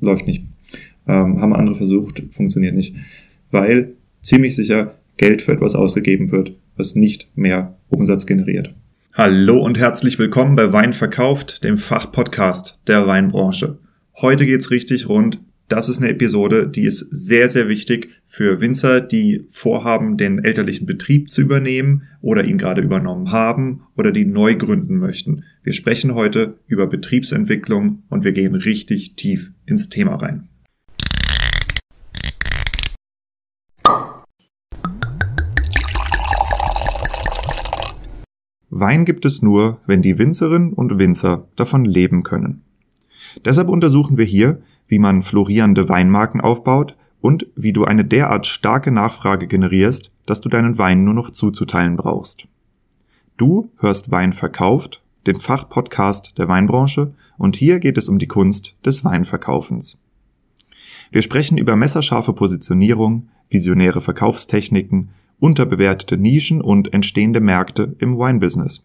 läuft 0.00 0.26
nicht. 0.26 0.44
Ähm, 1.06 1.40
haben 1.40 1.54
andere 1.54 1.74
versucht, 1.74 2.22
funktioniert 2.30 2.74
nicht. 2.74 2.94
Weil 3.50 3.94
ziemlich 4.22 4.54
sicher 4.54 4.94
Geld 5.16 5.42
für 5.42 5.52
etwas 5.52 5.74
ausgegeben 5.74 6.32
wird, 6.32 6.54
was 6.76 6.94
nicht 6.94 7.28
mehr 7.36 7.76
Umsatz 7.88 8.26
generiert. 8.26 8.74
Hallo 9.12 9.60
und 9.60 9.78
herzlich 9.78 10.18
willkommen 10.18 10.56
bei 10.56 10.72
Wein 10.72 10.92
verkauft, 10.92 11.64
dem 11.64 11.76
Fachpodcast 11.76 12.78
der 12.86 13.06
Weinbranche. 13.06 13.78
Heute 14.20 14.46
geht's 14.46 14.70
richtig 14.70 15.08
rund. 15.08 15.40
Das 15.70 15.88
ist 15.88 15.98
eine 15.98 16.10
Episode, 16.10 16.66
die 16.68 16.82
ist 16.82 16.98
sehr, 16.98 17.48
sehr 17.48 17.68
wichtig 17.68 18.08
für 18.26 18.60
Winzer, 18.60 19.00
die 19.00 19.46
vorhaben, 19.50 20.16
den 20.16 20.42
elterlichen 20.42 20.84
Betrieb 20.84 21.30
zu 21.30 21.42
übernehmen 21.42 22.08
oder 22.20 22.42
ihn 22.42 22.58
gerade 22.58 22.82
übernommen 22.82 23.30
haben 23.30 23.82
oder 23.96 24.10
die 24.10 24.24
neu 24.24 24.56
gründen 24.56 24.96
möchten. 24.96 25.44
Wir 25.62 25.72
sprechen 25.72 26.16
heute 26.16 26.58
über 26.66 26.88
Betriebsentwicklung 26.88 28.02
und 28.08 28.24
wir 28.24 28.32
gehen 28.32 28.56
richtig 28.56 29.14
tief 29.14 29.52
ins 29.64 29.88
Thema 29.88 30.16
rein. 30.16 30.48
Wein 38.70 39.04
gibt 39.04 39.24
es 39.24 39.40
nur, 39.40 39.80
wenn 39.86 40.02
die 40.02 40.18
Winzerinnen 40.18 40.72
und 40.72 40.98
Winzer 40.98 41.46
davon 41.54 41.84
leben 41.84 42.24
können. 42.24 42.62
Deshalb 43.44 43.68
untersuchen 43.68 44.16
wir 44.16 44.24
hier, 44.24 44.62
wie 44.90 44.98
man 44.98 45.22
florierende 45.22 45.88
Weinmarken 45.88 46.40
aufbaut 46.40 46.96
und 47.20 47.46
wie 47.54 47.72
du 47.72 47.84
eine 47.84 48.04
derart 48.04 48.46
starke 48.46 48.90
Nachfrage 48.90 49.46
generierst, 49.46 50.12
dass 50.26 50.40
du 50.40 50.48
deinen 50.48 50.78
Wein 50.78 51.04
nur 51.04 51.14
noch 51.14 51.30
zuzuteilen 51.30 51.96
brauchst. 51.96 52.48
Du 53.36 53.70
hörst 53.78 54.10
Wein 54.10 54.32
verkauft, 54.32 55.02
den 55.26 55.36
Fachpodcast 55.36 56.36
der 56.38 56.48
Weinbranche, 56.48 57.14
und 57.38 57.56
hier 57.56 57.78
geht 57.78 57.96
es 57.96 58.08
um 58.08 58.18
die 58.18 58.26
Kunst 58.26 58.74
des 58.84 59.04
Weinverkaufens. 59.04 60.02
Wir 61.12 61.22
sprechen 61.22 61.56
über 61.56 61.76
messerscharfe 61.76 62.32
Positionierung, 62.32 63.28
visionäre 63.48 64.00
Verkaufstechniken, 64.00 65.10
unterbewertete 65.38 66.18
Nischen 66.18 66.60
und 66.60 66.92
entstehende 66.92 67.40
Märkte 67.40 67.94
im 67.98 68.18
Weinbusiness. 68.18 68.84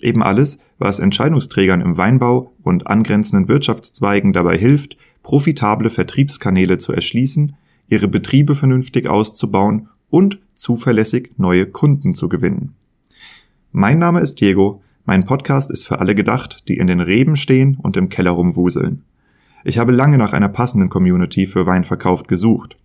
Eben 0.00 0.22
alles, 0.22 0.58
was 0.78 0.98
Entscheidungsträgern 0.98 1.80
im 1.80 1.96
Weinbau 1.96 2.52
und 2.62 2.86
angrenzenden 2.86 3.48
Wirtschaftszweigen 3.48 4.32
dabei 4.32 4.56
hilft, 4.56 4.96
profitable 5.22 5.90
Vertriebskanäle 5.90 6.78
zu 6.78 6.92
erschließen, 6.92 7.56
ihre 7.88 8.08
Betriebe 8.08 8.54
vernünftig 8.54 9.08
auszubauen 9.08 9.88
und 10.10 10.38
zuverlässig 10.54 11.32
neue 11.36 11.66
Kunden 11.66 12.14
zu 12.14 12.28
gewinnen. 12.28 12.74
Mein 13.72 13.98
Name 13.98 14.20
ist 14.20 14.40
Diego, 14.40 14.82
mein 15.04 15.24
Podcast 15.24 15.70
ist 15.70 15.86
für 15.86 15.98
alle 15.98 16.14
gedacht, 16.14 16.68
die 16.68 16.78
in 16.78 16.86
den 16.86 17.00
Reben 17.00 17.36
stehen 17.36 17.76
und 17.82 17.96
im 17.96 18.08
Keller 18.08 18.32
rumwuseln. 18.32 19.02
Ich 19.64 19.78
habe 19.78 19.92
lange 19.92 20.18
nach 20.18 20.32
einer 20.32 20.48
passenden 20.48 20.90
Community 20.90 21.46
für 21.46 21.66
Weinverkauf 21.66 22.24
gesucht. 22.24 22.76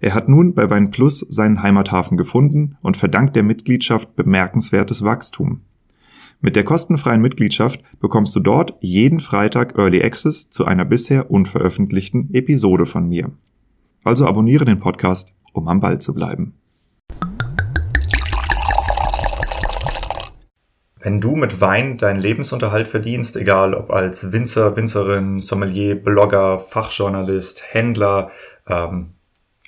Er 0.00 0.14
hat 0.14 0.28
nun 0.28 0.54
bei 0.54 0.68
Wein 0.68 0.90
Plus 0.90 1.20
seinen 1.20 1.62
Heimathafen 1.62 2.16
gefunden 2.16 2.76
und 2.82 2.96
verdankt 2.96 3.34
der 3.34 3.42
Mitgliedschaft 3.42 4.14
bemerkenswertes 4.14 5.02
Wachstum. 5.02 5.60
Mit 6.46 6.54
der 6.54 6.62
kostenfreien 6.62 7.20
Mitgliedschaft 7.20 7.80
bekommst 7.98 8.36
du 8.36 8.38
dort 8.38 8.74
jeden 8.78 9.18
Freitag 9.18 9.76
Early 9.76 10.00
Access 10.04 10.48
zu 10.48 10.64
einer 10.64 10.84
bisher 10.84 11.28
unveröffentlichten 11.28 12.32
Episode 12.32 12.86
von 12.86 13.08
mir. 13.08 13.32
Also 14.04 14.28
abonniere 14.28 14.64
den 14.64 14.78
Podcast, 14.78 15.34
um 15.52 15.66
am 15.66 15.80
Ball 15.80 16.00
zu 16.00 16.14
bleiben. 16.14 16.54
Wenn 21.00 21.20
du 21.20 21.34
mit 21.34 21.60
Wein 21.60 21.98
deinen 21.98 22.20
Lebensunterhalt 22.20 22.86
verdienst, 22.86 23.36
egal 23.36 23.74
ob 23.74 23.90
als 23.90 24.30
Winzer, 24.30 24.76
Winzerin, 24.76 25.40
Sommelier, 25.40 25.96
Blogger, 25.96 26.60
Fachjournalist, 26.60 27.74
Händler, 27.74 28.30
ähm, 28.68 29.14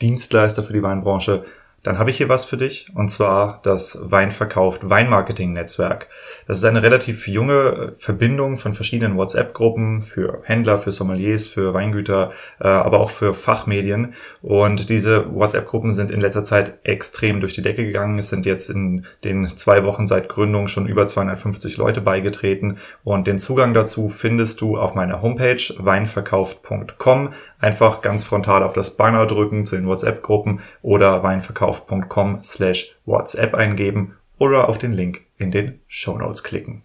Dienstleister 0.01 0.63
für 0.63 0.75
die 0.75 0.83
Weinbranche, 0.85 1.45
dann 1.85 1.99
habe 1.99 2.11
ich 2.11 2.17
hier 2.17 2.29
was 2.29 2.45
für 2.45 2.57
dich, 2.57 2.91
und 2.95 3.09
zwar 3.09 3.61
das 3.63 3.99
Weinverkauft 4.03 4.91
Weinmarketing-Netzwerk. 4.91 6.09
Das 6.49 6.59
ist 6.59 6.65
eine 6.65 6.83
relativ 6.83 7.29
junge 7.29 7.95
Verbindung 7.99 8.59
von 8.59 8.75
verschiedenen 8.75 9.17
WhatsApp-Gruppen 9.17 10.03
für 10.03 10.41
Händler, 10.43 10.79
für 10.79 10.91
Sommeliers, 10.91 11.47
für 11.47 11.75
Weingüter, 11.75 12.33
äh, 12.61 12.67
aber 12.67 12.99
auch 12.99 13.11
für 13.11 13.33
Fachmedien. 13.33 14.15
Und 14.43 14.91
diese 14.91 15.33
WhatsApp-Gruppen 15.33 15.93
sind 15.93 16.11
in 16.11 16.21
letzter 16.21 16.45
Zeit 16.45 16.79
extrem 16.83 17.41
durch 17.41 17.53
die 17.53 17.63
Decke 17.63 17.85
gegangen. 17.85 18.19
Es 18.19 18.29
sind 18.29 18.45
jetzt 18.45 18.71
in 18.71 19.07
den 19.23 19.57
zwei 19.57 19.85
Wochen 19.85 20.09
seit 20.09 20.29
Gründung 20.29 20.67
schon 20.67 20.89
über 20.89 21.07
250 21.07 21.77
Leute 21.77 22.01
beigetreten. 22.01 22.79
Und 23.05 23.29
den 23.29 23.39
Zugang 23.39 23.73
dazu 23.73 24.09
findest 24.09 24.61
du 24.61 24.77
auf 24.77 24.97
meiner 24.97 25.23
Homepage 25.23 25.63
weinverkauft.com. 25.79 27.35
Einfach 27.61 28.03
ganz 28.03 28.25
frontal 28.25 28.63
auf 28.63 28.73
das 28.73 28.97
Banner 28.97 29.27
drücken 29.27 29.67
zu 29.67 29.75
den 29.77 29.87
WhatsApp-Gruppen 29.87 30.61
oder 30.81 31.23
weinverkauft 31.25 31.89
verkauf.com 31.89 32.43
slash 32.45 32.97
WhatsApp 33.05 33.55
eingeben 33.55 34.15
oder 34.39 34.69
auf 34.69 34.79
den 34.79 34.93
Link 34.93 35.23
in 35.37 35.51
den 35.51 35.81
Show 35.89 36.17
Notes 36.17 36.45
klicken. 36.45 36.83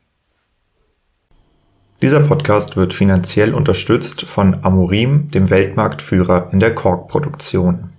Dieser 2.02 2.22
Podcast 2.22 2.76
wird 2.76 2.94
finanziell 2.94 3.54
unterstützt 3.54 4.24
von 4.24 4.64
Amorim, 4.66 5.32
dem 5.32 5.50
Weltmarktführer 5.50 6.50
in 6.52 6.60
der 6.60 6.76
Korkproduktion. 6.76 7.94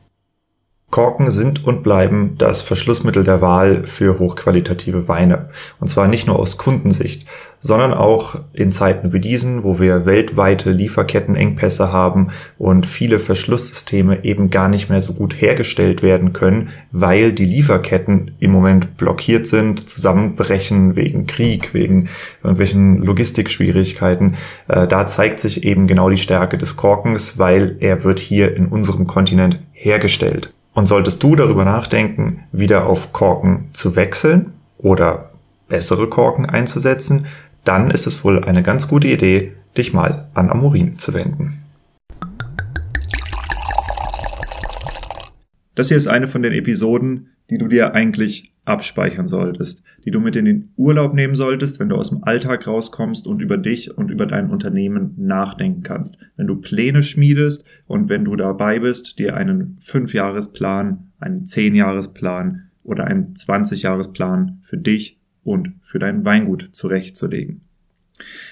Korken 0.91 1.31
sind 1.31 1.65
und 1.65 1.83
bleiben 1.83 2.37
das 2.39 2.61
Verschlussmittel 2.61 3.25
der 3.25 3.41
Wahl 3.41 3.87
für 3.87 4.19
hochqualitative 4.19 5.09
Weine. 5.09 5.49
Und 5.81 5.89
zwar 5.89 6.07
nicht 6.07 6.27
nur 6.27 6.39
aus 6.39 6.59
Kundensicht, 6.59 7.27
sondern 7.67 7.95
auch 7.95 8.37
in 8.53 8.73
Zeiten 8.73 9.15
wie 9.15 9.21
diesen, 9.21 9.65
wo 9.65 9.81
wir 9.81 10.05
weltweite 10.05 10.71
Lieferkettenengpässe 10.71 11.91
haben 11.91 12.29
und 12.59 12.85
viele 12.85 13.19
Verschlusssysteme 13.19 14.23
eben 14.23 14.51
gar 14.51 14.69
nicht 14.69 14.91
mehr 14.91 15.01
so 15.01 15.15
gut 15.15 15.41
hergestellt 15.41 16.03
werden 16.03 16.35
können, 16.35 16.69
weil 16.93 17.33
die 17.33 17.47
Lieferketten 17.47 18.33
im 18.39 18.53
Moment 18.53 18.99
blockiert 18.99 19.47
sind, 19.47 19.89
zusammenbrechen 19.89 20.95
wegen 20.95 21.27
Krieg, 21.27 21.73
wegen 21.73 22.11
irgendwelchen 22.43 22.99
Logistikschwierigkeiten. 22.99 24.35
Äh, 24.69 24.87
da 24.87 25.07
zeigt 25.07 25.41
sich 25.41 25.65
eben 25.65 25.87
genau 25.87 26.11
die 26.11 26.19
Stärke 26.19 26.59
des 26.59 26.77
Korkens, 26.77 27.39
weil 27.39 27.77
er 27.81 28.05
wird 28.05 28.19
hier 28.19 28.55
in 28.55 28.67
unserem 28.67 29.07
Kontinent 29.07 29.59
hergestellt. 29.73 30.53
Und 30.75 30.85
solltest 30.85 31.23
du 31.23 31.35
darüber 31.35 31.65
nachdenken, 31.65 32.41
wieder 32.53 32.89
auf 32.89 33.15
Korken 33.15 33.71
zu 33.73 33.97
wechseln 33.97 34.53
oder 34.77 35.31
bessere 35.69 36.09
Korken 36.09 36.47
einzusetzen, 36.47 37.27
dann 37.65 37.91
ist 37.91 38.07
es 38.07 38.23
wohl 38.25 38.45
eine 38.45 38.63
ganz 38.63 38.89
gute 38.89 39.09
Idee, 39.09 39.53
dich 39.77 39.93
mal 39.93 40.29
an 40.35 40.51
Amorin 40.51 40.99
zu 40.99 41.15
wenden. 41.15 41.61
Das 45.75 45.89
hier 45.89 45.97
ist 45.97 46.07
eine 46.07 46.29
von 46.29 46.43
den 46.43 46.53
Episoden, 46.53 47.31
die 47.51 47.59
du 47.59 47.67
dir 47.67 47.95
eigentlich 47.95 48.55
abspeichern 48.65 49.27
solltest, 49.27 49.85
die 50.05 50.11
du 50.11 50.21
mit 50.21 50.37
in 50.37 50.45
den 50.45 50.73
Urlaub 50.77 51.15
nehmen 51.15 51.35
solltest, 51.35 51.81
wenn 51.81 51.89
du 51.89 51.97
aus 51.97 52.11
dem 52.11 52.25
Alltag 52.25 52.67
rauskommst 52.67 53.27
und 53.27 53.43
über 53.43 53.59
dich 53.59 53.97
und 53.97 54.11
über 54.11 54.27
dein 54.27 54.51
Unternehmen 54.51 55.15
nachdenken 55.19 55.83
kannst. 55.83 56.19
Wenn 56.37 56.47
du 56.47 56.57
Pläne 56.57 57.03
schmiedest 57.03 57.69
und 57.87 58.09
wenn 58.09 58.25
du 58.25 58.37
dabei 58.37 58.79
bist, 58.79 59.19
dir 59.19 59.37
einen 59.37 59.77
Fünfjahresplan, 59.81 61.11
einen 61.19 61.45
Zehnjahresplan 61.45 62.71
oder 62.85 63.05
einen 63.05 63.35
20-Jahresplan 63.35 64.61
für 64.63 64.79
dich 64.79 65.19
und 65.45 65.75
für 65.83 65.99
dein 65.99 66.25
Weingut 66.25 66.71
zurechtzulegen. 66.73 67.61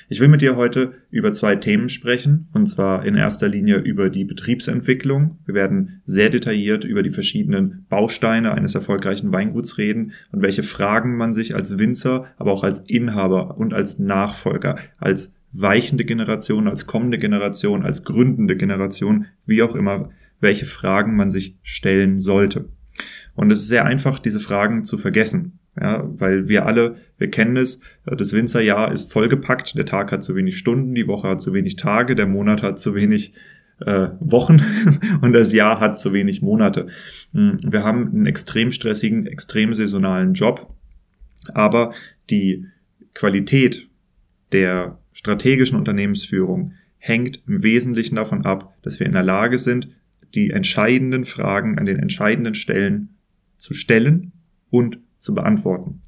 Ich 0.08 0.20
will 0.20 0.28
mit 0.28 0.42
dir 0.42 0.56
heute 0.56 0.94
über 1.10 1.32
zwei 1.32 1.56
Themen 1.56 1.88
sprechen, 1.88 2.48
und 2.52 2.66
zwar 2.66 3.04
in 3.06 3.14
erster 3.14 3.48
Linie 3.48 3.76
über 3.76 4.10
die 4.10 4.24
Betriebsentwicklung. 4.24 5.38
Wir 5.46 5.54
werden 5.54 6.02
sehr 6.04 6.30
detailliert 6.30 6.84
über 6.84 7.02
die 7.02 7.10
verschiedenen 7.10 7.86
Bausteine 7.88 8.52
eines 8.52 8.74
erfolgreichen 8.74 9.32
Weinguts 9.32 9.78
reden 9.78 10.12
und 10.32 10.42
welche 10.42 10.64
Fragen 10.64 11.16
man 11.16 11.32
sich 11.32 11.54
als 11.54 11.78
Winzer, 11.78 12.26
aber 12.36 12.52
auch 12.52 12.64
als 12.64 12.80
Inhaber 12.80 13.56
und 13.56 13.72
als 13.72 13.98
Nachfolger, 13.98 14.78
als 14.98 15.34
weichende 15.52 16.04
Generation, 16.04 16.68
als 16.68 16.86
kommende 16.86 17.18
Generation, 17.18 17.82
als 17.82 18.04
gründende 18.04 18.56
Generation, 18.56 19.26
wie 19.46 19.62
auch 19.62 19.74
immer, 19.74 20.10
welche 20.40 20.66
Fragen 20.66 21.16
man 21.16 21.30
sich 21.30 21.56
stellen 21.62 22.18
sollte. 22.18 22.68
Und 23.34 23.50
es 23.50 23.60
ist 23.60 23.68
sehr 23.68 23.84
einfach, 23.84 24.18
diese 24.18 24.40
Fragen 24.40 24.84
zu 24.84 24.98
vergessen. 24.98 25.58
Ja, 25.80 26.04
weil 26.06 26.48
wir 26.48 26.66
alle, 26.66 26.96
wir 27.16 27.30
kennen 27.30 27.56
es, 27.56 27.80
das 28.04 28.34
Winzerjahr 28.34 28.92
ist 28.92 29.10
vollgepackt, 29.10 29.74
der 29.76 29.86
Tag 29.86 30.12
hat 30.12 30.22
zu 30.22 30.36
wenig 30.36 30.58
Stunden, 30.58 30.94
die 30.94 31.06
Woche 31.06 31.28
hat 31.28 31.40
zu 31.40 31.54
wenig 31.54 31.76
Tage, 31.76 32.14
der 32.14 32.26
Monat 32.26 32.62
hat 32.62 32.78
zu 32.78 32.94
wenig 32.94 33.32
äh, 33.80 34.08
Wochen 34.20 34.62
und 35.22 35.32
das 35.32 35.52
Jahr 35.52 35.80
hat 35.80 35.98
zu 35.98 36.12
wenig 36.12 36.42
Monate. 36.42 36.88
Hm, 37.32 37.58
wir 37.64 37.84
haben 37.84 38.08
einen 38.08 38.26
extrem 38.26 38.70
stressigen, 38.70 39.26
extrem 39.26 39.72
saisonalen 39.72 40.34
Job, 40.34 40.74
aber 41.54 41.94
die 42.28 42.66
Qualität 43.14 43.88
der 44.52 44.98
strategischen 45.12 45.78
Unternehmensführung 45.78 46.74
hängt 46.98 47.42
im 47.46 47.62
Wesentlichen 47.62 48.16
davon 48.16 48.44
ab, 48.44 48.74
dass 48.82 49.00
wir 49.00 49.06
in 49.06 49.12
der 49.12 49.22
Lage 49.22 49.58
sind, 49.58 49.88
die 50.34 50.50
entscheidenden 50.50 51.24
Fragen 51.24 51.78
an 51.78 51.86
den 51.86 51.98
entscheidenden 51.98 52.54
Stellen 52.54 53.16
zu 53.56 53.74
stellen 53.74 54.32
und 54.70 54.98
zu 55.22 55.34
beantworten. 55.34 56.02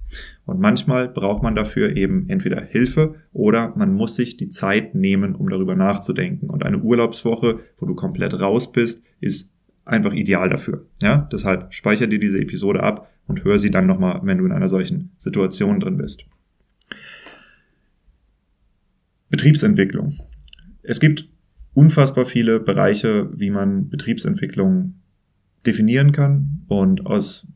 Und 0.45 0.61
manchmal 0.61 1.09
braucht 1.09 1.43
man 1.43 1.55
dafür 1.55 1.97
eben 1.97 2.29
entweder 2.29 2.61
Hilfe 2.61 3.17
oder 3.33 3.75
man 3.77 3.95
muss 3.95 4.17
sich 4.17 4.37
die 4.37 4.49
Zeit 4.49 4.95
nehmen, 4.95 5.35
um 5.35 5.49
darüber 5.49 5.75
nachzudenken. 5.75 6.51
Und 6.51 6.65
eine 6.65 6.79
Urlaubswoche, 6.79 7.61
wo 7.79 7.87
du 7.87 7.95
komplett 7.95 8.35
raus 8.35 8.73
bist, 8.73 9.05
ist 9.21 9.53
einfach 9.85 10.13
ideal 10.13 10.49
dafür. 10.49 10.87
Ja, 11.01 11.29
deshalb 11.33 11.73
speicher 11.73 12.07
dir 12.07 12.19
diese 12.19 12.41
Episode 12.41 12.83
ab 12.83 13.11
und 13.27 13.45
hör 13.45 13.59
sie 13.59 13.71
dann 13.71 13.87
nochmal, 13.87 14.21
wenn 14.25 14.39
du 14.39 14.47
in 14.47 14.53
einer 14.53 14.69
solchen 14.69 15.13
Situation 15.17 15.81
drin 15.81 15.97
bist. 15.97 16.25
Betriebsentwicklung. 19.31 20.15
Es 20.83 21.01
gibt 21.01 21.29
unfassbar 21.73 22.25
viele 22.25 22.61
Bereiche, 22.61 23.31
wie 23.37 23.51
man 23.51 23.89
Betriebsentwicklung 23.89 24.95
definieren 25.67 26.13
kann 26.13 26.65
und 26.69 27.07
aus 27.07 27.49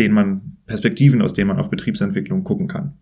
denen 0.00 0.14
man 0.14 0.40
Perspektiven, 0.66 1.22
aus 1.22 1.34
denen 1.34 1.48
man 1.48 1.58
auf 1.58 1.70
Betriebsentwicklung 1.70 2.42
gucken 2.42 2.66
kann. 2.66 2.94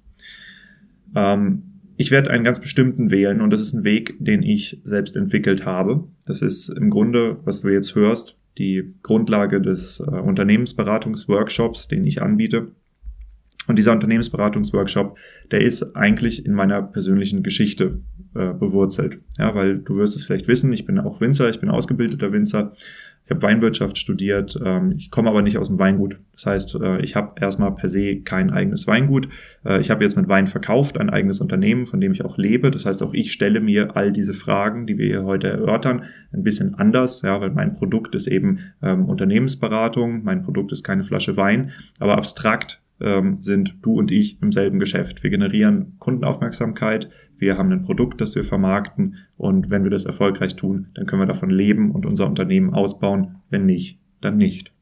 Ähm, 1.14 1.62
ich 1.96 2.10
werde 2.10 2.30
einen 2.30 2.44
ganz 2.44 2.60
bestimmten 2.60 3.10
wählen 3.10 3.40
und 3.40 3.50
das 3.50 3.60
ist 3.60 3.72
ein 3.72 3.84
Weg, 3.84 4.16
den 4.20 4.42
ich 4.42 4.80
selbst 4.84 5.16
entwickelt 5.16 5.64
habe. 5.64 6.06
Das 6.26 6.42
ist 6.42 6.68
im 6.68 6.90
Grunde, 6.90 7.38
was 7.44 7.62
du 7.62 7.68
jetzt 7.68 7.94
hörst, 7.94 8.36
die 8.58 8.94
Grundlage 9.02 9.60
des 9.60 10.00
äh, 10.00 10.10
Unternehmensberatungsworkshops, 10.10 11.88
den 11.88 12.04
ich 12.04 12.20
anbiete. 12.20 12.72
Und 13.68 13.76
dieser 13.76 13.92
Unternehmensberatungsworkshop, 13.92 15.18
der 15.50 15.60
ist 15.60 15.94
eigentlich 15.94 16.46
in 16.46 16.54
meiner 16.54 16.82
persönlichen 16.82 17.42
Geschichte 17.42 18.00
äh, 18.34 18.52
bewurzelt. 18.52 19.18
Ja, 19.36 19.54
weil 19.54 19.78
du 19.78 19.96
wirst 19.96 20.16
es 20.16 20.24
vielleicht 20.24 20.48
wissen, 20.48 20.72
ich 20.72 20.86
bin 20.86 20.98
auch 20.98 21.20
Winzer, 21.20 21.50
ich 21.50 21.60
bin 21.60 21.68
ausgebildeter 21.68 22.32
Winzer 22.32 22.74
ich 23.28 23.30
habe 23.30 23.42
Weinwirtschaft 23.42 23.98
studiert, 23.98 24.58
ähm, 24.64 24.94
ich 24.96 25.10
komme 25.10 25.28
aber 25.28 25.42
nicht 25.42 25.58
aus 25.58 25.69
dem 25.69 25.78
Weingut. 25.78 26.19
Das 26.32 26.46
heißt, 26.46 26.78
äh, 26.80 27.02
ich 27.02 27.14
habe 27.14 27.38
erstmal 27.38 27.75
per 27.75 27.90
se 27.90 28.20
kein 28.20 28.48
eigenes 28.48 28.86
Weingut. 28.86 29.28
Äh, 29.66 29.80
ich 29.80 29.90
habe 29.90 30.02
jetzt 30.02 30.16
mit 30.16 30.28
Wein 30.28 30.46
verkauft, 30.46 30.98
ein 30.98 31.10
eigenes 31.10 31.42
Unternehmen, 31.42 31.84
von 31.84 32.00
dem 32.00 32.12
ich 32.12 32.25
auch 32.25 32.38
lebe. 32.38 32.70
Das 32.70 32.86
heißt, 32.86 33.02
auch 33.02 33.12
ich 33.12 33.30
stelle 33.32 33.60
mir 33.60 33.96
all 33.98 34.12
diese 34.12 34.32
Fragen, 34.32 34.86
die 34.86 34.96
wir 34.96 35.04
hier 35.04 35.25
heute 35.25 35.48
erörtern, 35.48 36.04
ein 36.32 36.42
bisschen 36.42 36.76
anders, 36.76 37.20
ja, 37.20 37.38
weil 37.38 37.50
mein 37.50 37.75
Produkt 37.75 38.14
ist 38.14 38.28
eben 38.28 38.60
ähm, 38.80 39.04
Unternehmensberatung, 39.04 40.25
mein 40.25 40.42
Produkt 40.42 40.72
ist 40.72 40.82
keine 40.82 41.02
Flasche 41.02 41.36
Wein, 41.36 41.72
aber 42.00 42.16
abstrakt 42.16 42.80
ähm, 42.98 43.42
sind 43.42 43.76
du 43.82 43.98
und 43.98 44.10
ich 44.10 44.40
im 44.40 44.52
selben 44.52 44.78
Geschäft. 44.78 45.22
Wir 45.22 45.28
generieren 45.28 45.96
Kundenaufmerksamkeit, 45.98 47.10
wir 47.40 47.56
haben 47.56 47.73
ein 47.73 47.82
Produkt, 47.82 48.20
das 48.20 48.35
wir 48.35 48.44
vermarkten 48.44 49.17
und 49.37 49.70
wenn 49.70 49.85
wir 49.85 49.90
das 49.90 50.05
erfolgreich 50.05 50.56
tun, 50.56 50.88
dann 50.94 51.06
können 51.06 51.23
wir 51.23 51.26
davon 51.26 51.50
leben 51.50 51.93
und 51.93 52.06
unser 52.06 52.26
Unternehmen 52.26 52.75
ausbauen. 52.75 53.37
Wenn 53.50 53.67
nicht, 53.67 53.99
dann 54.20 54.37
nicht. 54.37 54.73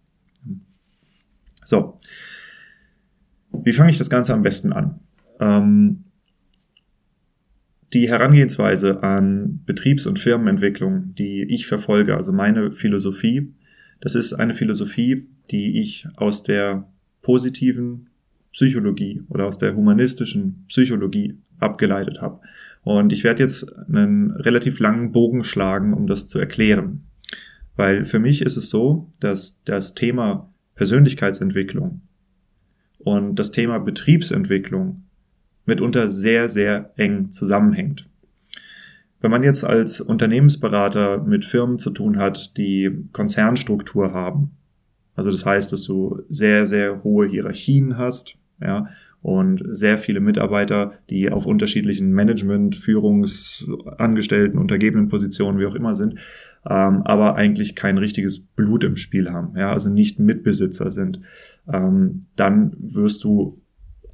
So. 1.64 1.98
Wie 3.52 3.72
fange 3.72 3.90
ich 3.90 3.98
das 3.98 4.10
Ganze 4.10 4.34
am 4.34 4.42
besten 4.42 4.72
an? 4.72 5.00
Ähm, 5.40 6.04
die 7.92 8.08
Herangehensweise 8.08 9.02
an 9.02 9.62
Betriebs- 9.64 10.06
und 10.06 10.18
Firmenentwicklung, 10.18 11.14
die 11.14 11.42
ich 11.42 11.66
verfolge, 11.66 12.14
also 12.14 12.32
meine 12.32 12.72
Philosophie, 12.72 13.52
das 14.00 14.14
ist 14.14 14.34
eine 14.34 14.54
Philosophie, 14.54 15.28
die 15.50 15.80
ich 15.80 16.06
aus 16.16 16.42
der 16.42 16.88
positiven 17.22 18.10
Psychologie 18.56 19.22
oder 19.28 19.44
aus 19.44 19.58
der 19.58 19.76
humanistischen 19.76 20.64
Psychologie 20.68 21.38
abgeleitet 21.58 22.22
habe. 22.22 22.40
Und 22.82 23.12
ich 23.12 23.22
werde 23.22 23.42
jetzt 23.42 23.70
einen 23.86 24.30
relativ 24.30 24.80
langen 24.80 25.12
Bogen 25.12 25.44
schlagen, 25.44 25.92
um 25.92 26.06
das 26.06 26.26
zu 26.26 26.38
erklären. 26.38 27.04
Weil 27.76 28.04
für 28.04 28.18
mich 28.18 28.40
ist 28.40 28.56
es 28.56 28.70
so, 28.70 29.10
dass 29.20 29.62
das 29.64 29.94
Thema 29.94 30.50
Persönlichkeitsentwicklung 30.74 32.00
und 32.98 33.38
das 33.38 33.52
Thema 33.52 33.78
Betriebsentwicklung 33.78 35.02
mitunter 35.66 36.10
sehr, 36.10 36.48
sehr 36.48 36.92
eng 36.96 37.30
zusammenhängt. 37.30 38.08
Wenn 39.20 39.32
man 39.32 39.42
jetzt 39.42 39.64
als 39.64 40.00
Unternehmensberater 40.00 41.22
mit 41.22 41.44
Firmen 41.44 41.78
zu 41.78 41.90
tun 41.90 42.16
hat, 42.16 42.56
die 42.56 43.04
Konzernstruktur 43.12 44.14
haben, 44.14 44.52
also 45.14 45.30
das 45.30 45.44
heißt, 45.44 45.72
dass 45.72 45.82
du 45.82 46.22
sehr, 46.30 46.64
sehr 46.64 47.02
hohe 47.02 47.26
Hierarchien 47.28 47.98
hast, 47.98 48.38
ja, 48.60 48.88
und 49.22 49.62
sehr 49.68 49.98
viele 49.98 50.20
Mitarbeiter, 50.20 50.92
die 51.10 51.30
auf 51.30 51.46
unterschiedlichen 51.46 52.12
Management, 52.12 52.76
Führungsangestellten, 52.76 54.58
untergebenen 54.58 55.08
Positionen, 55.08 55.58
wie 55.58 55.66
auch 55.66 55.74
immer 55.74 55.94
sind, 55.94 56.14
ähm, 56.68 57.02
aber 57.02 57.34
eigentlich 57.34 57.74
kein 57.74 57.98
richtiges 57.98 58.40
Blut 58.40 58.84
im 58.84 58.96
Spiel 58.96 59.30
haben, 59.30 59.56
ja, 59.56 59.72
also 59.72 59.90
nicht 59.90 60.18
Mitbesitzer 60.18 60.90
sind, 60.90 61.20
ähm, 61.72 62.22
dann 62.36 62.76
wirst 62.78 63.24
du 63.24 63.60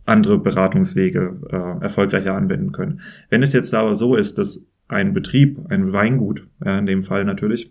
andere 0.05 0.39
Beratungswege 0.39 1.41
äh, 1.51 1.83
erfolgreicher 1.83 2.35
anwenden 2.35 2.73
können. 2.73 3.01
Wenn 3.31 3.43
es 3.43 3.53
jetzt 3.53 3.73
aber 3.75 3.95
so 3.95 4.17
ist, 4.17 4.39
dass 4.39 4.71
ein 4.89 5.15
Betrieb, 5.15 5.59
ein 5.69 5.93
Weingut, 5.93 6.47
ja, 6.65 6.79
in 6.79 6.87
dem 6.87 7.03
Fall 7.03 7.25
natürlich, 7.25 7.71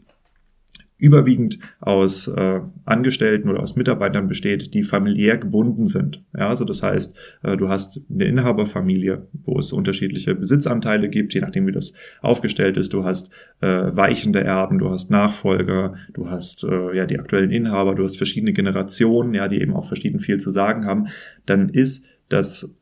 überwiegend 1.01 1.57
aus 1.79 2.27
äh, 2.27 2.59
Angestellten 2.85 3.49
oder 3.49 3.61
aus 3.61 3.75
Mitarbeitern 3.75 4.27
besteht, 4.27 4.75
die 4.75 4.83
familiär 4.83 5.37
gebunden 5.37 5.87
sind. 5.87 6.23
Ja, 6.37 6.47
also 6.47 6.63
das 6.63 6.83
heißt, 6.83 7.17
äh, 7.41 7.57
du 7.57 7.69
hast 7.69 8.01
eine 8.07 8.25
Inhaberfamilie, 8.25 9.25
wo 9.43 9.57
es 9.57 9.73
unterschiedliche 9.73 10.35
Besitzanteile 10.35 11.09
gibt, 11.09 11.33
je 11.33 11.41
nachdem 11.41 11.65
wie 11.65 11.71
das 11.71 11.95
aufgestellt 12.21 12.77
ist. 12.77 12.93
Du 12.93 13.03
hast 13.03 13.31
äh, 13.61 13.67
weichende 13.67 14.43
Erben, 14.43 14.77
du 14.77 14.91
hast 14.91 15.09
Nachfolger, 15.09 15.95
du 16.13 16.29
hast 16.29 16.63
äh, 16.63 16.95
ja 16.95 17.07
die 17.07 17.19
aktuellen 17.19 17.49
Inhaber, 17.49 17.95
du 17.95 18.03
hast 18.03 18.17
verschiedene 18.17 18.53
Generationen, 18.53 19.33
ja, 19.33 19.47
die 19.47 19.59
eben 19.59 19.73
auch 19.73 19.87
verschieden 19.87 20.19
viel 20.19 20.37
zu 20.37 20.51
sagen 20.51 20.85
haben. 20.85 21.07
Dann 21.47 21.69
ist 21.69 22.07
das 22.29 22.77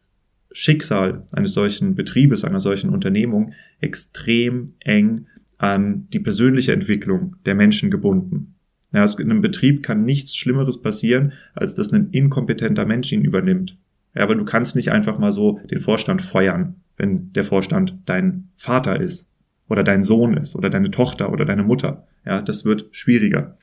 Schicksal 0.51 1.24
eines 1.31 1.54
solchen 1.54 1.95
Betriebes, 1.95 2.44
einer 2.44 2.60
solchen 2.60 2.89
Unternehmung 2.89 3.54
extrem 3.80 4.74
eng 4.81 5.27
an 5.60 6.08
die 6.12 6.20
persönliche 6.20 6.74
Entwicklung 6.74 7.36
der 7.46 7.54
Menschen 7.54 7.92
gebunden. 7.92 8.56
Ja, 8.92 9.06
in 9.20 9.30
einem 9.30 9.42
Betrieb 9.42 9.84
kann 9.84 10.04
nichts 10.04 10.36
Schlimmeres 10.36 10.82
passieren, 10.82 11.34
als 11.54 11.76
dass 11.76 11.94
ein 11.94 12.10
inkompetenter 12.12 12.86
Mensch 12.86 13.12
ihn 13.12 13.24
übernimmt. 13.24 13.78
Ja, 14.16 14.24
aber 14.24 14.34
du 14.34 14.46
kannst 14.46 14.76
nicht 14.76 14.92
einfach 14.92 15.20
mal 15.20 15.32
so 15.32 15.60
den 15.70 15.80
Vorstand 15.80 16.24
feuern, 16.24 16.78
wenn 16.98 17.32
der 17.34 17.44
Vorstand 17.44 17.96
dein 18.08 18.50
Vater 18.56 19.00
ist 19.00 19.30
oder 19.68 19.84
dein 19.84 20.02
Sohn 20.02 20.36
ist 20.36 20.56
oder 20.56 20.72
deine 20.72 20.90
Tochter 20.90 21.32
oder 21.32 21.46
deine 21.46 21.64
Mutter. 21.64 22.08
Ja, 22.26 22.42
das 22.42 22.66
wird 22.66 22.88
schwieriger. 22.92 23.58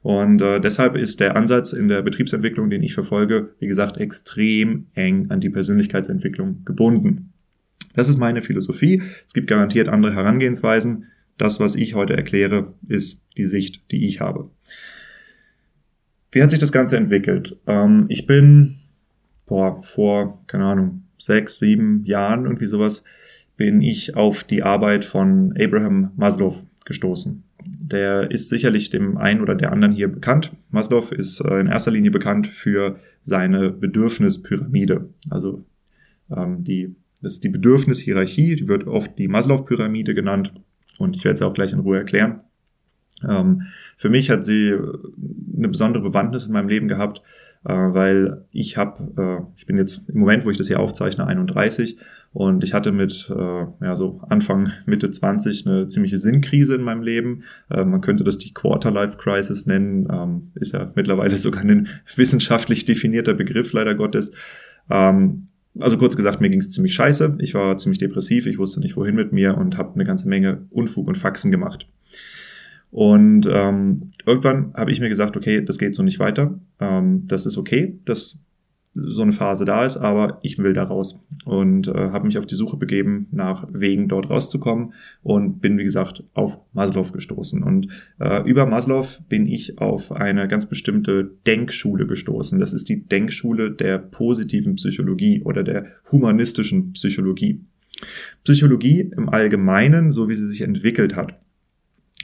Und 0.00 0.40
äh, 0.40 0.60
deshalb 0.60 0.96
ist 0.96 1.20
der 1.20 1.36
Ansatz 1.36 1.72
in 1.72 1.88
der 1.88 2.02
Betriebsentwicklung, 2.02 2.70
den 2.70 2.82
ich 2.82 2.94
verfolge, 2.94 3.50
wie 3.58 3.66
gesagt, 3.66 3.98
extrem 3.98 4.86
eng 4.94 5.30
an 5.30 5.40
die 5.40 5.50
Persönlichkeitsentwicklung 5.50 6.64
gebunden. 6.64 7.32
Das 7.94 8.08
ist 8.08 8.16
meine 8.16 8.42
Philosophie. 8.42 9.02
Es 9.26 9.34
gibt 9.34 9.48
garantiert 9.48 9.88
andere 9.88 10.14
Herangehensweisen. 10.14 11.08
Das, 11.38 11.60
was 11.60 11.74
ich 11.74 11.94
heute 11.94 12.16
erkläre, 12.16 12.74
ist 12.86 13.22
die 13.36 13.44
Sicht, 13.44 13.82
die 13.90 14.04
ich 14.04 14.20
habe. 14.20 14.50
Wie 16.30 16.42
hat 16.42 16.50
sich 16.50 16.60
das 16.60 16.72
Ganze 16.72 16.96
entwickelt? 16.96 17.58
Ähm, 17.66 18.06
ich 18.08 18.26
bin 18.26 18.76
boah, 19.52 19.82
vor, 19.82 20.42
keine 20.46 20.64
Ahnung, 20.64 21.02
sechs, 21.18 21.58
sieben 21.58 22.04
Jahren, 22.04 22.44
irgendwie 22.44 22.64
sowas, 22.64 23.04
bin 23.56 23.82
ich 23.82 24.16
auf 24.16 24.44
die 24.44 24.62
Arbeit 24.62 25.04
von 25.04 25.54
Abraham 25.58 26.10
Maslow 26.16 26.62
gestoßen. 26.86 27.44
Der 27.64 28.30
ist 28.30 28.48
sicherlich 28.48 28.88
dem 28.88 29.18
einen 29.18 29.40
oder 29.40 29.54
der 29.54 29.70
anderen 29.70 29.92
hier 29.92 30.08
bekannt. 30.08 30.52
Maslow 30.70 31.12
ist 31.12 31.40
äh, 31.40 31.60
in 31.60 31.66
erster 31.66 31.90
Linie 31.90 32.10
bekannt 32.10 32.46
für 32.46 32.98
seine 33.22 33.70
Bedürfnispyramide. 33.70 35.10
Also 35.28 35.64
ähm, 36.34 36.64
die, 36.64 36.96
das 37.20 37.34
ist 37.34 37.44
die 37.44 37.50
Bedürfnishierarchie, 37.50 38.56
die 38.56 38.68
wird 38.68 38.86
oft 38.86 39.18
die 39.18 39.28
Maslow-Pyramide 39.28 40.14
genannt. 40.14 40.54
Und 41.02 41.16
ich 41.16 41.24
werde 41.24 41.34
es 41.34 41.42
auch 41.42 41.54
gleich 41.54 41.72
in 41.72 41.80
Ruhe 41.80 41.98
erklären. 41.98 42.40
Ähm, 43.28 43.62
für 43.96 44.08
mich 44.08 44.30
hat 44.30 44.44
sie 44.44 44.72
eine 45.56 45.68
besondere 45.68 46.02
Bewandtnis 46.02 46.46
in 46.46 46.52
meinem 46.52 46.68
Leben 46.68 46.88
gehabt, 46.88 47.22
äh, 47.64 47.72
weil 47.72 48.44
ich 48.50 48.76
habe, 48.76 49.12
äh, 49.16 49.52
ich 49.56 49.66
bin 49.66 49.76
jetzt 49.76 50.08
im 50.08 50.20
Moment, 50.20 50.44
wo 50.44 50.50
ich 50.50 50.58
das 50.58 50.68
hier 50.68 50.80
aufzeichne, 50.80 51.26
31 51.26 51.98
und 52.32 52.64
ich 52.64 52.72
hatte 52.72 52.92
mit 52.92 53.30
äh, 53.30 53.66
ja 53.84 53.94
so 53.94 54.20
Anfang 54.28 54.72
Mitte 54.86 55.10
20 55.10 55.66
eine 55.66 55.86
ziemliche 55.86 56.18
Sinnkrise 56.18 56.74
in 56.74 56.82
meinem 56.82 57.02
Leben. 57.02 57.42
Äh, 57.70 57.84
man 57.84 58.00
könnte 58.00 58.24
das 58.24 58.38
die 58.38 58.54
Quarterlife 58.54 59.16
Crisis 59.18 59.66
nennen, 59.66 60.08
ähm, 60.10 60.50
ist 60.54 60.72
ja 60.72 60.90
mittlerweile 60.94 61.36
sogar 61.38 61.62
ein 61.62 61.88
wissenschaftlich 62.16 62.84
definierter 62.84 63.34
Begriff 63.34 63.72
leider 63.72 63.94
Gottes. 63.94 64.34
Ähm, 64.90 65.48
also 65.78 65.96
kurz 65.98 66.16
gesagt, 66.16 66.40
mir 66.40 66.50
ging 66.50 66.60
es 66.60 66.70
ziemlich 66.70 66.94
scheiße. 66.94 67.36
Ich 67.38 67.54
war 67.54 67.76
ziemlich 67.76 67.98
depressiv, 67.98 68.46
ich 68.46 68.58
wusste 68.58 68.80
nicht, 68.80 68.96
wohin 68.96 69.14
mit 69.14 69.32
mir 69.32 69.56
und 69.56 69.78
habe 69.78 69.94
eine 69.94 70.04
ganze 70.04 70.28
Menge 70.28 70.66
Unfug 70.70 71.08
und 71.08 71.16
Faxen 71.16 71.50
gemacht. 71.50 71.88
Und 72.90 73.48
ähm, 73.50 74.10
irgendwann 74.26 74.74
habe 74.74 74.92
ich 74.92 75.00
mir 75.00 75.08
gesagt, 75.08 75.36
okay, 75.36 75.64
das 75.64 75.78
geht 75.78 75.94
so 75.94 76.02
nicht 76.02 76.18
weiter. 76.18 76.58
Ähm, 76.78 77.26
das 77.26 77.46
ist 77.46 77.56
okay, 77.56 77.98
dass 78.04 78.38
so 78.94 79.22
eine 79.22 79.32
Phase 79.32 79.64
da 79.64 79.84
ist, 79.84 79.96
aber 79.96 80.38
ich 80.42 80.58
will 80.58 80.74
da 80.74 80.84
raus 80.84 81.24
und 81.44 81.88
äh, 81.88 81.92
habe 81.92 82.26
mich 82.26 82.36
auf 82.36 82.46
die 82.46 82.54
Suche 82.54 82.76
begeben, 82.76 83.26
nach 83.30 83.66
Wegen 83.72 84.08
dort 84.08 84.28
rauszukommen 84.28 84.92
und 85.22 85.60
bin, 85.60 85.78
wie 85.78 85.84
gesagt, 85.84 86.24
auf 86.34 86.58
Maslow 86.72 87.10
gestoßen. 87.10 87.62
Und 87.62 87.88
äh, 88.20 88.42
über 88.48 88.66
Maslow 88.66 89.06
bin 89.28 89.46
ich 89.46 89.78
auf 89.78 90.12
eine 90.12 90.46
ganz 90.46 90.68
bestimmte 90.68 91.30
Denkschule 91.46 92.06
gestoßen. 92.06 92.60
Das 92.60 92.74
ist 92.74 92.88
die 92.88 93.06
Denkschule 93.06 93.70
der 93.70 93.98
positiven 93.98 94.74
Psychologie 94.74 95.42
oder 95.42 95.62
der 95.62 95.86
humanistischen 96.10 96.92
Psychologie. 96.92 97.64
Psychologie 98.44 99.10
im 99.16 99.28
Allgemeinen, 99.28 100.10
so 100.10 100.28
wie 100.28 100.34
sie 100.34 100.46
sich 100.46 100.62
entwickelt 100.62 101.16
hat, 101.16 101.40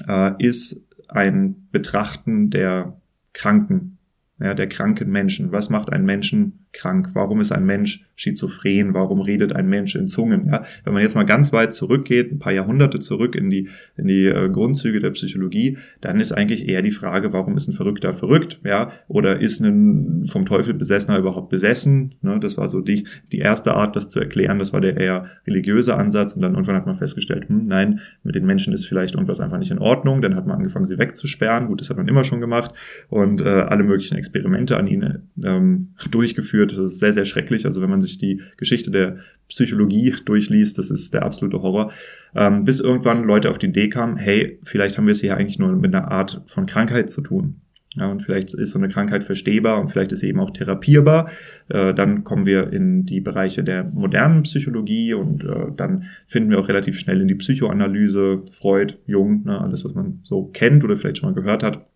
äh, 0.07 0.33
ist 0.39 0.87
ein 1.09 1.69
Betrachten 1.73 2.51
der 2.51 3.01
Kranken, 3.33 3.98
ja, 4.41 4.55
der 4.55 4.69
kranken 4.69 5.11
Menschen. 5.11 5.53
Was 5.53 5.71
macht 5.71 5.91
einen 5.91 6.05
Menschen 6.05 6.68
krank? 6.79 7.11
Warum 7.13 7.41
ist 7.41 7.53
ein 7.53 7.67
Mensch 7.67 8.07
schizophren? 8.17 8.95
Warum 8.95 9.21
redet 9.21 9.55
ein 9.55 9.69
Mensch 9.69 9.95
in 9.95 10.09
Zungen? 10.09 10.47
Ja, 10.47 10.65
wenn 10.85 10.93
man 10.93 11.03
jetzt 11.03 11.15
mal 11.15 11.25
ganz 11.25 11.53
weit 11.53 11.73
zurückgeht, 11.73 12.33
ein 12.33 12.39
paar 12.39 12.53
Jahrhunderte 12.53 13.01
zurück 13.01 13.35
in 13.35 13.51
die, 13.51 13.69
in 13.97 14.07
die 14.07 14.27
äh, 14.27 14.49
Grundzüge 14.49 15.01
der 15.01 15.11
Psychologie, 15.11 15.79
dann 16.01 16.21
ist 16.21 16.33
eigentlich 16.33 16.69
eher 16.69 16.83
die 16.83 16.91
Frage, 16.91 17.33
warum 17.33 17.57
ist 17.57 17.69
ein 17.69 17.75
Verrückter 17.75 18.15
verrückt? 18.15 18.61
Ja, 18.65 18.93
oder 19.09 19.41
ist 19.41 19.61
ein 19.61 20.27
vom 20.27 20.47
Teufel 20.47 20.75
Besessener 20.75 21.19
überhaupt 21.19 21.51
besessen? 21.51 22.15
Ne, 22.23 22.39
das 22.41 22.57
war 22.57 22.69
so 22.69 22.81
die, 22.81 23.07
die 23.33 23.39
erste 23.39 23.75
Art, 23.75 23.97
das 23.97 24.09
zu 24.09 24.21
erklären. 24.21 24.59
Das 24.59 24.73
war 24.73 24.81
der 24.81 24.97
eher 24.97 25.27
religiöse 25.47 25.97
Ansatz. 25.97 26.35
Und 26.35 26.43
dann 26.43 26.53
irgendwann 26.53 26.77
hat 26.77 26.87
man 26.87 26.97
festgestellt, 26.97 27.49
hm, 27.49 27.65
nein, 27.65 28.01
mit 28.23 28.35
den 28.35 28.47
Menschen 28.47 28.73
ist 28.73 28.87
vielleicht 28.87 29.15
irgendwas 29.15 29.41
einfach 29.41 29.59
nicht 29.59 29.71
in 29.71 29.79
Ordnung. 29.79 30.23
Dann 30.23 30.37
hat 30.37 30.47
man 30.47 30.57
angefangen, 30.57 30.87
sie 30.87 30.99
wegzusperren. 30.99 31.67
Gut, 31.67 31.81
das 31.81 31.91
hat 31.91 31.97
man 31.97 32.09
immer 32.09 32.25
schon 32.25 32.41
gemacht. 32.41 32.73
Und 33.09 33.41
äh, 33.41 33.49
alle 33.49 33.85
möglichen 33.85 34.17
Experimente 34.17 34.77
an 34.77 34.87
ihnen 34.87 35.29
ähm, 35.45 35.95
durchgeführt. 36.11 36.68
Das 36.71 36.79
ist 36.79 36.99
sehr, 36.99 37.13
sehr 37.13 37.25
schrecklich. 37.25 37.67
Also 37.67 37.83
wenn 37.83 37.91
man 37.91 38.01
sich 38.01 38.19
die 38.19 38.43
Geschichte 38.57 38.91
der 38.91 39.19
Psychologie 39.49 40.15
durchliest, 40.25 40.79
das 40.79 40.91
ist 40.91 41.15
der 41.15 41.25
absolute 41.25 41.63
Horror. 41.63 41.93
Ähm, 42.35 42.65
bis 42.65 42.81
irgendwann 42.81 43.25
Leute 43.25 43.51
auf 43.51 43.59
die 43.59 43.67
Idee 43.67 43.89
kamen, 43.89 44.17
hey, 44.17 44.59
vielleicht 44.63 44.99
haben 44.99 45.07
wir 45.07 45.13
es 45.13 45.21
hier 45.21 45.37
eigentlich 45.37 45.59
nur 45.59 45.73
mit 45.73 45.95
einer 45.95 46.11
Art 46.11 46.43
von 46.47 46.67
Krankheit 46.67 47.11
zu 47.11 47.23
tun. 47.23 47.61
Ja, 47.97 48.11
und 48.11 48.23
vielleicht 48.23 48.53
ist 48.55 48.71
so 48.71 48.79
eine 48.79 48.89
Krankheit 48.89 49.25
verstehbar 49.25 49.81
und 49.81 49.89
vielleicht 49.89 50.13
ist 50.13 50.21
sie 50.21 50.29
eben 50.29 50.41
auch 50.41 50.51
therapierbar. 50.51 51.31
Äh, 51.69 51.95
dann 51.95 52.23
kommen 52.23 52.45
wir 52.45 52.73
in 52.73 53.05
die 53.05 53.21
Bereiche 53.21 53.65
der 53.65 53.85
modernen 53.85 54.43
Psychologie 54.43 55.15
und 55.15 55.43
äh, 55.43 55.73
dann 55.75 56.05
finden 56.27 56.51
wir 56.51 56.59
auch 56.61 56.69
relativ 56.69 56.99
schnell 57.01 57.21
in 57.21 57.29
die 57.29 57.35
Psychoanalyse, 57.35 58.43
Freud, 58.53 58.95
Jung, 59.07 59.45
ne, 59.45 59.61
alles, 59.61 59.85
was 59.85 59.95
man 59.95 60.21
so 60.25 60.45
kennt 60.45 60.85
oder 60.85 60.97
vielleicht 60.97 61.19
schon 61.19 61.31
mal 61.31 61.35
gehört 61.35 61.63
hat. 61.63 61.87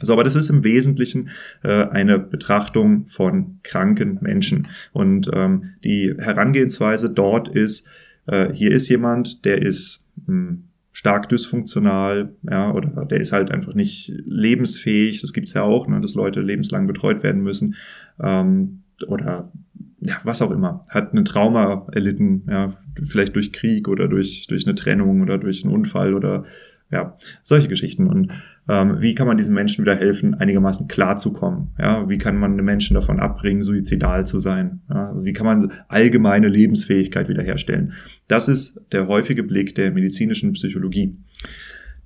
So, 0.00 0.12
aber 0.12 0.24
das 0.24 0.36
ist 0.36 0.50
im 0.50 0.64
Wesentlichen 0.64 1.30
äh, 1.62 1.84
eine 1.84 2.18
Betrachtung 2.18 3.06
von 3.06 3.60
kranken 3.62 4.18
Menschen. 4.20 4.68
Und 4.92 5.30
ähm, 5.32 5.70
die 5.84 6.14
Herangehensweise 6.18 7.12
dort 7.12 7.48
ist, 7.48 7.88
äh, 8.26 8.52
hier 8.52 8.70
ist 8.70 8.88
jemand, 8.88 9.44
der 9.44 9.62
ist 9.62 10.06
mh, 10.26 10.26
hm, 10.26 10.64
stark 10.92 11.28
dysfunktional, 11.28 12.32
ja, 12.42 12.72
oder 12.72 13.04
der 13.04 13.20
ist 13.20 13.32
halt 13.32 13.52
einfach 13.52 13.74
nicht 13.74 14.12
lebensfähig. 14.26 15.20
Das 15.20 15.32
gibt's 15.32 15.54
ja 15.54 15.62
auch, 15.62 15.86
ne, 15.86 16.00
dass 16.00 16.14
Leute 16.14 16.40
lebenslang 16.40 16.88
betreut 16.88 17.22
werden 17.22 17.42
müssen. 17.42 17.76
Ähm, 18.20 18.82
oder 19.06 19.52
ja, 20.00 20.16
was 20.24 20.42
auch 20.42 20.50
immer, 20.50 20.84
hat 20.88 21.12
ein 21.12 21.24
Trauma 21.24 21.86
erlitten, 21.92 22.42
ja, 22.48 22.76
vielleicht 23.04 23.36
durch 23.36 23.52
Krieg 23.52 23.88
oder 23.88 24.08
durch, 24.08 24.46
durch 24.48 24.66
eine 24.66 24.74
Trennung 24.74 25.22
oder 25.22 25.38
durch 25.38 25.64
einen 25.64 25.74
Unfall 25.74 26.14
oder 26.14 26.44
ja, 26.90 27.16
solche 27.42 27.68
Geschichten. 27.68 28.06
Und 28.06 28.32
ähm, 28.68 29.00
wie 29.00 29.14
kann 29.14 29.26
man 29.26 29.36
diesen 29.36 29.54
Menschen 29.54 29.84
wieder 29.84 29.96
helfen, 29.96 30.34
einigermaßen 30.34 30.88
klarzukommen? 30.88 31.68
Ja, 31.78 32.08
wie 32.08 32.18
kann 32.18 32.38
man 32.38 32.56
den 32.56 32.64
Menschen 32.64 32.94
davon 32.94 33.20
abbringen, 33.20 33.62
suizidal 33.62 34.26
zu 34.26 34.38
sein? 34.38 34.80
Ja, 34.88 35.12
wie 35.22 35.32
kann 35.32 35.46
man 35.46 35.72
allgemeine 35.88 36.48
Lebensfähigkeit 36.48 37.28
wiederherstellen? 37.28 37.92
Das 38.26 38.48
ist 38.48 38.80
der 38.92 39.06
häufige 39.06 39.42
Blick 39.42 39.74
der 39.74 39.90
medizinischen 39.90 40.52
Psychologie. 40.52 41.16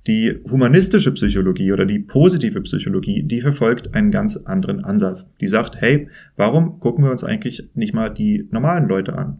Die 0.05 0.41
humanistische 0.51 1.13
Psychologie 1.13 1.71
oder 1.71 1.85
die 1.85 1.99
positive 1.99 2.59
Psychologie, 2.61 3.23
die 3.23 3.39
verfolgt 3.39 3.93
einen 3.93 4.11
ganz 4.11 4.35
anderen 4.35 4.83
Ansatz. 4.83 5.31
Die 5.39 5.47
sagt, 5.47 5.79
hey, 5.79 6.09
warum 6.35 6.81
gucken 6.81 7.05
wir 7.05 7.11
uns 7.11 7.23
eigentlich 7.23 7.69
nicht 7.73 7.93
mal 7.93 8.09
die 8.09 8.49
normalen 8.51 8.89
Leute 8.89 9.13
an? 9.13 9.39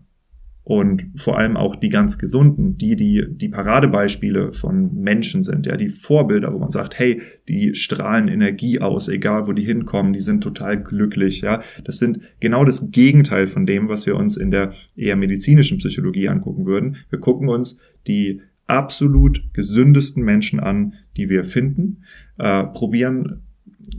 Und 0.65 1.07
vor 1.17 1.37
allem 1.37 1.57
auch 1.57 1.75
die 1.75 1.89
ganz 1.89 2.17
gesunden, 2.17 2.77
die 2.77 2.95
die 2.95 3.25
die 3.29 3.49
Paradebeispiele 3.49 4.53
von 4.53 4.93
Menschen 4.95 5.43
sind, 5.43 5.65
ja, 5.65 5.75
die 5.75 5.89
Vorbilder, 5.89 6.53
wo 6.53 6.59
man 6.59 6.71
sagt, 6.71 6.97
hey, 6.97 7.21
die 7.49 7.75
strahlen 7.75 8.29
Energie 8.29 8.79
aus, 8.79 9.09
egal 9.09 9.47
wo 9.47 9.51
die 9.51 9.65
hinkommen, 9.65 10.13
die 10.13 10.21
sind 10.21 10.41
total 10.41 10.81
glücklich, 10.81 11.41
ja. 11.41 11.61
Das 11.83 11.97
sind 11.97 12.21
genau 12.39 12.63
das 12.63 12.91
Gegenteil 12.91 13.47
von 13.47 13.65
dem, 13.65 13.89
was 13.89 14.05
wir 14.05 14.15
uns 14.15 14.37
in 14.37 14.51
der 14.51 14.73
eher 14.95 15.17
medizinischen 15.17 15.79
Psychologie 15.79 16.29
angucken 16.29 16.65
würden. 16.65 16.97
Wir 17.09 17.19
gucken 17.19 17.49
uns 17.49 17.81
die 18.07 18.41
absolut 18.65 19.43
gesündesten 19.53 20.23
Menschen 20.23 20.61
an, 20.61 20.93
die 21.17 21.29
wir 21.29 21.43
finden, 21.43 22.03
äh, 22.37 22.63
probieren 22.63 23.41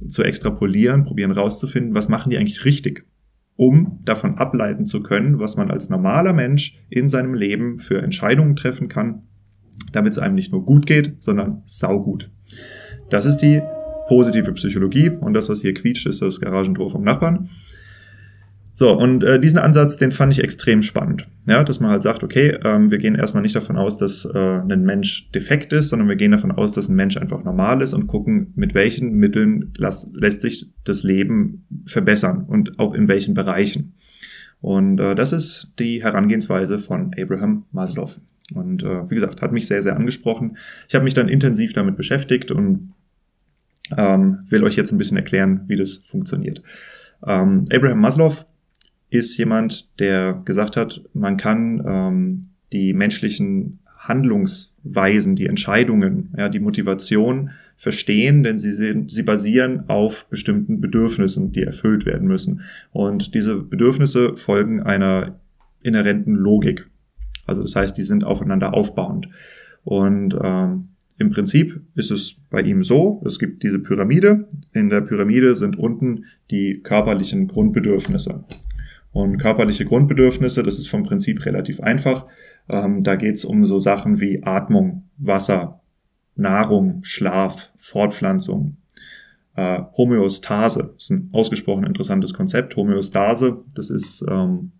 zu 0.08 0.22
extrapolieren, 0.22 1.04
probieren 1.04 1.30
rauszufinden, 1.30 1.94
was 1.94 2.08
machen 2.08 2.30
die 2.30 2.38
eigentlich 2.38 2.64
richtig 2.64 3.04
um 3.56 4.00
davon 4.04 4.36
ableiten 4.36 4.86
zu 4.86 5.02
können, 5.02 5.38
was 5.38 5.56
man 5.56 5.70
als 5.70 5.88
normaler 5.88 6.32
Mensch 6.32 6.78
in 6.88 7.08
seinem 7.08 7.34
Leben 7.34 7.78
für 7.78 8.02
Entscheidungen 8.02 8.56
treffen 8.56 8.88
kann, 8.88 9.22
damit 9.92 10.12
es 10.12 10.18
einem 10.18 10.34
nicht 10.34 10.52
nur 10.52 10.64
gut 10.64 10.86
geht, 10.86 11.22
sondern 11.22 11.62
saugut. 11.64 12.30
Das 13.10 13.26
ist 13.26 13.38
die 13.38 13.62
positive 14.08 14.52
Psychologie 14.52 15.10
und 15.10 15.34
das, 15.34 15.48
was 15.48 15.60
hier 15.60 15.74
quietscht, 15.74 16.06
ist 16.06 16.20
das 16.20 16.40
Garagentor 16.40 16.90
vom 16.90 17.02
Nachbarn. 17.02 17.48
So, 18.76 18.92
und 18.92 19.22
äh, 19.22 19.38
diesen 19.38 19.60
Ansatz, 19.60 19.98
den 19.98 20.10
fand 20.10 20.32
ich 20.32 20.42
extrem 20.42 20.82
spannend. 20.82 21.28
Ja, 21.46 21.62
dass 21.62 21.78
man 21.78 21.92
halt 21.92 22.02
sagt, 22.02 22.24
okay, 22.24 22.58
ähm, 22.64 22.90
wir 22.90 22.98
gehen 22.98 23.14
erstmal 23.14 23.42
nicht 23.42 23.54
davon 23.54 23.76
aus, 23.76 23.98
dass 23.98 24.24
äh, 24.24 24.38
ein 24.38 24.84
Mensch 24.84 25.30
defekt 25.30 25.72
ist, 25.72 25.90
sondern 25.90 26.08
wir 26.08 26.16
gehen 26.16 26.32
davon 26.32 26.50
aus, 26.50 26.72
dass 26.72 26.88
ein 26.88 26.96
Mensch 26.96 27.16
einfach 27.16 27.44
normal 27.44 27.82
ist 27.82 27.94
und 27.94 28.08
gucken, 28.08 28.52
mit 28.56 28.74
welchen 28.74 29.14
Mitteln 29.14 29.72
las, 29.76 30.10
lässt 30.12 30.42
sich 30.42 30.72
das 30.82 31.04
Leben 31.04 31.66
verbessern 31.86 32.46
und 32.48 32.80
auch 32.80 32.94
in 32.94 33.06
welchen 33.06 33.34
Bereichen. 33.34 33.94
Und 34.60 34.98
äh, 34.98 35.14
das 35.14 35.32
ist 35.32 35.74
die 35.78 36.02
Herangehensweise 36.02 36.80
von 36.80 37.14
Abraham 37.16 37.66
Maslow. 37.70 38.10
Und 38.54 38.82
äh, 38.82 39.08
wie 39.08 39.14
gesagt, 39.14 39.40
hat 39.40 39.52
mich 39.52 39.68
sehr, 39.68 39.82
sehr 39.82 39.94
angesprochen. 39.94 40.56
Ich 40.88 40.96
habe 40.96 41.04
mich 41.04 41.14
dann 41.14 41.28
intensiv 41.28 41.74
damit 41.74 41.96
beschäftigt 41.96 42.50
und 42.50 42.92
ähm, 43.96 44.40
will 44.48 44.64
euch 44.64 44.74
jetzt 44.74 44.90
ein 44.90 44.98
bisschen 44.98 45.16
erklären, 45.16 45.62
wie 45.68 45.76
das 45.76 46.02
funktioniert. 46.06 46.60
Ähm, 47.24 47.66
Abraham 47.70 48.00
Maslow 48.00 48.44
ist 49.14 49.36
jemand, 49.36 49.98
der 50.00 50.42
gesagt 50.44 50.76
hat, 50.76 51.02
man 51.14 51.36
kann 51.36 51.82
ähm, 51.86 52.46
die 52.72 52.92
menschlichen 52.92 53.78
Handlungsweisen, 53.96 55.36
die 55.36 55.46
Entscheidungen, 55.46 56.34
ja, 56.36 56.48
die 56.48 56.60
Motivation 56.60 57.50
verstehen, 57.76 58.42
denn 58.42 58.58
sie, 58.58 59.04
sie 59.08 59.22
basieren 59.22 59.88
auf 59.88 60.26
bestimmten 60.28 60.80
Bedürfnissen, 60.80 61.52
die 61.52 61.62
erfüllt 61.62 62.06
werden 62.06 62.28
müssen. 62.28 62.62
Und 62.92 63.34
diese 63.34 63.56
Bedürfnisse 63.56 64.36
folgen 64.36 64.82
einer 64.82 65.40
inhärenten 65.82 66.34
Logik. 66.34 66.86
Also 67.46 67.62
das 67.62 67.76
heißt, 67.76 67.96
die 67.96 68.02
sind 68.02 68.24
aufeinander 68.24 68.74
aufbauend. 68.74 69.28
Und 69.84 70.36
ähm, 70.42 70.88
im 71.18 71.30
Prinzip 71.30 71.80
ist 71.94 72.10
es 72.10 72.36
bei 72.50 72.62
ihm 72.62 72.82
so, 72.82 73.22
es 73.24 73.38
gibt 73.38 73.62
diese 73.62 73.78
Pyramide. 73.78 74.48
In 74.72 74.88
der 74.88 75.00
Pyramide 75.00 75.54
sind 75.54 75.78
unten 75.78 76.24
die 76.50 76.80
körperlichen 76.82 77.48
Grundbedürfnisse. 77.48 78.44
Und 79.14 79.38
körperliche 79.38 79.84
Grundbedürfnisse, 79.84 80.64
das 80.64 80.80
ist 80.80 80.88
vom 80.88 81.04
Prinzip 81.04 81.46
relativ 81.46 81.80
einfach. 81.80 82.26
Ähm, 82.68 83.04
da 83.04 83.14
geht 83.14 83.36
es 83.36 83.44
um 83.44 83.64
so 83.64 83.78
Sachen 83.78 84.20
wie 84.20 84.42
Atmung, 84.42 85.08
Wasser, 85.18 85.80
Nahrung, 86.34 86.98
Schlaf, 87.04 87.70
Fortpflanzung. 87.76 88.76
Äh, 89.54 89.82
Homöostase 89.96 90.96
ist 90.98 91.10
ein 91.10 91.30
ausgesprochen 91.32 91.86
interessantes 91.86 92.34
Konzept. 92.34 92.74
Homöostase, 92.74 93.62
das 93.76 93.88
ist, 93.88 94.26
ähm, 94.28 94.72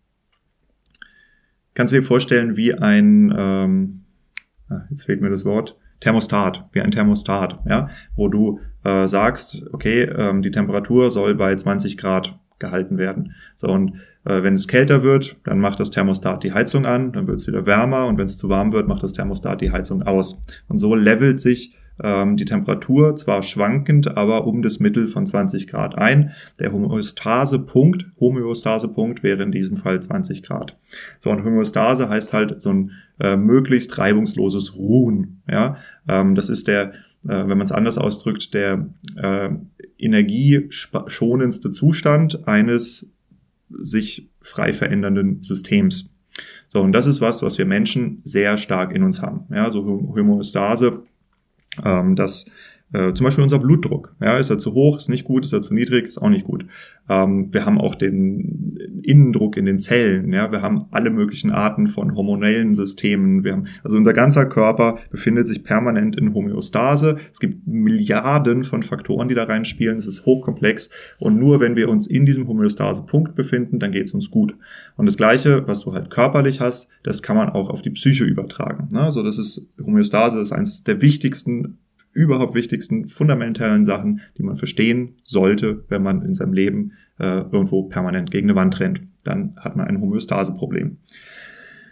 kannst 1.75 1.93
du 1.93 1.99
dir 1.99 2.03
vorstellen, 2.03 2.57
wie 2.57 2.75
ein, 2.75 3.33
ähm, 3.39 4.05
ah, 4.69 4.81
jetzt 4.91 5.05
fehlt 5.05 5.21
mir 5.21 5.31
das 5.31 5.45
Wort, 5.45 5.79
Thermostat, 6.01 6.69
wie 6.73 6.81
ein 6.81 6.91
Thermostat, 6.91 7.61
ja, 7.69 7.89
wo 8.17 8.27
du 8.27 8.59
äh, 8.83 9.07
sagst, 9.07 9.65
okay, 9.73 10.03
ähm, 10.03 10.43
die 10.43 10.51
Temperatur 10.51 11.13
soll 11.13 11.37
bei 11.37 11.55
20 11.55 11.97
Grad 11.97 12.37
gehalten 12.59 12.99
werden. 12.99 13.37
So 13.55 13.69
und 13.69 14.01
wenn 14.25 14.55
es 14.55 14.69
kälter 14.69 15.03
wird, 15.03 15.37
dann 15.45 15.59
macht 15.59 15.81
das 15.81 15.91
Thermostat 15.91 16.45
die 16.45 16.53
Heizung 16.53 16.87
an, 16.87 17.13
dann 17.13 17.27
wird 17.27 17.41
es 17.41 17.47
wieder 17.47 17.67
wärmer 17.67 18.07
und 18.07 18.17
wenn 18.17 18.25
es 18.25 18.39
zu 18.39 18.49
warm 18.49 18.73
wird, 18.73 18.89
macht 18.89 19.03
das 19.03 19.13
Thermostat 19.13 19.61
die 19.61 19.71
Heizung 19.71 20.03
aus. 20.03 20.43
Und 20.67 20.79
so 20.79 20.95
levelt 20.95 21.39
sich 21.39 21.75
ähm, 22.03 22.37
die 22.37 22.45
Temperatur 22.45 23.17
zwar 23.17 23.43
schwankend, 23.43 24.17
aber 24.17 24.47
um 24.47 24.63
das 24.63 24.81
Mittel 24.81 25.07
von 25.07 25.27
20 25.27 25.69
Grad 25.69 25.97
ein. 25.97 26.33
Der 26.59 26.73
Homöostasepunkt, 26.73 28.07
Homöostasepunkt 28.19 29.23
wäre 29.23 29.43
in 29.43 29.53
diesem 29.53 29.77
Fall 29.77 30.01
20 30.01 30.43
Grad. 30.43 30.77
So, 31.21 31.31
und 31.31 31.45
Homöostase 31.45 32.09
heißt 32.09 32.33
halt 32.33 32.63
so 32.63 32.71
ein 32.71 32.91
äh, 33.21 33.37
möglichst 33.37 33.97
reibungsloses 33.99 34.77
Ruhen. 34.77 35.43
Ja, 35.49 35.77
ähm, 36.09 36.35
das 36.35 36.49
ist 36.49 36.67
der, 36.67 36.93
äh, 37.25 37.29
wenn 37.29 37.59
man 37.59 37.63
es 37.63 37.73
anders 37.73 37.99
ausdrückt, 37.99 38.55
der 38.55 38.89
äh, 39.17 39.51
energieschonendste 39.99 41.71
Zustand 41.71 42.49
eines 42.49 43.14
sich 43.71 44.29
frei 44.41 44.73
verändernden 44.73 45.43
Systems. 45.43 46.11
So, 46.69 46.81
und 46.81 46.93
das 46.93 47.07
ist 47.07 47.21
was, 47.21 47.43
was 47.43 47.59
wir 47.59 47.67
Menschen 47.67 48.21
sehr 48.25 48.57
stark 48.57 48.93
in 48.93 49.03
uns 49.03 49.23
haben. 49.23 49.47
Ja, 49.55 49.71
so 49.71 49.85
Homöostase, 49.85 51.03
ähm, 51.85 52.17
das 52.17 52.47
äh, 52.95 53.13
zum 53.13 53.25
Beispiel 53.25 53.43
unser 53.43 53.59
Blutdruck. 53.59 54.15
Ja, 54.21 54.37
ist 54.37 54.51
er 54.51 54.59
zu 54.59 54.73
hoch, 54.73 54.97
ist 54.97 55.09
nicht 55.09 55.25
gut, 55.25 55.45
ist 55.45 55.53
er 55.53 55.61
zu 55.61 55.75
niedrig, 55.75 56.07
ist 56.07 56.19
auch 56.19 56.29
nicht 56.29 56.45
gut. 56.45 56.65
Ähm, 57.09 57.53
wir 57.53 57.67
haben 57.67 57.81
auch 57.81 57.97
den 57.97 58.79
Innendruck 59.03 59.57
in 59.57 59.67
den 59.67 59.81
Zellen. 59.81 60.33
Ja, 60.33 60.53
wir 60.53 60.63
haben 60.63 60.87
alle 60.93 61.11
möglichen 61.11 61.51
Arten 61.51 61.89
von 61.89 62.15
hormonellen 62.15 62.73
Systemen. 62.73 63.43
Wir 63.43 63.53
haben, 63.53 63.67
also 63.83 63.97
unser 63.97 64.13
ganzer 64.13 64.47
Körper 64.47 64.99
befindet 65.11 65.49
sich 65.49 65.65
permanent 65.65 66.17
in 66.17 66.35
Homöostase. 66.35 67.17
Es 67.33 67.41
gibt 67.41 67.67
Milliarden 67.67 68.63
von 68.63 68.85
Faktoren, 68.85 69.29
die 69.29 69.35
da 69.35 69.43
reinspielen. 69.43 69.97
Es 69.97 70.07
ist 70.07 70.25
hochkomplex. 70.25 70.91
Und 71.19 71.39
nur 71.39 71.59
wenn 71.59 71.75
wir 71.75 71.89
uns 71.89 72.07
in 72.07 72.25
diesem 72.25 72.47
Homöostase-Punkt 72.47 73.35
befinden, 73.35 73.81
dann 73.81 73.91
geht 73.91 74.07
es 74.07 74.15
uns 74.15 74.31
gut. 74.31 74.57
Und 74.97 75.07
das 75.07 75.17
Gleiche, 75.17 75.67
was 75.67 75.85
du 75.85 75.93
halt 75.93 76.11
körperlich 76.11 76.61
hast, 76.61 76.91
das 77.03 77.23
kann 77.23 77.37
man 77.37 77.49
auch 77.49 77.71
auf 77.71 77.83
die 77.83 77.91
Psyche 77.91 78.23
übertragen. 78.23 78.89
Ne? 78.93 79.01
Also 79.01 79.25
das 79.25 79.39
ist 79.39 79.67
Homöostase 79.85 80.39
ist 80.39 80.53
eines 80.53 80.85
der 80.85 81.03
wichtigsten 81.03 81.79
überhaupt 82.15 82.55
wichtigsten 82.55 83.07
fundamentalen 83.07 83.85
Sachen, 83.85 84.21
die 84.39 84.43
man 84.43 84.57
verstehen 84.57 85.17
sollte, 85.25 85.85
wenn 85.89 86.03
man 86.03 86.23
in 86.23 86.35
seinem 86.35 86.53
Leben 86.53 86.93
äh, 87.19 87.41
irgendwo 87.41 87.85
permanent 87.85 88.31
gegen 88.31 88.49
eine 88.49 88.57
Wand 88.57 88.81
rennt. 88.81 89.03
Dann 89.25 89.55
hat 89.57 89.77
man 89.77 89.87
ein 89.87 90.01
Homöostase-Problem. 90.01 90.99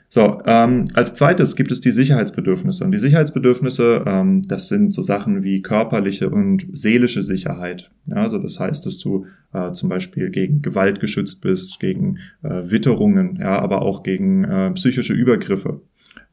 So, 0.09 0.43
ähm, 0.45 0.85
als 0.93 1.15
zweites 1.15 1.57
gibt 1.57 1.73
es 1.73 1.81
die 1.81 1.91
Sicherheitsbedürfnisse. 1.91 2.85
Und 2.85 2.93
die 2.93 2.99
Sicherheitsbedürfnisse, 2.99 4.05
ähm, 4.07 4.43
das 4.47 4.69
sind 4.69 4.93
so 4.93 5.01
Sachen 5.01 5.43
wie 5.43 5.63
körperliche 5.63 6.29
und 6.29 6.67
seelische 6.71 7.23
Sicherheit. 7.23 7.91
Ja, 8.05 8.17
also 8.17 8.37
das 8.37 8.61
heißt, 8.61 8.85
dass 8.85 8.99
du 8.99 9.25
äh, 9.55 9.73
zum 9.73 9.89
Beispiel 9.89 10.29
gegen 10.29 10.61
Gewalt 10.61 11.01
geschützt 11.01 11.41
bist, 11.41 11.81
gegen 11.81 12.19
äh, 12.43 12.71
Witterungen, 12.71 13.39
ja, 13.41 13.59
aber 13.59 13.81
auch 13.81 14.03
gegen 14.03 14.45
äh, 14.45 14.71
psychische 14.73 15.15
Übergriffe 15.15 15.81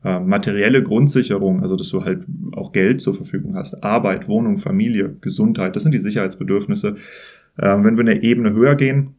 äh, 0.03 0.19
materielle 0.19 0.83
Grundsicherung, 0.83 1.62
also 1.62 1.75
dass 1.75 1.89
du 1.89 2.03
halt 2.03 2.25
auch 2.53 2.71
Geld 2.71 3.01
zur 3.01 3.13
Verfügung 3.13 3.55
hast, 3.55 3.83
Arbeit, 3.83 4.27
Wohnung, 4.27 4.57
Familie, 4.57 5.15
Gesundheit, 5.21 5.75
das 5.75 5.83
sind 5.83 5.93
die 5.93 6.00
Sicherheitsbedürfnisse. 6.00 6.98
Äh, 7.57 7.67
wenn 7.83 7.98
wir 7.98 8.01
eine 8.01 8.24
Ebene 8.24 8.53
höher 8.53 8.75
gehen, 8.75 9.15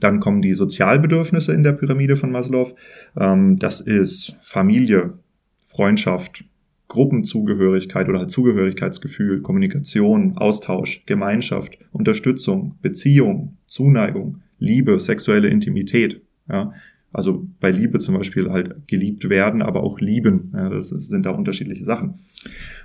dann 0.00 0.20
kommen 0.20 0.42
die 0.42 0.52
Sozialbedürfnisse 0.52 1.52
in 1.52 1.62
der 1.62 1.72
Pyramide 1.72 2.16
von 2.16 2.32
Maslow. 2.32 2.74
Ähm, 3.18 3.58
das 3.58 3.80
ist 3.80 4.36
Familie, 4.40 5.14
Freundschaft, 5.62 6.44
Gruppenzugehörigkeit 6.88 8.08
oder 8.08 8.20
halt 8.20 8.30
Zugehörigkeitsgefühl, 8.30 9.42
Kommunikation, 9.42 10.36
Austausch, 10.36 11.04
Gemeinschaft, 11.06 11.78
Unterstützung, 11.92 12.76
Beziehung, 12.82 13.56
Zuneigung, 13.66 14.42
Liebe, 14.58 15.00
sexuelle 15.00 15.48
Intimität. 15.48 16.20
Ja, 16.48 16.72
also 17.14 17.46
bei 17.60 17.70
Liebe 17.70 18.00
zum 18.00 18.16
Beispiel 18.16 18.50
halt 18.50 18.88
geliebt 18.88 19.28
werden, 19.28 19.62
aber 19.62 19.84
auch 19.84 20.00
lieben. 20.00 20.52
Ja, 20.52 20.68
das 20.68 20.88
sind 20.88 21.24
da 21.24 21.30
unterschiedliche 21.30 21.84
Sachen. 21.84 22.18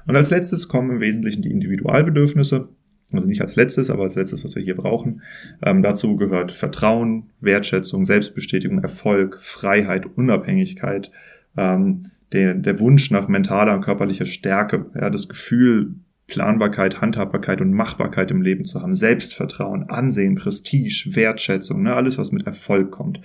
Und 0.06 0.16
als 0.16 0.30
letztes 0.30 0.68
kommen 0.68 0.92
im 0.92 1.00
Wesentlichen 1.02 1.42
die 1.42 1.52
Individualbedürfnisse. 1.52 2.70
Also 3.12 3.26
nicht 3.26 3.42
als 3.42 3.56
letztes, 3.56 3.90
aber 3.90 4.04
als 4.04 4.14
letztes, 4.14 4.44
was 4.44 4.56
wir 4.56 4.62
hier 4.62 4.76
brauchen. 4.76 5.24
Ähm, 5.64 5.82
dazu 5.82 6.16
gehört 6.16 6.52
Vertrauen, 6.52 7.32
Wertschätzung, 7.42 8.06
Selbstbestätigung, 8.06 8.84
Erfolg, 8.84 9.40
Freiheit, 9.42 10.06
Unabhängigkeit, 10.16 11.12
ähm, 11.58 12.12
der, 12.32 12.54
der 12.54 12.80
Wunsch 12.80 13.10
nach 13.10 13.28
mentaler 13.28 13.74
und 13.74 13.82
körperlicher 13.82 14.28
Stärke, 14.28 14.86
ja, 14.94 15.10
das 15.10 15.28
Gefühl, 15.28 15.96
Planbarkeit, 16.28 17.02
Handhabbarkeit 17.02 17.62
und 17.62 17.74
Machbarkeit 17.74 18.30
im 18.30 18.44
Leben 18.44 18.64
zu 18.64 18.80
haben, 18.80 18.94
Selbstvertrauen, 18.94 19.90
Ansehen, 19.90 20.36
Prestige, 20.36 21.16
Wertschätzung, 21.16 21.82
ne, 21.82 21.96
alles, 21.96 22.20
was 22.20 22.32
mit 22.32 22.46
Erfolg 22.46 22.92
kommt 22.92 23.22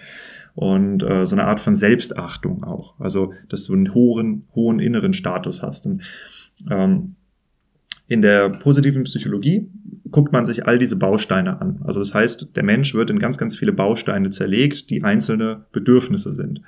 und 0.54 1.02
äh, 1.02 1.26
so 1.26 1.34
eine 1.34 1.44
Art 1.44 1.60
von 1.60 1.74
Selbstachtung 1.74 2.64
auch. 2.64 2.98
Also, 3.00 3.32
dass 3.48 3.64
du 3.64 3.74
einen 3.74 3.94
hohen, 3.94 4.46
hohen 4.54 4.78
inneren 4.78 5.12
Status 5.12 5.62
hast. 5.62 5.86
Und 5.86 6.02
ähm, 6.70 7.16
in 8.06 8.22
der 8.22 8.50
positiven 8.50 9.04
Psychologie 9.04 9.68
guckt 10.10 10.32
man 10.32 10.44
sich 10.44 10.66
all 10.66 10.78
diese 10.78 10.96
Bausteine 10.96 11.60
an. 11.60 11.80
Also 11.84 12.00
das 12.00 12.14
heißt, 12.14 12.54
der 12.54 12.62
Mensch 12.62 12.94
wird 12.94 13.10
in 13.10 13.18
ganz, 13.18 13.38
ganz 13.38 13.56
viele 13.56 13.72
Bausteine 13.72 14.30
zerlegt, 14.30 14.90
die 14.90 15.02
einzelne 15.02 15.64
Bedürfnisse 15.72 16.32
sind. 16.32 16.60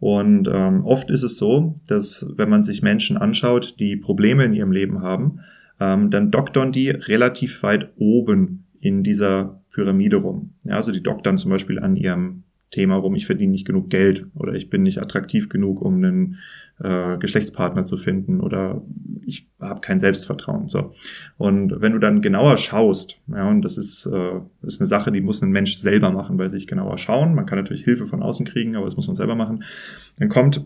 Und 0.00 0.48
ähm, 0.52 0.84
oft 0.84 1.10
ist 1.10 1.22
es 1.22 1.38
so, 1.38 1.76
dass 1.86 2.30
wenn 2.36 2.50
man 2.50 2.62
sich 2.62 2.82
Menschen 2.82 3.16
anschaut, 3.16 3.80
die 3.80 3.96
Probleme 3.96 4.44
in 4.44 4.52
ihrem 4.52 4.72
Leben 4.72 5.00
haben, 5.00 5.40
ähm, 5.80 6.10
dann 6.10 6.30
doktern 6.30 6.72
die 6.72 6.90
relativ 6.90 7.62
weit 7.62 7.90
oben 7.96 8.66
in 8.80 9.02
dieser 9.02 9.62
Pyramide 9.72 10.16
rum. 10.16 10.50
Ja, 10.64 10.76
also 10.76 10.92
die 10.92 11.02
doktern 11.02 11.38
zum 11.38 11.50
Beispiel 11.50 11.78
an 11.78 11.96
ihrem 11.96 12.43
Thema 12.74 12.96
rum, 12.96 13.14
ich 13.14 13.26
verdiene 13.26 13.52
nicht 13.52 13.66
genug 13.66 13.90
Geld 13.90 14.26
oder 14.34 14.54
ich 14.54 14.70
bin 14.70 14.82
nicht 14.82 15.00
attraktiv 15.00 15.48
genug, 15.48 15.80
um 15.80 15.96
einen 15.96 16.38
äh, 16.80 17.16
Geschlechtspartner 17.18 17.84
zu 17.84 17.96
finden 17.96 18.40
oder 18.40 18.82
ich 19.24 19.48
habe 19.60 19.80
kein 19.80 19.98
Selbstvertrauen. 19.98 20.68
So. 20.68 20.92
Und 21.38 21.80
wenn 21.80 21.92
du 21.92 21.98
dann 21.98 22.20
genauer 22.20 22.56
schaust, 22.56 23.20
ja, 23.28 23.48
und 23.48 23.62
das 23.62 23.78
ist, 23.78 24.06
äh, 24.06 24.40
ist 24.62 24.80
eine 24.80 24.88
Sache, 24.88 25.12
die 25.12 25.20
muss 25.20 25.42
ein 25.42 25.50
Mensch 25.50 25.76
selber 25.76 26.10
machen, 26.10 26.36
bei 26.36 26.48
sich 26.48 26.66
genauer 26.66 26.98
schauen. 26.98 27.34
Man 27.34 27.46
kann 27.46 27.58
natürlich 27.58 27.84
Hilfe 27.84 28.06
von 28.06 28.22
außen 28.22 28.46
kriegen, 28.46 28.76
aber 28.76 28.86
das 28.86 28.96
muss 28.96 29.06
man 29.06 29.16
selber 29.16 29.34
machen. 29.34 29.64
Dann 30.18 30.28
kommt 30.28 30.64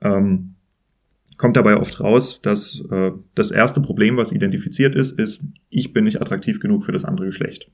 ähm, 0.00 0.54
kommt 1.38 1.56
dabei 1.56 1.76
oft 1.76 2.00
raus, 2.00 2.40
dass 2.42 2.84
äh, 2.90 3.12
das 3.34 3.50
erste 3.50 3.80
Problem, 3.80 4.16
was 4.16 4.32
identifiziert 4.32 4.94
ist, 4.94 5.18
ist, 5.18 5.44
ich 5.70 5.92
bin 5.92 6.04
nicht 6.04 6.20
attraktiv 6.20 6.60
genug 6.60 6.84
für 6.84 6.92
das 6.92 7.04
andere 7.04 7.26
Geschlecht. 7.26 7.70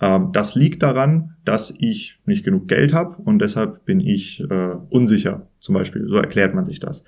Ähm, 0.00 0.30
das 0.32 0.54
liegt 0.54 0.82
daran, 0.82 1.36
dass 1.44 1.74
ich 1.78 2.18
nicht 2.26 2.44
genug 2.44 2.68
Geld 2.68 2.92
habe 2.92 3.16
und 3.22 3.40
deshalb 3.40 3.84
bin 3.84 4.00
ich 4.00 4.42
äh, 4.50 4.74
unsicher, 4.90 5.46
zum 5.60 5.74
Beispiel. 5.74 6.06
So 6.08 6.16
erklärt 6.16 6.54
man 6.54 6.64
sich 6.64 6.80
das. 6.80 7.04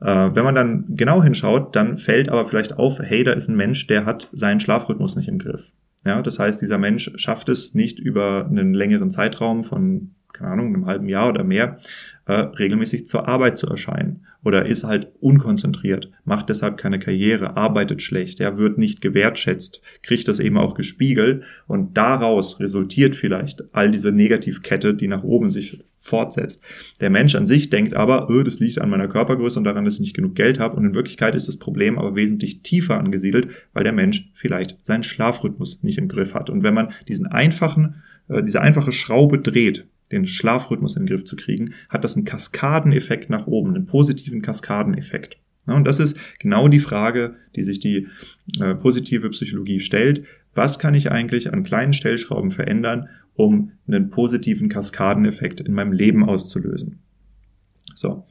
Äh, 0.00 0.30
wenn 0.34 0.44
man 0.44 0.54
dann 0.54 0.84
genau 0.90 1.22
hinschaut, 1.22 1.74
dann 1.74 1.98
fällt 1.98 2.28
aber 2.28 2.44
vielleicht 2.44 2.78
auf, 2.78 3.00
hey, 3.00 3.24
da 3.24 3.32
ist 3.32 3.48
ein 3.48 3.56
Mensch, 3.56 3.86
der 3.86 4.06
hat 4.06 4.28
seinen 4.32 4.60
Schlafrhythmus 4.60 5.16
nicht 5.16 5.28
im 5.28 5.38
Griff. 5.38 5.72
Ja, 6.04 6.22
das 6.22 6.38
heißt, 6.38 6.62
dieser 6.62 6.78
Mensch 6.78 7.10
schafft 7.16 7.48
es 7.48 7.74
nicht 7.74 7.98
über 7.98 8.46
einen 8.46 8.72
längeren 8.72 9.10
Zeitraum 9.10 9.64
von, 9.64 10.12
keine 10.32 10.52
Ahnung, 10.52 10.68
einem 10.68 10.86
halben 10.86 11.08
Jahr 11.08 11.28
oder 11.28 11.42
mehr, 11.42 11.78
äh, 12.28 12.32
regelmäßig 12.32 13.06
zur 13.06 13.26
Arbeit 13.26 13.56
zu 13.56 13.66
erscheinen 13.66 14.26
oder 14.44 14.66
ist 14.66 14.84
halt 14.84 15.08
unkonzentriert, 15.18 16.10
macht 16.24 16.50
deshalb 16.50 16.76
keine 16.76 16.98
Karriere, 16.98 17.56
arbeitet 17.56 18.02
schlecht, 18.02 18.38
er 18.38 18.58
wird 18.58 18.76
nicht 18.76 19.00
gewertschätzt, 19.00 19.80
kriegt 20.02 20.28
das 20.28 20.38
eben 20.38 20.58
auch 20.58 20.74
gespiegelt 20.74 21.44
und 21.66 21.96
daraus 21.96 22.60
resultiert 22.60 23.16
vielleicht 23.16 23.74
all 23.74 23.90
diese 23.90 24.12
Negativkette, 24.12 24.94
die 24.94 25.08
nach 25.08 25.24
oben 25.24 25.48
sich 25.48 25.82
fortsetzt. 25.98 26.62
Der 27.00 27.08
Mensch 27.08 27.34
an 27.34 27.46
sich 27.46 27.70
denkt 27.70 27.94
aber, 27.94 28.28
öh, 28.28 28.44
das 28.44 28.60
liegt 28.60 28.78
an 28.78 28.90
meiner 28.90 29.08
Körpergröße 29.08 29.58
und 29.58 29.64
daran, 29.64 29.86
dass 29.86 29.94
ich 29.94 30.00
nicht 30.00 30.14
genug 30.14 30.34
Geld 30.34 30.60
habe 30.60 30.76
und 30.76 30.84
in 30.84 30.94
Wirklichkeit 30.94 31.34
ist 31.34 31.48
das 31.48 31.58
Problem 31.58 31.98
aber 31.98 32.14
wesentlich 32.14 32.62
tiefer 32.62 32.98
angesiedelt, 32.98 33.48
weil 33.72 33.84
der 33.84 33.94
Mensch 33.94 34.30
vielleicht 34.34 34.76
seinen 34.84 35.02
Schlafrhythmus 35.02 35.82
nicht 35.82 35.96
im 35.96 36.08
Griff 36.08 36.34
hat. 36.34 36.50
Und 36.50 36.62
wenn 36.62 36.74
man 36.74 36.92
diesen 37.08 37.26
einfachen, 37.26 38.02
äh, 38.28 38.42
diese 38.42 38.60
einfache 38.60 38.92
Schraube 38.92 39.38
dreht, 39.38 39.86
den 40.12 40.26
Schlafrhythmus 40.26 40.96
in 40.96 41.04
den 41.04 41.08
Griff 41.08 41.24
zu 41.24 41.36
kriegen, 41.36 41.74
hat 41.88 42.04
das 42.04 42.16
einen 42.16 42.24
Kaskadeneffekt 42.24 43.30
nach 43.30 43.46
oben, 43.46 43.74
einen 43.74 43.86
positiven 43.86 44.42
Kaskadeneffekt. 44.42 45.36
Und 45.66 45.84
das 45.84 46.00
ist 46.00 46.18
genau 46.38 46.68
die 46.68 46.78
Frage, 46.78 47.36
die 47.54 47.62
sich 47.62 47.80
die 47.80 48.08
äh, 48.60 48.74
positive 48.74 49.28
Psychologie 49.30 49.80
stellt. 49.80 50.24
Was 50.54 50.78
kann 50.78 50.94
ich 50.94 51.10
eigentlich 51.10 51.52
an 51.52 51.62
kleinen 51.62 51.92
Stellschrauben 51.92 52.50
verändern, 52.50 53.08
um 53.34 53.72
einen 53.86 54.10
positiven 54.10 54.68
Kaskadeneffekt 54.68 55.60
in 55.60 55.74
meinem 55.74 55.92
Leben 55.92 56.24
auszulösen? 56.24 57.00
So. 57.94 58.26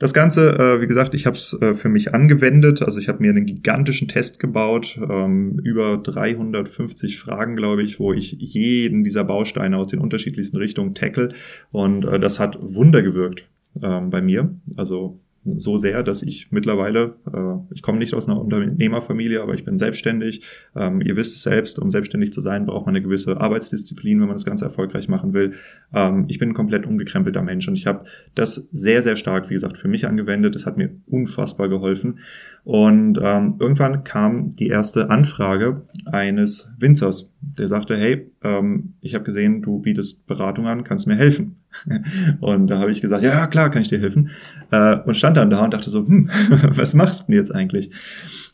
Das 0.00 0.14
Ganze, 0.14 0.58
äh, 0.58 0.80
wie 0.80 0.86
gesagt, 0.86 1.12
ich 1.12 1.26
habe 1.26 1.36
es 1.36 1.52
äh, 1.60 1.74
für 1.74 1.90
mich 1.90 2.14
angewendet. 2.14 2.80
Also 2.80 2.98
ich 2.98 3.08
habe 3.08 3.20
mir 3.20 3.30
einen 3.30 3.44
gigantischen 3.44 4.08
Test 4.08 4.40
gebaut, 4.40 4.98
ähm, 4.98 5.60
über 5.62 5.98
350 5.98 7.18
Fragen, 7.18 7.54
glaube 7.54 7.82
ich, 7.82 8.00
wo 8.00 8.14
ich 8.14 8.32
jeden 8.32 9.04
dieser 9.04 9.24
Bausteine 9.24 9.76
aus 9.76 9.88
den 9.88 10.00
unterschiedlichsten 10.00 10.56
Richtungen 10.56 10.94
tackle. 10.94 11.34
Und 11.70 12.06
äh, 12.06 12.18
das 12.18 12.40
hat 12.40 12.58
Wunder 12.62 13.02
gewirkt 13.02 13.46
ähm, 13.82 14.08
bei 14.08 14.22
mir. 14.22 14.54
Also 14.74 15.20
so 15.44 15.78
sehr, 15.78 16.02
dass 16.02 16.22
ich 16.22 16.52
mittlerweile, 16.52 17.14
äh, 17.32 17.74
ich 17.74 17.80
komme 17.82 17.98
nicht 17.98 18.12
aus 18.12 18.28
einer 18.28 18.40
Unternehmerfamilie, 18.40 19.40
aber 19.40 19.54
ich 19.54 19.64
bin 19.64 19.78
selbstständig. 19.78 20.42
Ähm, 20.76 21.00
ihr 21.00 21.16
wisst 21.16 21.34
es 21.34 21.42
selbst, 21.42 21.78
um 21.78 21.90
selbstständig 21.90 22.32
zu 22.32 22.40
sein, 22.42 22.66
braucht 22.66 22.86
man 22.86 22.94
eine 22.94 23.02
gewisse 23.02 23.40
Arbeitsdisziplin, 23.40 24.20
wenn 24.20 24.26
man 24.26 24.36
das 24.36 24.44
Ganze 24.44 24.66
erfolgreich 24.66 25.08
machen 25.08 25.32
will. 25.32 25.54
Ähm, 25.94 26.26
ich 26.28 26.38
bin 26.38 26.50
ein 26.50 26.54
komplett 26.54 26.86
umgekrempelter 26.86 27.42
Mensch 27.42 27.66
und 27.68 27.74
ich 27.74 27.86
habe 27.86 28.04
das 28.34 28.54
sehr, 28.70 29.00
sehr 29.00 29.16
stark, 29.16 29.48
wie 29.48 29.54
gesagt, 29.54 29.78
für 29.78 29.88
mich 29.88 30.06
angewendet. 30.06 30.54
Das 30.54 30.66
hat 30.66 30.76
mir 30.76 30.90
unfassbar 31.06 31.68
geholfen. 31.68 32.18
Und 32.64 33.18
ähm, 33.22 33.56
irgendwann 33.58 34.04
kam 34.04 34.50
die 34.50 34.68
erste 34.68 35.08
Anfrage 35.08 35.82
eines 36.04 36.70
Winzers, 36.78 37.32
der 37.40 37.68
sagte, 37.68 37.96
hey, 37.96 38.30
ähm, 38.42 38.94
ich 39.00 39.14
habe 39.14 39.24
gesehen, 39.24 39.62
du 39.62 39.78
bietest 39.78 40.26
Beratung 40.26 40.66
an, 40.66 40.84
kannst 40.84 41.06
mir 41.06 41.16
helfen? 41.16 41.59
und 42.40 42.66
da 42.66 42.78
habe 42.78 42.90
ich 42.90 43.00
gesagt, 43.00 43.22
ja, 43.22 43.46
klar, 43.46 43.70
kann 43.70 43.82
ich 43.82 43.88
dir 43.88 44.00
helfen. 44.00 44.30
Äh, 44.70 44.98
und 45.00 45.16
stand 45.16 45.36
dann 45.36 45.50
da 45.50 45.64
und 45.64 45.74
dachte 45.74 45.90
so, 45.90 46.06
hm, 46.06 46.30
was 46.70 46.94
machst 46.94 47.22
du 47.22 47.26
denn 47.32 47.36
jetzt 47.36 47.54
eigentlich? 47.54 47.90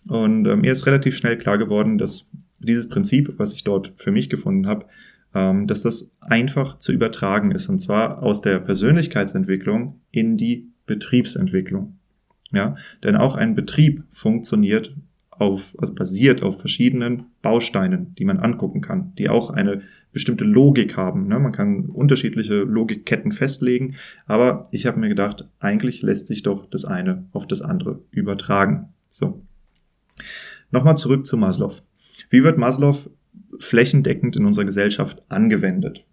Und 0.09 0.47
äh, 0.47 0.57
mir 0.57 0.73
ist 0.73 0.87
relativ 0.87 1.17
schnell 1.17 1.39
klar 1.39 1.59
geworden, 1.59 1.99
dass 1.99 2.31
dieses 2.59 2.89
Prinzip, 2.89 3.35
was 3.39 3.53
ich 3.53 3.65
dort 3.65 3.93
für 3.97 4.13
mich 4.13 4.31
gefunden 4.31 4.67
habe, 4.67 4.87
ähm, 5.35 5.67
dass 5.67 5.83
das 5.83 6.17
einfach 6.21 6.79
zu 6.79 6.93
übertragen 6.93 7.51
ist. 7.51 7.69
Und 7.69 7.79
zwar 7.79 8.23
aus 8.23 8.41
der 8.41 8.59
Persönlichkeitsentwicklung 8.59 10.01
in 10.11 10.37
die 10.37 10.71
Betriebsentwicklung. 10.87 11.99
Ja, 12.53 12.77
denn 13.03 13.17
auch 13.17 13.35
ein 13.35 13.55
Betrieb 13.55 14.05
funktioniert 14.13 14.95
auf, 15.39 15.75
also 15.79 15.95
basiert 15.95 16.43
auf 16.43 16.61
verschiedenen 16.61 17.25
Bausteinen, 17.43 18.15
die 18.17 18.25
man 18.25 18.39
angucken 18.39 18.81
kann, 18.81 19.15
die 19.17 19.29
auch 19.29 19.51
eine 19.51 19.83
bestimmte 20.13 20.45
Logik 20.45 20.97
haben. 20.97 21.29
Ne? 21.29 21.39
Man 21.39 21.53
kann 21.53 21.87
unterschiedliche 21.87 22.55
Logikketten 22.55 23.33
festlegen, 23.33 23.97
aber 24.27 24.69
ich 24.71 24.87
habe 24.87 24.99
mir 24.99 25.09
gedacht, 25.09 25.47
eigentlich 25.61 26.03
lässt 26.03 26.27
sich 26.27 26.43
doch 26.43 26.67
das 26.67 26.85
eine 26.85 27.27
auf 27.33 27.47
das 27.47 27.63
andere 27.63 28.01
übertragen. 28.11 28.89
So. 29.11 29.43
Nochmal 30.71 30.97
zurück 30.97 31.27
zu 31.27 31.37
Maslow. 31.37 31.73
Wie 32.31 32.43
wird 32.43 32.59
Maslow 32.59 33.11
flächendeckend 33.59 34.37
in 34.37 34.47
unserer 34.47 34.65
Gesellschaft 34.65 35.23
angewendet? 35.29 36.05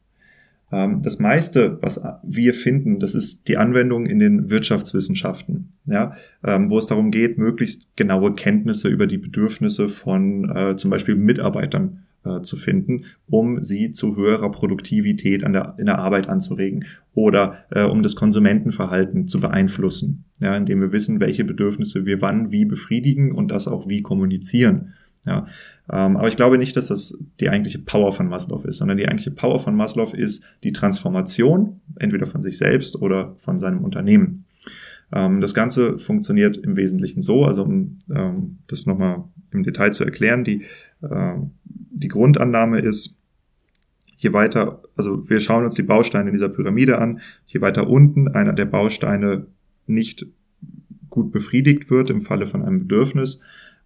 Ähm, 0.74 1.02
das 1.04 1.20
meiste, 1.20 1.78
was 1.82 2.02
wir 2.24 2.54
finden, 2.56 3.00
das 3.00 3.14
ist 3.14 3.48
die 3.48 3.58
Anwendung 3.58 4.08
in 4.08 4.18
den 4.18 4.50
Wirtschaftswissenschaften, 4.50 5.74
ja, 5.86 6.16
ähm, 6.44 6.70
wo 6.72 6.80
es 6.80 6.88
darum 6.88 7.12
geht, 7.12 7.38
möglichst 7.38 7.96
genaue 7.96 8.34
Kenntnisse 8.34 8.90
über 8.90 9.06
die 9.06 9.20
Bedürfnisse 9.20 9.88
von 9.88 10.50
äh, 10.50 10.76
zum 10.76 10.90
Beispiel 10.90 11.16
Mitarbeitern 11.16 12.00
äh, 12.26 12.42
zu 12.42 12.56
finden, 12.58 13.06
um 13.28 13.62
sie 13.62 13.92
zu 13.92 14.16
höherer 14.16 14.52
Produktivität 14.52 15.44
an 15.44 15.54
der, 15.54 15.76
in 15.78 15.86
der 15.86 16.00
Arbeit 16.00 16.28
anzuregen 16.28 16.86
oder 17.14 17.66
äh, 17.70 17.84
um 17.84 18.02
das 18.02 18.16
Konsumentenverhalten 18.16 19.28
zu 19.28 19.40
beeinflussen, 19.40 20.26
ja, 20.40 20.58
indem 20.58 20.82
wir 20.82 20.92
wissen, 20.92 21.20
welche 21.20 21.44
Bedürfnisse 21.44 22.08
wir 22.08 22.22
wann 22.22 22.52
wie 22.52 22.66
befriedigen 22.66 23.32
und 23.32 23.52
das 23.52 23.68
auch 23.68 23.88
wie 23.88 24.02
kommunizieren. 24.02 24.94
Ja, 25.26 25.48
ähm, 25.90 26.18
aber 26.18 26.28
ich 26.28 26.36
glaube 26.36 26.58
nicht, 26.58 26.76
dass 26.76 26.88
das 26.88 27.18
die 27.40 27.50
eigentliche 27.50 27.80
Power 27.80 28.12
von 28.12 28.28
Maslow 28.28 28.64
ist, 28.66 28.78
sondern 28.78 28.98
die 28.98 29.08
eigentliche 29.08 29.32
Power 29.32 29.60
von 29.60 29.76
Maslow 29.76 30.14
ist 30.14 30.46
die 30.64 30.74
Transformation, 30.74 31.82
entweder 31.98 32.26
von 32.26 32.42
sich 32.42 32.58
selbst 32.58 33.02
oder 33.02 33.36
von 33.38 33.58
seinem 33.58 33.84
Unternehmen. 33.84 34.46
Ähm, 35.14 35.42
das 35.42 35.54
Ganze 35.54 35.98
funktioniert 35.98 36.58
im 36.58 36.76
Wesentlichen 36.76 37.22
so, 37.22 37.46
also 37.46 37.64
um 37.64 38.00
ähm, 38.14 38.60
das 38.68 38.86
nochmal 38.86 39.24
im 39.52 39.64
Detail 39.64 39.92
zu 39.92 40.04
erklären, 40.04 40.44
die, 40.44 40.64
äh, 41.02 41.36
die 41.64 42.08
Grundannahme 42.08 42.80
ist, 42.80 43.18
je 44.18 44.34
weiter, 44.34 44.82
also 44.96 45.30
wir 45.30 45.40
schauen 45.40 45.66
uns 45.66 45.76
die 45.76 45.84
Bausteine 45.84 46.30
in 46.30 46.34
dieser 46.34 46.50
Pyramide 46.50 46.98
an, 46.98 47.22
je 47.46 47.62
weiter 47.62 47.88
unten 47.88 48.28
einer 48.30 48.54
der 48.54 48.66
Bausteine 48.66 49.48
nicht 49.86 50.26
gut 51.10 51.32
befriedigt 51.32 51.92
wird 51.92 52.10
im 52.10 52.22
Falle 52.22 52.48
von 52.48 52.64
einem 52.64 52.80
Bedürfnis, 52.80 53.42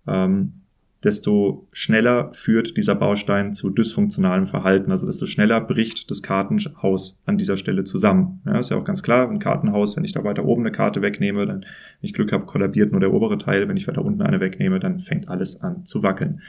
ähm, 0.07 0.61
desto 1.07 1.65
schneller 1.71 2.33
führt 2.33 2.75
dieser 2.75 2.93
Baustein 2.93 3.53
zu 3.53 3.69
dysfunktionalem 3.69 4.45
Verhalten. 4.45 4.91
Also 4.91 5.05
desto 5.05 5.25
schneller 5.25 5.61
bricht 5.61 6.11
das 6.11 6.21
Kartenhaus 6.21 7.17
an 7.25 7.37
dieser 7.37 7.55
Stelle 7.55 7.85
zusammen. 7.85 8.41
Ja, 8.45 8.59
ist 8.59 8.71
ja 8.71 8.77
auch 8.77 8.83
ganz 8.83 9.03
klar, 9.03 9.29
ein 9.29 9.39
Kartenhaus, 9.39 9.95
wenn 9.95 10.03
ich 10.03 10.11
da 10.11 10.25
weiter 10.25 10.43
oben 10.43 10.63
eine 10.63 10.73
Karte 10.73 11.01
wegnehme, 11.01 11.45
dann, 11.45 11.61
wenn 11.61 11.67
ich 12.01 12.13
Glück 12.13 12.33
habe, 12.33 12.45
kollabiert 12.45 12.91
nur 12.91 12.99
der 12.99 13.13
obere 13.13 13.37
Teil. 13.37 13.69
Wenn 13.69 13.77
ich 13.77 13.87
weiter 13.87 14.03
unten 14.03 14.21
eine 14.21 14.41
wegnehme, 14.41 14.81
dann 14.81 14.99
fängt 14.99 15.29
alles 15.29 15.61
an 15.61 15.85
zu 15.85 16.03
wackeln. 16.03 16.41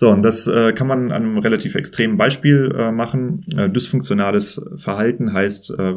So, 0.00 0.10
und 0.10 0.22
das 0.22 0.46
äh, 0.46 0.72
kann 0.74 0.86
man 0.86 1.10
an 1.10 1.24
einem 1.24 1.38
relativ 1.38 1.74
extremen 1.74 2.16
Beispiel 2.16 2.72
äh, 2.72 2.92
machen. 2.92 3.44
Äh, 3.56 3.68
dysfunktionales 3.68 4.64
Verhalten 4.76 5.32
heißt 5.32 5.74
äh, 5.76 5.94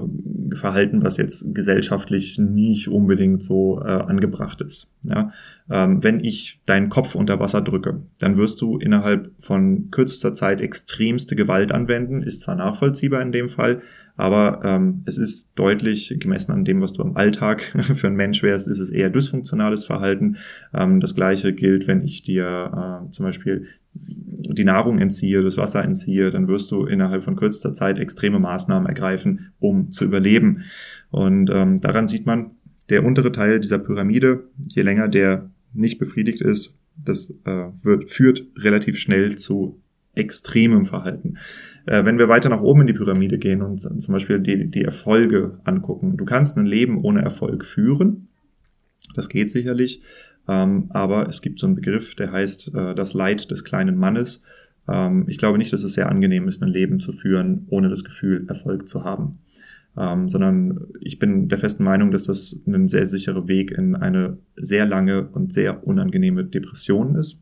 Verhalten, 0.55 1.03
was 1.03 1.17
jetzt 1.17 1.53
gesellschaftlich 1.53 2.39
nicht 2.39 2.87
unbedingt 2.87 3.43
so 3.43 3.79
äh, 3.79 3.89
angebracht 3.89 4.59
ist. 4.61 4.91
Ja? 5.03 5.31
Ähm, 5.69 6.03
wenn 6.03 6.19
ich 6.19 6.61
deinen 6.65 6.89
Kopf 6.89 7.13
unter 7.13 7.39
Wasser 7.39 7.61
drücke, 7.61 8.01
dann 8.17 8.37
wirst 8.37 8.59
du 8.61 8.79
innerhalb 8.79 9.33
von 9.37 9.91
kürzester 9.91 10.33
Zeit 10.33 10.61
extremste 10.61 11.35
Gewalt 11.35 11.71
anwenden. 11.71 12.23
Ist 12.23 12.41
zwar 12.41 12.55
nachvollziehbar 12.55 13.21
in 13.21 13.31
dem 13.31 13.49
Fall, 13.49 13.83
aber 14.21 14.62
ähm, 14.63 15.01
es 15.05 15.17
ist 15.17 15.51
deutlich 15.55 16.15
gemessen 16.19 16.51
an 16.51 16.63
dem, 16.63 16.79
was 16.79 16.93
du 16.93 17.01
im 17.01 17.17
Alltag 17.17 17.62
für 17.95 18.07
einen 18.07 18.15
Mensch 18.15 18.43
wärst, 18.43 18.67
ist 18.67 18.79
es 18.79 18.91
eher 18.91 19.10
dysfunktionales 19.10 19.84
Verhalten. 19.84 20.38
Ähm, 20.73 20.99
das 20.99 21.15
gleiche 21.15 21.53
gilt, 21.53 21.88
wenn 21.88 22.03
ich 22.03 22.21
dir 22.21 23.03
äh, 23.07 23.12
zum 23.12 23.25
Beispiel 23.25 23.67
die 23.93 24.63
Nahrung 24.63 24.99
entziehe, 24.99 25.41
das 25.41 25.57
Wasser 25.57 25.84
entziehe, 25.84 26.29
dann 26.29 26.47
wirst 26.47 26.71
du 26.71 26.86
innerhalb 26.86 27.23
von 27.23 27.36
kürzester 27.36 27.73
Zeit 27.73 27.97
extreme 27.97 28.39
Maßnahmen 28.39 28.88
ergreifen, 28.88 29.51
um 29.60 29.91
zu 29.91 30.05
überleben. 30.05 30.65
Und 31.10 31.49
ähm, 31.49 31.81
daran 31.81 32.07
sieht 32.07 32.25
man, 32.25 32.51
der 32.89 33.03
untere 33.03 33.31
Teil 33.31 33.60
dieser 33.60 33.79
Pyramide, 33.79 34.43
je 34.60 34.84
länger 34.84 35.07
der 35.07 35.49
nicht 35.73 35.97
befriedigt 35.97 36.41
ist, 36.41 36.77
das 36.95 37.31
äh, 37.45 37.65
wird, 37.81 38.10
führt 38.10 38.45
relativ 38.55 38.99
schnell 38.99 39.36
zu 39.36 39.81
extremem 40.13 40.86
Verhalten. 40.86 41.38
Äh, 41.85 42.05
wenn 42.05 42.17
wir 42.17 42.29
weiter 42.29 42.49
nach 42.49 42.61
oben 42.61 42.81
in 42.81 42.87
die 42.87 42.93
Pyramide 42.93 43.37
gehen 43.37 43.61
und 43.61 43.79
zum 43.79 44.13
Beispiel 44.13 44.39
die, 44.39 44.69
die 44.69 44.83
Erfolge 44.83 45.59
angucken, 45.63 46.17
du 46.17 46.25
kannst 46.25 46.57
ein 46.57 46.65
Leben 46.65 47.03
ohne 47.03 47.21
Erfolg 47.21 47.65
führen, 47.65 48.27
das 49.15 49.29
geht 49.29 49.49
sicherlich, 49.49 50.01
ähm, 50.47 50.87
aber 50.89 51.27
es 51.27 51.41
gibt 51.41 51.59
so 51.59 51.67
einen 51.67 51.75
Begriff, 51.75 52.15
der 52.15 52.31
heißt 52.31 52.73
äh, 52.73 52.95
das 52.95 53.13
Leid 53.13 53.51
des 53.51 53.63
kleinen 53.63 53.97
Mannes. 53.97 54.43
Ähm, 54.87 55.25
ich 55.27 55.37
glaube 55.37 55.57
nicht, 55.57 55.73
dass 55.73 55.83
es 55.83 55.93
sehr 55.93 56.09
angenehm 56.09 56.47
ist, 56.47 56.61
ein 56.61 56.69
Leben 56.69 56.99
zu 56.99 57.13
führen, 57.13 57.65
ohne 57.69 57.89
das 57.89 58.03
Gefühl, 58.03 58.45
Erfolg 58.47 58.87
zu 58.87 59.03
haben. 59.03 59.39
Ähm, 59.97 60.29
sondern 60.29 60.87
ich 61.01 61.19
bin 61.19 61.49
der 61.49 61.57
festen 61.57 61.83
Meinung, 61.83 62.11
dass 62.11 62.25
das 62.25 62.61
ein 62.65 62.87
sehr 62.87 63.07
sicherer 63.07 63.47
Weg 63.47 63.71
in 63.71 63.95
eine 63.95 64.37
sehr 64.55 64.85
lange 64.85 65.27
und 65.27 65.51
sehr 65.51 65.85
unangenehme 65.85 66.45
Depression 66.45 67.15
ist. 67.15 67.41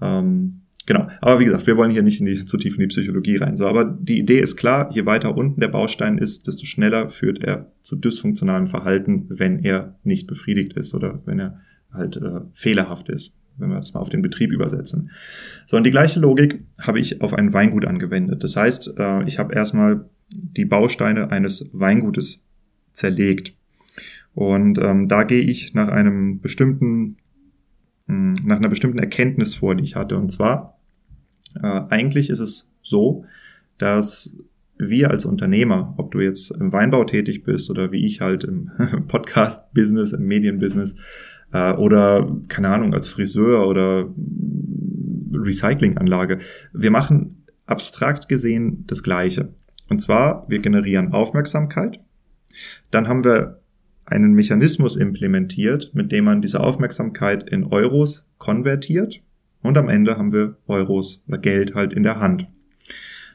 Ähm, 0.00 0.60
genau. 0.86 1.08
Aber 1.20 1.40
wie 1.40 1.44
gesagt, 1.44 1.66
wir 1.66 1.76
wollen 1.76 1.90
hier 1.90 2.02
nicht 2.02 2.20
in 2.20 2.26
die, 2.26 2.44
zu 2.44 2.58
tief 2.58 2.74
in 2.74 2.80
die 2.80 2.86
Psychologie 2.86 3.36
rein. 3.36 3.56
So, 3.56 3.66
aber 3.66 3.84
die 3.84 4.18
Idee 4.18 4.40
ist 4.40 4.56
klar, 4.56 4.90
je 4.92 5.06
weiter 5.06 5.36
unten 5.36 5.60
der 5.60 5.68
Baustein 5.68 6.18
ist, 6.18 6.46
desto 6.46 6.66
schneller 6.66 7.08
führt 7.08 7.42
er 7.42 7.72
zu 7.82 7.96
dysfunktionalem 7.96 8.66
Verhalten, 8.66 9.26
wenn 9.28 9.64
er 9.64 9.98
nicht 10.04 10.26
befriedigt 10.26 10.74
ist 10.74 10.94
oder 10.94 11.20
wenn 11.24 11.38
er 11.38 11.60
halt 11.92 12.16
äh, 12.16 12.40
fehlerhaft 12.54 13.08
ist, 13.08 13.36
wenn 13.56 13.70
wir 13.70 13.78
das 13.78 13.94
mal 13.94 14.00
auf 14.00 14.08
den 14.08 14.22
Betrieb 14.22 14.50
übersetzen. 14.50 15.10
So, 15.66 15.76
und 15.76 15.84
die 15.84 15.90
gleiche 15.90 16.20
Logik 16.20 16.64
habe 16.80 16.98
ich 16.98 17.20
auf 17.20 17.34
ein 17.34 17.52
Weingut 17.52 17.84
angewendet. 17.84 18.42
Das 18.42 18.56
heißt, 18.56 18.94
äh, 18.98 19.24
ich 19.24 19.38
habe 19.38 19.54
erstmal 19.54 20.08
die 20.32 20.64
Bausteine 20.64 21.30
eines 21.30 21.70
Weingutes 21.72 22.42
zerlegt. 22.92 23.54
Und 24.34 24.78
ähm, 24.78 25.08
da 25.08 25.22
gehe 25.22 25.42
ich 25.42 25.74
nach 25.74 25.88
einem 25.88 26.40
bestimmten, 26.40 27.16
hm, 28.06 28.34
nach 28.44 28.56
einer 28.56 28.68
bestimmten 28.68 28.98
Erkenntnis 28.98 29.54
vor, 29.54 29.74
die 29.74 29.84
ich 29.84 29.96
hatte. 29.96 30.16
Und 30.16 30.30
zwar, 30.30 30.73
äh, 31.62 31.82
eigentlich 31.88 32.30
ist 32.30 32.40
es 32.40 32.70
so, 32.82 33.24
dass 33.78 34.36
wir 34.76 35.10
als 35.10 35.24
Unternehmer, 35.24 35.94
ob 35.96 36.10
du 36.12 36.20
jetzt 36.20 36.50
im 36.50 36.72
Weinbau 36.72 37.04
tätig 37.04 37.44
bist 37.44 37.70
oder 37.70 37.92
wie 37.92 38.04
ich 38.04 38.20
halt 38.20 38.44
im 38.44 38.70
Podcast-Business, 39.08 40.12
im 40.12 40.26
Medienbusiness, 40.26 40.96
äh, 41.52 41.72
oder 41.72 42.36
keine 42.48 42.68
Ahnung, 42.68 42.92
als 42.92 43.08
Friseur 43.08 43.66
oder 43.66 44.08
Recyclinganlage. 45.32 46.38
Wir 46.72 46.90
machen 46.90 47.44
abstrakt 47.66 48.28
gesehen 48.28 48.84
das 48.86 49.02
Gleiche. 49.02 49.48
Und 49.88 50.00
zwar, 50.00 50.46
wir 50.48 50.58
generieren 50.60 51.12
Aufmerksamkeit. 51.12 52.00
Dann 52.90 53.08
haben 53.08 53.24
wir 53.24 53.60
einen 54.06 54.34
Mechanismus 54.34 54.96
implementiert, 54.96 55.92
mit 55.94 56.12
dem 56.12 56.24
man 56.24 56.42
diese 56.42 56.60
Aufmerksamkeit 56.60 57.48
in 57.48 57.64
Euros 57.64 58.28
konvertiert. 58.38 59.20
Und 59.64 59.78
am 59.78 59.88
Ende 59.88 60.18
haben 60.18 60.30
wir 60.30 60.58
Euros 60.68 61.24
oder 61.26 61.38
Geld 61.38 61.74
halt 61.74 61.94
in 61.94 62.02
der 62.02 62.20
Hand. 62.20 62.46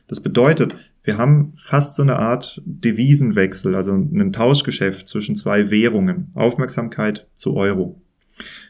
Das 0.08 0.22
bedeutet, 0.22 0.76
wir 1.02 1.18
haben 1.18 1.54
fast 1.56 1.96
so 1.96 2.04
eine 2.04 2.18
Art 2.18 2.62
Devisenwechsel, 2.66 3.74
also 3.74 3.96
ein 3.96 4.32
Tauschgeschäft 4.32 5.08
zwischen 5.08 5.36
zwei 5.36 5.72
Währungen, 5.72 6.32
Aufmerksamkeit 6.36 7.28
zu 7.34 7.56
Euro. 7.56 8.00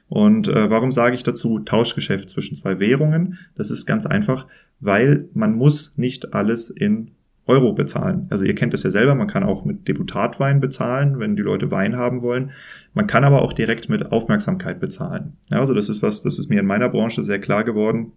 Und 0.07 0.47
äh, 0.47 0.69
warum 0.69 0.93
sage 0.93 1.15
ich 1.15 1.23
dazu 1.23 1.59
Tauschgeschäft 1.59 2.29
zwischen 2.29 2.55
zwei 2.55 2.79
Währungen? 2.79 3.37
Das 3.55 3.71
ist 3.71 3.85
ganz 3.85 4.05
einfach, 4.05 4.47
weil 4.79 5.27
man 5.33 5.53
muss 5.53 5.97
nicht 5.97 6.33
alles 6.33 6.69
in 6.69 7.11
Euro 7.49 7.73
bezahlen. 7.73 8.27
Also 8.29 8.45
ihr 8.45 8.55
kennt 8.55 8.73
das 8.73 8.83
ja 8.83 8.89
selber, 8.89 9.15
man 9.15 9.27
kann 9.27 9.43
auch 9.43 9.65
mit 9.65 9.88
Deputatwein 9.88 10.62
bezahlen, 10.62 11.19
wenn 11.19 11.35
die 11.35 11.41
Leute 11.41 11.71
Wein 11.71 11.97
haben 11.97 12.21
wollen. 12.21 12.51
Man 12.93 13.07
kann 13.07 13.23
aber 13.23 13.41
auch 13.41 13.53
direkt 13.53 13.89
mit 13.89 14.12
Aufmerksamkeit 14.12 14.79
bezahlen. 14.79 15.33
Ja, 15.49 15.59
also 15.59 15.73
das 15.73 15.89
ist 15.89 16.03
was, 16.03 16.21
das 16.21 16.39
ist 16.39 16.49
mir 16.49 16.59
in 16.59 16.67
meiner 16.67 16.89
Branche 16.89 17.23
sehr 17.23 17.39
klar 17.39 17.63
geworden. 17.63 18.13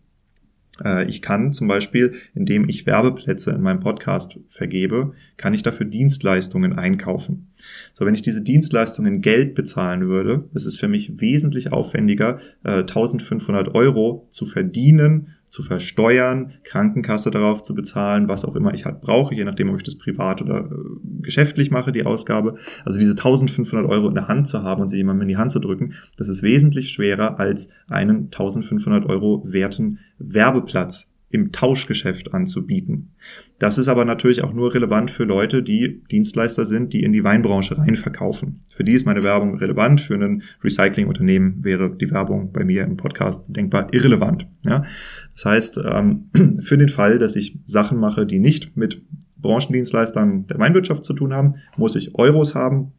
Äh, 0.85 1.09
ich 1.09 1.23
kann 1.23 1.53
zum 1.53 1.69
Beispiel, 1.69 2.15
indem 2.35 2.69
ich 2.69 2.87
Werbeplätze 2.87 3.53
in 3.53 3.63
meinem 3.63 3.81
Podcast 3.81 4.39
vergebe, 4.49 5.13
kann 5.37 5.55
ich 5.55 5.63
dafür 5.63 5.87
Dienstleistungen 5.87 6.73
einkaufen. 6.73 7.49
So, 7.93 8.07
wenn 8.07 8.15
ich 8.15 8.23
diese 8.23 8.43
Dienstleistungen 8.43 9.21
Geld 9.21 9.55
bezahlen 9.55 10.09
würde, 10.09 10.49
das 10.53 10.67
ist 10.67 10.79
für 10.79 10.89
mich 10.89 11.21
wesentlich 11.21 11.73
aufwendiger, 11.73 12.39
1500 12.65 13.69
äh, 13.69 13.71
Euro 13.73 14.27
zu 14.31 14.47
verdienen, 14.47 15.35
zu 15.53 15.63
versteuern, 15.63 16.55
Krankenkasse 16.65 17.31
darauf 17.31 17.61
zu 17.61 17.75
bezahlen, 17.75 18.27
was 18.27 18.47
auch 18.47 18.57
immer 18.57 18.73
ich 18.73 18.87
halt 18.87 19.03
brauche, 19.03 19.35
je 19.35 19.45
nachdem, 19.45 19.69
ob 19.69 19.77
ich 19.77 19.83
das 19.83 19.99
privat 19.99 20.41
oder 20.41 20.61
äh, 20.61 21.21
geschäftlich 21.21 21.71
mache, 21.71 21.93
die 21.93 22.07
Ausgabe. 22.07 22.57
Also 22.87 22.99
diese 22.99 23.13
1500 23.13 23.87
Euro 23.87 24.09
in 24.09 24.15
der 24.15 24.29
Hand 24.29 24.49
zu 24.49 24.63
haben 24.63 24.81
und 24.81 24.89
sie 24.89 24.97
jemandem 24.97 25.25
in 25.25 25.29
die 25.29 25.37
Hand 25.37 25.53
zu 25.53 25.59
drücken, 25.59 25.93
das 26.17 26.31
ist 26.31 26.43
wesentlich 26.43 26.89
schwerer 26.89 27.39
als 27.39 27.75
einen 27.87 28.31
1500 28.31 29.05
Euro 29.05 29.43
werten 29.45 29.99
Werbeplatz 30.19 31.12
im 31.33 31.51
Tauschgeschäft 31.51 32.35
anzubieten. 32.35 33.15
Das 33.59 33.79
ist 33.79 33.89
aber 33.89 34.05
natürlich 34.05 34.45
auch 34.45 34.53
nur 34.53 34.75
relevant 34.75 35.11
für 35.11 35.25
Leute, 35.25 35.63
die 35.63 36.03
Dienstleister 36.11 36.67
sind, 36.67 36.93
die 36.93 37.03
in 37.03 37.13
die 37.13 37.25
Weinbranche 37.25 37.79
reinverkaufen. 37.79 38.61
Für 38.73 38.85
die 38.85 38.93
ist 38.93 39.07
meine 39.07 39.23
Werbung 39.23 39.57
relevant. 39.57 40.01
Für 40.01 40.15
ein 40.15 40.43
Recyclingunternehmen 40.63 41.65
wäre 41.65 41.97
die 41.97 42.11
Werbung 42.11 42.53
bei 42.53 42.65
mir 42.65 42.85
im 42.85 42.99
Podcast 42.99 43.47
denkbar 43.49 43.93
irrelevant. 43.93 44.47
Ja? 44.63 44.85
Das 45.33 45.45
heißt, 45.47 45.81
ähm, 45.85 46.27
für 46.61 46.77
den 46.77 46.91
Fall, 46.91 47.19
dass 47.19 47.35
ich 47.35 47.59
Sachen 47.65 47.99
mache, 47.99 48.27
die 48.27 48.39
nicht 48.39 48.77
mit 48.77 49.03
Branchendienstleistern 49.39 50.47
der 50.49 50.59
Weinwirtschaft 50.59 51.05
zu 51.05 51.15
tun 51.15 51.33
haben, 51.33 51.55
muss 51.77 51.97
ich 51.97 52.15
Euros 52.15 52.55
haben, 52.55 52.93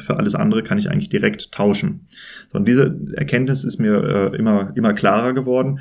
für 0.00 0.16
alles 0.16 0.34
andere 0.34 0.62
kann 0.62 0.78
ich 0.78 0.90
eigentlich 0.90 1.08
direkt 1.08 1.52
tauschen. 1.52 2.06
und 2.52 2.68
diese 2.68 2.98
Erkenntnis 3.14 3.64
ist 3.64 3.78
mir 3.78 4.32
äh, 4.32 4.36
immer, 4.36 4.72
immer 4.76 4.92
klarer 4.92 5.32
geworden. 5.32 5.80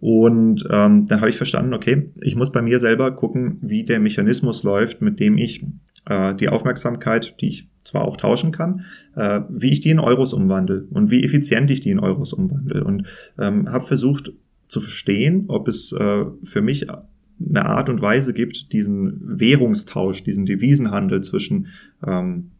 Und 0.00 0.64
ähm, 0.70 1.06
dann 1.08 1.20
habe 1.20 1.28
ich 1.28 1.36
verstanden, 1.36 1.74
okay, 1.74 2.10
ich 2.20 2.36
muss 2.36 2.52
bei 2.52 2.62
mir 2.62 2.78
selber 2.78 3.10
gucken, 3.10 3.58
wie 3.62 3.84
der 3.84 3.98
Mechanismus 3.98 4.62
läuft, 4.62 5.02
mit 5.02 5.18
dem 5.18 5.36
ich 5.38 5.64
äh, 6.06 6.34
die 6.34 6.48
Aufmerksamkeit, 6.48 7.34
die 7.40 7.48
ich 7.48 7.68
zwar 7.82 8.04
auch 8.04 8.16
tauschen 8.16 8.52
kann, 8.52 8.84
äh, 9.16 9.40
wie 9.48 9.70
ich 9.70 9.80
die 9.80 9.90
in 9.90 9.98
Euros 9.98 10.32
umwandle 10.32 10.86
und 10.90 11.10
wie 11.10 11.24
effizient 11.24 11.70
ich 11.70 11.80
die 11.80 11.90
in 11.90 11.98
Euros 11.98 12.32
umwandle. 12.32 12.84
Und 12.84 13.08
ähm, 13.38 13.70
habe 13.70 13.86
versucht 13.86 14.32
zu 14.68 14.80
verstehen, 14.80 15.46
ob 15.48 15.66
es 15.66 15.92
äh, 15.92 16.24
für 16.44 16.62
mich 16.62 16.86
eine 16.90 17.66
Art 17.66 17.88
und 17.88 18.02
Weise 18.02 18.34
gibt, 18.34 18.72
diesen 18.72 19.40
Währungstausch, 19.40 20.22
diesen 20.22 20.46
Devisenhandel 20.46 21.22
zwischen 21.22 21.68
ähm, 22.06 22.50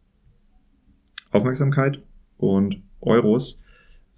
Aufmerksamkeit 1.31 2.01
und 2.37 2.81
Euros 3.01 3.61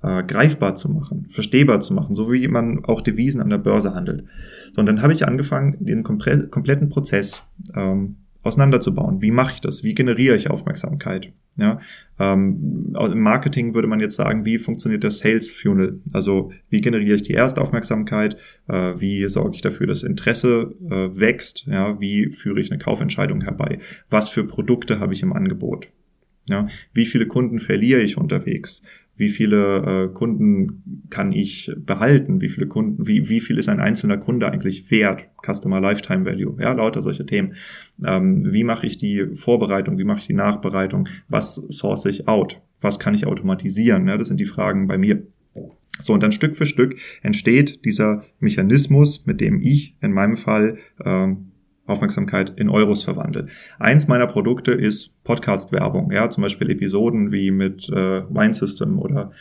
äh, 0.02 0.22
greifbar 0.22 0.74
zu 0.74 0.90
machen, 0.90 1.26
verstehbar 1.30 1.80
zu 1.80 1.94
machen, 1.94 2.14
so 2.14 2.32
wie 2.32 2.48
man 2.48 2.84
auch 2.84 3.02
Devisen 3.02 3.40
an 3.40 3.50
der 3.50 3.58
Börse 3.58 3.94
handelt. 3.94 4.24
So, 4.72 4.80
und 4.80 4.86
dann 4.86 5.02
habe 5.02 5.12
ich 5.12 5.26
angefangen, 5.26 5.76
den 5.80 6.02
kompletten 6.02 6.88
Prozess 6.88 7.50
ähm, 7.74 8.16
auseinanderzubauen. 8.42 9.20
Wie 9.20 9.30
mache 9.30 9.54
ich 9.54 9.60
das? 9.60 9.84
Wie 9.84 9.94
generiere 9.94 10.36
ich 10.36 10.50
Aufmerksamkeit? 10.50 11.32
Ja, 11.56 11.80
ähm, 12.18 12.94
Im 12.94 13.20
Marketing 13.20 13.74
würde 13.74 13.88
man 13.88 14.00
jetzt 14.00 14.16
sagen, 14.16 14.46
wie 14.46 14.58
funktioniert 14.58 15.02
der 15.02 15.10
Sales 15.10 15.50
Funnel? 15.50 16.00
Also 16.12 16.52
wie 16.70 16.80
generiere 16.80 17.16
ich 17.16 17.22
die 17.22 17.34
Erstaufmerksamkeit? 17.34 18.38
Äh, 18.66 18.94
wie 18.98 19.28
sorge 19.28 19.56
ich 19.56 19.60
dafür, 19.60 19.86
dass 19.86 20.02
Interesse 20.02 20.74
äh, 20.88 21.20
wächst? 21.20 21.66
Ja, 21.66 22.00
wie 22.00 22.30
führe 22.30 22.60
ich 22.60 22.70
eine 22.70 22.78
Kaufentscheidung 22.78 23.42
herbei? 23.42 23.80
Was 24.08 24.30
für 24.30 24.44
Produkte 24.44 25.00
habe 25.00 25.12
ich 25.12 25.22
im 25.22 25.34
Angebot? 25.34 25.88
Ja, 26.48 26.68
wie 26.94 27.04
viele 27.04 27.26
Kunden 27.26 27.58
verliere 27.58 28.00
ich 28.00 28.16
unterwegs? 28.16 28.82
Wie 29.20 29.28
viele 29.28 30.06
äh, 30.06 30.14
Kunden 30.14 31.04
kann 31.10 31.32
ich 31.32 31.70
behalten? 31.76 32.40
Wie 32.40 32.48
viele 32.48 32.66
Kunden, 32.66 33.06
wie, 33.06 33.28
wie 33.28 33.40
viel 33.40 33.58
ist 33.58 33.68
ein 33.68 33.78
einzelner 33.78 34.16
Kunde 34.16 34.50
eigentlich 34.50 34.90
wert? 34.90 35.26
Customer 35.44 35.78
Lifetime 35.78 36.24
Value, 36.24 36.56
ja, 36.58 36.72
lauter 36.72 37.02
solche 37.02 37.26
Themen. 37.26 37.54
Ähm, 38.02 38.50
wie 38.50 38.64
mache 38.64 38.86
ich 38.86 38.96
die 38.96 39.26
Vorbereitung? 39.34 39.98
Wie 39.98 40.04
mache 40.04 40.20
ich 40.20 40.26
die 40.26 40.32
Nachbereitung? 40.32 41.06
Was 41.28 41.56
source 41.56 42.06
ich 42.06 42.28
out? 42.28 42.62
Was 42.80 42.98
kann 42.98 43.14
ich 43.14 43.26
automatisieren? 43.26 44.08
Ja, 44.08 44.16
das 44.16 44.28
sind 44.28 44.40
die 44.40 44.46
Fragen 44.46 44.88
bei 44.88 44.96
mir. 44.96 45.22
So, 45.98 46.14
und 46.14 46.22
dann 46.22 46.32
Stück 46.32 46.56
für 46.56 46.64
Stück 46.64 46.96
entsteht 47.20 47.84
dieser 47.84 48.24
Mechanismus, 48.38 49.26
mit 49.26 49.42
dem 49.42 49.60
ich 49.60 49.96
in 50.00 50.12
meinem 50.12 50.38
Fall 50.38 50.78
ähm, 51.04 51.49
Aufmerksamkeit 51.90 52.52
in 52.56 52.68
Euros 52.68 53.02
verwandle. 53.02 53.48
Eins 53.78 54.08
meiner 54.08 54.26
Produkte 54.26 54.72
ist 54.72 55.12
Podcast-Werbung, 55.24 56.12
ja, 56.12 56.30
zum 56.30 56.42
Beispiel 56.42 56.70
Episoden 56.70 57.32
wie 57.32 57.50
mit 57.50 57.88
äh, 57.88 58.22
Wine 58.28 58.54
System 58.54 58.98
oder 58.98 59.32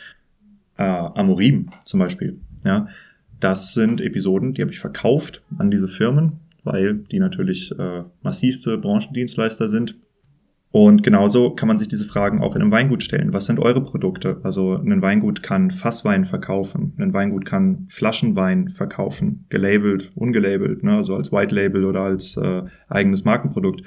äh, 0.76 0.82
Amorim 0.82 1.70
zum 1.84 2.00
Beispiel, 2.00 2.40
ja. 2.64 2.88
Das 3.38 3.72
sind 3.72 4.02
Episoden, 4.02 4.52
die 4.52 4.60
habe 4.60 4.70
ich 4.70 4.78
verkauft 4.78 5.42
an 5.56 5.70
diese 5.70 5.88
Firmen, 5.88 6.40
weil 6.62 6.96
die 6.98 7.18
natürlich 7.18 7.72
äh, 7.78 8.02
massivste 8.22 8.76
Branchendienstleister 8.76 9.70
sind 9.70 9.96
und 10.72 11.02
genauso 11.02 11.50
kann 11.50 11.66
man 11.66 11.78
sich 11.78 11.88
diese 11.88 12.04
Fragen 12.04 12.40
auch 12.40 12.54
in 12.54 12.62
einem 12.62 12.70
Weingut 12.70 13.02
stellen. 13.02 13.32
Was 13.32 13.46
sind 13.46 13.58
eure 13.58 13.82
Produkte? 13.82 14.40
Also 14.44 14.76
ein 14.76 15.02
Weingut 15.02 15.42
kann 15.42 15.72
Fasswein 15.72 16.24
verkaufen, 16.24 16.94
ein 16.98 17.12
Weingut 17.12 17.44
kann 17.44 17.86
Flaschenwein 17.88 18.68
verkaufen, 18.68 19.46
gelabelt, 19.48 20.10
ungelabelt, 20.14 20.84
ne? 20.84 20.96
also 20.96 21.16
als 21.16 21.32
White 21.32 21.54
Label 21.54 21.84
oder 21.84 22.02
als 22.02 22.36
äh, 22.36 22.62
eigenes 22.88 23.24
Markenprodukt. 23.24 23.82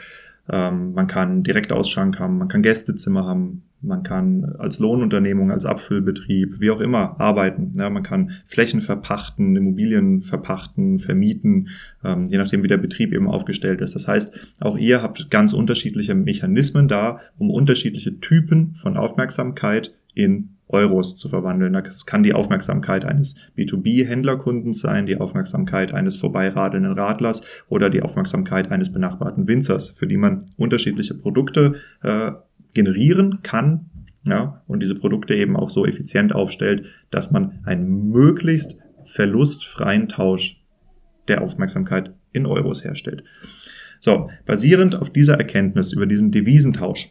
Ähm, 0.49 0.91
man 0.93 1.07
kann 1.07 1.43
Direktausschank 1.43 2.19
haben, 2.19 2.37
man 2.37 2.49
kann 2.49 2.61
Gästezimmer 2.61 3.25
haben, 3.25 3.63
man 3.83 4.03
kann 4.03 4.55
als 4.57 4.79
Lohnunternehmung, 4.79 5.51
als 5.51 5.65
Abfüllbetrieb, 5.65 6.59
wie 6.59 6.71
auch 6.71 6.79
immer, 6.79 7.19
arbeiten. 7.19 7.75
Ja, 7.77 7.89
man 7.89 8.03
kann 8.03 8.31
Flächen 8.45 8.81
verpachten, 8.81 9.55
Immobilien 9.55 10.21
verpachten, 10.21 10.99
vermieten, 10.99 11.69
ähm, 12.03 12.25
je 12.25 12.37
nachdem, 12.37 12.63
wie 12.63 12.67
der 12.67 12.77
Betrieb 12.77 13.13
eben 13.13 13.27
aufgestellt 13.27 13.81
ist. 13.81 13.95
Das 13.95 14.07
heißt, 14.07 14.55
auch 14.59 14.77
ihr 14.77 15.01
habt 15.01 15.29
ganz 15.29 15.53
unterschiedliche 15.53 16.15
Mechanismen 16.15 16.87
da, 16.87 17.19
um 17.37 17.51
unterschiedliche 17.51 18.19
Typen 18.19 18.75
von 18.75 18.97
Aufmerksamkeit 18.97 19.93
in 20.15 20.55
Euros 20.67 21.15
zu 21.15 21.29
verwandeln. 21.29 21.73
Das 21.73 22.05
kann 22.05 22.23
die 22.23 22.33
Aufmerksamkeit 22.33 23.05
eines 23.05 23.35
B2B-Händlerkundens 23.57 24.79
sein, 24.79 25.05
die 25.05 25.17
Aufmerksamkeit 25.17 25.93
eines 25.93 26.17
vorbeiradelnden 26.17 26.93
Radlers 26.93 27.45
oder 27.69 27.89
die 27.89 28.01
Aufmerksamkeit 28.01 28.71
eines 28.71 28.91
benachbarten 28.91 29.47
Winzers, 29.47 29.89
für 29.89 30.07
die 30.07 30.17
man 30.17 30.45
unterschiedliche 30.57 31.13
Produkte 31.13 31.75
äh, 32.01 32.31
generieren 32.73 33.39
kann 33.43 33.89
ja, 34.25 34.61
und 34.67 34.81
diese 34.81 34.95
Produkte 34.95 35.35
eben 35.35 35.57
auch 35.57 35.69
so 35.69 35.85
effizient 35.85 36.33
aufstellt, 36.33 36.85
dass 37.11 37.31
man 37.31 37.59
einen 37.65 38.09
möglichst 38.09 38.77
verlustfreien 39.03 40.07
Tausch 40.07 40.61
der 41.27 41.41
Aufmerksamkeit 41.41 42.13
in 42.31 42.45
Euros 42.45 42.83
herstellt. 42.83 43.23
So, 43.99 44.29
basierend 44.45 44.95
auf 44.95 45.11
dieser 45.11 45.37
Erkenntnis 45.37 45.93
über 45.93 46.05
diesen 46.05 46.31
Devisentausch 46.31 47.09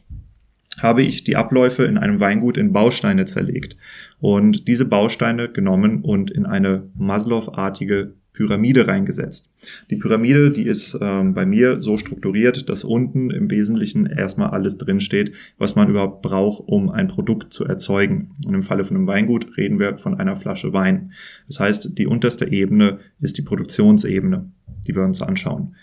habe 0.81 1.03
ich 1.03 1.25
die 1.25 1.37
Abläufe 1.37 1.85
in 1.85 1.98
einem 1.98 2.18
Weingut 2.20 2.57
in 2.57 2.72
Bausteine 2.72 3.27
zerlegt 3.27 3.77
und 4.20 4.68
diese 4.68 4.87
Bausteine 4.87 5.51
genommen 5.51 6.03
und 6.03 6.31
in 6.31 6.46
eine 6.46 6.88
Maslow-artige 6.94 8.14
Pyramide 8.32 8.86
reingesetzt. 8.86 9.52
Die 9.90 9.96
Pyramide, 9.96 10.50
die 10.50 10.66
ist 10.66 10.98
ähm, 11.00 11.34
bei 11.34 11.44
mir 11.44 11.82
so 11.82 11.98
strukturiert, 11.98 12.68
dass 12.68 12.82
unten 12.82 13.30
im 13.30 13.50
Wesentlichen 13.50 14.06
erstmal 14.06 14.50
alles 14.50 14.78
drinsteht, 14.78 15.32
was 15.58 15.76
man 15.76 15.90
überhaupt 15.90 16.22
braucht, 16.22 16.66
um 16.66 16.88
ein 16.88 17.08
Produkt 17.08 17.52
zu 17.52 17.64
erzeugen. 17.64 18.30
Und 18.46 18.54
im 18.54 18.62
Falle 18.62 18.84
von 18.84 18.96
einem 18.96 19.06
Weingut 19.06 19.56
reden 19.58 19.78
wir 19.78 19.98
von 19.98 20.18
einer 20.18 20.36
Flasche 20.36 20.72
Wein. 20.72 21.12
Das 21.46 21.60
heißt, 21.60 21.98
die 21.98 22.06
unterste 22.06 22.50
Ebene 22.50 23.00
ist 23.20 23.36
die 23.36 23.42
Produktionsebene, 23.42 24.50
die 24.86 24.94
wir 24.94 25.02
uns 25.02 25.20
anschauen. 25.20 25.74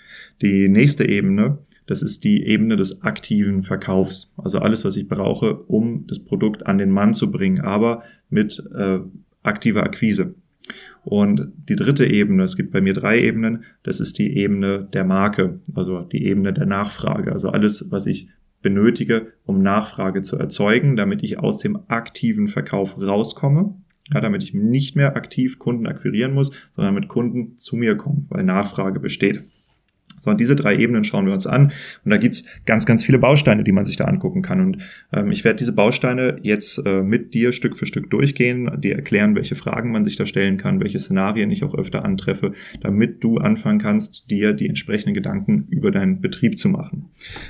Die 0.41 0.69
nächste 0.69 1.07
Ebene, 1.07 1.59
das 1.85 2.01
ist 2.01 2.23
die 2.23 2.45
Ebene 2.45 2.77
des 2.77 3.03
aktiven 3.03 3.62
Verkaufs. 3.62 4.33
Also 4.38 4.59
alles, 4.59 4.85
was 4.85 4.97
ich 4.97 5.07
brauche, 5.07 5.55
um 5.55 6.07
das 6.07 6.19
Produkt 6.19 6.65
an 6.65 6.79
den 6.79 6.89
Mann 6.89 7.13
zu 7.13 7.31
bringen, 7.31 7.62
aber 7.62 8.03
mit 8.29 8.63
äh, 8.75 8.99
aktiver 9.43 9.83
Akquise. 9.83 10.33
Und 11.03 11.51
die 11.67 11.75
dritte 11.75 12.05
Ebene, 12.05 12.43
es 12.43 12.55
gibt 12.55 12.71
bei 12.71 12.82
mir 12.82 12.93
drei 12.93 13.19
Ebenen, 13.19 13.63
das 13.84 13.99
ist 13.99 14.19
die 14.19 14.38
Ebene 14.38 14.88
der 14.93 15.05
Marke, 15.05 15.60
also 15.75 16.01
die 16.01 16.25
Ebene 16.25 16.53
der 16.53 16.65
Nachfrage. 16.65 17.32
Also 17.32 17.49
alles, 17.49 17.88
was 17.89 18.05
ich 18.05 18.29
benötige, 18.62 19.34
um 19.45 19.62
Nachfrage 19.62 20.21
zu 20.21 20.38
erzeugen, 20.38 20.95
damit 20.95 21.23
ich 21.23 21.39
aus 21.39 21.60
dem 21.60 21.79
aktiven 21.88 22.47
Verkauf 22.47 22.99
rauskomme, 22.99 23.75
ja, 24.13 24.21
damit 24.21 24.43
ich 24.43 24.53
nicht 24.53 24.95
mehr 24.95 25.15
aktiv 25.15 25.60
Kunden 25.60 25.88
akquirieren 25.88 26.34
muss, 26.34 26.51
sondern 26.71 26.95
mit 26.95 27.08
Kunden 27.08 27.58
zu 27.58 27.75
mir 27.75 27.95
kommen, 27.95 28.25
weil 28.29 28.43
Nachfrage 28.43 28.99
besteht. 28.99 29.41
So, 30.19 30.34
diese 30.34 30.55
drei 30.55 30.77
Ebenen 30.77 31.03
schauen 31.03 31.25
wir 31.25 31.34
uns 31.34 31.47
an. 31.47 31.71
Und 32.05 32.12
da 32.12 32.17
gibt's 32.17 32.45
ganz, 32.65 32.86
ganz 32.86 33.03
viele 33.03 33.19
Bausteine, 33.19 33.63
die 33.63 33.71
man 33.71 33.86
sich 33.86 33.97
da 33.97 34.05
angucken 34.05 34.41
kann. 34.41 34.62
Und 34.62 34.77
ähm, 35.13 35.32
ich 35.32 35.43
werde 35.43 35.58
diese 35.58 35.73
Bausteine 35.73 36.38
jetzt 36.43 36.82
äh, 36.86 37.01
mit 37.01 37.34
dir 37.34 37.51
Stück 37.51 37.75
für 37.75 37.86
Stück 37.86 38.10
durchgehen, 38.10 38.69
dir 38.82 38.95
erklären, 38.95 39.36
welche 39.36 39.55
Fragen 39.55 39.91
man 39.91 40.03
sich 40.03 40.15
da 40.15 40.25
stellen 40.25 40.58
kann, 40.58 40.79
welche 40.79 40.99
Szenarien 40.99 41.51
ich 41.51 41.63
auch 41.63 41.75
öfter 41.75 42.05
antreffe, 42.05 42.53
damit 42.82 43.23
du 43.23 43.38
anfangen 43.38 43.79
kannst, 43.79 44.29
dir 44.29 44.53
die 44.53 44.67
entsprechenden 44.67 45.13
Gedanken 45.13 45.67
über 45.69 45.91
deinen 45.91 46.21
Betrieb 46.21 46.58
zu 46.58 46.69
machen. 46.69 47.10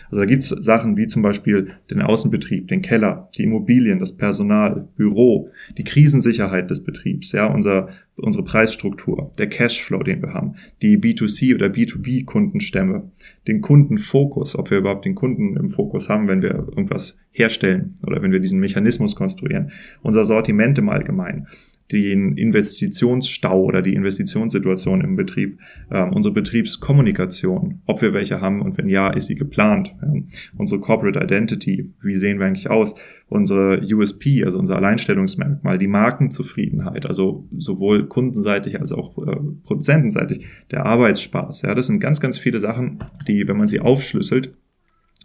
Also 0.10 0.21
da 0.21 0.25
gibt's 0.25 0.49
Sachen 0.49 0.97
wie 0.97 1.08
zum 1.08 1.21
Beispiel 1.21 1.71
den 1.89 2.01
Außenbetrieb, 2.01 2.67
den 2.67 2.82
Keller, 2.82 3.29
die 3.38 3.43
Immobilien, 3.43 3.99
das 3.99 4.17
Personal, 4.17 4.88
Büro, 4.95 5.49
die 5.77 5.84
Krisensicherheit 5.84 6.69
des 6.69 6.84
Betriebs, 6.84 7.32
ja, 7.32 7.45
unser 7.45 7.89
unsere 8.19 8.43
Preisstruktur, 8.43 9.32
der 9.38 9.47
Cashflow, 9.47 10.03
den 10.03 10.21
wir 10.21 10.34
haben, 10.34 10.55
die 10.82 10.97
B2C 10.97 11.55
oder 11.55 11.67
B2B-Kundenstämme, 11.67 13.12
den 13.47 13.62
Kundenfokus, 13.62 14.58
ob 14.58 14.69
wir 14.71 14.79
überhaupt 14.79 15.05
den 15.05 15.15
Kunden 15.15 15.58
im 15.58 15.69
Fokus 15.69 16.10
haben, 16.10 16.27
wenn 16.27 16.41
wir 16.41 16.51
irgendwas 16.51 17.17
herstellen 17.32 17.97
oder 18.05 18.21
wenn 18.21 18.32
wir 18.32 18.39
diesen 18.39 18.60
Mechanismus 18.60 19.15
konstruieren, 19.15 19.71
unser 20.01 20.25
Sortiment 20.25 20.77
im 20.77 20.89
Allgemeinen, 20.89 21.47
den 21.91 22.38
Investitionsstau 22.38 23.63
oder 23.63 23.82
die 23.82 23.95
Investitionssituation 23.95 25.02
im 25.02 25.15
Betrieb, 25.15 25.60
ähm, 25.91 26.13
unsere 26.13 26.34
Betriebskommunikation, 26.34 27.82
ob 27.86 28.02
wir 28.02 28.13
welche 28.13 28.41
haben 28.41 28.62
und 28.62 28.78
wenn 28.78 28.88
ja, 28.89 29.10
ist 29.10 29.28
sie 29.28 29.36
geplant, 29.36 29.95
ähm, 30.04 30.28
unsere 30.58 30.82
Corporate 30.82 31.19
Identity, 31.19 31.91
wie 32.02 32.15
sehen 32.15 32.39
wir 32.39 32.45
eigentlich 32.45 32.69
aus, 32.69 32.95
unsere 33.28 33.82
USP, 33.82 34.43
also 34.43 34.60
unser 34.60 34.75
Alleinstellungsmerkmal, 34.75 35.80
die 35.80 35.88
Markenzufriedenheit, 35.88 37.06
also 37.06 37.47
sowohl 37.58 38.08
kundenseitig 38.08 38.80
als 38.80 38.91
auch 38.91 39.17
äh, 39.17 39.38
produzentenseitig, 39.63 40.45
der 40.71 40.86
Arbeitsspaß, 40.86 41.63
ja, 41.63 41.73
das 41.73 41.88
sind 41.88 41.99
ganz, 41.99 42.19
ganz 42.19 42.38
viele 42.38 42.60
Sachen, 42.60 42.99
die, 43.28 43.47
wenn 43.47 43.58
man 43.58 43.67
sie 43.67 43.80
aufschlüsselt, 43.80 44.54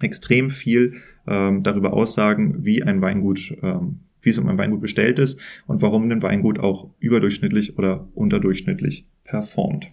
extrem 0.00 0.50
viel 0.50 0.94
ähm, 1.27 1.62
darüber 1.62 1.92
aussagen, 1.92 2.64
wie 2.64 2.83
ein 2.83 3.00
Weingut 3.00 3.57
ähm, 3.62 4.00
wie 4.24 4.30
es 4.30 4.38
um 4.38 4.48
ein 4.48 4.58
Weingut 4.58 4.80
bestellt 4.80 5.18
ist 5.18 5.40
und 5.66 5.82
warum 5.82 6.10
ein 6.10 6.22
Weingut 6.22 6.58
auch 6.58 6.90
überdurchschnittlich 6.98 7.78
oder 7.78 8.08
unterdurchschnittlich 8.14 9.06
performt. 9.24 9.90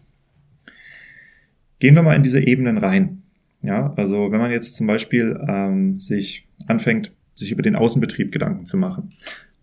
Gehen 1.79 1.95
wir 1.95 2.03
mal 2.03 2.15
in 2.15 2.23
diese 2.23 2.45
Ebenen 2.45 2.77
rein. 2.77 3.23
Ja, 3.63 3.93
also 3.95 4.31
wenn 4.31 4.39
man 4.39 4.51
jetzt 4.51 4.75
zum 4.75 4.87
Beispiel 4.87 5.39
ähm, 5.47 5.99
sich 5.99 6.47
anfängt, 6.67 7.11
sich 7.35 7.51
über 7.51 7.61
den 7.61 7.75
Außenbetrieb 7.75 8.31
Gedanken 8.31 8.65
zu 8.65 8.77
machen, 8.77 9.11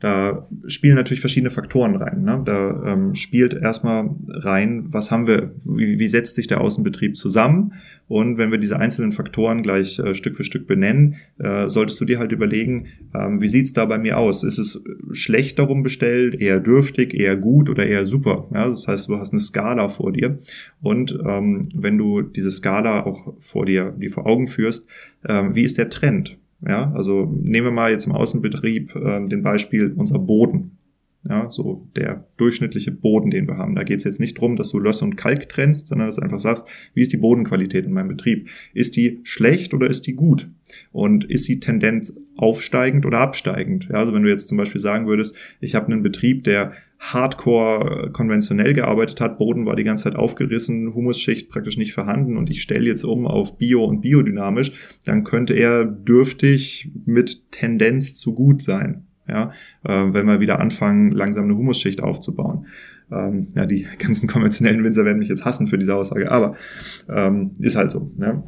da 0.01 0.47
spielen 0.67 0.95
natürlich 0.95 1.21
verschiedene 1.21 1.51
Faktoren 1.51 1.97
rein. 1.97 2.23
Ne? 2.23 2.41
Da 2.45 2.93
ähm, 2.93 3.15
spielt 3.17 3.55
erstmal 3.55 4.11
rein, 4.29 4.87
was 4.89 5.11
haben 5.11 5.27
wir, 5.27 5.53
wie, 5.65 5.99
wie 5.99 6.07
setzt 6.07 6.37
sich 6.37 6.47
der 6.47 6.61
Außenbetrieb 6.61 7.17
zusammen? 7.17 7.73
Und 8.07 8.39
wenn 8.39 8.53
wir 8.53 8.59
diese 8.59 8.79
einzelnen 8.79 9.11
Faktoren 9.11 9.63
gleich 9.63 9.99
äh, 9.99 10.15
Stück 10.15 10.37
für 10.37 10.45
Stück 10.45 10.69
benennen, 10.69 11.17
äh, 11.39 11.69
solltest 11.69 12.01
du 12.01 12.05
dir 12.05 12.21
halt 12.21 12.31
überlegen, 12.31 12.87
ähm, 13.13 13.41
wie 13.41 13.49
sieht's 13.49 13.73
da 13.73 13.87
bei 13.87 13.99
mir 13.99 14.19
aus? 14.19 14.45
Ist 14.45 14.59
es 14.59 14.83
schlecht 15.11 15.59
darum 15.59 15.83
bestellt, 15.83 16.41
eher 16.41 16.61
dürftig, 16.61 17.13
eher 17.13 17.37
gut 17.37 17.69
oder 17.69 17.85
eher 17.85 18.07
super? 18.07 18.49
Ja? 18.55 18.69
Das 18.69 18.87
heißt, 18.87 19.09
du 19.09 19.19
hast 19.19 19.33
eine 19.33 19.41
Skala 19.41 19.89
vor 19.89 20.13
dir. 20.13 20.39
Und 20.81 21.19
ähm, 21.27 21.69
wenn 21.75 21.99
du 21.99 22.23
diese 22.23 22.53
Skala 22.53 23.05
auch 23.05 23.35
vor 23.41 23.67
dir, 23.67 23.95
die 23.99 24.09
vor 24.09 24.27
Augen 24.27 24.47
führst, 24.47 24.87
ähm, 25.29 25.57
wie 25.57 25.63
ist 25.65 25.77
der 25.77 25.91
Trend? 25.91 26.38
Ja, 26.66 26.92
also 26.92 27.25
nehmen 27.25 27.66
wir 27.66 27.71
mal 27.71 27.92
jetzt 27.92 28.07
im 28.07 28.12
Außenbetrieb 28.12 28.94
äh, 28.97 29.29
den 29.29 29.42
Beispiel 29.42 29.92
unser 29.97 30.18
Boden. 30.18 30.79
Ja, 31.29 31.51
so 31.51 31.88
der 31.97 32.25
durchschnittliche 32.37 32.92
Boden, 32.92 33.31
den 33.31 33.49
wir 33.49 33.59
haben. 33.59 33.75
Da 33.75 33.83
geht 33.83 33.99
es 33.99 34.05
jetzt 34.05 34.21
nicht 34.21 34.40
drum, 34.40 34.57
dass 34.57 34.71
du 34.71 34.79
Löss 34.79 35.03
und 35.03 35.16
Kalk 35.16 35.49
trennst, 35.49 35.88
sondern 35.88 36.09
dass 36.09 36.16
du 36.16 36.23
einfach 36.23 36.38
sagst, 36.38 36.66
wie 36.94 37.03
ist 37.03 37.12
die 37.12 37.18
Bodenqualität 37.18 37.85
in 37.85 37.92
meinem 37.92 38.09
Betrieb? 38.09 38.49
Ist 38.73 38.97
die 38.97 39.21
schlecht 39.25 39.75
oder 39.75 39.88
ist 39.88 40.07
die 40.07 40.14
gut? 40.14 40.49
Und 40.92 41.25
ist 41.25 41.49
die 41.49 41.61
Tendenz 41.61 42.16
aufsteigend 42.37 43.05
oder 43.05 43.18
absteigend? 43.18 43.88
Ja, 43.90 43.97
also 43.97 44.14
wenn 44.14 44.23
du 44.23 44.31
jetzt 44.31 44.49
zum 44.49 44.59
Beispiel 44.59 44.81
sagen 44.81 45.07
würdest, 45.07 45.37
ich 45.61 45.75
habe 45.75 45.92
einen 45.92 46.03
Betrieb, 46.03 46.44
der 46.44 46.73
hardcore 46.99 48.11
konventionell 48.13 48.75
gearbeitet 48.75 49.21
hat, 49.21 49.39
Boden 49.39 49.67
war 49.67 49.77
die 49.77 49.85
ganze 49.85 50.05
Zeit 50.05 50.17
aufgerissen, 50.17 50.95
Humusschicht 50.95 51.49
praktisch 51.49 51.77
nicht 51.77 51.93
vorhanden 51.93 52.37
und 52.37 52.51
ich 52.51 52.63
stelle 52.63 52.87
jetzt 52.87 53.05
um 53.05 53.27
auf 53.27 53.57
Bio 53.57 53.85
und 53.85 54.01
biodynamisch, 54.01 54.73
dann 55.05 55.25
könnte 55.25 55.55
er 55.55 55.85
dürftig 55.85 56.91
mit 57.07 57.53
Tendenz 57.53 58.15
zu 58.15 58.35
gut 58.35 58.63
sein 58.63 59.09
ja, 59.29 59.53
äh, 59.85 60.13
wenn 60.13 60.27
wir 60.27 60.41
wieder 60.41 60.59
anfangen, 60.59 61.11
langsam 61.11 61.45
eine 61.45 61.57
Humusschicht 61.57 62.03
aufzubauen. 62.03 62.67
Ähm, 63.11 63.49
ja, 63.55 63.67
die 63.67 63.87
ganzen 63.99 64.29
konventionellen 64.29 64.83
Winzer 64.83 65.05
werden 65.05 65.19
mich 65.19 65.29
jetzt 65.29 65.45
hassen 65.45 65.69
für 65.69 65.79
diese 65.79 65.95
Aussage, 65.95 66.31
aber 66.31 66.57
ähm, 67.09 67.53
ist 67.59 67.77
halt 67.77 67.91
so. 67.91 68.11
Ne? 68.17 68.43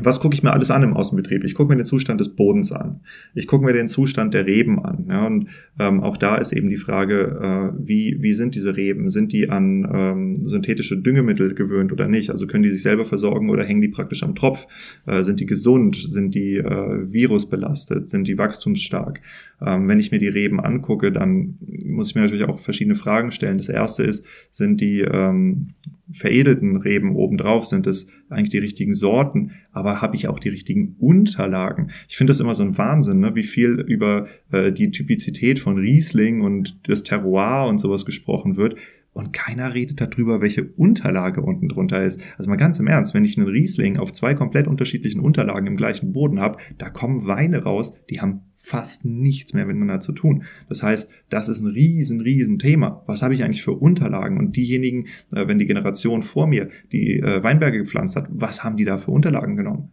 Was 0.00 0.20
gucke 0.20 0.34
ich 0.34 0.42
mir 0.42 0.52
alles 0.52 0.70
an 0.70 0.82
im 0.82 0.94
Außenbetrieb? 0.94 1.44
Ich 1.44 1.54
gucke 1.54 1.70
mir 1.70 1.76
den 1.76 1.84
Zustand 1.84 2.20
des 2.20 2.34
Bodens 2.34 2.72
an. 2.72 3.00
Ich 3.34 3.46
gucke 3.46 3.64
mir 3.64 3.72
den 3.72 3.88
Zustand 3.88 4.32
der 4.32 4.46
Reben 4.46 4.82
an. 4.82 5.06
Ja, 5.08 5.26
und 5.26 5.48
ähm, 5.78 6.02
auch 6.02 6.16
da 6.16 6.36
ist 6.36 6.52
eben 6.52 6.70
die 6.70 6.76
Frage, 6.76 7.72
äh, 7.74 7.78
wie, 7.78 8.16
wie 8.20 8.32
sind 8.32 8.54
diese 8.54 8.76
Reben? 8.76 9.10
Sind 9.10 9.32
die 9.32 9.50
an 9.50 9.88
ähm, 9.92 10.34
synthetische 10.36 10.96
Düngemittel 10.96 11.54
gewöhnt 11.54 11.92
oder 11.92 12.08
nicht? 12.08 12.30
Also 12.30 12.46
können 12.46 12.62
die 12.62 12.70
sich 12.70 12.82
selber 12.82 13.04
versorgen 13.04 13.50
oder 13.50 13.64
hängen 13.64 13.82
die 13.82 13.88
praktisch 13.88 14.22
am 14.22 14.34
Tropf? 14.34 14.66
Äh, 15.06 15.22
sind 15.22 15.40
die 15.40 15.46
gesund? 15.46 15.96
Sind 15.96 16.34
die 16.34 16.56
äh, 16.56 17.12
virusbelastet? 17.12 18.08
Sind 18.08 18.28
die 18.28 18.38
wachstumsstark? 18.38 19.20
Ähm, 19.64 19.88
wenn 19.88 20.00
ich 20.00 20.10
mir 20.10 20.18
die 20.18 20.28
Reben 20.28 20.60
angucke, 20.60 21.12
dann 21.12 21.58
muss 21.84 22.10
ich 22.10 22.14
mir 22.14 22.22
natürlich 22.22 22.44
auch 22.44 22.58
verschiedene 22.58 22.96
Fragen 22.96 23.30
stellen. 23.30 23.58
Das 23.58 23.68
erste 23.68 24.02
ist, 24.02 24.26
sind 24.50 24.80
die 24.80 25.00
ähm, 25.00 25.74
veredelten 26.12 26.76
Reben 26.76 27.14
obendrauf, 27.16 27.64
sind 27.64 27.86
es 27.86 28.10
eigentlich 28.28 28.50
die 28.50 28.58
richtigen 28.58 28.94
Sorten, 28.94 29.52
aber 29.72 30.02
habe 30.02 30.16
ich 30.16 30.28
auch 30.28 30.38
die 30.38 30.50
richtigen 30.50 30.96
Unterlagen? 30.98 31.90
Ich 32.08 32.16
finde 32.16 32.30
das 32.30 32.40
immer 32.40 32.54
so 32.54 32.62
ein 32.62 32.76
Wahnsinn, 32.76 33.20
ne? 33.20 33.34
wie 33.34 33.44
viel 33.44 33.80
über 33.80 34.26
äh, 34.50 34.72
die 34.72 34.90
Typizität 34.90 35.58
von 35.58 35.78
Riesling 35.78 36.42
und 36.42 36.88
das 36.88 37.04
Terroir 37.04 37.68
und 37.68 37.78
sowas 37.78 38.04
gesprochen 38.04 38.56
wird 38.56 38.76
und 39.12 39.32
keiner 39.32 39.74
redet 39.74 40.00
darüber, 40.00 40.40
welche 40.40 40.64
Unterlage 40.64 41.42
unten 41.42 41.68
drunter 41.68 42.02
ist. 42.02 42.22
Also 42.38 42.48
mal 42.48 42.56
ganz 42.56 42.78
im 42.80 42.86
Ernst, 42.86 43.14
wenn 43.14 43.24
ich 43.24 43.36
einen 43.36 43.48
Riesling 43.48 43.98
auf 43.98 44.12
zwei 44.12 44.34
komplett 44.34 44.66
unterschiedlichen 44.66 45.20
Unterlagen 45.20 45.66
im 45.66 45.76
gleichen 45.76 46.12
Boden 46.12 46.40
habe, 46.40 46.58
da 46.78 46.88
kommen 46.88 47.26
Weine 47.26 47.62
raus, 47.62 47.94
die 48.08 48.20
haben 48.20 48.42
fast 48.54 49.04
nichts 49.04 49.54
mehr 49.54 49.66
miteinander 49.66 50.00
zu 50.00 50.12
tun. 50.12 50.44
Das 50.68 50.82
heißt, 50.82 51.10
das 51.28 51.48
ist 51.48 51.60
ein 51.60 51.72
riesen, 51.72 52.20
riesen 52.20 52.58
Thema. 52.58 53.02
Was 53.06 53.22
habe 53.22 53.34
ich 53.34 53.42
eigentlich 53.42 53.62
für 53.62 53.72
Unterlagen? 53.72 54.38
Und 54.38 54.56
diejenigen, 54.56 55.08
äh, 55.34 55.48
wenn 55.48 55.58
die 55.58 55.66
Generation 55.66 56.22
vor 56.22 56.46
mir 56.46 56.68
die 56.92 57.18
äh, 57.18 57.42
Weinberge 57.42 57.78
gepflanzt 57.78 58.16
hat, 58.16 58.28
was 58.30 58.62
haben 58.62 58.76
die 58.76 58.84
da 58.84 58.96
für 58.98 59.10
Unterlagen 59.10 59.56
genommen? 59.56 59.90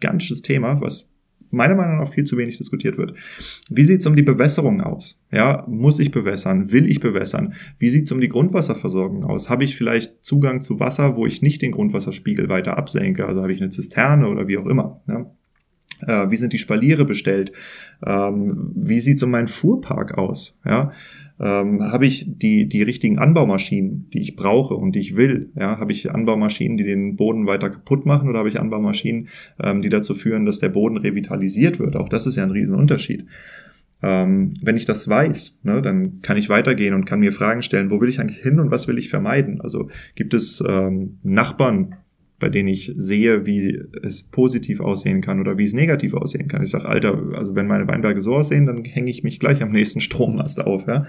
Ganzes 0.00 0.42
Thema, 0.42 0.80
was 0.80 1.11
meiner 1.52 1.74
Meinung 1.74 1.98
nach 1.98 2.08
viel 2.08 2.24
zu 2.24 2.36
wenig 2.36 2.58
diskutiert 2.58 2.98
wird. 2.98 3.14
Wie 3.68 3.84
sieht 3.84 4.00
es 4.00 4.06
um 4.06 4.16
die 4.16 4.22
Bewässerung 4.22 4.80
aus? 4.80 5.22
Ja, 5.30 5.64
muss 5.68 5.98
ich 5.98 6.10
bewässern? 6.10 6.72
Will 6.72 6.88
ich 6.88 7.00
bewässern? 7.00 7.54
Wie 7.78 7.90
sieht 7.90 8.06
es 8.06 8.12
um 8.12 8.20
die 8.20 8.28
Grundwasserversorgung 8.28 9.24
aus? 9.24 9.50
Habe 9.50 9.64
ich 9.64 9.76
vielleicht 9.76 10.24
Zugang 10.24 10.60
zu 10.60 10.80
Wasser, 10.80 11.16
wo 11.16 11.26
ich 11.26 11.42
nicht 11.42 11.62
den 11.62 11.72
Grundwasserspiegel 11.72 12.48
weiter 12.48 12.76
absenke? 12.76 13.26
Also 13.26 13.42
habe 13.42 13.52
ich 13.52 13.60
eine 13.60 13.70
Zisterne 13.70 14.28
oder 14.28 14.48
wie 14.48 14.58
auch 14.58 14.66
immer. 14.66 15.00
Ja? 15.06 15.30
Äh, 16.06 16.30
wie 16.30 16.36
sind 16.36 16.52
die 16.52 16.58
Spaliere 16.58 17.04
bestellt? 17.04 17.52
Ähm, 18.04 18.72
wie 18.74 19.00
sieht 19.00 19.16
es 19.16 19.22
um 19.22 19.30
meinen 19.30 19.48
Fuhrpark 19.48 20.18
aus? 20.18 20.58
Ja? 20.64 20.92
Ähm, 21.42 21.82
habe 21.82 22.06
ich 22.06 22.24
die, 22.28 22.68
die 22.68 22.82
richtigen 22.82 23.18
Anbaumaschinen, 23.18 24.08
die 24.12 24.20
ich 24.20 24.36
brauche 24.36 24.74
und 24.74 24.92
die 24.94 25.00
ich 25.00 25.16
will? 25.16 25.50
Ja? 25.56 25.78
Habe 25.78 25.90
ich 25.90 26.08
Anbaumaschinen, 26.08 26.76
die 26.76 26.84
den 26.84 27.16
Boden 27.16 27.46
weiter 27.46 27.68
kaputt 27.68 28.06
machen 28.06 28.28
oder 28.28 28.38
habe 28.38 28.48
ich 28.48 28.60
Anbaumaschinen, 28.60 29.28
ähm, 29.60 29.82
die 29.82 29.88
dazu 29.88 30.14
führen, 30.14 30.46
dass 30.46 30.60
der 30.60 30.68
Boden 30.68 30.96
revitalisiert 30.96 31.80
wird? 31.80 31.96
Auch 31.96 32.08
das 32.08 32.28
ist 32.28 32.36
ja 32.36 32.44
ein 32.44 32.52
Riesenunterschied. 32.52 33.26
Ähm, 34.04 34.54
wenn 34.62 34.76
ich 34.76 34.84
das 34.84 35.08
weiß, 35.08 35.60
ne, 35.64 35.82
dann 35.82 36.20
kann 36.22 36.36
ich 36.36 36.48
weitergehen 36.48 36.94
und 36.94 37.06
kann 37.06 37.20
mir 37.20 37.32
Fragen 37.32 37.62
stellen, 37.62 37.90
wo 37.90 38.00
will 38.00 38.08
ich 38.08 38.20
eigentlich 38.20 38.40
hin 38.40 38.60
und 38.60 38.70
was 38.70 38.86
will 38.86 38.98
ich 38.98 39.10
vermeiden? 39.10 39.60
Also 39.60 39.90
gibt 40.14 40.34
es 40.34 40.62
ähm, 40.66 41.18
Nachbarn, 41.24 41.96
bei 42.42 42.48
denen 42.48 42.68
ich 42.68 42.92
sehe, 42.96 43.46
wie 43.46 43.80
es 44.02 44.24
positiv 44.24 44.80
aussehen 44.80 45.20
kann 45.20 45.40
oder 45.40 45.56
wie 45.56 45.64
es 45.64 45.72
negativ 45.72 46.12
aussehen 46.12 46.48
kann. 46.48 46.62
Ich 46.62 46.70
sage, 46.70 46.88
Alter, 46.88 47.16
also 47.34 47.54
wenn 47.54 47.68
meine 47.68 47.86
Weinberge 47.86 48.20
so 48.20 48.34
aussehen, 48.34 48.66
dann 48.66 48.84
hänge 48.84 49.10
ich 49.10 49.22
mich 49.22 49.38
gleich 49.38 49.62
am 49.62 49.70
nächsten 49.70 50.00
Strommast 50.02 50.60
auf. 50.60 50.86
Ja? 50.88 51.06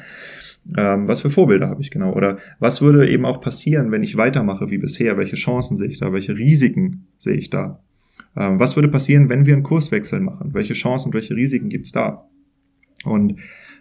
Ähm, 0.77 1.07
was 1.07 1.21
für 1.21 1.31
Vorbilder 1.31 1.67
habe 1.67 1.81
ich 1.81 1.89
genau? 1.89 2.13
Oder 2.13 2.37
was 2.59 2.83
würde 2.83 3.09
eben 3.09 3.25
auch 3.25 3.41
passieren, 3.41 3.91
wenn 3.91 4.03
ich 4.03 4.15
weitermache 4.15 4.69
wie 4.69 4.77
bisher? 4.77 5.17
Welche 5.17 5.35
Chancen 5.35 5.75
sehe 5.75 5.89
ich 5.89 5.99
da? 5.99 6.13
Welche 6.13 6.37
Risiken 6.37 7.07
sehe 7.17 7.35
ich 7.35 7.49
da? 7.49 7.83
Ähm, 8.37 8.59
was 8.59 8.75
würde 8.75 8.89
passieren, 8.89 9.27
wenn 9.27 9.47
wir 9.47 9.53
einen 9.53 9.63
Kurswechsel 9.63 10.19
machen? 10.19 10.53
Welche 10.53 10.73
Chancen 10.73 11.09
und 11.09 11.15
welche 11.15 11.35
Risiken 11.35 11.69
gibt's 11.69 11.91
da? 11.91 12.29
Und 13.05 13.39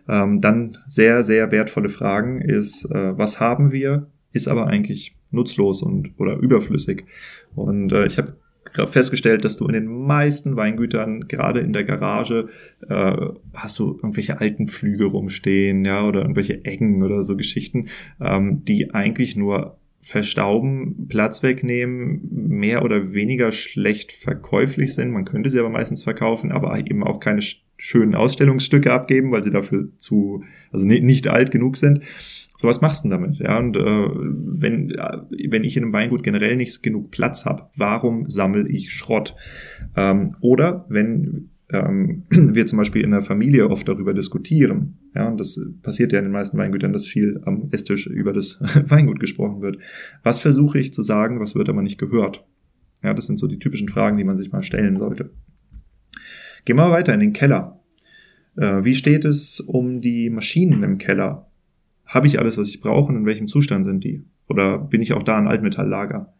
ähm, 0.09 0.41
dann 0.41 0.79
sehr, 0.87 1.23
sehr 1.23 1.53
wertvolle 1.53 1.91
Fragen 1.91 2.41
ist, 2.41 2.87
äh, 2.87 3.17
was 3.17 3.41
haben 3.41 3.73
wir, 3.73 4.09
ist 4.33 4.49
aber 4.49 4.67
eigentlich 4.69 5.15
nutzlos 5.33 5.83
und 5.83 6.13
oder 6.19 6.37
überflüssig. 6.37 7.05
Und 7.55 7.93
äh, 7.93 8.07
ich 8.07 8.19
habe 8.19 8.37
festgestellt, 8.87 9.45
dass 9.45 9.57
du 9.57 9.67
in 9.67 9.75
den 9.75 9.87
meisten 9.87 10.57
Weingütern, 10.57 11.29
gerade 11.29 11.61
in 11.61 11.73
der 11.73 11.85
Garage, 11.85 12.49
äh, 12.89 13.17
hast 13.55 13.79
du 13.79 13.97
irgendwelche 13.97 14.41
alten 14.41 14.69
Flüge 14.69 15.07
rumstehen, 15.07 15.85
ja, 15.85 16.07
oder 16.07 16.23
irgendwelche 16.23 16.65
Ecken 16.65 17.03
oder 17.03 17.25
so 17.25 17.37
Geschichten, 17.37 17.89
ähm, 18.21 18.65
die 18.65 18.95
eigentlich 18.95 19.37
nur 19.37 19.79
verstauben, 20.01 21.07
Platz 21.09 21.45
wegnehmen, 21.45 22.23
mehr 22.31 22.85
oder 22.85 23.13
weniger 23.13 23.53
schlecht 23.53 24.11
verkäuflich 24.11 24.95
sind. 24.95 25.13
Man 25.13 25.25
könnte 25.25 25.49
sie 25.49 25.61
aber 25.61 25.71
meistens 25.71 26.03
verkaufen, 26.03 26.51
aber 26.51 26.77
eben 26.79 27.05
auch 27.05 27.21
keine 27.21 27.41
schönen 27.77 28.15
Ausstellungsstücke 28.17 28.93
abgeben, 28.93 29.31
weil 29.31 29.45
sie 29.45 29.53
dafür 29.53 29.89
zu, 29.99 30.43
also 30.73 30.87
nicht 30.87 31.29
alt 31.29 31.53
genug 31.53 31.77
sind. 31.77 32.03
So 32.63 32.69
was 32.69 32.81
machst 32.81 33.05
du 33.05 33.09
denn 33.09 33.21
damit? 33.21 33.39
Ja, 33.41 33.59
und 33.59 33.77
äh, 33.77 33.81
wenn, 33.81 34.93
äh, 34.93 35.19
wenn 35.51 35.65
ich 35.65 35.77
in 35.77 35.83
einem 35.83 35.93
Weingut 35.93 36.23
generell 36.23 36.55
nicht 36.55 36.81
genug 36.81 37.11
Platz 37.11 37.45
habe, 37.45 37.65
warum 37.77 38.31
sammle 38.31 38.69
ich 38.69 38.93
Schrott? 38.93 39.35
Ähm, 39.97 40.37
oder 40.41 40.87
wenn 40.89 41.51
ähm, 41.71 42.23
wir 42.31 42.65
zum 42.67 42.79
Beispiel 42.79 43.03
in 43.03 43.11
der 43.11 43.23
Familie 43.23 43.69
oft 43.69 43.89
darüber 43.89 44.15
diskutieren, 44.15 44.97
ja, 45.13 45.27
und 45.27 45.41
das 45.41 45.61
passiert 45.83 46.13
ja 46.13 46.21
in 46.21 46.27
den 46.27 46.33
meisten 46.33 46.57
Weingütern, 46.57 46.93
dass 46.93 47.05
viel 47.05 47.41
am 47.47 47.69
Esstisch 47.73 48.07
über 48.07 48.33
das 48.33 48.61
Weingut 48.89 49.19
gesprochen 49.19 49.61
wird. 49.61 49.79
Was 50.23 50.39
versuche 50.39 50.79
ich 50.79 50.95
zu 50.95 51.03
sagen, 51.03 51.41
was 51.41 51.57
wird 51.57 51.69
aber 51.69 51.83
nicht 51.83 51.99
gehört? 51.99 52.47
Ja, 53.03 53.13
das 53.13 53.27
sind 53.27 53.41
so 53.41 53.49
die 53.49 53.59
typischen 53.59 53.89
Fragen, 53.89 54.19
die 54.19 54.25
man 54.25 54.37
sich 54.37 54.53
mal 54.53 54.63
stellen 54.63 54.97
sollte. 54.99 55.31
Gehen 56.65 56.77
wir 56.77 56.93
weiter 56.93 57.13
in 57.13 57.19
den 57.19 57.33
Keller. 57.33 57.81
Äh, 58.57 58.85
wie 58.85 58.95
steht 58.95 59.25
es 59.25 59.59
um 59.59 60.01
die 60.01 60.31
Maschinen 60.31 60.85
im 60.85 60.99
Keller? 60.99 61.49
Habe 62.13 62.27
ich 62.27 62.39
alles, 62.39 62.59
was 62.59 62.69
ich 62.69 62.83
brauche 62.83 63.11
und 63.11 63.17
in 63.17 63.25
welchem 63.25 63.47
Zustand 63.47 63.87
sind 63.87 64.05
die? 64.05 64.23
Oder 64.47 64.77
bin 64.77 65.01
ich 65.01 65.15
auch 65.15 65.23
da 65.23 65.39
ein 65.39 65.49
Altmetalllager? 65.49 66.35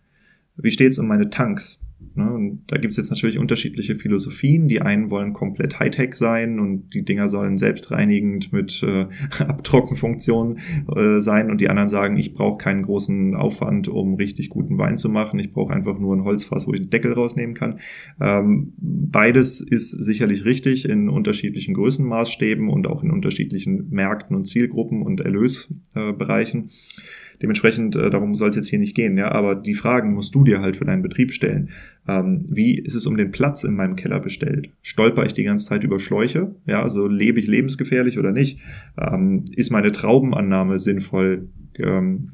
Wie 0.57 0.71
steht's 0.71 0.99
um 0.99 1.09
meine 1.09 1.31
Tanks? 1.31 1.81
Ne? 2.15 2.59
Da 2.67 2.77
gibt's 2.77 2.97
jetzt 2.97 3.11
natürlich 3.11 3.39
unterschiedliche 3.39 3.97
Philosophien. 3.97 4.69
Die 4.69 4.83
einen 4.83 5.11
wollen 5.11 5.33
komplett 5.33 5.79
Hightech 5.79 6.15
sein 6.15 6.61
und 6.61 6.95
die 6.95 7.05
Dinger 7.05 7.29
sollen 7.29 7.59
selbstreinigend 7.59 8.53
mit 8.53 8.83
äh, 8.83 9.07
Abtrockenfunktionen 9.39 10.59
äh, 10.95 11.21
sein 11.21 11.51
und 11.51 11.61
die 11.61 11.69
anderen 11.69 11.89
sagen, 11.89 12.17
ich 12.17 12.35
brauche 12.35 12.59
keinen 12.59 12.83
großen 12.83 13.35
Aufwand, 13.35 13.89
um 13.89 14.15
richtig 14.15 14.51
guten 14.51 14.79
Wein 14.79 14.97
zu 14.97 15.09
machen. 15.09 15.39
Ich 15.39 15.53
brauche 15.53 15.73
einfach 15.73 15.99
nur 15.99 16.15
ein 16.15 16.25
Holzfass, 16.25 16.67
wo 16.67 16.73
ich 16.73 16.81
den 16.81 16.91
Deckel 16.91 17.13
rausnehmen 17.13 17.55
kann. 17.55 17.81
Ähm, 18.21 18.73
beides 18.77 19.61
ist 19.61 19.91
sicherlich 19.91 20.45
richtig 20.45 20.89
in 20.89 21.09
unterschiedlichen 21.09 21.75
Größenmaßstäben 21.75 22.69
und 22.69 22.87
auch 22.87 23.03
in 23.03 23.11
unterschiedlichen 23.11 23.89
Märkten 23.91 24.37
und 24.37 24.45
Zielgruppen 24.45 25.03
und 25.03 25.21
Erlösbereichen. 25.21 26.65
Äh, 26.65 27.22
Dementsprechend, 27.43 27.97
äh, 27.97 28.09
darum 28.09 28.35
soll 28.35 28.51
es 28.51 28.57
jetzt 28.57 28.69
hier 28.69 28.79
nicht 28.79 28.95
gehen, 28.95 29.19
ja, 29.19 29.33
aber 29.33 29.57
die 29.57 29.75
Fragen 29.75 30.15
musst 30.15 30.35
du 30.35 30.45
dir 30.45 30.61
halt 30.61 30.77
für 30.77 30.85
deinen 30.85 31.03
Betrieb 31.03 31.33
stellen. 31.33 31.71
Ähm, 32.07 32.47
wie 32.49 32.79
ist 32.79 32.95
es 32.95 33.07
um 33.07 33.17
den 33.17 33.33
Platz 33.33 33.65
in 33.65 33.75
meinem 33.75 33.97
Keller 33.97 34.21
bestellt? 34.21 34.71
Stolper 34.81 35.27
ich 35.27 35.33
die 35.33 35.45
ganze 35.45 35.67
Zeit 35.67 35.83
über 35.83 35.99
Schläuche? 35.99 36.55
Ja, 36.67 36.83
also 36.83 37.09
lebe 37.09 37.41
ich 37.41 37.49
lebensgefährlich 37.49 38.19
oder 38.19 38.31
nicht? 38.31 38.61
Ähm, 38.97 39.45
ist 39.57 39.71
meine 39.71 39.91
Traubenannahme 39.91 40.79
sinnvoll 40.79 41.49
ähm, 41.77 42.33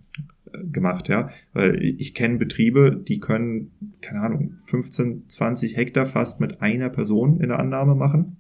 gemacht, 0.71 1.09
ja? 1.09 1.31
Weil 1.53 1.83
ich 1.83 2.15
kenne 2.15 2.37
Betriebe, 2.37 3.03
die 3.07 3.19
können, 3.21 3.71
keine 4.01 4.21
Ahnung, 4.21 4.55
15, 4.67 5.25
20 5.29 5.77
Hektar 5.77 6.07
fast 6.07 6.41
mit 6.41 6.61
einer 6.61 6.91
Person 6.91 7.41
in 7.41 7.49
der 7.49 7.59
Annahme 7.59 7.95
machen, 7.95 8.37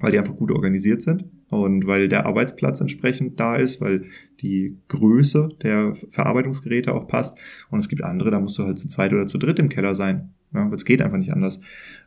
weil 0.00 0.12
die 0.12 0.18
einfach 0.18 0.36
gut 0.36 0.50
organisiert 0.50 1.02
sind 1.02 1.24
und 1.50 1.86
weil 1.86 2.08
der 2.08 2.26
Arbeitsplatz 2.26 2.80
entsprechend 2.80 3.40
da 3.40 3.56
ist, 3.56 3.80
weil 3.80 4.04
die 4.40 4.76
Größe 4.88 5.48
der 5.62 5.94
Verarbeitungsgeräte 6.10 6.94
auch 6.94 7.08
passt. 7.08 7.38
Und 7.70 7.78
es 7.78 7.88
gibt 7.88 8.02
andere, 8.02 8.30
da 8.30 8.40
musst 8.40 8.58
du 8.58 8.64
halt 8.64 8.78
zu 8.78 8.88
zweit 8.88 9.12
oder 9.12 9.26
zu 9.26 9.38
dritt 9.38 9.58
im 9.58 9.68
Keller 9.68 9.94
sein. 9.94 10.30
Ja, 10.52 10.70
es 10.72 10.84
geht 10.84 11.02
einfach 11.02 11.18
nicht 11.18 11.32
anders. 11.32 11.60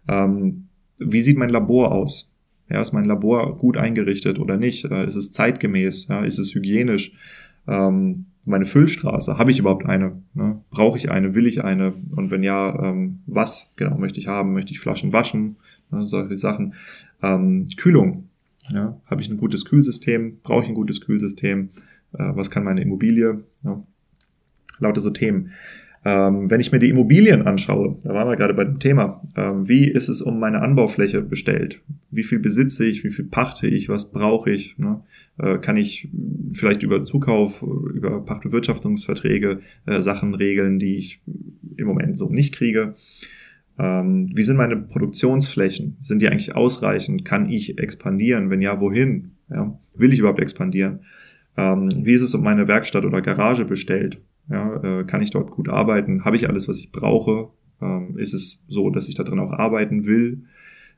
Ähm, 0.07 0.67
wie 0.97 1.21
sieht 1.21 1.37
mein 1.37 1.49
Labor 1.49 1.91
aus? 1.91 2.31
Ja, 2.69 2.79
ist 2.79 2.93
mein 2.93 3.05
Labor 3.05 3.57
gut 3.57 3.77
eingerichtet 3.77 4.39
oder 4.39 4.57
nicht? 4.57 4.85
Äh, 4.85 5.05
ist 5.05 5.15
es 5.15 5.31
zeitgemäß? 5.31 6.07
Ja, 6.07 6.23
ist 6.23 6.39
es 6.39 6.55
hygienisch? 6.55 7.13
Ähm, 7.67 8.27
meine 8.43 8.65
Füllstraße, 8.65 9.37
habe 9.37 9.51
ich 9.51 9.59
überhaupt 9.59 9.85
eine? 9.85 10.23
Ne? 10.33 10.61
Brauche 10.71 10.97
ich 10.97 11.11
eine? 11.11 11.35
Will 11.35 11.45
ich 11.45 11.63
eine? 11.63 11.93
Und 12.15 12.31
wenn 12.31 12.43
ja, 12.43 12.83
ähm, 12.83 13.19
was 13.27 13.73
genau 13.75 13.97
möchte 13.97 14.19
ich 14.19 14.27
haben? 14.27 14.53
Möchte 14.53 14.71
ich 14.71 14.79
Flaschen 14.79 15.13
waschen? 15.13 15.57
Ne, 15.91 16.07
solche 16.07 16.37
Sachen. 16.37 16.73
Ähm, 17.21 17.67
Kühlung, 17.77 18.29
ja, 18.69 18.99
habe 19.05 19.21
ich 19.21 19.29
ein 19.29 19.37
gutes 19.37 19.65
Kühlsystem? 19.65 20.39
Brauche 20.43 20.63
ich 20.63 20.69
ein 20.69 20.75
gutes 20.75 21.01
Kühlsystem? 21.01 21.69
Äh, 22.13 22.31
was 22.35 22.51
kann 22.51 22.63
meine 22.63 22.81
Immobilie? 22.81 23.43
Ja, 23.63 23.83
lauter 24.79 25.01
so 25.01 25.09
Themen. 25.09 25.51
Ähm, 26.03 26.49
wenn 26.49 26.59
ich 26.59 26.71
mir 26.71 26.79
die 26.79 26.89
Immobilien 26.89 27.43
anschaue, 27.43 27.99
da 28.03 28.13
waren 28.13 28.27
wir 28.27 28.35
gerade 28.35 28.55
bei 28.55 28.63
dem 28.63 28.79
Thema, 28.79 29.21
ähm, 29.37 29.69
wie 29.69 29.87
ist 29.87 30.09
es 30.09 30.23
um 30.23 30.39
meine 30.39 30.61
Anbaufläche 30.61 31.21
bestellt? 31.21 31.79
Wie 32.09 32.23
viel 32.23 32.39
besitze 32.39 32.87
ich? 32.87 33.03
Wie 33.03 33.11
viel 33.11 33.25
pachte 33.25 33.67
ich? 33.67 33.87
Was 33.87 34.11
brauche 34.11 34.49
ich? 34.49 34.79
Ne? 34.79 35.01
Äh, 35.37 35.59
kann 35.59 35.77
ich 35.77 36.09
vielleicht 36.51 36.81
über 36.81 37.03
Zukauf, 37.03 37.61
über 37.61 38.25
Pachtbewirtschaftungsverträge 38.25 39.61
äh, 39.85 40.01
Sachen 40.01 40.33
regeln, 40.33 40.79
die 40.79 40.95
ich 40.95 41.21
im 41.77 41.85
Moment 41.85 42.17
so 42.17 42.29
nicht 42.29 42.55
kriege? 42.55 42.95
Ähm, 43.79 44.29
wie 44.33 44.43
sind 44.43 44.57
meine 44.57 44.77
Produktionsflächen? 44.77 45.97
Sind 46.01 46.21
die 46.21 46.27
eigentlich 46.27 46.55
ausreichend? 46.55 47.25
Kann 47.25 47.49
ich 47.49 47.77
expandieren? 47.77 48.49
Wenn 48.49 48.61
ja, 48.61 48.79
wohin? 48.79 49.31
Ja? 49.49 49.79
Will 49.95 50.13
ich 50.13 50.19
überhaupt 50.19 50.39
expandieren? 50.39 51.01
Ähm, 51.57 51.89
wie 52.05 52.13
ist 52.13 52.21
es 52.21 52.33
um 52.33 52.43
meine 52.43 52.67
Werkstatt 52.67 53.05
oder 53.05 53.21
Garage 53.21 53.65
bestellt? 53.65 54.21
Ja, 54.49 54.99
äh, 54.99 55.03
kann 55.05 55.21
ich 55.21 55.31
dort 55.31 55.51
gut 55.51 55.69
arbeiten? 55.69 56.25
Habe 56.25 56.35
ich 56.35 56.49
alles, 56.49 56.67
was 56.67 56.79
ich 56.79 56.91
brauche? 56.91 57.49
Ähm, 57.81 58.17
ist 58.17 58.33
es 58.33 58.65
so, 58.67 58.89
dass 58.89 59.07
ich 59.07 59.15
da 59.15 59.23
drin 59.23 59.39
auch 59.39 59.51
arbeiten 59.51 60.05
will? 60.05 60.43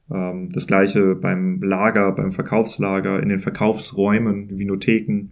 Das 0.09 0.67
gleiche 0.67 1.15
beim 1.15 1.63
Lager, 1.63 2.11
beim 2.11 2.34
Verkaufslager, 2.34 3.24
in 3.24 3.30
den 3.30 3.39
Verkaufsräumen, 3.39 4.59
Vinotheken. 4.59 5.30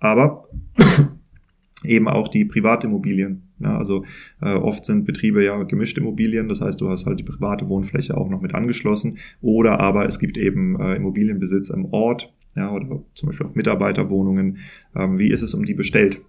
Aber 0.00 0.48
eben 1.84 2.08
auch 2.08 2.26
die 2.26 2.44
Privatimmobilien. 2.44 3.53
Ja, 3.64 3.78
also 3.78 4.04
äh, 4.42 4.54
oft 4.54 4.84
sind 4.84 5.06
Betriebe 5.06 5.42
ja 5.42 5.62
gemischt 5.62 5.96
Immobilien, 5.96 6.48
das 6.48 6.60
heißt, 6.60 6.80
du 6.80 6.90
hast 6.90 7.06
halt 7.06 7.18
die 7.18 7.24
private 7.24 7.68
Wohnfläche 7.68 8.16
auch 8.16 8.28
noch 8.28 8.42
mit 8.42 8.54
angeschlossen. 8.54 9.18
Oder 9.40 9.80
aber 9.80 10.04
es 10.04 10.18
gibt 10.18 10.36
eben 10.36 10.78
äh, 10.78 10.96
Immobilienbesitz 10.96 11.70
im 11.70 11.86
Ort, 11.86 12.32
ja, 12.54 12.70
oder 12.70 13.02
zum 13.14 13.28
Beispiel 13.28 13.46
auch 13.46 13.54
Mitarbeiterwohnungen. 13.54 14.58
Ähm, 14.94 15.18
wie 15.18 15.30
ist 15.30 15.42
es 15.42 15.54
um 15.54 15.64
die 15.64 15.74
bestellt? 15.74 16.20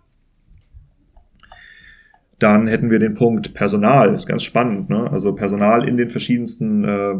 Dann 2.40 2.68
hätten 2.68 2.90
wir 2.90 3.00
den 3.00 3.16
Punkt 3.16 3.54
Personal, 3.54 4.12
das 4.12 4.24
ist 4.24 4.28
ganz 4.28 4.44
spannend, 4.44 4.90
ne? 4.90 5.10
Also 5.12 5.34
Personal 5.34 5.88
in 5.88 5.98
den 5.98 6.10
verschiedensten 6.10 6.84
äh, 6.84 7.16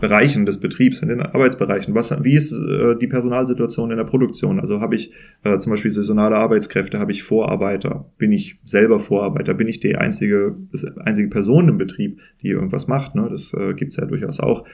Bereichen 0.00 0.46
des 0.46 0.58
Betriebs, 0.58 1.02
in 1.02 1.08
den 1.08 1.20
Arbeitsbereichen. 1.20 1.94
Was, 1.94 2.12
wie 2.24 2.34
ist 2.34 2.52
äh, 2.52 2.96
die 2.96 3.06
Personalsituation 3.06 3.90
in 3.90 3.96
der 3.96 4.04
Produktion? 4.04 4.60
Also 4.60 4.80
habe 4.80 4.94
ich 4.94 5.12
äh, 5.44 5.58
zum 5.58 5.70
Beispiel 5.70 5.90
saisonale 5.90 6.36
Arbeitskräfte, 6.36 6.98
habe 6.98 7.12
ich 7.12 7.22
Vorarbeiter, 7.22 8.10
bin 8.18 8.32
ich 8.32 8.58
selber 8.64 8.98
Vorarbeiter, 8.98 9.54
bin 9.54 9.68
ich 9.68 9.80
die 9.80 9.96
einzige, 9.96 10.56
das 10.72 10.84
einzige 10.98 11.28
Person 11.28 11.68
im 11.68 11.78
Betrieb, 11.78 12.20
die 12.42 12.48
irgendwas 12.48 12.88
macht, 12.88 13.14
ne? 13.14 13.28
das 13.30 13.54
äh, 13.54 13.74
gibt's 13.74 13.96
ja 13.96 14.06
durchaus 14.06 14.40
auch. 14.40 14.64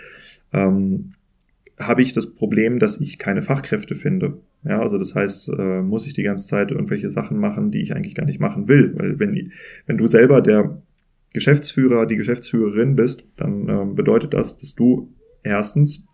Ähm, 0.53 1.13
habe 1.79 2.03
ich 2.03 2.13
das 2.13 2.35
Problem, 2.35 2.79
dass 2.79 3.01
ich 3.01 3.19
keine 3.19 3.43
Fachkräfte 3.43 3.95
finde. 3.95 4.39
Ja, 4.65 4.81
also 4.81 4.97
das 4.99 5.15
heißt, 5.15 5.51
äh, 5.59 5.83
muss 5.83 6.07
ich 6.07 6.15
die 6.15 6.23
ganze 6.23 6.47
Zeit 6.47 6.71
irgendwelche 6.71 7.11
Sachen 7.11 7.39
machen, 7.39 7.71
die 7.71 7.81
ich 7.81 7.95
eigentlich 7.95 8.15
gar 8.15 8.27
nicht 8.27 8.41
machen 8.41 8.69
will. 8.69 8.95
Weil 8.97 9.19
wenn, 9.19 9.51
wenn 9.87 9.99
du 9.99 10.07
selber 10.07 10.41
der 10.41 10.81
Geschäftsführer, 11.35 12.07
die 12.07 12.17
Geschäftsführerin 12.17 12.97
bist, 12.97 13.29
dann 13.37 13.69
äh, 13.69 13.85
bedeutet 13.93 14.33
das, 14.33 14.57
dass 14.57 14.75
du 14.75 15.13
erstens 15.43 16.07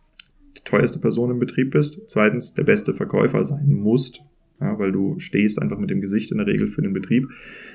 die 0.57 0.65
teuerste 0.65 0.99
Person 0.99 1.31
im 1.31 1.39
Betrieb 1.39 1.71
bist, 1.71 2.01
zweitens 2.07 2.55
der 2.55 2.65
beste 2.65 2.95
Verkäufer 2.95 3.45
sein 3.45 3.73
musst, 3.73 4.23
ja, 4.61 4.79
weil 4.79 4.93
du 4.93 5.19
stehst 5.19 5.61
einfach 5.61 5.79
mit 5.79 5.91
dem 5.91 6.01
Gesicht 6.01 6.33
in 6.33 6.39
der 6.39 6.47
Regel 6.47 6.69
für 6.69 6.83
den 6.83 6.95
Betrieb. 6.95 7.29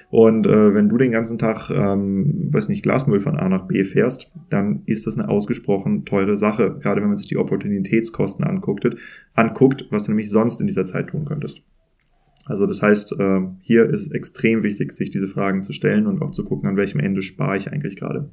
Und 0.09 0.45
äh, 0.47 0.73
wenn 0.73 0.89
du 0.89 0.97
den 0.97 1.11
ganzen 1.11 1.37
Tag, 1.37 1.69
ähm, 1.69 2.51
weiß 2.51 2.69
nicht, 2.69 2.83
Glasmüll 2.83 3.19
von 3.19 3.37
A 3.37 3.47
nach 3.47 3.67
B 3.67 3.83
fährst, 3.83 4.31
dann 4.49 4.81
ist 4.85 5.05
das 5.05 5.17
eine 5.17 5.29
ausgesprochen 5.29 6.05
teure 6.05 6.37
Sache, 6.37 6.79
gerade 6.81 7.01
wenn 7.01 7.09
man 7.09 7.17
sich 7.17 7.27
die 7.27 7.37
Opportunitätskosten 7.37 8.43
anguckt, 8.43 8.87
anguckt, 9.35 9.85
was 9.91 10.05
du 10.05 10.11
nämlich 10.11 10.29
sonst 10.29 10.61
in 10.61 10.67
dieser 10.67 10.85
Zeit 10.85 11.07
tun 11.07 11.25
könntest. 11.25 11.63
Also 12.45 12.65
das 12.65 12.81
heißt, 12.81 13.19
äh, 13.19 13.41
hier 13.61 13.89
ist 13.89 14.01
es 14.01 14.11
extrem 14.11 14.63
wichtig, 14.63 14.93
sich 14.93 15.09
diese 15.09 15.27
Fragen 15.27 15.63
zu 15.63 15.73
stellen 15.73 16.07
und 16.07 16.21
auch 16.21 16.31
zu 16.31 16.45
gucken, 16.45 16.69
an 16.69 16.77
welchem 16.77 16.99
Ende 16.99 17.21
spare 17.21 17.57
ich 17.57 17.71
eigentlich 17.71 17.95
gerade. 17.95 18.29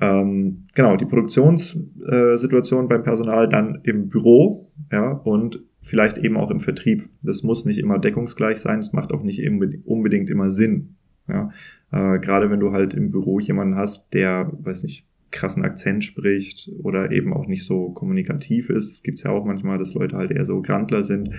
Ähm, 0.00 0.64
genau, 0.74 0.96
die 0.96 1.04
Produktionssituation 1.04 2.88
beim 2.88 3.02
Personal 3.02 3.48
dann 3.48 3.80
im 3.84 4.08
Büro 4.08 4.70
ja, 4.90 5.12
und 5.12 5.62
vielleicht 5.82 6.18
eben 6.18 6.36
auch 6.36 6.50
im 6.50 6.60
Vertrieb. 6.60 7.08
Das 7.22 7.42
muss 7.42 7.66
nicht 7.66 7.78
immer 7.78 7.98
deckungsgleich 7.98 8.58
sein, 8.58 8.78
es 8.78 8.92
macht 8.92 9.12
auch 9.12 9.22
nicht 9.22 9.42
unbedingt 9.84 10.30
immer 10.30 10.50
Sinn. 10.50 10.96
Ja? 11.28 11.50
Äh, 11.92 12.18
gerade 12.18 12.50
wenn 12.50 12.60
du 12.60 12.72
halt 12.72 12.94
im 12.94 13.10
Büro 13.10 13.40
jemanden 13.40 13.76
hast, 13.76 14.14
der, 14.14 14.50
weiß 14.60 14.84
nicht, 14.84 15.06
krassen 15.30 15.64
Akzent 15.64 16.04
spricht 16.04 16.70
oder 16.82 17.10
eben 17.10 17.32
auch 17.32 17.46
nicht 17.46 17.64
so 17.64 17.90
kommunikativ 17.90 18.68
ist. 18.70 18.92
Es 18.92 19.02
gibt 19.02 19.22
ja 19.22 19.30
auch 19.30 19.44
manchmal, 19.44 19.78
dass 19.78 19.94
Leute 19.94 20.16
halt 20.16 20.30
eher 20.30 20.44
so 20.44 20.60
Grandler 20.60 21.04
sind 21.04 21.30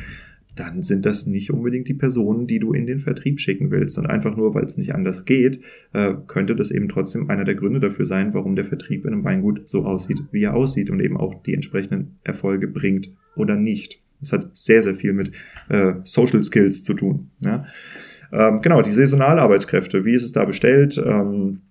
dann 0.55 0.81
sind 0.81 1.05
das 1.05 1.25
nicht 1.25 1.51
unbedingt 1.51 1.87
die 1.87 1.93
Personen, 1.93 2.47
die 2.47 2.59
du 2.59 2.73
in 2.73 2.85
den 2.85 2.99
Vertrieb 2.99 3.39
schicken 3.39 3.71
willst. 3.71 3.97
Und 3.97 4.05
einfach 4.05 4.35
nur, 4.35 4.53
weil 4.53 4.63
es 4.63 4.77
nicht 4.77 4.93
anders 4.93 5.25
geht, 5.25 5.61
äh, 5.93 6.13
könnte 6.27 6.55
das 6.55 6.71
eben 6.71 6.89
trotzdem 6.89 7.29
einer 7.29 7.43
der 7.43 7.55
Gründe 7.55 7.79
dafür 7.79 8.05
sein, 8.05 8.33
warum 8.33 8.55
der 8.55 8.65
Vertrieb 8.65 9.05
in 9.05 9.13
einem 9.13 9.23
Weingut 9.23 9.67
so 9.67 9.85
aussieht, 9.85 10.21
wie 10.31 10.43
er 10.43 10.53
aussieht 10.53 10.89
und 10.89 10.99
eben 10.99 11.17
auch 11.17 11.41
die 11.43 11.53
entsprechenden 11.53 12.19
Erfolge 12.23 12.67
bringt 12.67 13.09
oder 13.35 13.55
nicht. 13.55 14.01
Das 14.19 14.31
hat 14.31 14.55
sehr, 14.55 14.81
sehr 14.81 14.95
viel 14.95 15.13
mit 15.13 15.31
äh, 15.69 15.93
Social 16.03 16.43
Skills 16.43 16.83
zu 16.83 16.93
tun. 16.93 17.31
Ja? 17.41 17.65
Ähm, 18.31 18.61
genau, 18.61 18.81
die 18.81 18.91
saisonale 18.91 19.41
Arbeitskräfte, 19.41 20.05
wie 20.05 20.13
ist 20.13 20.23
es 20.23 20.31
da 20.31 20.45
bestellt? 20.45 21.01
Ähm, 21.03 21.61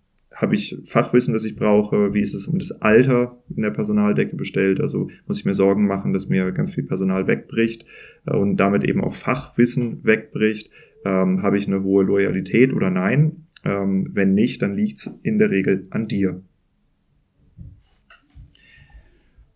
habe 0.42 0.56
ich 0.56 0.76
Fachwissen, 0.84 1.32
das 1.32 1.44
ich 1.44 1.54
brauche? 1.54 2.12
Wie 2.12 2.20
ist 2.20 2.34
es 2.34 2.48
um 2.48 2.58
das 2.58 2.82
Alter 2.82 3.38
in 3.54 3.62
der 3.62 3.70
Personaldecke 3.70 4.34
bestellt? 4.34 4.80
Also 4.80 5.08
muss 5.28 5.38
ich 5.38 5.44
mir 5.44 5.54
Sorgen 5.54 5.86
machen, 5.86 6.12
dass 6.12 6.28
mir 6.28 6.50
ganz 6.50 6.74
viel 6.74 6.82
Personal 6.82 7.28
wegbricht 7.28 7.86
äh, 8.26 8.36
und 8.36 8.56
damit 8.56 8.82
eben 8.82 9.00
auch 9.00 9.14
Fachwissen 9.14 10.04
wegbricht? 10.04 10.68
Ähm, 11.04 11.42
habe 11.42 11.56
ich 11.56 11.68
eine 11.68 11.84
hohe 11.84 12.02
Loyalität 12.02 12.72
oder 12.72 12.90
nein? 12.90 13.46
Ähm, 13.64 14.10
wenn 14.12 14.34
nicht, 14.34 14.60
dann 14.62 14.74
liegt 14.74 14.98
es 14.98 15.18
in 15.22 15.38
der 15.38 15.50
Regel 15.50 15.86
an 15.90 16.08
dir. 16.08 16.42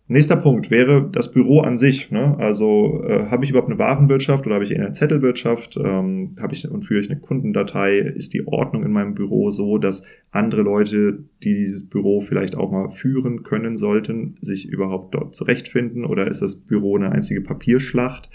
Nächster 0.09 0.37
Punkt 0.37 0.71
wäre 0.71 1.09
das 1.11 1.33
Büro 1.33 1.59
an 1.59 1.77
sich. 1.77 2.11
Ne? 2.11 2.37
Also 2.39 3.03
äh, 3.03 3.25
habe 3.25 3.43
ich 3.43 3.49
überhaupt 3.49 3.69
eine 3.69 3.77
Warenwirtschaft 3.77 4.45
oder 4.45 4.55
habe 4.55 4.63
ich 4.63 4.71
eher 4.71 4.79
eine 4.79 4.93
Zettelwirtschaft? 4.93 5.75
Ähm, 5.75 6.37
habe 6.39 6.53
ich 6.53 6.69
und 6.69 6.83
führe 6.83 7.01
ich 7.01 7.11
eine 7.11 7.19
Kundendatei? 7.19 7.99
Ist 7.99 8.33
die 8.33 8.47
Ordnung 8.47 8.85
in 8.85 8.93
meinem 8.93 9.15
Büro 9.15 9.51
so, 9.51 9.77
dass 9.77 10.05
andere 10.31 10.61
Leute, 10.61 11.25
die 11.43 11.55
dieses 11.55 11.89
Büro 11.89 12.21
vielleicht 12.21 12.55
auch 12.55 12.71
mal 12.71 12.89
führen 12.89 13.43
können 13.43 13.77
sollten, 13.77 14.37
sich 14.39 14.69
überhaupt 14.69 15.13
dort 15.13 15.35
zurechtfinden? 15.35 16.05
Oder 16.05 16.27
ist 16.29 16.41
das 16.41 16.55
Büro 16.55 16.95
eine 16.95 17.11
einzige 17.11 17.41
Papierschlacht? 17.41 18.29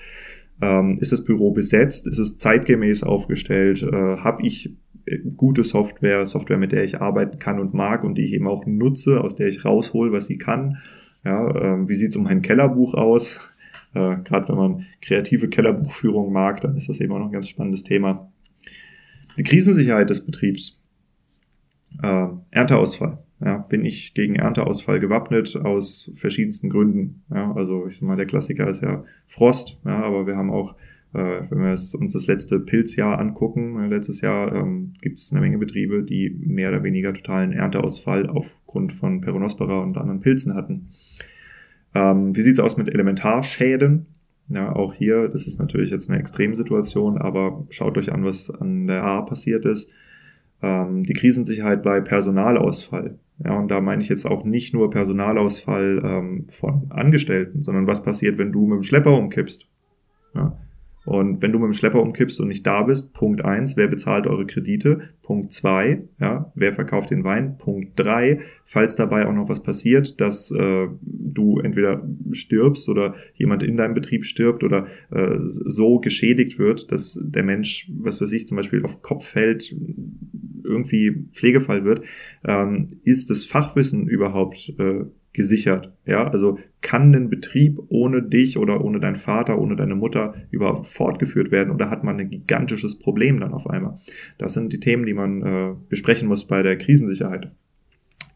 Ähm, 0.61 0.99
ist 1.01 1.13
das 1.13 1.25
Büro 1.25 1.53
besetzt? 1.53 2.07
Ist 2.07 2.19
es 2.19 2.37
zeitgemäß 2.37 3.03
aufgestellt? 3.03 3.83
Äh, 3.83 4.19
Habe 4.19 4.47
ich 4.47 4.77
äh, 5.07 5.21
gute 5.39 5.65
Software, 5.65 6.27
Software, 6.27 6.59
mit 6.59 6.73
der 6.73 6.85
ich 6.85 7.01
arbeiten 7.01 7.39
kann 7.39 7.59
und 7.59 7.73
mag 7.73 8.05
und 8.05 8.19
die 8.19 8.25
ich 8.25 8.35
eben 8.35 8.47
auch 8.47 8.67
nutze, 8.67 9.23
aus 9.23 9.37
der 9.37 9.49
ich 9.49 9.65
raushol, 9.65 10.13
was 10.13 10.27
sie 10.27 10.37
kann? 10.37 10.77
Ja, 11.25 11.55
ähm, 11.55 11.89
wie 11.89 11.95
sieht's 11.95 12.17
um 12.17 12.25
mein 12.25 12.43
Kellerbuch 12.43 12.95
aus? 12.95 13.49
Äh, 13.95 14.17
Gerade 14.25 14.49
wenn 14.49 14.57
man 14.57 14.87
kreative 15.01 15.49
Kellerbuchführung 15.49 16.33
mag, 16.33 16.61
dann 16.63 16.77
ist 16.77 16.89
das 16.89 17.01
eben 17.01 17.13
auch 17.13 17.19
noch 17.19 17.27
ein 17.27 17.33
ganz 17.33 17.49
spannendes 17.49 17.85
Thema. 17.85 18.33
Die 19.37 19.43
Krisensicherheit 19.43 20.11
des 20.11 20.27
Betriebs. 20.27 20.83
Äh, 22.03 22.29
Ernteausfall. 22.51 23.19
Ja, 23.45 23.59
bin 23.59 23.85
ich 23.85 24.15
gegen 24.15 24.37
Ernteausfall 24.37 25.01
gewappnet 25.01 25.57
aus 25.57 26.13
verschiedensten 26.15 26.71
Gründen. 26.71 27.25
Ja, 27.31 27.53
also 27.53 27.87
ich 27.89 27.97
sag 27.97 28.07
mal, 28.07 28.17
der 28.17 28.27
Klassiker 28.27 28.69
ist 28.69 28.83
ja 28.83 29.05
Frost, 29.27 29.81
ja, 29.85 30.03
aber 30.03 30.27
wir 30.27 30.37
haben 30.37 30.51
auch, 30.51 30.77
wenn 31.19 31.59
wir 31.59 31.71
uns 31.71 32.13
das 32.13 32.27
letzte 32.27 32.59
Pilzjahr 32.59 33.19
angucken, 33.19 33.79
äh, 33.81 33.89
letztes 33.89 34.23
Jahr 34.23 34.55
ähm, 34.55 34.95
gibt 35.01 35.19
es 35.19 35.31
eine 35.31 35.41
Menge 35.41 35.59
Betriebe, 35.59 36.03
die 36.03 36.31
mehr 36.31 36.71
oder 36.71 36.83
weniger 36.83 37.13
totalen 37.13 37.53
Ernteausfall 37.53 38.29
aufgrund 38.29 38.93
von 38.93 39.21
Peronospora 39.21 39.81
und 39.81 39.99
anderen 39.99 40.21
Pilzen 40.21 40.55
hatten. 40.55 40.91
Ähm, 41.95 42.35
wie 42.35 42.41
sieht's 42.41 42.61
aus 42.61 42.79
mit 42.79 42.89
Elementarschäden? 42.89 44.07
Ja, 44.49 44.75
auch 44.75 44.95
hier, 44.95 45.29
das 45.29 45.47
ist 45.47 45.59
natürlich 45.59 45.91
jetzt 45.91 46.11
eine 46.11 46.19
Extremsituation, 46.19 47.19
aber 47.19 47.67
schaut 47.71 47.97
euch 47.99 48.13
an, 48.13 48.25
was 48.25 48.51
an 48.51 48.87
der 48.87 49.05
A 49.05 49.23
passiert 49.23 49.67
ist. 49.67 49.93
Ähm, 50.63 51.05
die 51.05 51.13
Krisensicherheit 51.13 51.83
bei 51.83 52.01
Personalausfall. 52.01 53.19
Ja, 53.45 53.59
und 53.59 53.69
da 53.69 53.81
meine 53.81 54.03
ich 54.03 54.09
jetzt 54.09 54.25
auch 54.25 54.45
nicht 54.45 54.73
nur 54.73 54.91
Personalausfall 54.91 56.01
ähm, 56.05 56.45
von 56.49 56.87
Angestellten, 56.91 57.63
sondern 57.63 57.87
was 57.87 58.03
passiert, 58.03 58.39
wenn 58.39 58.53
du 58.53 58.67
mit 58.67 58.77
dem 58.77 58.83
Schlepper 58.83 59.17
umkippst. 59.17 59.69
Ja, 60.35 60.57
und 61.05 61.43
wenn 61.43 61.51
du 61.51 61.59
mit 61.59 61.67
dem 61.67 61.73
Schlepper 61.73 62.01
umkippst 62.01 62.41
und 62.41 62.49
nicht 62.49 62.67
da 62.67 62.83
bist, 62.83 63.13
Punkt 63.15 63.45
eins, 63.45 63.77
wer 63.77 63.89
bezahlt 63.89 64.27
eure 64.27 64.47
Kredite? 64.47 65.11
Punkt 65.23 65.51
zwei, 65.51 66.03
ja, 66.21 66.53
wer 66.55 66.73
verkauft 66.73 67.11
den 67.11 67.25
Wein? 67.25 67.59
Punkt 67.59 67.99
drei, 67.99 68.41
falls 68.65 68.95
dabei 68.95 69.27
auch 69.27 69.33
noch 69.33 69.49
was 69.49 69.63
passiert, 69.63 70.21
dass 70.21 70.53
äh, 70.53 70.89
du 71.01 71.59
entweder 71.59 72.07
stirbst 72.31 72.89
oder 72.89 73.15
jemand 73.35 73.63
in 73.63 73.77
deinem 73.77 73.95
Betrieb 73.95 74.25
stirbt 74.25 74.63
oder 74.63 74.87
äh, 75.11 75.39
so 75.43 75.99
geschädigt 75.99 76.59
wird, 76.59 76.93
dass 76.93 77.19
der 77.23 77.43
Mensch, 77.43 77.91
was 77.99 78.21
weiß 78.21 78.33
ich, 78.33 78.47
zum 78.47 78.57
Beispiel 78.57 78.85
auf 78.85 79.03
Kopf 79.03 79.27
fällt, 79.27 79.75
irgendwie 80.65 81.27
Pflegefall 81.33 81.85
wird, 81.85 82.05
ähm, 82.45 83.01
ist 83.03 83.31
das 83.31 83.45
Fachwissen 83.45 84.07
überhaupt 84.07 84.73
äh, 84.79 85.05
gesichert. 85.33 85.93
Ja, 86.05 86.29
also 86.29 86.59
kann 86.81 87.15
ein 87.15 87.31
Betrieb 87.31 87.79
ohne 87.89 88.23
dich 88.23 88.59
oder 88.59 88.85
ohne 88.85 89.01
deinen 89.01 89.17
Vater, 89.17 89.59
ohne 89.59 89.77
deine 89.77 89.95
Mutter 89.95 90.35
überhaupt 90.51 90.87
fortgeführt 90.87 91.51
werden 91.51 91.73
oder 91.73 91.91
hat 91.91 92.05
man 92.05 92.19
ein 92.21 92.31
gigantisches 92.31 92.99
Problem 92.99 93.41
dann 93.41 93.55
auf 93.55 93.69
einmal? 93.69 94.01
Das 94.39 94.55
sind 94.55 94.73
die 94.73 94.81
Themen, 94.81 95.07
die 95.07 95.15
man 95.15 95.43
äh, 95.43 95.75
besprechen 95.89 96.29
muss 96.29 96.47
bei 96.47 96.63
der 96.63 96.77
Krisensicherheit. 96.77 97.51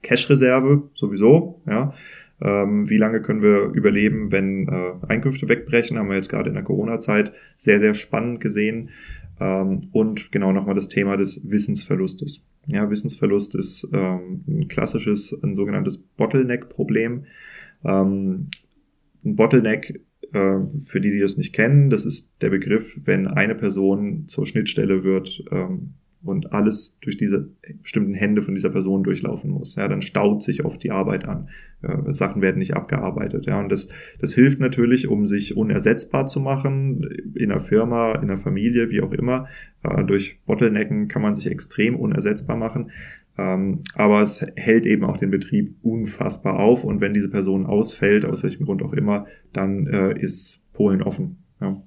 Cash-Reserve 0.02 0.90
sowieso, 0.94 1.62
ja. 1.66 1.92
Ähm, 2.40 2.88
wie 2.90 2.98
lange 2.98 3.22
können 3.22 3.40
wir 3.40 3.70
überleben, 3.72 4.30
wenn 4.30 4.68
äh, 4.68 4.92
Einkünfte 5.08 5.48
wegbrechen? 5.48 5.98
Haben 5.98 6.08
wir 6.08 6.16
jetzt 6.16 6.28
gerade 6.28 6.50
in 6.50 6.54
der 6.54 6.64
Corona-Zeit 6.64 7.32
sehr, 7.56 7.78
sehr 7.78 7.94
spannend 7.94 8.40
gesehen. 8.40 8.90
Ähm, 9.40 9.82
und 9.92 10.32
genau 10.32 10.52
nochmal 10.52 10.74
das 10.74 10.88
Thema 10.88 11.16
des 11.16 11.48
Wissensverlustes. 11.48 12.46
Ja, 12.70 12.90
Wissensverlust 12.90 13.54
ist 13.54 13.88
ähm, 13.92 14.44
ein 14.48 14.68
klassisches, 14.68 15.38
ein 15.42 15.54
sogenanntes 15.54 15.98
Bottleneck-Problem. 15.98 17.26
Ähm, 17.84 18.50
ein 19.24 19.36
Bottleneck, 19.36 20.00
äh, 20.32 20.58
für 20.84 21.00
die, 21.00 21.10
die 21.10 21.20
das 21.20 21.36
nicht 21.36 21.52
kennen, 21.52 21.90
das 21.90 22.04
ist 22.04 22.34
der 22.42 22.50
Begriff, 22.50 23.00
wenn 23.04 23.26
eine 23.26 23.54
Person 23.54 24.26
zur 24.26 24.46
Schnittstelle 24.46 25.04
wird, 25.04 25.44
ähm, 25.50 25.94
und 26.26 26.52
alles 26.52 26.98
durch 27.00 27.16
diese 27.16 27.48
bestimmten 27.82 28.14
Hände 28.14 28.42
von 28.42 28.54
dieser 28.54 28.70
Person 28.70 29.02
durchlaufen 29.02 29.50
muss. 29.50 29.76
Ja, 29.76 29.88
dann 29.88 30.02
staut 30.02 30.42
sich 30.42 30.64
oft 30.64 30.82
die 30.82 30.90
Arbeit 30.90 31.24
an. 31.24 31.48
Äh, 31.82 32.12
Sachen 32.12 32.42
werden 32.42 32.58
nicht 32.58 32.74
abgearbeitet. 32.74 33.46
Ja, 33.46 33.60
und 33.60 33.70
das, 33.70 33.90
das 34.20 34.34
hilft 34.34 34.60
natürlich, 34.60 35.08
um 35.08 35.26
sich 35.26 35.56
unersetzbar 35.56 36.26
zu 36.26 36.40
machen 36.40 37.02
in 37.34 37.50
einer 37.50 37.60
Firma, 37.60 38.12
in 38.12 38.22
einer 38.22 38.36
Familie, 38.36 38.90
wie 38.90 39.02
auch 39.02 39.12
immer. 39.12 39.48
Äh, 39.82 40.04
durch 40.04 40.40
Bottlenecken 40.46 41.08
kann 41.08 41.22
man 41.22 41.34
sich 41.34 41.50
extrem 41.50 41.96
unersetzbar 41.96 42.56
machen. 42.56 42.90
Ähm, 43.38 43.80
aber 43.94 44.22
es 44.22 44.46
hält 44.56 44.86
eben 44.86 45.04
auch 45.04 45.18
den 45.18 45.30
Betrieb 45.30 45.76
unfassbar 45.82 46.58
auf. 46.58 46.84
Und 46.84 47.00
wenn 47.00 47.14
diese 47.14 47.30
Person 47.30 47.66
ausfällt, 47.66 48.24
aus 48.24 48.42
welchem 48.42 48.64
Grund 48.64 48.82
auch 48.82 48.92
immer, 48.92 49.26
dann 49.52 49.86
äh, 49.86 50.18
ist 50.18 50.66
Polen 50.72 51.02
offen. 51.02 51.38
Ja. 51.60 51.82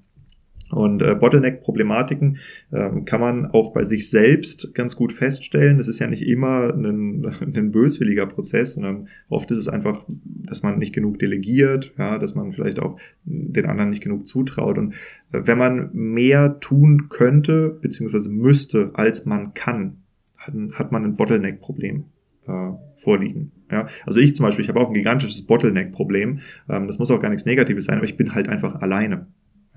Und 0.72 1.02
äh, 1.02 1.16
Bottleneck-Problematiken 1.16 2.38
ähm, 2.72 3.06
kann 3.06 3.22
man 3.22 3.48
auch 3.48 3.74
bei 3.74 3.84
sich 3.84 4.10
selbst 4.10 4.74
ganz 4.74 4.96
gut 4.96 5.12
feststellen. 5.12 5.78
Das 5.78 5.88
ist 5.88 6.00
ja 6.00 6.08
nicht 6.08 6.22
immer 6.22 6.74
ein, 6.74 7.26
ein 7.56 7.72
böswilliger 7.72 8.28
Prozess, 8.28 8.74
sondern 8.74 9.08
oft 9.30 9.50
ist 9.52 9.58
es 9.58 9.68
einfach, 9.68 10.06
dass 10.08 10.64
man 10.64 10.78
nicht 10.78 10.94
genug 10.94 11.20
delegiert, 11.20 11.94
ja, 11.98 12.18
dass 12.18 12.36
man 12.36 12.52
vielleicht 12.52 12.80
auch 12.80 13.00
den 13.24 13.66
anderen 13.66 13.90
nicht 13.90 14.04
genug 14.04 14.28
zutraut. 14.28 14.78
Und 14.78 14.94
äh, 15.32 15.42
wenn 15.44 15.58
man 15.58 15.90
mehr 15.94 16.60
tun 16.60 17.10
könnte, 17.10 17.78
beziehungsweise 17.82 18.30
müsste, 18.32 18.92
als 18.94 19.26
man 19.26 19.54
kann, 19.54 19.98
hat, 20.38 20.54
hat 20.74 20.92
man 20.92 21.04
ein 21.04 21.16
Bottleneck-Problem 21.16 22.06
äh, 22.48 22.72
vorliegen. 22.96 23.52
Ja, 23.72 23.88
also 24.06 24.20
ich 24.20 24.36
zum 24.36 24.46
Beispiel, 24.46 24.64
ich 24.64 24.70
habe 24.70 24.80
auch 24.80 24.88
ein 24.88 24.94
gigantisches 24.94 25.46
Bottleneck-Problem. 25.46 26.40
Ähm, 26.70 26.88
das 26.88 27.00
muss 27.00 27.12
auch 27.12 27.22
gar 27.22 27.30
nichts 27.30 27.46
Negatives 27.46 27.86
sein, 27.86 27.98
aber 27.98 28.06
ich 28.06 28.18
bin 28.18 28.34
halt 28.34 28.50
einfach 28.50 28.82
alleine. 28.82 29.28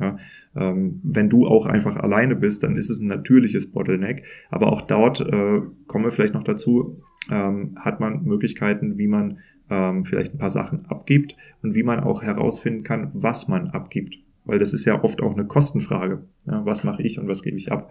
Ja, 0.00 0.16
ähm, 0.56 1.00
wenn 1.04 1.28
du 1.28 1.46
auch 1.46 1.66
einfach 1.66 1.96
alleine 1.96 2.34
bist, 2.34 2.62
dann 2.62 2.76
ist 2.76 2.90
es 2.90 3.00
ein 3.00 3.08
natürliches 3.08 3.72
Bottleneck. 3.72 4.24
Aber 4.50 4.72
auch 4.72 4.82
dort 4.82 5.20
äh, 5.20 5.60
kommen 5.86 6.04
wir 6.04 6.10
vielleicht 6.10 6.34
noch 6.34 6.44
dazu, 6.44 7.02
ähm, 7.30 7.76
hat 7.78 8.00
man 8.00 8.24
Möglichkeiten, 8.24 8.98
wie 8.98 9.06
man 9.06 9.38
ähm, 9.70 10.04
vielleicht 10.04 10.34
ein 10.34 10.38
paar 10.38 10.50
Sachen 10.50 10.86
abgibt 10.86 11.36
und 11.62 11.74
wie 11.74 11.82
man 11.82 12.00
auch 12.00 12.22
herausfinden 12.22 12.82
kann, 12.82 13.10
was 13.14 13.48
man 13.48 13.68
abgibt. 13.68 14.18
Weil 14.44 14.58
das 14.58 14.72
ist 14.72 14.84
ja 14.84 15.02
oft 15.02 15.22
auch 15.22 15.32
eine 15.32 15.46
Kostenfrage. 15.46 16.24
Ja, 16.46 16.64
was 16.66 16.84
mache 16.84 17.02
ich 17.02 17.18
und 17.18 17.28
was 17.28 17.42
gebe 17.42 17.56
ich 17.56 17.70
ab? 17.70 17.90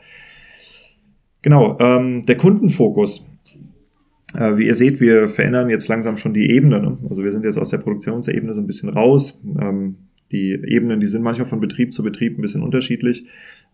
Genau, 1.41 1.78
ähm, 1.80 2.26
der 2.26 2.38
Kundenfokus. 2.38 3.30
Äh, 4.36 4.58
wie 4.58 4.68
ihr 4.68 4.76
seht, 4.76 5.02
wir 5.02 5.28
verändern 5.28 5.70
jetzt 5.70 5.88
langsam 5.88 6.18
schon 6.18 6.34
die 6.34 6.49
Ebene. 6.52 6.82
Ne? 6.82 6.97
Also 7.10 7.24
wir 7.24 7.32
sind 7.32 7.43
jetzt 7.43 7.58
aus 7.58 7.70
der 7.70 7.80
Produktionsebene 7.80 8.54
so 8.54 8.62
ein 8.62 8.68
bisschen 8.68 8.89
raus. 8.89 9.41
Ähm, 9.60 9.95
die 10.32 10.51
Ebenen, 10.65 10.99
die 10.99 11.07
sind 11.07 11.23
manchmal 11.23 11.47
von 11.47 11.59
Betrieb 11.59 11.93
zu 11.93 12.03
Betrieb 12.03 12.38
ein 12.38 12.41
bisschen 12.41 12.63
unterschiedlich, 12.63 13.25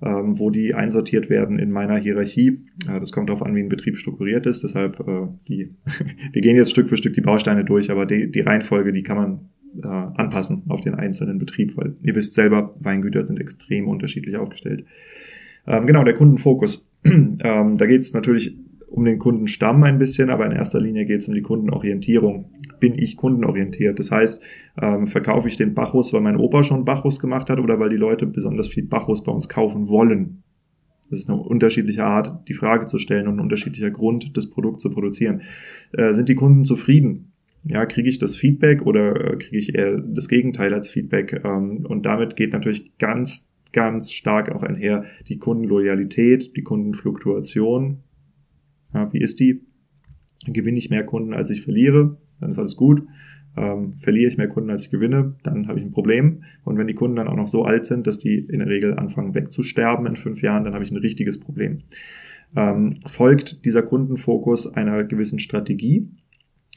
ähm, 0.02 0.40
wo 0.40 0.50
die 0.50 0.74
einsortiert 0.74 1.30
werden 1.30 1.60
in 1.60 1.72
meiner 1.72 1.98
Hierarchie. 1.98 2.60
Äh, 2.90 3.00
das 3.00 3.12
kommt 3.12 3.30
darauf 3.30 3.44
an, 3.44 3.56
wie 3.56 3.62
ein 3.62 3.70
Betrieb 3.70 3.98
strukturiert 3.98 4.46
ist. 4.46 4.64
Deshalb, 4.64 5.00
äh, 5.00 5.28
die, 5.48 5.76
wir 6.34 6.42
gehen 6.42 6.56
jetzt 6.56 6.72
Stück 6.72 6.90
für 6.90 6.98
Stück 6.98 7.14
die 7.14 7.22
Bausteine 7.22 7.64
durch, 7.64 7.92
aber 7.92 8.06
die, 8.06 8.32
die 8.32 8.42
Reihenfolge, 8.42 8.92
die 8.92 9.04
kann 9.04 9.18
man 9.18 9.40
äh, 9.84 9.88
anpassen 9.88 10.64
auf 10.70 10.82
den 10.82 10.96
einzelnen 10.96 11.40
Betrieb, 11.40 11.78
weil 11.78 11.96
ihr 12.02 12.16
wisst 12.16 12.34
selber, 12.34 12.74
Weingüter 12.82 13.26
sind 13.26 13.40
extrem 13.40 13.88
unterschiedlich 13.88 14.38
aufgestellt. 14.38 14.86
Ähm, 15.68 15.86
genau, 15.86 16.04
der 16.04 16.14
Kundenfokus. 16.14 16.92
ähm, 17.06 17.78
da 17.78 17.86
geht 17.86 18.02
es 18.02 18.14
natürlich 18.14 18.58
um 18.88 19.06
den 19.06 19.20
Kundenstamm 19.20 19.84
ein 19.84 20.00
bisschen, 20.00 20.30
aber 20.30 20.46
in 20.46 20.54
erster 20.54 20.80
Linie 20.80 21.06
geht 21.06 21.22
es 21.22 21.28
um 21.28 21.34
die 21.34 21.42
Kundenorientierung. 21.42 22.52
Bin 22.80 22.98
ich 22.98 23.18
kundenorientiert? 23.18 24.00
Das 24.00 24.12
heißt, 24.12 24.42
ähm, 24.82 25.08
verkaufe 25.08 25.48
ich 25.48 25.58
den 25.58 25.74
Bacchus, 25.74 26.14
weil 26.14 26.22
mein 26.22 26.38
Opa 26.38 26.64
schon 26.64 26.86
Bacchus 26.86 27.20
gemacht 27.20 27.50
hat 27.50 27.60
oder 27.60 27.80
weil 27.80 27.90
die 27.90 27.98
Leute 27.98 28.26
besonders 28.26 28.68
viel 28.68 28.86
Bacchus 28.86 29.24
bei 29.24 29.32
uns 29.32 29.50
kaufen 29.50 29.90
wollen? 29.90 30.44
Das 31.10 31.20
ist 31.20 31.30
eine 31.30 31.40
unterschiedliche 31.40 32.04
Art, 32.04 32.48
die 32.48 32.54
Frage 32.54 32.86
zu 32.86 32.98
stellen 32.98 33.28
und 33.28 33.36
ein 33.36 33.42
unterschiedlicher 33.42 33.92
Grund, 33.92 34.36
das 34.36 34.50
Produkt 34.50 34.82
zu 34.82 34.90
produzieren. 34.90 35.42
Äh, 35.94 36.14
sind 36.14 36.30
die 36.30 36.36
Kunden 36.36 36.66
zufrieden? 36.66 37.34
Ja, 37.64 37.86
kriege 37.86 38.10
ich 38.10 38.18
das 38.18 38.36
Feedback 38.36 38.86
oder 38.86 39.34
äh, 39.34 39.38
kriege 39.38 39.58
ich 39.58 39.76
eher 39.76 39.98
das 39.98 40.30
Gegenteil 40.30 40.74
als 40.74 40.90
Feedback? 40.90 41.42
Ähm, 41.44 41.86
und 41.88 42.06
damit 42.06 42.36
geht 42.36 42.54
natürlich 42.54 42.98
ganz, 42.98 43.54
ganz 43.74 44.12
stark 44.12 44.52
auch 44.52 44.64
einher 44.64 45.06
die 45.28 45.38
Kundenloyalität, 45.38 46.56
die 46.56 46.64
Kundenfluktuation, 46.64 48.04
ja, 48.98 49.14
wie 49.14 49.22
ist 49.22 49.40
die? 49.40 49.62
Gewinne 50.46 50.78
ich 50.78 50.90
mehr 50.90 51.06
Kunden, 51.06 51.34
als 51.34 51.50
ich 51.50 51.62
verliere, 51.62 52.18
dann 52.40 52.52
ist 52.52 52.60
alles 52.60 52.76
gut. 52.76 53.04
Ähm, 53.56 53.98
verliere 53.98 54.30
ich 54.30 54.38
mehr 54.38 54.48
Kunden, 54.48 54.70
als 54.70 54.86
ich 54.86 54.92
gewinne, 54.92 55.36
dann 55.44 55.68
habe 55.68 55.80
ich 55.80 55.86
ein 55.86 55.92
Problem. 55.92 56.44
Und 56.64 56.78
wenn 56.78 56.88
die 56.88 56.94
Kunden 56.94 57.16
dann 57.16 57.28
auch 57.28 57.36
noch 57.36 57.48
so 57.48 57.64
alt 57.66 57.86
sind, 57.86 58.06
dass 58.06 58.20
die 58.20 58.38
in 58.38 58.60
der 58.60 58.68
Regel 58.68 58.94
anfangen 58.94 59.34
wegzusterben 59.34 60.06
in 60.06 60.16
fünf 60.16 60.42
Jahren, 60.44 60.64
dann 60.64 60.74
habe 60.74 60.84
ich 60.84 60.92
ein 60.92 60.98
richtiges 60.98 61.40
Problem. 61.40 61.80
Ähm, 62.56 62.94
folgt 63.06 63.66
dieser 63.66 63.82
Kundenfokus 63.82 64.72
einer 64.74 65.04
gewissen 65.04 65.40
Strategie? 65.40 66.08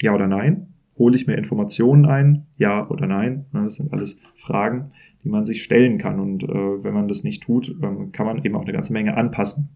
Ja 0.01 0.15
oder 0.15 0.27
nein? 0.27 0.69
Hole 0.97 1.17
ich 1.17 1.27
mir 1.27 1.37
Informationen 1.37 2.07
ein? 2.07 2.47
Ja 2.57 2.89
oder 2.89 3.07
nein? 3.07 3.45
Das 3.53 3.77
sind 3.77 3.93
alles 3.93 4.19
Fragen, 4.35 4.93
die 5.23 5.29
man 5.29 5.45
sich 5.45 5.63
stellen 5.63 5.99
kann. 5.99 6.19
Und 6.19 6.45
äh, 6.45 6.49
wenn 6.49 6.95
man 6.95 7.09
das 7.09 7.25
nicht 7.25 7.43
tut, 7.43 7.77
ähm, 7.83 8.11
kann 8.13 8.27
man 8.27 8.43
eben 8.43 8.57
auch 8.57 8.65
eine 8.65 8.73
ganze 8.73 8.95
Menge 8.95 9.19
anpassen. 9.19 9.69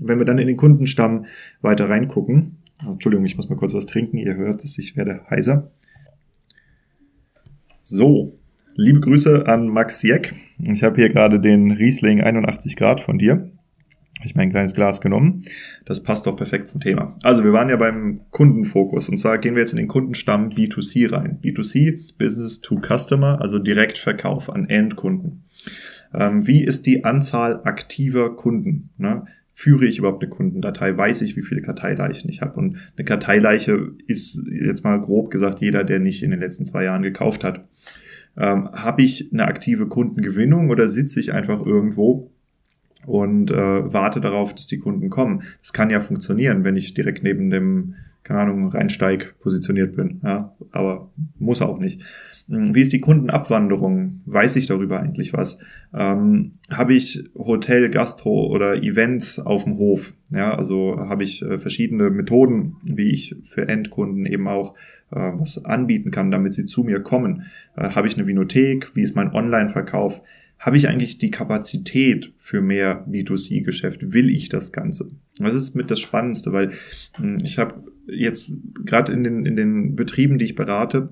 Wenn 0.00 0.18
wir 0.18 0.24
dann 0.24 0.38
in 0.38 0.46
den 0.46 0.56
Kundenstamm 0.56 1.26
weiter 1.60 1.88
reingucken, 1.88 2.58
Entschuldigung, 2.86 3.26
ich 3.26 3.36
muss 3.36 3.48
mal 3.48 3.56
kurz 3.56 3.74
was 3.74 3.86
trinken, 3.86 4.18
ihr 4.18 4.36
hört 4.36 4.62
es, 4.62 4.78
ich 4.78 4.96
werde 4.96 5.22
heiser. 5.30 5.70
So, 7.82 8.38
Liebe 8.80 9.00
Grüße 9.00 9.48
an 9.48 9.66
Max 9.66 10.04
Jeck. 10.04 10.36
Ich 10.60 10.84
habe 10.84 10.94
hier 10.94 11.08
gerade 11.08 11.40
den 11.40 11.72
Riesling 11.72 12.20
81 12.20 12.76
Grad 12.76 13.00
von 13.00 13.18
dir. 13.18 13.50
Ich 14.22 14.36
mein 14.36 14.50
kleines 14.50 14.72
Glas 14.72 15.00
genommen. 15.00 15.42
Das 15.84 16.04
passt 16.04 16.28
doch 16.28 16.36
perfekt 16.36 16.68
zum 16.68 16.80
Thema. 16.80 17.16
Also 17.24 17.42
wir 17.42 17.52
waren 17.52 17.70
ja 17.70 17.74
beim 17.74 18.20
Kundenfokus 18.30 19.08
und 19.08 19.16
zwar 19.16 19.38
gehen 19.38 19.56
wir 19.56 19.62
jetzt 19.62 19.72
in 19.72 19.78
den 19.78 19.88
Kundenstamm 19.88 20.50
B2C 20.50 21.12
rein. 21.12 21.40
B2C, 21.42 22.16
Business 22.18 22.60
to 22.60 22.80
Customer, 22.80 23.40
also 23.40 23.58
Direktverkauf 23.58 24.48
an 24.48 24.68
Endkunden. 24.68 25.42
Ähm, 26.14 26.46
wie 26.46 26.62
ist 26.62 26.86
die 26.86 27.04
Anzahl 27.04 27.60
aktiver 27.64 28.36
Kunden? 28.36 28.90
Ne? 28.96 29.24
Führe 29.60 29.86
ich 29.86 29.98
überhaupt 29.98 30.22
eine 30.22 30.30
Kundendatei? 30.30 30.96
Weiß 30.96 31.20
ich, 31.22 31.36
wie 31.36 31.42
viele 31.42 31.62
Karteileichen 31.62 32.30
ich 32.30 32.42
habe? 32.42 32.60
Und 32.60 32.76
eine 32.96 33.04
Karteileiche 33.04 33.90
ist 34.06 34.46
jetzt 34.48 34.84
mal 34.84 35.00
grob 35.00 35.32
gesagt 35.32 35.60
jeder, 35.60 35.82
der 35.82 35.98
nicht 35.98 36.22
in 36.22 36.30
den 36.30 36.38
letzten 36.38 36.64
zwei 36.64 36.84
Jahren 36.84 37.02
gekauft 37.02 37.42
hat. 37.42 37.66
Ähm, 38.36 38.68
habe 38.70 39.02
ich 39.02 39.32
eine 39.32 39.48
aktive 39.48 39.88
Kundengewinnung 39.88 40.70
oder 40.70 40.88
sitze 40.88 41.18
ich 41.18 41.32
einfach 41.32 41.66
irgendwo 41.66 42.30
und 43.04 43.50
äh, 43.50 43.56
warte 43.56 44.20
darauf, 44.20 44.54
dass 44.54 44.68
die 44.68 44.78
Kunden 44.78 45.10
kommen? 45.10 45.42
Das 45.60 45.72
kann 45.72 45.90
ja 45.90 45.98
funktionieren, 45.98 46.62
wenn 46.62 46.76
ich 46.76 46.94
direkt 46.94 47.24
neben 47.24 47.50
dem, 47.50 47.96
keine 48.22 48.38
Ahnung, 48.42 48.68
Rheinsteig 48.68 49.40
positioniert 49.40 49.96
bin. 49.96 50.20
Ja, 50.22 50.54
aber 50.70 51.10
muss 51.36 51.62
auch 51.62 51.80
nicht. 51.80 52.04
Hm, 52.48 52.74
wie 52.74 52.80
ist 52.80 52.92
die 52.92 53.00
Kundenabwanderung? 53.00 54.20
Weiß 54.26 54.56
ich 54.56 54.66
darüber 54.66 55.00
eigentlich 55.00 55.32
was? 55.32 55.60
Ähm, 55.94 56.52
habe 56.70 56.94
ich 56.94 57.24
Hotel, 57.36 57.90
Gastro 57.90 58.46
oder 58.46 58.82
Events 58.82 59.38
auf 59.38 59.64
dem 59.64 59.78
Hof? 59.78 60.14
Ja, 60.30 60.54
also 60.54 60.96
habe 60.98 61.24
ich 61.24 61.42
äh, 61.42 61.58
verschiedene 61.58 62.10
Methoden, 62.10 62.76
wie 62.82 63.10
ich 63.10 63.36
für 63.42 63.68
Endkunden 63.68 64.26
eben 64.26 64.48
auch 64.48 64.74
äh, 65.10 65.16
was 65.16 65.64
anbieten 65.64 66.10
kann, 66.10 66.30
damit 66.30 66.54
sie 66.54 66.64
zu 66.64 66.82
mir 66.84 67.00
kommen. 67.00 67.44
Äh, 67.76 67.90
habe 67.90 68.08
ich 68.08 68.16
eine 68.16 68.26
Vinothek? 68.26 68.94
Wie 68.94 69.02
ist 69.02 69.16
mein 69.16 69.32
Online-Verkauf? 69.32 70.22
Habe 70.58 70.76
ich 70.76 70.88
eigentlich 70.88 71.18
die 71.18 71.30
Kapazität 71.30 72.32
für 72.36 72.60
mehr 72.60 73.06
B2C-Geschäft? 73.08 74.12
Will 74.12 74.28
ich 74.28 74.48
das 74.48 74.72
Ganze? 74.72 75.10
Das 75.38 75.54
ist 75.54 75.76
mit 75.76 75.90
das 75.90 76.00
Spannendste, 76.00 76.52
weil 76.52 76.72
hm, 77.16 77.38
ich 77.44 77.58
habe 77.58 77.84
jetzt 78.06 78.50
gerade 78.84 79.12
in 79.12 79.22
den, 79.22 79.46
in 79.46 79.54
den 79.54 79.94
Betrieben, 79.94 80.38
die 80.38 80.46
ich 80.46 80.54
berate, 80.54 81.10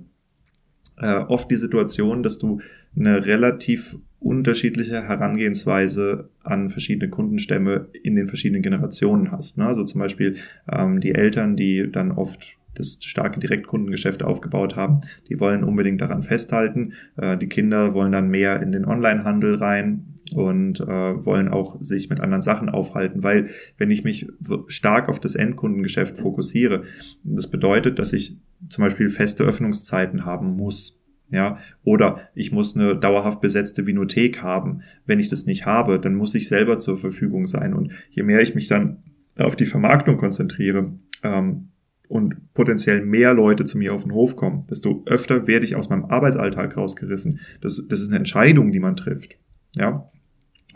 äh, 0.99 1.15
oft 1.15 1.51
die 1.51 1.57
Situation, 1.57 2.23
dass 2.23 2.39
du 2.39 2.61
eine 2.97 3.25
relativ 3.25 3.97
unterschiedliche 4.19 5.03
Herangehensweise 5.03 6.31
an 6.43 6.71
verschiedene 6.71 7.11
Kundenstämme 7.11 7.89
in 8.03 8.17
den 8.17 8.29
verschiedenen 8.29 8.63
Generationen 8.63 9.31
hast. 9.31 9.59
Ne? 9.59 9.67
Also 9.67 9.85
zum 9.85 10.01
Beispiel 10.01 10.37
ähm, 10.71 11.01
die 11.01 11.15
Eltern, 11.15 11.57
die 11.57 11.91
dann 11.91 12.11
oft 12.13 12.56
das 12.79 12.99
starke 13.03 13.41
Direktkundengeschäft 13.41 14.23
aufgebaut 14.23 14.77
haben, 14.77 15.01
die 15.29 15.41
wollen 15.41 15.65
unbedingt 15.65 16.01
daran 16.01 16.23
festhalten. 16.23 16.93
Äh, 17.17 17.37
die 17.37 17.49
Kinder 17.49 17.95
wollen 17.95 18.13
dann 18.13 18.29
mehr 18.29 18.63
in 18.63 18.73
den 18.73 18.87
Onlinehandel 18.87 19.57
rein 19.57 20.17
und 20.35 20.81
äh, 20.81 20.87
wollen 20.87 21.49
auch 21.49 21.77
sich 21.81 22.11
mit 22.11 22.21
anderen 22.21 22.43
Sachen 22.43 22.69
aufhalten, 22.69 23.23
weil 23.23 23.49
wenn 23.79 23.91
ich 23.91 24.05
mich 24.05 24.29
stark 24.67 25.09
auf 25.09 25.21
das 25.21 25.37
Endkundengeschäft 25.37 26.19
fokussiere, 26.19 26.85
das 27.23 27.51
bedeutet, 27.51 27.99
dass 27.99 28.13
ich 28.13 28.37
zum 28.69 28.85
Beispiel 28.85 29.09
feste 29.09 29.45
Öffnungszeiten 29.45 30.25
haben 30.25 30.57
muss. 30.57 31.01
Ja, 31.29 31.59
oder 31.83 32.21
ich 32.37 32.53
muss 32.53 32.77
eine 32.77 32.97
dauerhaft 32.97 33.41
besetzte 33.41 33.85
Vinothek 33.85 34.45
haben. 34.45 34.83
Wenn 35.07 35.19
ich 35.19 35.29
das 35.29 35.45
nicht 35.45 35.67
habe, 35.67 35.99
dann 35.99 36.15
muss 36.15 36.37
ich 36.37 36.47
selber 36.47 36.79
zur 36.79 36.99
Verfügung 36.99 37.49
sein. 37.49 37.75
Und 37.75 37.91
je 38.11 38.23
mehr 38.23 38.43
ich 38.43 38.55
mich 38.55 38.69
dann 38.69 39.03
auf 39.37 39.57
die 39.57 39.67
Vermarktung 39.67 40.19
konzentriere 40.19 40.93
ähm, 41.25 41.71
und 42.09 42.55
potenziell 42.55 43.05
mehr 43.05 43.35
Leute 43.35 43.65
zu 43.65 43.79
mir 43.79 43.95
auf 43.95 44.05
den 44.05 44.13
Hof 44.13 44.37
kommen, 44.37 44.67
desto 44.71 45.03
öfter 45.07 45.47
werde 45.47 45.65
ich 45.65 45.77
aus 45.77 45.89
meinem 45.89 46.07
Arbeitsalltag 46.07 46.77
rausgerissen. 46.77 47.41
Das, 47.61 47.83
das 47.89 48.01
ist 48.01 48.09
eine 48.09 48.19
Entscheidung, 48.19 48.73
die 48.73 48.81
man 48.81 48.97
trifft. 48.97 49.37
Ja, 49.77 50.11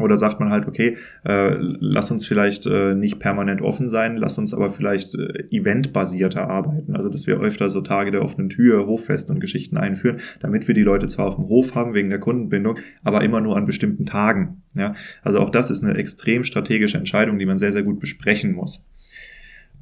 oder 0.00 0.16
sagt 0.16 0.40
man 0.40 0.50
halt, 0.50 0.66
okay, 0.66 0.96
äh, 1.24 1.56
lass 1.58 2.10
uns 2.10 2.26
vielleicht 2.26 2.66
äh, 2.66 2.94
nicht 2.94 3.18
permanent 3.18 3.60
offen 3.60 3.88
sein, 3.88 4.16
lass 4.16 4.38
uns 4.38 4.54
aber 4.54 4.70
vielleicht 4.70 5.14
äh, 5.14 5.44
eventbasierter 5.50 6.48
arbeiten. 6.48 6.96
Also 6.96 7.08
dass 7.08 7.26
wir 7.26 7.38
öfter 7.40 7.70
so 7.70 7.82
Tage 7.82 8.10
der 8.10 8.22
offenen 8.22 8.48
Tür, 8.48 8.86
Hoffest 8.86 9.30
und 9.30 9.40
Geschichten 9.40 9.76
einführen, 9.76 10.20
damit 10.40 10.68
wir 10.68 10.74
die 10.74 10.82
Leute 10.82 11.06
zwar 11.06 11.26
auf 11.26 11.36
dem 11.36 11.48
Hof 11.48 11.74
haben 11.74 11.94
wegen 11.94 12.08
der 12.08 12.18
Kundenbindung, 12.18 12.78
aber 13.04 13.22
immer 13.22 13.40
nur 13.40 13.56
an 13.56 13.66
bestimmten 13.66 14.06
Tagen. 14.06 14.62
Ja? 14.74 14.94
Also 15.22 15.38
auch 15.38 15.50
das 15.50 15.70
ist 15.70 15.84
eine 15.84 15.96
extrem 15.96 16.44
strategische 16.44 16.98
Entscheidung, 16.98 17.38
die 17.38 17.46
man 17.46 17.58
sehr, 17.58 17.72
sehr 17.72 17.82
gut 17.82 18.00
besprechen 18.00 18.54
muss. 18.54 18.88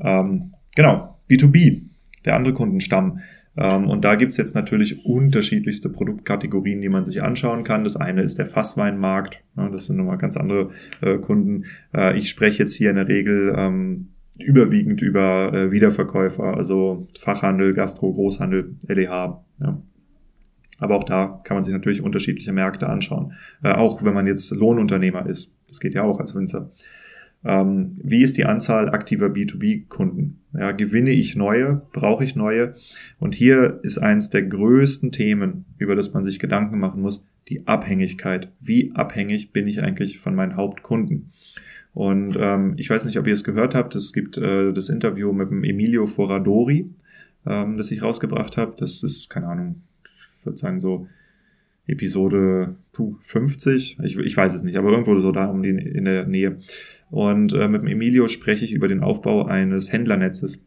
Ähm, 0.00 0.52
genau, 0.74 1.17
B2B, 1.28 1.82
der 2.24 2.36
andere 2.36 2.54
Kundenstamm. 2.54 3.20
Ähm, 3.58 3.88
und 3.88 4.04
da 4.04 4.14
gibt's 4.14 4.36
jetzt 4.36 4.54
natürlich 4.54 5.04
unterschiedlichste 5.04 5.90
Produktkategorien, 5.90 6.80
die 6.80 6.88
man 6.88 7.04
sich 7.04 7.22
anschauen 7.22 7.64
kann. 7.64 7.84
Das 7.84 7.96
eine 7.96 8.22
ist 8.22 8.38
der 8.38 8.46
Fassweinmarkt. 8.46 9.42
Das 9.56 9.86
sind 9.86 9.96
nochmal 9.96 10.18
ganz 10.18 10.36
andere 10.36 10.70
äh, 11.00 11.18
Kunden. 11.18 11.64
Äh, 11.92 12.16
ich 12.16 12.28
spreche 12.28 12.62
jetzt 12.62 12.74
hier 12.74 12.90
in 12.90 12.96
der 12.96 13.08
Regel 13.08 13.54
ähm, 13.56 14.10
überwiegend 14.38 15.02
über 15.02 15.52
äh, 15.52 15.72
Wiederverkäufer, 15.72 16.56
also 16.56 17.08
Fachhandel, 17.18 17.74
Gastro, 17.74 18.12
Großhandel, 18.12 18.76
LEH. 18.86 19.42
Aber 20.80 20.94
auch 20.94 21.02
da 21.02 21.40
kann 21.42 21.56
man 21.56 21.64
sich 21.64 21.72
natürlich 21.72 22.02
unterschiedliche 22.02 22.52
Märkte 22.52 22.88
anschauen. 22.88 23.32
auch 23.64 24.04
wenn 24.04 24.14
man 24.14 24.28
jetzt 24.28 24.52
Lohnunternehmer 24.52 25.26
ist. 25.26 25.56
Das 25.66 25.80
geht 25.80 25.94
ja 25.94 26.04
auch 26.04 26.20
als 26.20 26.36
Winzer. 26.36 26.70
Ähm, 27.44 27.98
wie 28.02 28.22
ist 28.22 28.36
die 28.36 28.44
Anzahl 28.44 28.88
aktiver 28.88 29.26
B2B-Kunden? 29.26 30.40
Ja, 30.54 30.72
gewinne 30.72 31.10
ich 31.10 31.36
neue? 31.36 31.82
Brauche 31.92 32.24
ich 32.24 32.34
neue? 32.34 32.74
Und 33.18 33.34
hier 33.34 33.80
ist 33.82 33.98
eins 33.98 34.30
der 34.30 34.42
größten 34.42 35.12
Themen, 35.12 35.64
über 35.78 35.94
das 35.94 36.12
man 36.14 36.24
sich 36.24 36.38
Gedanken 36.38 36.78
machen 36.78 37.02
muss, 37.02 37.28
die 37.48 37.66
Abhängigkeit. 37.66 38.50
Wie 38.60 38.92
abhängig 38.94 39.52
bin 39.52 39.68
ich 39.68 39.82
eigentlich 39.82 40.18
von 40.18 40.34
meinen 40.34 40.56
Hauptkunden? 40.56 41.32
Und 41.94 42.36
ähm, 42.38 42.74
ich 42.76 42.90
weiß 42.90 43.06
nicht, 43.06 43.18
ob 43.18 43.26
ihr 43.26 43.34
es 43.34 43.44
gehört 43.44 43.74
habt, 43.74 43.96
es 43.96 44.12
gibt 44.12 44.36
äh, 44.36 44.72
das 44.72 44.88
Interview 44.88 45.32
mit 45.32 45.50
dem 45.50 45.64
Emilio 45.64 46.06
Foradori, 46.06 46.90
ähm, 47.46 47.76
das 47.76 47.90
ich 47.90 48.02
rausgebracht 48.02 48.56
habe. 48.56 48.74
Das 48.78 49.02
ist, 49.02 49.30
keine 49.30 49.48
Ahnung, 49.48 49.82
ich 50.04 50.46
würde 50.46 50.58
sagen 50.58 50.80
so 50.80 51.08
Episode 51.86 52.76
puh, 52.92 53.16
50, 53.22 53.98
ich, 54.02 54.18
ich 54.18 54.36
weiß 54.36 54.54
es 54.54 54.62
nicht, 54.62 54.76
aber 54.76 54.90
irgendwo 54.90 55.18
so 55.18 55.32
da 55.32 55.46
um 55.46 55.62
die, 55.62 55.70
in 55.70 56.04
der 56.04 56.26
Nähe. 56.26 56.60
Und 57.10 57.52
äh, 57.54 57.68
mit 57.68 57.82
dem 57.82 57.88
Emilio 57.88 58.28
spreche 58.28 58.64
ich 58.64 58.72
über 58.72 58.88
den 58.88 59.02
Aufbau 59.02 59.46
eines 59.46 59.92
Händlernetzes. 59.92 60.66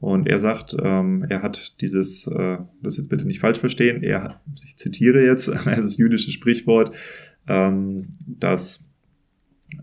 Und 0.00 0.26
er 0.26 0.38
sagt, 0.38 0.74
ähm, 0.82 1.26
er 1.28 1.42
hat 1.42 1.80
dieses, 1.80 2.26
äh, 2.26 2.58
das 2.82 2.96
jetzt 2.96 3.08
bitte 3.10 3.26
nicht 3.26 3.40
falsch 3.40 3.60
verstehen, 3.60 4.02
er, 4.02 4.40
ich 4.54 4.76
zitiere 4.78 5.22
jetzt, 5.24 5.48
das 5.64 5.96
jüdische 5.98 6.32
Sprichwort, 6.32 6.94
ähm, 7.46 8.08
dass 8.26 8.88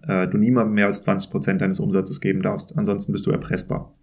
äh, 0.08 0.28
du 0.28 0.38
niemandem 0.38 0.74
mehr 0.74 0.88
als 0.88 1.04
20 1.04 1.30
Prozent 1.30 1.62
deines 1.62 1.80
Umsatzes 1.80 2.20
geben 2.20 2.42
darfst. 2.42 2.78
Ansonsten 2.78 3.12
bist 3.12 3.28
du 3.28 3.32
erpressbar. 3.32 3.94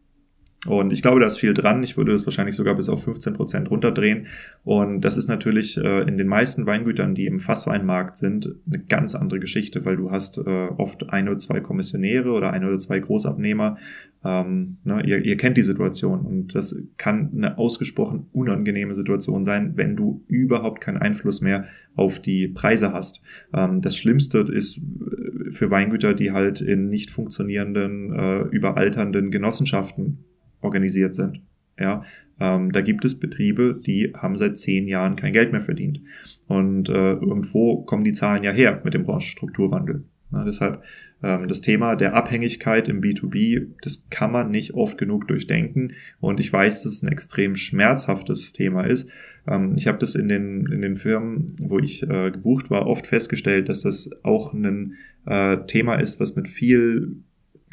Und 0.66 0.92
ich 0.92 1.02
glaube, 1.02 1.20
da 1.20 1.26
ist 1.26 1.38
viel 1.38 1.52
dran. 1.52 1.82
Ich 1.82 1.96
würde 1.96 2.12
das 2.12 2.26
wahrscheinlich 2.26 2.56
sogar 2.56 2.74
bis 2.74 2.88
auf 2.88 3.04
15 3.04 3.34
Prozent 3.34 3.70
runterdrehen. 3.70 4.26
Und 4.64 5.02
das 5.02 5.16
ist 5.16 5.28
natürlich 5.28 5.76
äh, 5.76 6.02
in 6.08 6.16
den 6.16 6.26
meisten 6.26 6.66
Weingütern, 6.66 7.14
die 7.14 7.26
im 7.26 7.38
Fassweinmarkt 7.38 8.16
sind, 8.16 8.54
eine 8.66 8.78
ganz 8.78 9.14
andere 9.14 9.40
Geschichte, 9.40 9.84
weil 9.84 9.96
du 9.96 10.10
hast 10.10 10.38
äh, 10.38 10.68
oft 10.78 11.10
ein 11.10 11.28
oder 11.28 11.38
zwei 11.38 11.60
Kommissionäre 11.60 12.30
oder 12.30 12.52
ein 12.52 12.64
oder 12.64 12.78
zwei 12.78 12.98
Großabnehmer. 12.98 13.76
Ähm, 14.24 14.78
ne, 14.84 15.04
ihr, 15.04 15.22
ihr 15.22 15.36
kennt 15.36 15.58
die 15.58 15.62
Situation 15.62 16.20
und 16.20 16.54
das 16.54 16.82
kann 16.96 17.30
eine 17.34 17.58
ausgesprochen 17.58 18.26
unangenehme 18.32 18.94
Situation 18.94 19.44
sein, 19.44 19.72
wenn 19.76 19.96
du 19.96 20.24
überhaupt 20.28 20.80
keinen 20.80 20.96
Einfluss 20.96 21.42
mehr 21.42 21.66
auf 21.94 22.20
die 22.20 22.48
Preise 22.48 22.94
hast. 22.94 23.22
Ähm, 23.52 23.82
das 23.82 23.98
Schlimmste 23.98 24.38
ist 24.38 24.78
äh, 24.78 25.50
für 25.50 25.70
Weingüter, 25.70 26.14
die 26.14 26.32
halt 26.32 26.62
in 26.62 26.88
nicht 26.88 27.10
funktionierenden, 27.10 28.14
äh, 28.14 28.40
überalternden 28.44 29.30
Genossenschaften 29.30 30.24
organisiert 30.64 31.14
sind. 31.14 31.40
Ja, 31.78 32.04
ähm, 32.40 32.72
da 32.72 32.80
gibt 32.80 33.04
es 33.04 33.18
Betriebe, 33.18 33.80
die 33.84 34.12
haben 34.14 34.36
seit 34.36 34.58
zehn 34.58 34.86
Jahren 34.86 35.16
kein 35.16 35.32
Geld 35.32 35.52
mehr 35.52 35.60
verdient. 35.60 36.00
Und 36.46 36.88
äh, 36.88 37.12
irgendwo 37.12 37.82
kommen 37.82 38.04
die 38.04 38.12
Zahlen 38.12 38.44
ja 38.44 38.52
her 38.52 38.80
mit 38.84 38.94
dem 38.94 39.04
Branchenstrukturwandel. 39.04 40.04
Na, 40.30 40.44
deshalb 40.44 40.82
ähm, 41.22 41.48
das 41.48 41.60
Thema 41.60 41.96
der 41.96 42.14
Abhängigkeit 42.14 42.88
im 42.88 43.00
B2B, 43.00 43.68
das 43.82 44.08
kann 44.10 44.32
man 44.32 44.50
nicht 44.50 44.74
oft 44.74 44.98
genug 44.98 45.28
durchdenken. 45.28 45.92
Und 46.20 46.40
ich 46.40 46.52
weiß, 46.52 46.82
dass 46.82 46.94
es 46.94 47.02
ein 47.02 47.12
extrem 47.12 47.56
schmerzhaftes 47.56 48.52
Thema 48.52 48.84
ist. 48.84 49.10
Ähm, 49.46 49.74
ich 49.76 49.86
habe 49.86 49.98
das 49.98 50.14
in 50.14 50.28
den, 50.28 50.66
in 50.70 50.80
den 50.80 50.96
Firmen, 50.96 51.46
wo 51.60 51.78
ich 51.78 52.02
äh, 52.02 52.30
gebucht 52.30 52.70
war, 52.70 52.86
oft 52.86 53.06
festgestellt, 53.06 53.68
dass 53.68 53.82
das 53.82 54.10
auch 54.22 54.52
ein 54.52 54.94
äh, 55.26 55.58
Thema 55.66 55.96
ist, 55.96 56.20
was 56.20 56.36
mit 56.36 56.48
viel 56.48 57.16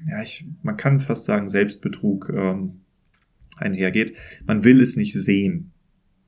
ja, 0.10 0.22
ich, 0.22 0.46
man 0.64 0.78
kann 0.78 1.00
fast 1.00 1.26
sagen, 1.26 1.48
Selbstbetrug 1.48 2.32
ähm, 2.36 2.81
einhergeht. 3.58 4.16
Man 4.46 4.64
will 4.64 4.82
es 4.82 4.96
nicht 4.96 5.14
sehen. 5.14 5.72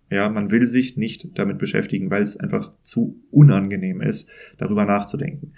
Ja, 0.10 0.30
man 0.30 0.52
will 0.52 0.68
sich 0.68 0.98
nicht 0.98 1.28
damit 1.36 1.58
beschäftigen, 1.58 2.12
weil 2.12 2.22
es 2.22 2.38
einfach 2.38 2.74
zu 2.84 3.20
unangenehm 3.32 4.02
ist, 4.02 4.30
darüber 4.58 4.86
nachzudenken. 4.86 5.54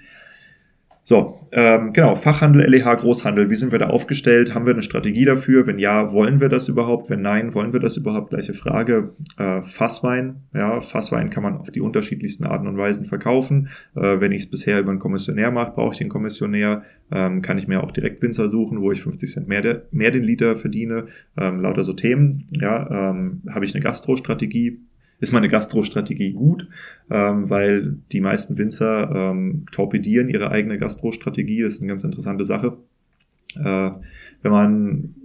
So, 1.08 1.38
ähm, 1.52 1.94
genau, 1.94 2.16
Fachhandel, 2.16 2.68
LEH, 2.68 2.96
Großhandel, 2.96 3.52
wie 3.52 3.56
sind 3.56 3.72
wir 3.72 3.78
da 3.78 3.92
aufgestellt? 3.92 4.56
Haben 4.56 4.66
wir 4.66 4.74
eine 4.74 4.82
Strategie 4.82 5.24
dafür? 5.24 5.68
Wenn 5.68 5.78
ja, 5.78 6.12
wollen 6.12 6.42
wir 6.42 6.50
das 6.50 6.68
überhaupt? 6.68 7.12
Wenn 7.12 7.22
nein, 7.22 7.54
wollen 7.54 7.74
wir 7.74 7.80
das 7.80 7.96
überhaupt? 7.96 8.32
Gleiche 8.32 8.56
Frage. 8.56 9.14
Äh, 9.38 9.62
Fasswein, 9.62 10.38
ja, 10.52 10.82
Fasswein 10.82 11.30
kann 11.30 11.44
man 11.44 11.58
auf 11.58 11.70
die 11.70 11.80
unterschiedlichsten 11.80 12.46
Arten 12.46 12.66
und 12.66 12.80
Weisen 12.80 13.06
verkaufen. 13.06 13.70
Äh, 13.96 14.20
wenn 14.20 14.32
ich 14.32 14.46
es 14.46 14.50
bisher 14.50 14.80
über 14.80 14.90
einen 14.90 15.00
Kommissionär 15.00 15.52
mache, 15.52 15.74
brauche 15.76 15.92
ich 15.92 16.00
den 16.00 16.10
Kommissionär, 16.10 16.82
ähm, 17.12 17.44
kann 17.44 17.60
ich 17.60 17.68
mir 17.68 17.84
auch 17.84 17.92
direkt 17.92 18.24
Winzer 18.24 18.50
suchen, 18.50 18.82
wo 18.82 18.92
ich 18.92 19.04
50 19.04 19.32
Cent 19.32 19.48
mehr, 19.48 19.62
de, 19.62 19.82
mehr 19.92 20.10
den 20.10 20.24
Liter 20.24 20.56
verdiene. 20.56 21.06
Ähm, 21.38 21.62
lauter 21.62 21.84
so 21.84 21.94
Themen, 21.94 22.48
ja, 22.50 23.12
ähm, 23.12 23.44
habe 23.54 23.64
ich 23.64 23.76
eine 23.76 23.84
Gastro-Strategie, 23.84 24.80
ist 25.26 25.34
meine 25.34 25.50
Gastrostrategie 25.50 26.34
gut, 26.34 26.68
ähm, 27.10 27.50
weil 27.50 27.98
die 28.12 28.22
meisten 28.22 28.58
Winzer 28.58 29.12
ähm, 29.12 29.66
torpedieren 29.72 30.30
ihre 30.30 30.52
eigene 30.52 30.78
Gastrostrategie. 30.78 31.64
Das 31.64 31.74
ist 31.74 31.82
eine 31.82 31.90
ganz 31.90 32.04
interessante 32.04 32.46
Sache. 32.46 32.78
Äh, 33.64 33.92
wenn 34.46 34.52
man 34.52 35.16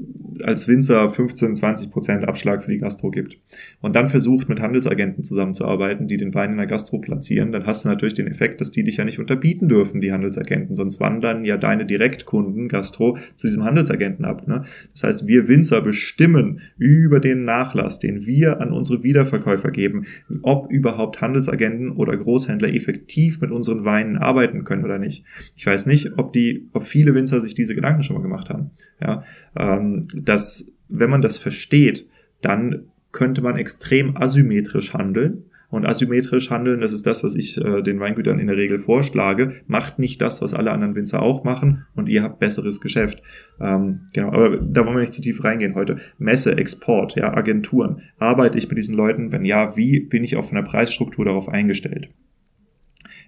als 0.45 0.67
Winzer 0.67 1.11
15, 1.11 1.55
20 1.55 1.91
Prozent 1.91 2.27
Abschlag 2.27 2.63
für 2.63 2.71
die 2.71 2.79
Gastro 2.79 3.11
gibt 3.11 3.39
und 3.83 3.95
dann 3.95 4.09
versucht, 4.09 4.49
mit 4.49 4.61
Handelsagenten 4.61 5.23
zusammenzuarbeiten, 5.23 6.07
die 6.07 6.17
den 6.17 6.33
Wein 6.33 6.53
in 6.53 6.57
der 6.57 6.67
Gastro 6.67 6.99
platzieren, 7.01 7.53
dann 7.53 7.67
hast 7.67 7.85
du 7.85 7.91
natürlich 7.91 8.15
den 8.15 8.27
Effekt, 8.27 8.63
dass 8.63 8.71
die 8.71 8.83
dich 8.83 8.97
ja 8.97 9.05
nicht 9.05 9.19
unterbieten 9.19 9.69
dürfen, 9.69 10.01
die 10.01 10.13
Handelsagenten, 10.13 10.75
sonst 10.75 11.01
wandern 11.01 11.45
ja 11.45 11.59
deine 11.59 11.85
Direktkunden 11.85 12.69
Gastro 12.69 13.19
zu 13.35 13.47
diesem 13.47 13.65
Handelsagenten 13.65 14.25
ab. 14.25 14.49
Ne? 14.49 14.65
Das 14.93 15.03
heißt, 15.03 15.27
wir 15.27 15.49
Winzer 15.49 15.83
bestimmen 15.83 16.61
über 16.79 17.21
den 17.21 17.45
Nachlass, 17.45 17.99
den 17.99 18.27
wir 18.27 18.63
an 18.63 18.73
unsere 18.73 19.03
Wiederverkäufer 19.03 19.71
geben, 19.71 20.07
ob 20.41 20.71
überhaupt 20.71 21.21
Handelsagenten 21.21 21.91
oder 21.91 22.17
Großhändler 22.17 22.73
effektiv 22.73 23.43
mit 23.43 23.51
unseren 23.51 23.85
Weinen 23.85 24.17
arbeiten 24.17 24.65
können 24.65 24.85
oder 24.85 24.99
nicht. 24.99 25.25
Ich 25.57 25.67
weiß 25.67 25.85
nicht, 25.85 26.13
ob 26.17 26.33
die, 26.33 26.71
ob 26.73 26.85
viele 26.85 27.15
Winzer 27.15 27.43
sich 27.43 27.55
diese 27.55 27.75
Gedanken 27.75 28.03
schon 28.03 28.17
mal 28.17 28.20
gemacht 28.23 28.51
haben. 28.51 28.71
Ja, 29.01 29.25
ähm, 29.57 30.09
dass 30.15 30.73
wenn 30.89 31.11
man 31.11 31.23
das 31.23 31.39
versteht, 31.39 32.07
dann 32.43 32.87
könnte 33.13 33.43
man 33.43 33.57
extrem 33.57 34.17
asymmetrisch 34.17 34.95
handeln. 34.95 35.45
Und 35.71 35.87
asymmetrisch 35.87 36.51
handeln, 36.51 36.81
das 36.81 36.93
ist 36.93 37.07
das, 37.07 37.23
was 37.23 37.37
ich 37.37 37.57
äh, 37.57 37.81
den 37.83 38.01
Weingütern 38.01 38.41
in 38.41 38.49
der 38.49 38.57
Regel 38.57 38.81
vorschlage. 38.81 39.61
Macht 39.69 40.01
nicht 40.01 40.21
das, 40.21 40.43
was 40.43 40.53
alle 40.53 40.73
anderen 40.73 40.97
Winzer 40.97 41.23
auch 41.23 41.45
machen 41.45 41.87
und 41.95 42.09
ihr 42.09 42.25
habt 42.25 42.41
besseres 42.41 42.81
Geschäft. 42.81 43.23
Ähm, 43.61 44.01
genau, 44.13 44.33
aber 44.33 44.57
da 44.57 44.85
wollen 44.85 44.97
wir 44.97 45.01
nicht 45.01 45.15
zu 45.15 45.23
tief 45.23 45.45
reingehen 45.45 45.77
heute. 45.77 45.99
Messe, 46.19 46.57
Export, 46.57 47.15
ja, 47.15 47.33
Agenturen. 47.33 48.03
Arbeite 48.19 48.59
ich 48.59 48.69
mit 48.69 48.79
diesen 48.79 48.97
Leuten? 48.97 49.31
Wenn 49.31 49.45
ja, 49.45 49.77
wie 49.77 50.01
bin 50.01 50.25
ich 50.25 50.35
auf 50.35 50.51
einer 50.51 50.65
Preisstruktur 50.65 51.25
darauf 51.25 51.49
eingestellt? 51.49 52.11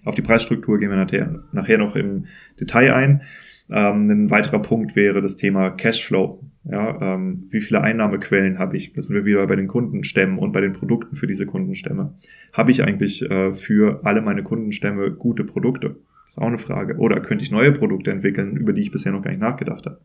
Auf 0.03 0.15
die 0.15 0.21
Preisstruktur 0.21 0.79
gehen 0.79 0.89
wir 0.89 0.97
nachher, 0.97 1.43
nachher 1.53 1.77
noch 1.77 1.95
im 1.95 2.25
Detail 2.59 2.93
ein. 2.93 3.21
Ähm, 3.69 4.09
ein 4.09 4.29
weiterer 4.29 4.61
Punkt 4.61 4.95
wäre 4.95 5.21
das 5.21 5.37
Thema 5.37 5.69
Cashflow. 5.71 6.43
Ja, 6.65 7.15
ähm, 7.15 7.47
wie 7.49 7.59
viele 7.59 7.81
Einnahmequellen 7.81 8.57
habe 8.57 8.77
ich? 8.77 8.93
Das 8.93 9.07
sind 9.07 9.15
wir 9.15 9.25
wieder 9.25 9.45
bei 9.47 9.55
den 9.55 9.67
Kundenstämmen 9.67 10.37
und 10.37 10.53
bei 10.53 10.61
den 10.61 10.71
Produkten 10.71 11.15
für 11.15 11.27
diese 11.27 11.45
Kundenstämme. 11.45 12.13
Habe 12.53 12.71
ich 12.71 12.83
eigentlich 12.83 13.29
äh, 13.29 13.53
für 13.53 14.01
alle 14.05 14.21
meine 14.21 14.43
Kundenstämme 14.43 15.11
gute 15.11 15.43
Produkte? 15.43 15.97
Das 16.25 16.35
ist 16.35 16.37
auch 16.37 16.47
eine 16.47 16.57
Frage. 16.57 16.95
Oder 16.97 17.19
könnte 17.19 17.43
ich 17.43 17.51
neue 17.51 17.73
Produkte 17.73 18.11
entwickeln, 18.11 18.55
über 18.55 18.71
die 18.71 18.81
ich 18.81 18.91
bisher 18.91 19.11
noch 19.11 19.21
gar 19.21 19.31
nicht 19.31 19.41
nachgedacht 19.41 19.85
habe? 19.85 19.99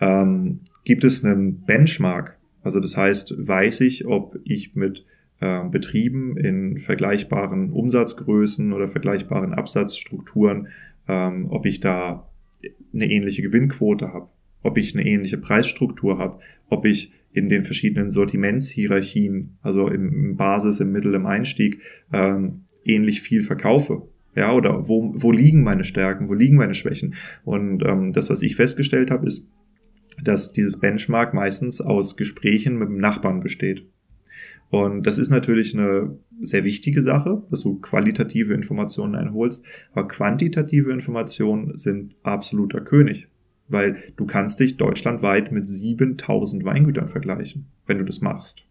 Ähm, 0.00 0.60
gibt 0.84 1.04
es 1.04 1.24
einen 1.24 1.62
Benchmark? 1.62 2.38
Also 2.62 2.80
das 2.80 2.96
heißt, 2.96 3.46
weiß 3.48 3.80
ich, 3.80 4.06
ob 4.06 4.36
ich 4.44 4.74
mit 4.74 5.06
äh, 5.40 5.64
Betrieben 5.68 6.36
in 6.36 6.78
vergleichbaren 6.78 7.72
Umsatzgrößen 7.72 8.72
oder 8.72 8.88
vergleichbaren 8.88 9.54
Absatzstrukturen, 9.54 10.68
ähm, 11.08 11.46
ob 11.50 11.64
ich 11.64 11.80
da 11.80 12.28
eine 12.92 13.10
ähnliche 13.10 13.42
Gewinnquote 13.42 14.12
habe, 14.12 14.28
ob 14.62 14.78
ich 14.78 14.94
eine 14.94 15.06
ähnliche 15.06 15.38
Preisstruktur 15.38 16.18
habe, 16.18 16.40
ob 16.68 16.84
ich 16.84 17.12
in 17.32 17.48
den 17.48 17.62
verschiedenen 17.62 18.08
Sortimentshierarchien, 18.08 19.58
also 19.62 19.88
im 19.88 20.36
Basis, 20.36 20.80
im 20.80 20.92
Mittel, 20.92 21.14
im 21.14 21.26
Einstieg, 21.26 21.80
ähm, 22.12 22.64
ähnlich 22.84 23.20
viel 23.20 23.42
verkaufe. 23.42 24.08
Ja, 24.34 24.52
oder 24.52 24.88
wo, 24.88 25.12
wo 25.14 25.32
liegen 25.32 25.62
meine 25.62 25.84
Stärken, 25.84 26.28
wo 26.28 26.34
liegen 26.34 26.56
meine 26.56 26.74
Schwächen? 26.74 27.14
Und 27.44 27.82
ähm, 27.84 28.12
das, 28.12 28.30
was 28.30 28.42
ich 28.42 28.56
festgestellt 28.56 29.10
habe, 29.10 29.26
ist, 29.26 29.50
dass 30.22 30.52
dieses 30.52 30.80
Benchmark 30.80 31.34
meistens 31.34 31.80
aus 31.80 32.16
Gesprächen 32.16 32.78
mit 32.78 32.88
dem 32.88 32.98
Nachbarn 32.98 33.40
besteht. 33.40 33.86
Und 34.70 35.06
das 35.06 35.18
ist 35.18 35.30
natürlich 35.30 35.74
eine 35.76 36.18
sehr 36.42 36.64
wichtige 36.64 37.02
Sache, 37.02 37.42
dass 37.50 37.62
du 37.62 37.80
qualitative 37.80 38.54
Informationen 38.54 39.14
einholst, 39.14 39.64
aber 39.92 40.08
quantitative 40.08 40.92
Informationen 40.92 41.76
sind 41.76 42.14
absoluter 42.22 42.80
König, 42.80 43.28
weil 43.68 43.96
du 44.16 44.26
kannst 44.26 44.60
dich 44.60 44.76
deutschlandweit 44.76 45.52
mit 45.52 45.66
7000 45.66 46.64
Weingütern 46.64 47.08
vergleichen, 47.08 47.66
wenn 47.86 47.98
du 47.98 48.04
das 48.04 48.20
machst. 48.20 48.68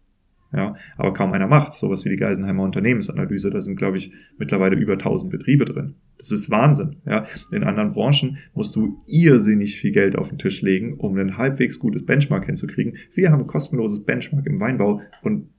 Ja, 0.50 0.76
aber 0.96 1.12
kaum 1.12 1.32
einer 1.32 1.46
macht's. 1.46 1.78
Sowas 1.78 2.06
wie 2.06 2.08
die 2.08 2.16
Geisenheimer 2.16 2.62
Unternehmensanalyse, 2.62 3.50
da 3.50 3.60
sind, 3.60 3.76
glaube 3.76 3.98
ich, 3.98 4.12
mittlerweile 4.38 4.76
über 4.76 4.94
1000 4.94 5.30
Betriebe 5.30 5.66
drin. 5.66 5.96
Das 6.16 6.32
ist 6.32 6.50
Wahnsinn. 6.50 6.96
Ja, 7.04 7.26
in 7.50 7.64
anderen 7.64 7.92
Branchen 7.92 8.38
musst 8.54 8.74
du 8.74 9.02
irrsinnig 9.06 9.78
viel 9.78 9.92
Geld 9.92 10.16
auf 10.16 10.30
den 10.30 10.38
Tisch 10.38 10.62
legen, 10.62 10.94
um 10.94 11.18
ein 11.18 11.36
halbwegs 11.36 11.78
gutes 11.78 12.06
Benchmark 12.06 12.46
hinzukriegen. 12.46 12.96
Wir 13.12 13.30
haben 13.30 13.46
kostenloses 13.46 14.04
Benchmark 14.04 14.46
im 14.46 14.58
Weinbau 14.58 15.02
und 15.22 15.50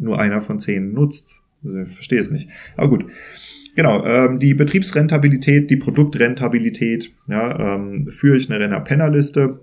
nur 0.00 0.18
einer 0.18 0.40
von 0.40 0.58
zehn 0.58 0.92
nutzt. 0.92 1.42
Also, 1.64 1.82
ich 1.82 1.88
verstehe 1.88 2.20
es 2.20 2.30
nicht. 2.30 2.48
Aber 2.76 2.88
gut. 2.88 3.06
Genau, 3.76 4.04
ähm, 4.04 4.40
die 4.40 4.54
Betriebsrentabilität, 4.54 5.70
die 5.70 5.76
Produktrentabilität, 5.76 7.14
ja, 7.28 7.76
ähm, 7.76 8.08
führe 8.08 8.36
ich 8.36 8.50
eine 8.50 8.58
Renner-Penner-Liste 8.58 9.60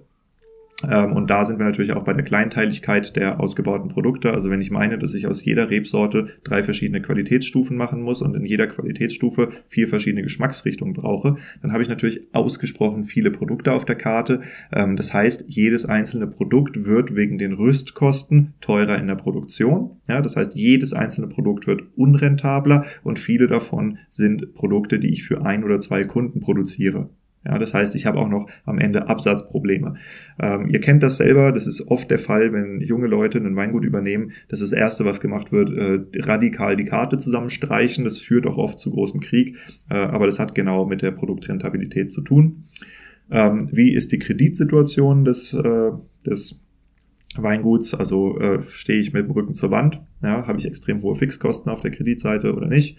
und 0.84 1.28
da 1.32 1.44
sind 1.44 1.58
wir 1.58 1.66
natürlich 1.66 1.94
auch 1.94 2.04
bei 2.04 2.14
der 2.14 2.24
Kleinteiligkeit 2.24 3.16
der 3.16 3.40
ausgebauten 3.40 3.90
Produkte. 3.90 4.32
Also 4.32 4.52
wenn 4.52 4.62
ich 4.62 4.70
meine, 4.70 5.00
dass 5.00 5.16
ich 5.16 5.26
aus 5.26 5.44
jeder 5.44 5.72
Rebsorte 5.72 6.28
drei 6.44 6.62
verschiedene 6.62 7.02
Qualitätsstufen 7.02 7.76
machen 7.76 8.04
muss 8.04 8.22
und 8.22 8.36
in 8.36 8.46
jeder 8.46 8.68
Qualitätsstufe 8.68 9.50
vier 9.68 9.88
verschiedene 9.88 10.22
Geschmacksrichtungen 10.22 10.94
brauche, 10.94 11.38
dann 11.64 11.72
habe 11.72 11.82
ich 11.82 11.90
natürlich 11.90 12.28
ausgesprochen 12.32 13.06
viele 13.06 13.32
Produkte 13.32 13.74
auf 13.74 13.86
der 13.86 13.96
Karte. 13.96 14.42
Ähm, 14.72 14.96
das 14.96 15.16
heißt, 15.16 15.46
jedes 15.48 15.86
einzelne 15.86 16.28
Produkt 16.28 16.86
wird 16.86 17.16
wegen 17.16 17.40
den 17.40 17.54
Rüstkosten 17.54 18.54
teurer 18.62 19.00
in 19.00 19.08
der 19.08 19.16
Produktion. 19.16 20.00
Ja, 20.08 20.22
das 20.22 20.36
heißt, 20.36 20.54
jedes 20.54 20.94
einzelne 20.94 21.28
Produkt 21.28 21.66
wird 21.66 21.82
unrentabler 21.96 22.86
und 23.04 23.18
viele 23.18 23.48
davon 23.48 23.98
sind 24.10 24.54
Produkte, 24.54 25.00
die 25.00 25.10
ich 25.10 25.24
für 25.24 25.44
ein 25.44 25.64
oder 25.64 25.80
zwei 25.80 26.04
Kunden 26.04 26.40
produziere. 26.40 27.10
Ja, 27.48 27.58
das 27.58 27.74
heißt, 27.74 27.96
ich 27.96 28.06
habe 28.06 28.20
auch 28.20 28.28
noch 28.28 28.50
am 28.66 28.78
Ende 28.78 29.08
Absatzprobleme. 29.08 29.96
Ähm, 30.40 30.68
ihr 30.68 30.82
kennt 30.82 31.02
das 31.02 31.18
selber, 31.18 31.54
das 31.54 31.66
ist 31.66 31.88
oft 31.88 32.12
der 32.12 32.20
Fall, 32.20 32.52
wenn 32.52 32.82
junge 32.82 33.08
Leute 33.08 33.38
ein 33.38 33.56
Weingut 33.56 33.86
übernehmen. 33.86 34.34
Das 34.50 34.60
ist 34.60 34.74
das 34.74 34.80
Erste, 34.80 35.06
was 35.06 35.22
gemacht 35.22 35.54
wird, 35.54 35.70
äh, 35.70 36.00
radikal 36.20 36.76
die 36.76 36.84
Karte 36.84 37.18
zusammenstreichen. 37.18 38.04
Das 38.04 38.18
führt 38.18 38.46
auch 38.46 38.58
oft 38.58 38.80
zu 38.80 38.92
großem 38.92 39.22
Krieg, 39.22 39.56
äh, 39.90 39.96
aber 39.96 40.26
das 40.26 40.40
hat 40.40 40.56
genau 40.56 40.86
mit 40.86 41.02
der 41.02 41.12
Produktrentabilität 41.12 42.12
zu 42.12 42.22
tun. 42.22 42.66
Ähm, 43.32 43.70
wie 43.72 43.94
ist 43.94 44.12
die 44.12 44.20
Kreditsituation 44.20 45.24
des, 45.24 45.54
äh, 45.54 45.92
des 46.26 46.66
Weinguts? 47.38 47.94
Also 47.94 48.40
äh, 48.40 48.62
stehe 48.62 49.00
ich 49.00 49.14
mit 49.14 49.26
dem 49.26 49.32
Rücken 49.32 49.54
zur 49.54 49.72
Wand? 49.72 50.02
Ja, 50.22 50.46
habe 50.48 50.60
ich 50.60 50.66
extrem 50.66 51.02
hohe 51.02 51.16
Fixkosten 51.16 51.72
auf 51.72 51.80
der 51.80 51.92
Kreditseite 51.92 52.54
oder 52.54 52.68
nicht? 52.68 52.98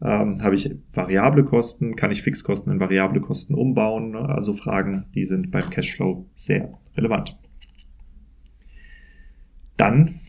Ähm, 0.00 0.42
habe 0.42 0.54
ich 0.54 0.70
variable 0.92 1.44
Kosten? 1.44 1.96
Kann 1.96 2.10
ich 2.10 2.22
Fixkosten 2.22 2.72
in 2.72 2.80
variable 2.80 3.20
Kosten 3.20 3.54
umbauen? 3.54 4.14
Also 4.14 4.52
Fragen, 4.52 5.06
die 5.14 5.24
sind 5.24 5.50
beim 5.50 5.68
Cashflow 5.70 6.28
sehr 6.34 6.72
relevant. 6.96 7.36
Dann 9.76 10.20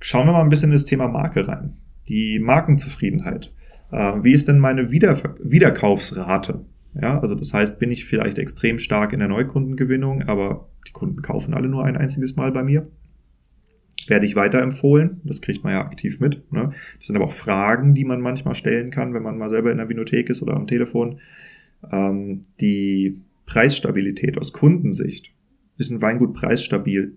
schauen 0.00 0.26
wir 0.26 0.32
mal 0.32 0.42
ein 0.42 0.48
bisschen 0.48 0.70
in 0.70 0.76
das 0.76 0.84
Thema 0.84 1.08
Marke 1.08 1.48
rein. 1.48 1.76
Die 2.08 2.38
Markenzufriedenheit. 2.38 3.52
Äh, 3.90 4.22
wie 4.22 4.32
ist 4.32 4.48
denn 4.48 4.58
meine 4.58 4.90
Wiederver 4.90 5.34
Wiederkaufsrate? 5.42 6.64
Ja, 7.00 7.20
also 7.20 7.34
das 7.34 7.52
heißt, 7.52 7.78
bin 7.78 7.90
ich 7.90 8.06
vielleicht 8.06 8.38
extrem 8.38 8.78
stark 8.78 9.12
in 9.12 9.18
der 9.18 9.28
Neukundengewinnung, 9.28 10.22
aber 10.22 10.68
die 10.86 10.92
Kunden 10.92 11.20
kaufen 11.20 11.52
alle 11.52 11.68
nur 11.68 11.84
ein 11.84 11.96
einziges 11.96 12.36
Mal 12.36 12.52
bei 12.52 12.62
mir 12.62 12.90
werde 14.08 14.26
ich 14.26 14.36
weiterempfohlen. 14.36 15.20
Das 15.24 15.42
kriegt 15.42 15.64
man 15.64 15.72
ja 15.72 15.80
aktiv 15.80 16.20
mit. 16.20 16.50
Ne? 16.52 16.72
Das 16.98 17.06
sind 17.06 17.16
aber 17.16 17.26
auch 17.26 17.32
Fragen, 17.32 17.94
die 17.94 18.04
man 18.04 18.20
manchmal 18.20 18.54
stellen 18.54 18.90
kann, 18.90 19.14
wenn 19.14 19.22
man 19.22 19.38
mal 19.38 19.48
selber 19.48 19.70
in 19.70 19.78
der 19.78 19.88
Vinothek 19.88 20.28
ist 20.30 20.42
oder 20.42 20.54
am 20.54 20.66
Telefon. 20.66 21.20
Ähm, 21.90 22.42
die 22.60 23.20
Preisstabilität 23.46 24.38
aus 24.38 24.52
Kundensicht. 24.52 25.32
Ist 25.78 25.90
ein 25.90 26.02
Weingut 26.02 26.34
preisstabil? 26.34 27.16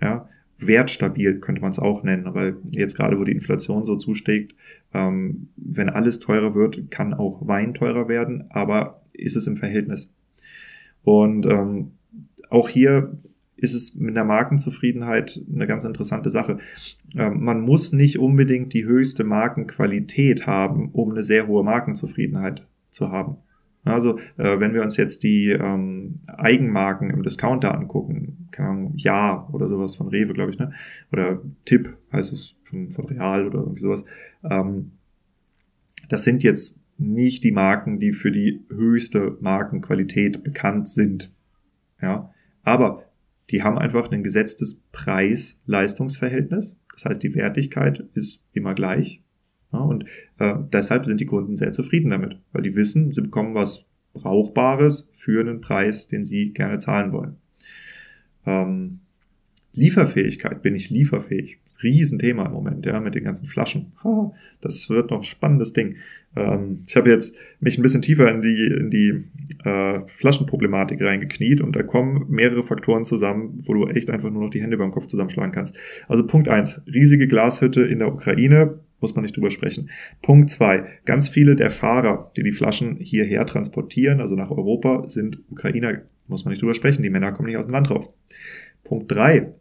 Ja, 0.00 0.28
wertstabil 0.58 1.40
könnte 1.40 1.60
man 1.60 1.70
es 1.70 1.78
auch 1.78 2.02
nennen, 2.02 2.34
weil 2.34 2.56
jetzt 2.70 2.96
gerade, 2.96 3.18
wo 3.18 3.24
die 3.24 3.32
Inflation 3.32 3.84
so 3.84 3.96
zusteigt, 3.96 4.54
ähm, 4.92 5.48
wenn 5.56 5.88
alles 5.88 6.20
teurer 6.20 6.54
wird, 6.54 6.90
kann 6.90 7.14
auch 7.14 7.46
Wein 7.46 7.74
teurer 7.74 8.08
werden, 8.08 8.44
aber 8.50 9.02
ist 9.12 9.36
es 9.36 9.46
im 9.46 9.56
Verhältnis. 9.56 10.16
Und 11.02 11.46
ähm, 11.46 11.92
auch 12.50 12.68
hier 12.68 13.16
ist 13.60 13.74
es 13.74 13.94
mit 13.96 14.16
der 14.16 14.24
Markenzufriedenheit 14.24 15.40
eine 15.52 15.66
ganz 15.66 15.84
interessante 15.84 16.30
Sache. 16.30 16.58
Ähm, 17.16 17.42
man 17.42 17.60
muss 17.60 17.92
nicht 17.92 18.18
unbedingt 18.18 18.72
die 18.72 18.84
höchste 18.84 19.24
Markenqualität 19.24 20.46
haben, 20.46 20.90
um 20.90 21.10
eine 21.10 21.22
sehr 21.22 21.46
hohe 21.46 21.62
Markenzufriedenheit 21.62 22.66
zu 22.90 23.10
haben. 23.10 23.36
Also 23.84 24.18
äh, 24.36 24.60
wenn 24.60 24.74
wir 24.74 24.82
uns 24.82 24.96
jetzt 24.96 25.22
die 25.22 25.48
ähm, 25.50 26.16
Eigenmarken 26.26 27.10
im 27.10 27.22
Discounter 27.22 27.74
angucken, 27.74 28.48
keine 28.50 28.68
Ahnung, 28.68 28.92
Ja 28.96 29.48
oder 29.52 29.68
sowas 29.68 29.96
von 29.96 30.08
Rewe, 30.08 30.34
glaube 30.34 30.50
ich, 30.50 30.58
ne? 30.58 30.72
Oder 31.12 31.40
Tipp 31.64 31.96
heißt 32.12 32.32
es 32.32 32.56
von, 32.64 32.90
von 32.90 33.06
Real 33.06 33.46
oder 33.46 33.60
irgendwie 33.60 33.80
sowas. 33.80 34.04
Ähm, 34.44 34.92
das 36.10 36.24
sind 36.24 36.42
jetzt 36.42 36.82
nicht 36.98 37.42
die 37.42 37.52
Marken, 37.52 37.98
die 37.98 38.12
für 38.12 38.30
die 38.30 38.60
höchste 38.68 39.38
Markenqualität 39.40 40.44
bekannt 40.44 40.86
sind. 40.86 41.32
Ja, 42.02 42.34
aber 42.62 43.04
die 43.50 43.62
haben 43.62 43.78
einfach 43.78 44.10
ein 44.10 44.22
gesetztes 44.22 44.86
Preis-Leistungsverhältnis. 44.92 46.78
Das 46.94 47.04
heißt, 47.04 47.22
die 47.22 47.34
Wertigkeit 47.34 48.04
ist 48.14 48.44
immer 48.52 48.74
gleich. 48.74 49.22
Ja, 49.72 49.80
und 49.80 50.04
äh, 50.38 50.54
deshalb 50.72 51.06
sind 51.06 51.20
die 51.20 51.26
Kunden 51.26 51.56
sehr 51.56 51.72
zufrieden 51.72 52.10
damit, 52.10 52.38
weil 52.52 52.62
die 52.62 52.74
wissen, 52.74 53.12
sie 53.12 53.22
bekommen 53.22 53.54
was 53.54 53.86
Brauchbares 54.12 55.08
für 55.12 55.40
einen 55.40 55.60
Preis, 55.60 56.08
den 56.08 56.24
sie 56.24 56.52
gerne 56.52 56.78
zahlen 56.78 57.12
wollen. 57.12 57.36
Ähm, 58.44 59.00
Lieferfähigkeit, 59.74 60.62
bin 60.62 60.74
ich 60.74 60.90
lieferfähig? 60.90 61.58
Riesenthema 61.82 62.46
im 62.46 62.52
Moment, 62.52 62.86
ja, 62.86 63.00
mit 63.00 63.14
den 63.14 63.24
ganzen 63.24 63.46
Flaschen. 63.46 63.92
das 64.60 64.90
wird 64.90 65.10
noch 65.10 65.18
ein 65.18 65.24
spannendes 65.24 65.72
Ding. 65.72 65.96
Ähm, 66.36 66.80
ich 66.86 66.96
habe 66.96 67.10
jetzt 67.10 67.38
mich 67.60 67.78
ein 67.78 67.82
bisschen 67.82 68.02
tiefer 68.02 68.30
in 68.30 68.42
die, 68.42 68.66
in 68.66 68.90
die 68.90 69.24
äh, 69.64 70.00
Flaschenproblematik 70.06 71.00
reingekniet 71.00 71.60
und 71.60 71.74
da 71.74 71.82
kommen 71.82 72.26
mehrere 72.28 72.62
Faktoren 72.62 73.04
zusammen, 73.04 73.60
wo 73.64 73.74
du 73.74 73.88
echt 73.88 74.10
einfach 74.10 74.30
nur 74.30 74.44
noch 74.44 74.50
die 74.50 74.62
Hände 74.62 74.76
beim 74.76 74.92
Kopf 74.92 75.06
zusammenschlagen 75.06 75.52
kannst. 75.52 75.76
Also 76.08 76.26
Punkt 76.26 76.48
eins: 76.48 76.84
riesige 76.86 77.26
Glashütte 77.26 77.82
in 77.82 77.98
der 77.98 78.12
Ukraine, 78.12 78.80
muss 79.00 79.14
man 79.14 79.22
nicht 79.22 79.36
drüber 79.36 79.50
sprechen. 79.50 79.90
Punkt 80.22 80.50
zwei: 80.50 80.84
ganz 81.04 81.28
viele 81.28 81.56
der 81.56 81.70
Fahrer, 81.70 82.30
die 82.36 82.42
die 82.42 82.52
Flaschen 82.52 82.96
hierher 82.96 83.44
transportieren, 83.46 84.20
also 84.20 84.36
nach 84.36 84.50
Europa, 84.50 85.08
sind 85.08 85.40
Ukrainer, 85.50 86.02
muss 86.28 86.44
man 86.44 86.52
nicht 86.52 86.62
drüber 86.62 86.74
sprechen. 86.74 87.02
Die 87.02 87.10
Männer 87.10 87.32
kommen 87.32 87.48
nicht 87.48 87.58
aus 87.58 87.66
dem 87.66 87.72
Land 87.72 87.90
raus. 87.90 88.14
Punkt 88.84 89.10
drei: 89.10 89.52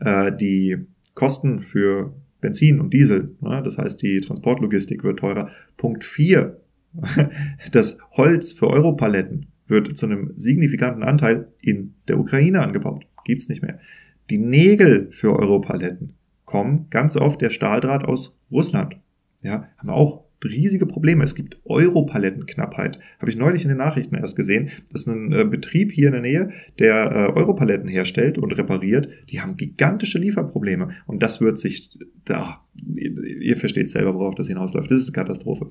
äh, 0.00 0.32
die 0.36 0.86
Kosten 1.14 1.62
für 1.62 2.14
Benzin 2.40 2.80
und 2.80 2.92
Diesel, 2.92 3.36
ne? 3.40 3.62
das 3.62 3.78
heißt 3.78 4.02
die 4.02 4.20
Transportlogistik 4.20 5.04
wird 5.04 5.18
teurer. 5.18 5.50
Punkt 5.76 6.04
vier: 6.04 6.60
das 7.72 7.98
Holz 8.12 8.52
für 8.52 8.68
Europaletten 8.68 9.46
wird 9.66 9.96
zu 9.96 10.06
einem 10.06 10.32
signifikanten 10.36 11.02
Anteil 11.02 11.48
in 11.60 11.94
der 12.08 12.18
Ukraine 12.18 12.60
angebaut. 12.60 13.06
Gibt's 13.24 13.48
nicht 13.48 13.62
mehr. 13.62 13.78
Die 14.30 14.38
Nägel 14.38 15.08
für 15.12 15.38
Europaletten 15.38 16.14
kommen 16.44 16.88
ganz 16.90 17.16
oft 17.16 17.40
der 17.40 17.50
Stahldraht 17.50 18.04
aus 18.04 18.38
Russland. 18.50 18.96
Ja, 19.42 19.68
haben 19.78 19.90
auch 19.90 20.24
riesige 20.44 20.86
Probleme. 20.86 21.24
Es 21.24 21.34
gibt 21.34 21.58
Europalettenknappheit. 21.64 22.98
Habe 23.18 23.30
ich 23.30 23.36
neulich 23.36 23.62
in 23.62 23.68
den 23.68 23.78
Nachrichten 23.78 24.16
erst 24.16 24.36
gesehen. 24.36 24.70
Das 24.90 25.02
ist 25.02 25.06
ein 25.08 25.32
äh, 25.32 25.44
Betrieb 25.44 25.92
hier 25.92 26.08
in 26.08 26.12
der 26.12 26.22
Nähe, 26.22 26.50
der 26.78 27.10
äh, 27.10 27.38
Europaletten 27.38 27.88
herstellt 27.88 28.38
und 28.38 28.52
repariert. 28.52 29.08
Die 29.30 29.40
haben 29.40 29.56
gigantische 29.56 30.18
Lieferprobleme. 30.18 30.90
Und 31.06 31.22
das 31.22 31.40
wird 31.40 31.58
sich, 31.58 31.98
da, 32.24 32.60
ihr, 32.94 33.16
ihr 33.22 33.56
versteht 33.56 33.90
selber, 33.90 34.14
worauf 34.14 34.34
das 34.34 34.48
hinausläuft. 34.48 34.90
Das 34.90 35.00
ist 35.00 35.08
eine 35.08 35.24
Katastrophe. 35.24 35.70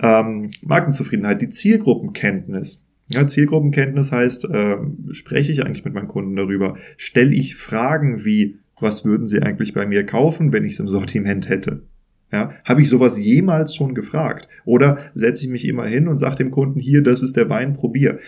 Ähm, 0.00 0.50
Markenzufriedenheit, 0.62 1.42
die 1.42 1.48
Zielgruppenkenntnis. 1.48 2.84
Ja, 3.10 3.26
Zielgruppenkenntnis 3.26 4.12
heißt, 4.12 4.44
äh, 4.50 4.76
spreche 5.12 5.50
ich 5.50 5.64
eigentlich 5.64 5.84
mit 5.84 5.94
meinen 5.94 6.08
Kunden 6.08 6.36
darüber? 6.36 6.76
Stelle 6.96 7.34
ich 7.34 7.56
Fragen 7.56 8.24
wie, 8.24 8.58
was 8.80 9.04
würden 9.04 9.26
sie 9.26 9.42
eigentlich 9.42 9.72
bei 9.72 9.86
mir 9.86 10.04
kaufen, 10.04 10.52
wenn 10.52 10.64
ich 10.64 10.74
es 10.74 10.80
im 10.80 10.88
Sortiment 10.88 11.48
hätte? 11.48 11.82
Ja, 12.30 12.52
habe 12.64 12.82
ich 12.82 12.88
sowas 12.88 13.18
jemals 13.18 13.74
schon 13.74 13.94
gefragt? 13.94 14.48
Oder 14.64 15.10
setze 15.14 15.46
ich 15.46 15.50
mich 15.50 15.66
immer 15.66 15.86
hin 15.86 16.08
und 16.08 16.18
sage 16.18 16.36
dem 16.36 16.50
Kunden 16.50 16.78
hier, 16.78 17.02
das 17.02 17.22
ist 17.22 17.36
der 17.36 17.48
Wein, 17.48 17.74
probier. 17.74 18.18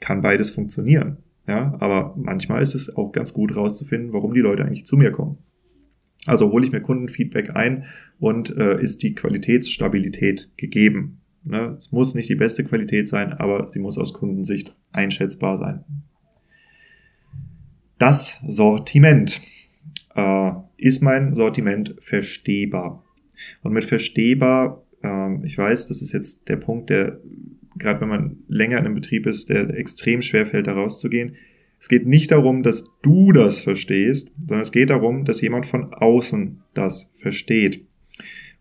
Kann 0.00 0.22
beides 0.22 0.50
funktionieren. 0.50 1.18
Ja, 1.46 1.76
aber 1.78 2.14
manchmal 2.16 2.62
ist 2.62 2.74
es 2.74 2.96
auch 2.96 3.12
ganz 3.12 3.32
gut 3.32 3.54
rauszufinden, 3.54 4.12
warum 4.12 4.34
die 4.34 4.40
Leute 4.40 4.64
eigentlich 4.64 4.86
zu 4.86 4.96
mir 4.96 5.12
kommen. 5.12 5.38
Also 6.26 6.50
hole 6.50 6.64
ich 6.64 6.72
mir 6.72 6.80
Kundenfeedback 6.80 7.54
ein 7.54 7.84
und 8.18 8.56
äh, 8.56 8.80
ist 8.80 9.02
die 9.02 9.14
Qualitätsstabilität 9.14 10.50
gegeben. 10.56 11.20
Ne? 11.44 11.74
Es 11.76 11.92
muss 11.92 12.14
nicht 12.14 12.30
die 12.30 12.34
beste 12.34 12.64
Qualität 12.64 13.08
sein, 13.08 13.34
aber 13.34 13.70
sie 13.70 13.78
muss 13.78 13.98
aus 13.98 14.14
Kundensicht 14.14 14.74
einschätzbar 14.92 15.58
sein. 15.58 15.84
Das 17.98 18.40
Sortiment. 18.46 19.40
Äh, 20.14 20.52
ist 20.76 21.02
mein 21.02 21.34
Sortiment 21.34 21.94
verstehbar? 21.98 23.04
Und 23.62 23.72
mit 23.72 23.84
verstehbar, 23.84 24.82
ähm, 25.02 25.42
ich 25.44 25.56
weiß, 25.56 25.88
das 25.88 26.02
ist 26.02 26.12
jetzt 26.12 26.48
der 26.48 26.56
Punkt, 26.56 26.90
der, 26.90 27.20
gerade 27.76 28.00
wenn 28.00 28.08
man 28.08 28.36
länger 28.48 28.78
in 28.78 28.86
einem 28.86 28.94
Betrieb 28.94 29.26
ist, 29.26 29.50
der 29.50 29.70
extrem 29.70 30.22
schwer 30.22 30.46
fällt, 30.46 30.66
da 30.66 30.72
rauszugehen. 30.72 31.36
Es 31.78 31.88
geht 31.88 32.06
nicht 32.06 32.30
darum, 32.30 32.62
dass 32.62 32.98
du 33.02 33.32
das 33.32 33.60
verstehst, 33.60 34.32
sondern 34.38 34.60
es 34.60 34.72
geht 34.72 34.90
darum, 34.90 35.24
dass 35.24 35.42
jemand 35.42 35.66
von 35.66 35.92
außen 35.92 36.62
das 36.72 37.12
versteht. 37.16 37.84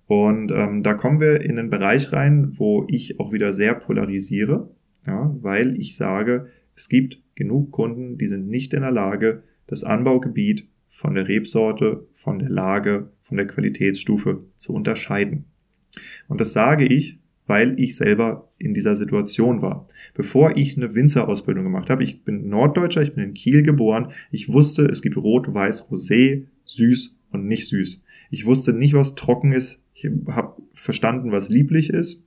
Und 0.07 0.51
ähm, 0.51 0.83
da 0.83 0.93
kommen 0.93 1.21
wir 1.21 1.41
in 1.41 1.57
einen 1.57 1.69
Bereich 1.69 2.11
rein, 2.11 2.53
wo 2.57 2.85
ich 2.89 3.19
auch 3.19 3.31
wieder 3.31 3.53
sehr 3.53 3.75
polarisiere, 3.75 4.69
ja, 5.07 5.33
weil 5.41 5.77
ich 5.79 5.95
sage, 5.95 6.49
es 6.75 6.89
gibt 6.89 7.19
genug 7.35 7.71
Kunden, 7.71 8.17
die 8.17 8.27
sind 8.27 8.49
nicht 8.49 8.73
in 8.73 8.81
der 8.81 8.91
Lage, 8.91 9.43
das 9.67 9.83
Anbaugebiet 9.83 10.67
von 10.93 11.15
der 11.15 11.27
Rebsorte, 11.27 12.05
von 12.13 12.37
der 12.37 12.51
Lage, 12.51 13.09
von 13.19 13.35
der 13.35 13.47
Qualitätsstufe 13.47 14.43
zu 14.55 14.75
unterscheiden. 14.75 15.45
Und 16.27 16.39
das 16.39 16.53
sage 16.53 16.85
ich, 16.85 17.17
weil 17.47 17.79
ich 17.79 17.95
selber 17.95 18.51
in 18.59 18.75
dieser 18.75 18.95
Situation 18.95 19.63
war. 19.63 19.87
Bevor 20.13 20.55
ich 20.55 20.77
eine 20.77 20.93
Winzerausbildung 20.93 21.63
gemacht 21.63 21.89
habe, 21.89 22.03
ich 22.03 22.23
bin 22.23 22.47
Norddeutscher, 22.47 23.01
ich 23.01 23.15
bin 23.15 23.23
in 23.23 23.33
Kiel 23.33 23.63
geboren, 23.63 24.11
ich 24.29 24.53
wusste, 24.53 24.85
es 24.85 25.01
gibt 25.01 25.17
Rot, 25.17 25.51
Weiß, 25.51 25.89
Rosé, 25.89 26.45
süß 26.65 27.17
und 27.31 27.47
nicht 27.47 27.67
süß. 27.67 28.03
Ich 28.29 28.45
wusste 28.45 28.71
nicht, 28.71 28.93
was 28.93 29.15
trocken 29.15 29.51
ist. 29.51 29.83
Ich 29.95 30.07
habe 30.27 30.61
verstanden, 30.73 31.31
was 31.31 31.49
lieblich 31.49 31.89
ist. 31.89 32.23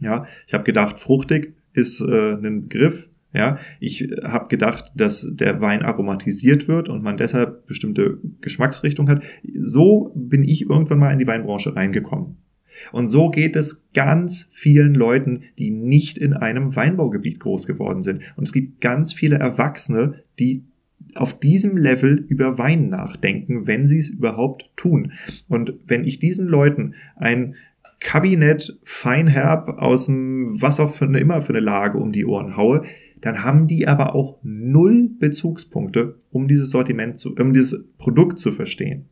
Ja, 0.00 0.26
ich 0.48 0.52
habe 0.52 0.64
gedacht, 0.64 0.98
fruchtig 0.98 1.54
ist 1.74 2.00
äh, 2.00 2.32
ein 2.32 2.62
Begriff. 2.62 3.08
Ja, 3.34 3.58
ich 3.78 4.10
habe 4.22 4.48
gedacht, 4.48 4.90
dass 4.94 5.28
der 5.34 5.60
Wein 5.60 5.82
aromatisiert 5.82 6.66
wird 6.66 6.88
und 6.88 7.02
man 7.02 7.18
deshalb 7.18 7.66
bestimmte 7.66 8.18
Geschmacksrichtung 8.40 9.08
hat. 9.08 9.22
So 9.54 10.12
bin 10.14 10.44
ich 10.44 10.62
irgendwann 10.62 10.98
mal 10.98 11.12
in 11.12 11.18
die 11.18 11.26
Weinbranche 11.26 11.76
reingekommen. 11.76 12.38
Und 12.92 13.08
so 13.08 13.30
geht 13.30 13.56
es 13.56 13.88
ganz 13.92 14.48
vielen 14.52 14.94
Leuten, 14.94 15.42
die 15.58 15.70
nicht 15.70 16.16
in 16.16 16.32
einem 16.32 16.74
Weinbaugebiet 16.74 17.40
groß 17.40 17.66
geworden 17.66 18.02
sind. 18.02 18.22
Und 18.36 18.44
es 18.44 18.52
gibt 18.52 18.80
ganz 18.80 19.12
viele 19.12 19.36
Erwachsene, 19.36 20.22
die 20.38 20.64
auf 21.14 21.38
diesem 21.38 21.76
Level 21.76 22.24
über 22.28 22.58
Wein 22.58 22.88
nachdenken, 22.88 23.66
wenn 23.66 23.86
sie 23.86 23.98
es 23.98 24.08
überhaupt 24.08 24.70
tun. 24.76 25.12
Und 25.48 25.74
wenn 25.86 26.04
ich 26.04 26.18
diesen 26.18 26.48
Leuten 26.48 26.94
ein 27.16 27.56
Kabinett 28.00 28.78
Feinherb 28.84 29.68
aus 29.68 30.06
dem, 30.06 30.62
was 30.62 30.78
auch 30.78 30.90
für 30.90 31.06
eine, 31.06 31.18
immer 31.18 31.40
für 31.40 31.52
eine 31.52 31.60
Lage 31.60 31.98
um 31.98 32.12
die 32.12 32.24
Ohren 32.24 32.56
haue, 32.56 32.82
dann 33.20 33.42
haben 33.42 33.66
die 33.66 33.88
aber 33.88 34.14
auch 34.14 34.38
null 34.42 35.10
Bezugspunkte, 35.18 36.16
um 36.30 36.48
dieses 36.48 36.70
Sortiment 36.70 37.18
zu, 37.18 37.34
um 37.34 37.52
dieses 37.52 37.88
Produkt 37.98 38.38
zu 38.38 38.52
verstehen. 38.52 39.06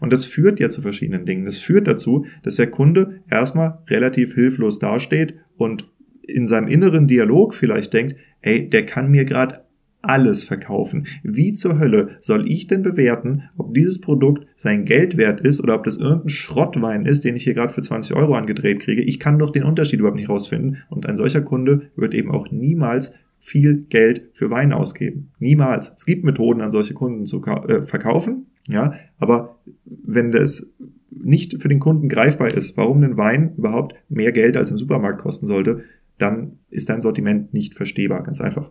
Und 0.00 0.12
das 0.12 0.24
führt 0.24 0.60
ja 0.60 0.68
zu 0.68 0.82
verschiedenen 0.82 1.24
Dingen. 1.24 1.44
Das 1.44 1.58
führt 1.58 1.86
dazu, 1.86 2.26
dass 2.42 2.56
der 2.56 2.70
Kunde 2.70 3.20
erstmal 3.30 3.78
relativ 3.88 4.34
hilflos 4.34 4.78
dasteht 4.78 5.34
und 5.56 5.88
in 6.22 6.46
seinem 6.46 6.68
inneren 6.68 7.06
Dialog 7.06 7.54
vielleicht 7.54 7.92
denkt, 7.94 8.16
ey, 8.42 8.68
der 8.68 8.84
kann 8.86 9.10
mir 9.10 9.24
gerade 9.24 9.64
alles 10.00 10.44
verkaufen. 10.44 11.06
Wie 11.22 11.52
zur 11.52 11.78
Hölle 11.78 12.16
soll 12.20 12.50
ich 12.50 12.66
denn 12.66 12.82
bewerten, 12.82 13.44
ob 13.56 13.74
dieses 13.74 14.00
Produkt 14.00 14.46
sein 14.54 14.84
Geld 14.84 15.16
wert 15.16 15.40
ist 15.40 15.60
oder 15.60 15.74
ob 15.74 15.84
das 15.84 15.96
irgendein 15.96 16.28
Schrottwein 16.28 17.04
ist, 17.04 17.24
den 17.24 17.34
ich 17.34 17.44
hier 17.44 17.54
gerade 17.54 17.72
für 17.72 17.80
20 17.80 18.14
Euro 18.14 18.34
angedreht 18.34 18.80
kriege? 18.80 19.02
Ich 19.02 19.18
kann 19.18 19.38
doch 19.38 19.50
den 19.50 19.64
Unterschied 19.64 19.98
überhaupt 19.98 20.16
nicht 20.16 20.28
rausfinden. 20.28 20.78
Und 20.88 21.06
ein 21.06 21.16
solcher 21.16 21.40
Kunde 21.40 21.90
wird 21.96 22.14
eben 22.14 22.30
auch 22.30 22.50
niemals 22.50 23.14
viel 23.38 23.86
Geld 23.88 24.30
für 24.32 24.50
Wein 24.50 24.72
ausgeben. 24.72 25.32
Niemals. 25.38 25.94
Es 25.96 26.06
gibt 26.06 26.24
Methoden, 26.24 26.60
an 26.60 26.70
solche 26.70 26.94
Kunden 26.94 27.24
zu 27.24 27.44
äh, 27.44 27.82
verkaufen, 27.82 28.46
ja, 28.68 28.94
aber 29.18 29.58
wenn 29.84 30.32
das 30.32 30.74
nicht 31.10 31.60
für 31.60 31.68
den 31.68 31.80
Kunden 31.80 32.08
greifbar 32.08 32.52
ist, 32.52 32.76
warum 32.76 33.02
ein 33.02 33.16
Wein 33.16 33.54
überhaupt 33.56 33.94
mehr 34.08 34.32
Geld 34.32 34.56
als 34.56 34.70
im 34.70 34.78
Supermarkt 34.78 35.20
kosten 35.20 35.46
sollte, 35.46 35.84
dann 36.18 36.58
ist 36.70 36.88
dein 36.88 37.00
Sortiment 37.00 37.54
nicht 37.54 37.74
verstehbar, 37.74 38.22
ganz 38.22 38.40
einfach. 38.40 38.70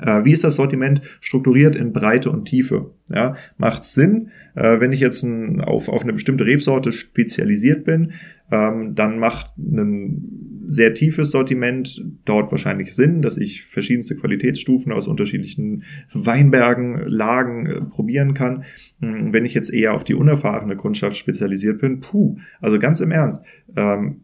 Äh, 0.00 0.24
wie 0.24 0.32
ist 0.32 0.44
das 0.44 0.56
Sortiment 0.56 1.02
strukturiert 1.20 1.76
in 1.76 1.92
Breite 1.92 2.30
und 2.30 2.46
Tiefe? 2.46 2.94
Ja, 3.10 3.36
macht 3.58 3.84
Sinn, 3.84 4.30
äh, 4.54 4.80
wenn 4.80 4.92
ich 4.92 5.00
jetzt 5.00 5.22
ein, 5.22 5.60
auf, 5.60 5.88
auf 5.88 6.02
eine 6.02 6.14
bestimmte 6.14 6.46
Rebsorte 6.46 6.92
spezialisiert 6.92 7.84
bin, 7.84 8.12
ähm, 8.50 8.94
dann 8.94 9.18
macht 9.18 9.56
ein 9.58 10.51
sehr 10.72 10.94
tiefes 10.94 11.30
Sortiment 11.30 12.02
dort 12.24 12.50
wahrscheinlich 12.50 12.94
Sinn, 12.94 13.20
dass 13.20 13.36
ich 13.36 13.64
verschiedenste 13.64 14.16
Qualitätsstufen 14.16 14.90
aus 14.92 15.06
unterschiedlichen 15.06 15.84
Weinbergen, 16.12 17.06
Lagen 17.08 17.66
äh, 17.66 17.80
probieren 17.82 18.34
kann. 18.34 18.64
Hm, 19.00 19.32
wenn 19.32 19.44
ich 19.44 19.54
jetzt 19.54 19.72
eher 19.72 19.92
auf 19.92 20.04
die 20.04 20.14
unerfahrene 20.14 20.76
Kundschaft 20.76 21.16
spezialisiert 21.16 21.80
bin, 21.80 22.00
puh, 22.00 22.38
also 22.60 22.78
ganz 22.78 23.00
im 23.00 23.10
Ernst, 23.10 23.44
ähm, 23.76 24.22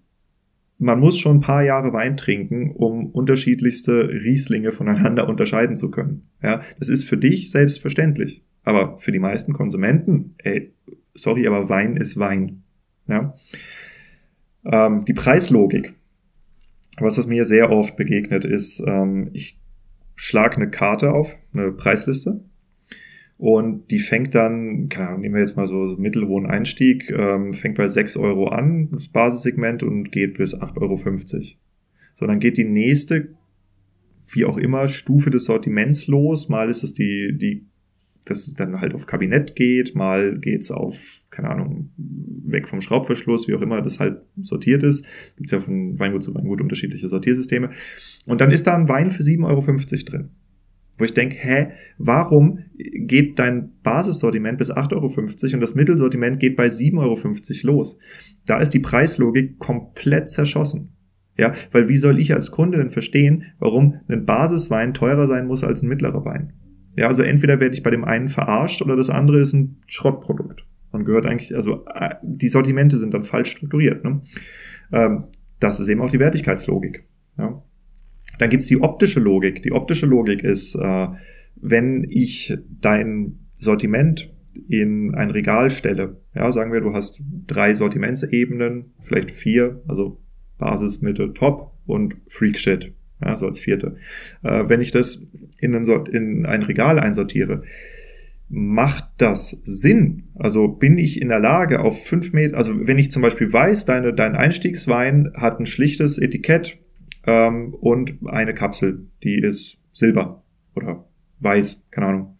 man 0.78 1.00
muss 1.00 1.18
schon 1.18 1.38
ein 1.38 1.40
paar 1.40 1.62
Jahre 1.62 1.92
Wein 1.92 2.16
trinken, 2.16 2.70
um 2.70 3.06
unterschiedlichste 3.06 4.08
Rieslinge 4.08 4.72
voneinander 4.72 5.28
unterscheiden 5.28 5.76
zu 5.76 5.90
können. 5.90 6.28
Ja, 6.42 6.60
das 6.78 6.88
ist 6.88 7.04
für 7.04 7.16
dich 7.16 7.50
selbstverständlich. 7.50 8.42
Aber 8.62 8.98
für 8.98 9.12
die 9.12 9.18
meisten 9.18 9.52
Konsumenten, 9.52 10.34
ey, 10.38 10.72
sorry, 11.14 11.46
aber 11.46 11.68
Wein 11.68 11.96
ist 11.96 12.18
Wein. 12.18 12.62
Ja. 13.06 13.34
Ähm, 14.64 15.04
die 15.04 15.14
Preislogik. 15.14 15.94
Was, 17.00 17.18
was 17.18 17.26
mir 17.26 17.44
sehr 17.44 17.70
oft 17.70 17.96
begegnet, 17.96 18.44
ist, 18.44 18.82
ähm, 18.86 19.30
ich 19.32 19.58
schlage 20.14 20.56
eine 20.56 20.70
Karte 20.70 21.12
auf, 21.12 21.36
eine 21.52 21.72
Preisliste. 21.72 22.40
Und 23.36 23.92
die 23.92 24.00
fängt 24.00 24.34
dann, 24.34 24.88
keine 24.88 25.08
Ahnung, 25.08 25.20
nehmen 25.20 25.34
wir 25.36 25.40
jetzt 25.40 25.56
mal 25.56 25.68
so, 25.68 25.86
so 25.86 25.96
mittelhohen 25.96 26.46
Einstieg, 26.46 27.08
ähm, 27.10 27.52
fängt 27.52 27.76
bei 27.76 27.86
6 27.86 28.16
Euro 28.16 28.48
an, 28.48 28.88
das 28.90 29.08
Basissegment, 29.08 29.84
und 29.84 30.10
geht 30.10 30.38
bis 30.38 30.54
8,50 30.54 30.76
Euro. 30.80 31.44
So, 32.14 32.26
dann 32.26 32.40
geht 32.40 32.56
die 32.56 32.64
nächste, 32.64 33.28
wie 34.32 34.44
auch 34.44 34.56
immer, 34.56 34.88
Stufe 34.88 35.30
des 35.30 35.44
Sortiments 35.44 36.08
los. 36.08 36.48
Mal 36.48 36.68
ist 36.68 36.82
es 36.82 36.94
die, 36.94 37.38
die 37.38 37.64
dass 38.28 38.46
es 38.46 38.54
dann 38.54 38.80
halt 38.80 38.94
auf 38.94 39.06
Kabinett 39.06 39.56
geht, 39.56 39.94
mal 39.94 40.38
geht's 40.38 40.70
auf, 40.70 41.22
keine 41.38 41.50
Ahnung, 41.50 41.90
weg 41.96 42.66
vom 42.66 42.80
Schraubverschluss, 42.80 43.46
wie 43.46 43.54
auch 43.54 43.60
immer 43.60 43.80
das 43.80 44.00
halt 44.00 44.22
sortiert 44.42 44.82
ist. 44.82 45.06
Gibt's 45.36 45.52
ja 45.52 45.60
von 45.60 45.96
Weingut 45.96 46.24
zu 46.24 46.34
Weingut 46.34 46.60
unterschiedliche 46.60 47.06
Sortiersysteme. 47.06 47.70
Und 48.26 48.40
dann 48.40 48.50
ist 48.50 48.66
da 48.66 48.74
ein 48.74 48.88
Wein 48.88 49.08
für 49.08 49.22
7,50 49.22 49.44
Euro 49.46 49.60
drin. 50.04 50.30
Wo 50.96 51.04
ich 51.04 51.14
denke, 51.14 51.36
hä, 51.38 51.68
warum 51.96 52.58
geht 52.76 53.38
dein 53.38 53.70
Basissortiment 53.84 54.58
bis 54.58 54.72
8,50 54.72 54.94
Euro 54.94 55.54
und 55.54 55.60
das 55.60 55.76
Mittelsortiment 55.76 56.40
geht 56.40 56.56
bei 56.56 56.66
7,50 56.66 56.98
Euro 57.64 57.72
los? 57.72 58.00
Da 58.44 58.58
ist 58.58 58.70
die 58.70 58.80
Preislogik 58.80 59.60
komplett 59.60 60.30
zerschossen. 60.30 60.96
Ja, 61.36 61.52
weil 61.70 61.88
wie 61.88 61.98
soll 61.98 62.18
ich 62.18 62.34
als 62.34 62.50
Kunde 62.50 62.78
denn 62.78 62.90
verstehen, 62.90 63.44
warum 63.60 64.00
ein 64.08 64.26
Basiswein 64.26 64.92
teurer 64.92 65.28
sein 65.28 65.46
muss 65.46 65.62
als 65.62 65.82
ein 65.82 65.88
mittlerer 65.88 66.24
Wein? 66.24 66.54
Ja, 66.96 67.06
also 67.06 67.22
entweder 67.22 67.60
werde 67.60 67.76
ich 67.76 67.84
bei 67.84 67.90
dem 67.90 68.02
einen 68.02 68.26
verarscht 68.26 68.82
oder 68.82 68.96
das 68.96 69.08
andere 69.08 69.38
ist 69.38 69.52
ein 69.52 69.76
Schrottprodukt. 69.86 70.64
Man 70.92 71.04
gehört 71.04 71.26
eigentlich, 71.26 71.54
also 71.54 71.84
äh, 71.94 72.14
die 72.22 72.48
Sortimente 72.48 72.96
sind 72.96 73.14
dann 73.14 73.24
falsch 73.24 73.50
strukturiert. 73.52 74.04
Ne? 74.04 74.22
Ähm, 74.92 75.24
das 75.60 75.80
ist 75.80 75.88
eben 75.88 76.00
auch 76.00 76.10
die 76.10 76.18
Wertigkeitslogik. 76.18 77.04
Ja? 77.36 77.62
Dann 78.38 78.50
gibt's 78.50 78.66
die 78.66 78.80
optische 78.80 79.20
Logik. 79.20 79.62
Die 79.62 79.72
optische 79.72 80.06
Logik 80.06 80.42
ist, 80.42 80.74
äh, 80.76 81.08
wenn 81.56 82.06
ich 82.08 82.56
dein 82.80 83.38
Sortiment 83.54 84.32
in 84.68 85.14
ein 85.14 85.30
Regal 85.30 85.70
stelle, 85.70 86.20
ja, 86.34 86.50
sagen 86.52 86.72
wir, 86.72 86.80
du 86.80 86.94
hast 86.94 87.22
drei 87.46 87.74
Sortimentsebenen, 87.74 88.92
vielleicht 89.00 89.32
vier, 89.32 89.82
also 89.88 90.20
Basis, 90.58 91.02
Mitte, 91.02 91.32
Top 91.32 91.72
und 91.86 92.16
Freak 92.28 92.58
Shit 92.58 92.92
ja, 93.24 93.36
so 93.36 93.46
als 93.46 93.58
vierte. 93.58 93.96
Äh, 94.42 94.68
wenn 94.68 94.80
ich 94.80 94.92
das 94.92 95.26
in 95.58 95.74
ein 96.46 96.62
Regal 96.62 96.98
einsortiere, 96.98 97.62
macht 98.48 99.08
das 99.18 99.50
Sinn? 99.50 100.24
Also 100.34 100.68
bin 100.68 100.98
ich 100.98 101.20
in 101.20 101.28
der 101.28 101.40
Lage 101.40 101.80
auf 101.80 102.06
fünf 102.06 102.32
Meter, 102.32 102.56
also 102.56 102.86
wenn 102.86 102.98
ich 102.98 103.10
zum 103.10 103.22
Beispiel 103.22 103.52
weiß, 103.52 103.84
deine, 103.84 104.14
dein 104.14 104.36
Einstiegswein 104.36 105.32
hat 105.34 105.60
ein 105.60 105.66
schlichtes 105.66 106.18
Etikett 106.18 106.78
ähm, 107.26 107.74
und 107.74 108.18
eine 108.26 108.54
Kapsel, 108.54 109.06
die 109.22 109.38
ist 109.38 109.82
silber 109.92 110.44
oder 110.74 111.04
weiß, 111.40 111.88
keine 111.90 112.06
Ahnung. 112.06 112.38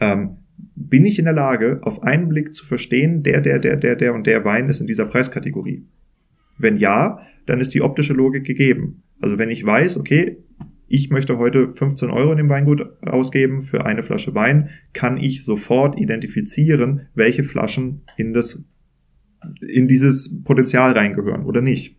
Ähm, 0.00 0.38
bin 0.74 1.04
ich 1.04 1.18
in 1.18 1.24
der 1.24 1.34
Lage, 1.34 1.80
auf 1.82 2.02
einen 2.02 2.28
Blick 2.28 2.54
zu 2.54 2.64
verstehen, 2.64 3.22
der, 3.22 3.40
der, 3.40 3.58
der, 3.58 3.76
der, 3.76 3.96
der 3.96 4.14
und 4.14 4.26
der 4.26 4.44
Wein 4.44 4.68
ist 4.68 4.80
in 4.80 4.86
dieser 4.86 5.06
Preiskategorie? 5.06 5.86
Wenn 6.56 6.76
ja, 6.76 7.20
dann 7.46 7.60
ist 7.60 7.74
die 7.74 7.82
optische 7.82 8.12
Logik 8.12 8.44
gegeben. 8.44 9.02
Also 9.20 9.38
wenn 9.38 9.50
ich 9.50 9.64
weiß, 9.64 9.98
okay, 9.98 10.38
ich 10.88 11.10
möchte 11.10 11.38
heute 11.38 11.74
15 11.74 12.10
Euro 12.10 12.32
in 12.32 12.38
dem 12.38 12.48
Weingut 12.48 12.86
ausgeben 13.02 13.62
für 13.62 13.84
eine 13.84 14.02
Flasche 14.02 14.34
Wein, 14.34 14.70
kann 14.92 15.18
ich 15.18 15.44
sofort 15.44 15.98
identifizieren, 15.98 17.08
welche 17.14 17.42
Flaschen 17.42 18.02
in 18.16 18.32
das, 18.32 18.64
in 19.60 19.86
dieses 19.86 20.42
Potenzial 20.44 20.92
reingehören 20.92 21.44
oder 21.44 21.60
nicht. 21.60 21.96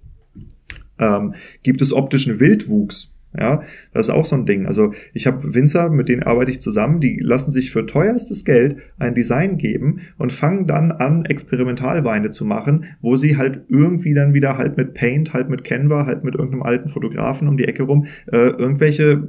Ähm, 0.98 1.36
gibt 1.64 1.82
es 1.82 1.94
optischen 1.94 2.40
Wildwuchs? 2.40 3.16
Ja, 3.38 3.62
das 3.94 4.08
ist 4.08 4.14
auch 4.14 4.26
so 4.26 4.36
ein 4.36 4.48
Ding. 4.48 4.66
Also 4.66 4.94
ich 5.14 5.28
habe 5.28 5.54
Winzer, 5.54 5.90
mit 5.90 6.10
denen 6.10 6.24
arbeite 6.24 6.50
ich 6.50 6.62
zusammen, 6.62 7.00
die 7.00 7.20
lassen 7.22 7.52
sich 7.52 7.70
für 7.70 7.86
teuerstes 7.86 8.44
Geld 8.44 8.78
ein 8.98 9.14
Design 9.14 9.58
geben 9.58 10.02
und 10.18 10.32
fangen 10.32 10.66
dann 10.66 10.92
an, 10.92 11.26
Experimentalweine 11.26 12.32
zu 12.32 12.44
machen, 12.44 12.86
wo 13.02 13.16
sie 13.16 13.38
halt 13.38 13.66
irgendwie 13.70 14.16
dann 14.16 14.34
wieder 14.34 14.58
halt 14.58 14.78
mit 14.78 14.96
Paint, 14.96 15.34
halt 15.34 15.50
mit 15.50 15.64
Canva, 15.64 16.08
halt 16.08 16.24
mit 16.24 16.34
irgendeinem 16.34 16.64
alten 16.64 16.90
Fotografen 16.90 17.48
um 17.48 17.56
die 17.56 17.66
Ecke 17.66 17.84
rum 17.84 18.08
äh, 18.32 18.50
irgendwelche 18.50 19.28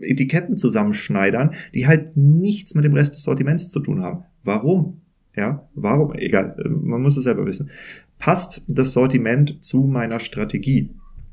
Etiketten 0.00 0.56
zusammenschneidern, 0.56 1.52
die 1.72 1.86
halt 1.86 2.16
nichts 2.16 2.74
mit 2.74 2.84
dem 2.84 2.94
Rest 2.94 3.14
des 3.14 3.22
Sortiments 3.22 3.70
zu 3.70 3.80
tun 3.80 4.02
haben. 4.02 4.24
Warum? 4.42 5.00
Ja, 5.36 5.68
warum? 5.74 6.14
Egal, 6.14 6.56
man 6.68 7.02
muss 7.02 7.16
es 7.16 7.24
selber 7.24 7.46
wissen. 7.46 7.70
Passt 8.18 8.64
das 8.66 8.92
Sortiment 8.92 9.62
zu 9.62 9.82
meiner 9.82 10.18
Strategie? 10.18 10.90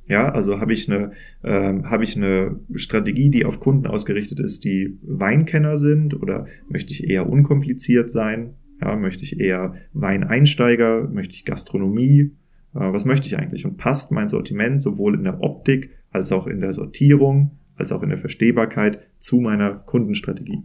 Ja, 0.07 0.29
also 0.29 0.59
habe 0.59 0.73
ich 0.73 0.91
eine 0.91 1.11
ähm, 1.43 1.89
habe 1.89 2.03
ich 2.03 2.17
eine 2.17 2.59
Strategie, 2.75 3.29
die 3.29 3.45
auf 3.45 3.59
Kunden 3.59 3.87
ausgerichtet 3.87 4.39
ist, 4.39 4.65
die 4.65 4.97
Weinkenner 5.01 5.77
sind, 5.77 6.13
oder 6.13 6.47
möchte 6.67 6.91
ich 6.91 7.09
eher 7.09 7.29
unkompliziert 7.29 8.09
sein? 8.09 8.55
Ja, 8.81 8.95
möchte 8.97 9.23
ich 9.23 9.39
eher 9.39 9.75
Weineinsteiger? 9.93 11.07
Möchte 11.07 11.35
ich 11.35 11.45
Gastronomie? 11.45 12.31
Äh, 12.73 12.91
was 12.91 13.05
möchte 13.05 13.27
ich 13.27 13.37
eigentlich? 13.37 13.65
Und 13.65 13.77
passt 13.77 14.11
mein 14.11 14.27
Sortiment 14.27 14.81
sowohl 14.81 15.15
in 15.15 15.23
der 15.23 15.41
Optik 15.41 15.91
als 16.11 16.31
auch 16.31 16.47
in 16.47 16.59
der 16.59 16.73
Sortierung 16.73 17.57
als 17.75 17.91
auch 17.91 18.03
in 18.03 18.09
der 18.09 18.17
Verstehbarkeit 18.17 18.99
zu 19.17 19.39
meiner 19.39 19.73
Kundenstrategie? 19.73 20.63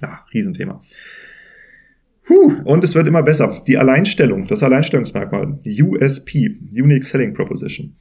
Ja, 0.00 0.24
Riesenthema. 0.32 0.82
Huh, 2.28 2.52
und 2.64 2.84
es 2.84 2.94
wird 2.94 3.06
immer 3.06 3.22
besser. 3.22 3.62
Die 3.66 3.78
Alleinstellung, 3.78 4.46
das 4.46 4.62
Alleinstellungsmerkmal, 4.62 5.58
USP, 5.64 6.56
Unique 6.72 7.04
Selling 7.04 7.32
Proposition, 7.32 7.94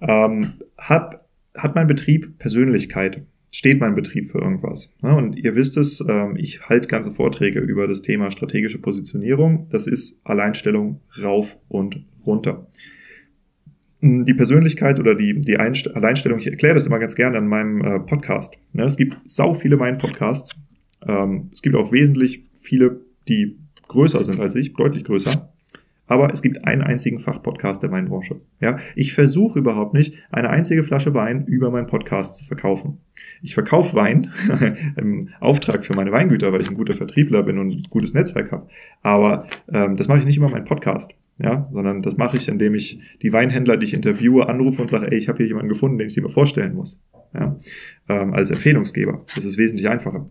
ähm, 0.00 0.54
hat, 0.76 1.24
hat 1.54 1.74
mein 1.74 1.86
Betrieb 1.86 2.38
Persönlichkeit? 2.38 3.22
Steht 3.50 3.80
mein 3.80 3.94
Betrieb 3.94 4.30
für 4.30 4.38
irgendwas? 4.38 4.96
Ja, 5.02 5.12
und 5.12 5.36
ihr 5.36 5.54
wisst 5.54 5.76
es, 5.76 6.02
ähm, 6.08 6.36
ich 6.36 6.68
halte 6.68 6.88
ganze 6.88 7.12
Vorträge 7.12 7.60
über 7.60 7.86
das 7.86 8.02
Thema 8.02 8.30
strategische 8.30 8.80
Positionierung. 8.80 9.68
Das 9.70 9.86
ist 9.86 10.20
Alleinstellung 10.24 11.00
rauf 11.22 11.58
und 11.68 12.04
runter. 12.26 12.66
Hm, 14.00 14.24
die 14.24 14.34
Persönlichkeit 14.34 14.98
oder 14.98 15.14
die, 15.14 15.40
die 15.40 15.56
Alleinstellung, 15.56 16.38
ich 16.38 16.48
erkläre 16.48 16.74
das 16.74 16.86
immer 16.86 16.98
ganz 16.98 17.14
gerne 17.14 17.38
an 17.38 17.46
meinem 17.46 17.82
äh, 17.82 18.00
Podcast. 18.00 18.58
Ja, 18.72 18.84
es 18.84 18.96
gibt 18.96 19.16
sau 19.26 19.54
viele 19.54 19.78
Wein-Podcasts. 19.78 20.60
Ähm, 21.06 21.48
es 21.52 21.62
gibt 21.62 21.76
auch 21.76 21.92
wesentlich 21.92 22.44
viele, 22.54 23.00
die 23.28 23.58
größer 23.92 24.24
sind 24.24 24.40
als 24.40 24.54
ich, 24.54 24.74
deutlich 24.74 25.04
größer. 25.04 25.52
Aber 26.06 26.30
es 26.32 26.42
gibt 26.42 26.66
einen 26.66 26.82
einzigen 26.82 27.20
Fachpodcast 27.20 27.82
der 27.82 27.90
Weinbranche. 27.90 28.40
Ja, 28.60 28.78
ich 28.96 29.14
versuche 29.14 29.58
überhaupt 29.58 29.94
nicht, 29.94 30.14
eine 30.30 30.50
einzige 30.50 30.82
Flasche 30.82 31.14
Wein 31.14 31.46
über 31.46 31.70
meinen 31.70 31.86
Podcast 31.86 32.36
zu 32.36 32.44
verkaufen. 32.44 32.98
Ich 33.40 33.54
verkaufe 33.54 33.96
Wein 33.96 34.32
im 34.96 35.30
Auftrag 35.40 35.84
für 35.84 35.94
meine 35.94 36.12
Weingüter, 36.12 36.52
weil 36.52 36.60
ich 36.60 36.68
ein 36.68 36.76
guter 36.76 36.92
Vertriebler 36.92 37.44
bin 37.44 37.58
und 37.58 37.70
ein 37.70 37.86
gutes 37.88 38.14
Netzwerk 38.14 38.52
habe. 38.52 38.68
Aber 39.02 39.46
ähm, 39.72 39.96
das 39.96 40.08
mache 40.08 40.18
ich 40.18 40.24
nicht 40.24 40.36
über 40.36 40.50
meinen 40.50 40.64
Podcast, 40.64 41.14
ja, 41.38 41.68
sondern 41.72 42.02
das 42.02 42.16
mache 42.16 42.36
ich, 42.36 42.48
indem 42.48 42.74
ich 42.74 43.00
die 43.22 43.32
Weinhändler, 43.32 43.76
die 43.76 43.84
ich 43.84 43.94
interviewe, 43.94 44.48
anrufe 44.48 44.82
und 44.82 44.88
sage, 44.88 45.10
ey, 45.10 45.16
ich 45.16 45.28
habe 45.28 45.38
hier 45.38 45.46
jemanden 45.46 45.68
gefunden, 45.68 45.98
den 45.98 46.08
ich 46.08 46.14
dir 46.14 46.22
mal 46.22 46.28
vorstellen 46.28 46.74
muss, 46.74 47.02
ja, 47.32 47.58
ähm, 48.08 48.34
als 48.34 48.50
Empfehlungsgeber. 48.50 49.24
Das 49.34 49.44
ist 49.44 49.56
wesentlich 49.56 49.88
einfacher. 49.88 50.28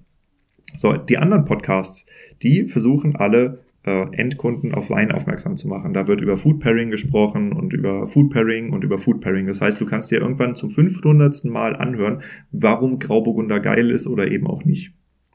So, 0.77 0.93
die 0.93 1.17
anderen 1.17 1.45
Podcasts, 1.45 2.07
die 2.41 2.67
versuchen 2.67 3.15
alle 3.15 3.59
äh, 3.83 4.15
Endkunden 4.15 4.73
auf 4.73 4.89
Wein 4.89 5.11
aufmerksam 5.11 5.55
zu 5.55 5.67
machen. 5.67 5.93
Da 5.93 6.07
wird 6.07 6.21
über 6.21 6.37
Food 6.37 6.59
Pairing 6.59 6.91
gesprochen 6.91 7.53
und 7.53 7.73
über 7.73 8.07
Food 8.07 8.31
Pairing 8.31 8.71
und 8.71 8.83
über 8.83 8.97
Food 8.97 9.21
Pairing. 9.21 9.47
Das 9.47 9.61
heißt, 9.61 9.79
du 9.81 9.85
kannst 9.85 10.11
dir 10.11 10.21
irgendwann 10.21 10.55
zum 10.55 10.71
500. 10.71 11.45
Mal 11.45 11.75
anhören, 11.75 12.21
warum 12.51 12.99
Grauburgunder 12.99 13.59
geil 13.59 13.89
ist 13.89 14.07
oder 14.07 14.29
eben 14.29 14.47
auch 14.47 14.63
nicht. 14.65 14.93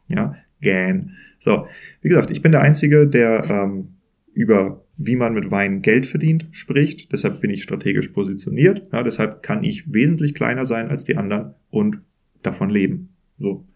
Ja, 0.09 0.37
gähn. 0.61 1.12
So, 1.39 1.66
wie 2.03 2.09
gesagt, 2.09 2.30
ich 2.30 2.43
bin 2.43 2.53
der 2.53 2.62
Einzige, 2.62 3.07
der 3.07 3.45
ähm, 3.51 3.97
über 4.32 4.82
wie 4.97 5.16
man 5.16 5.34
mit 5.34 5.51
Wein 5.51 5.82
Geld 5.82 6.07
verdient 6.07 6.47
spricht. 6.53 7.12
Deshalb 7.12 7.41
bin 7.41 7.51
ich 7.51 7.62
strategisch 7.62 8.09
positioniert. 8.09 8.89
Ja, 8.93 9.03
deshalb 9.03 9.43
kann 9.43 9.62
ich 9.62 9.93
wesentlich 9.93 10.34
kleiner 10.34 10.64
sein 10.64 10.89
als 10.89 11.05
die 11.05 11.16
anderen 11.16 11.55
und 11.70 12.01
davon 12.43 12.70
leben. 12.70 13.11
So. 13.39 13.66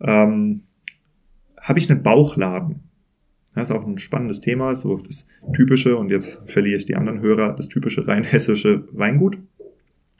Ähm, 0.00 0.62
habe 1.66 1.78
ich 1.80 1.90
einen 1.90 2.02
Bauchladen? 2.02 2.80
Das 3.54 3.70
ist 3.70 3.76
auch 3.76 3.86
ein 3.86 3.98
spannendes 3.98 4.40
Thema, 4.40 4.76
so 4.76 4.98
das 4.98 5.28
typische, 5.54 5.96
und 5.96 6.10
jetzt 6.10 6.48
verliere 6.48 6.76
ich 6.76 6.84
die 6.84 6.94
anderen 6.94 7.20
Hörer, 7.20 7.54
das 7.54 7.68
typische 7.68 8.06
rein 8.06 8.22
hessische 8.22 8.86
Weingut, 8.92 9.38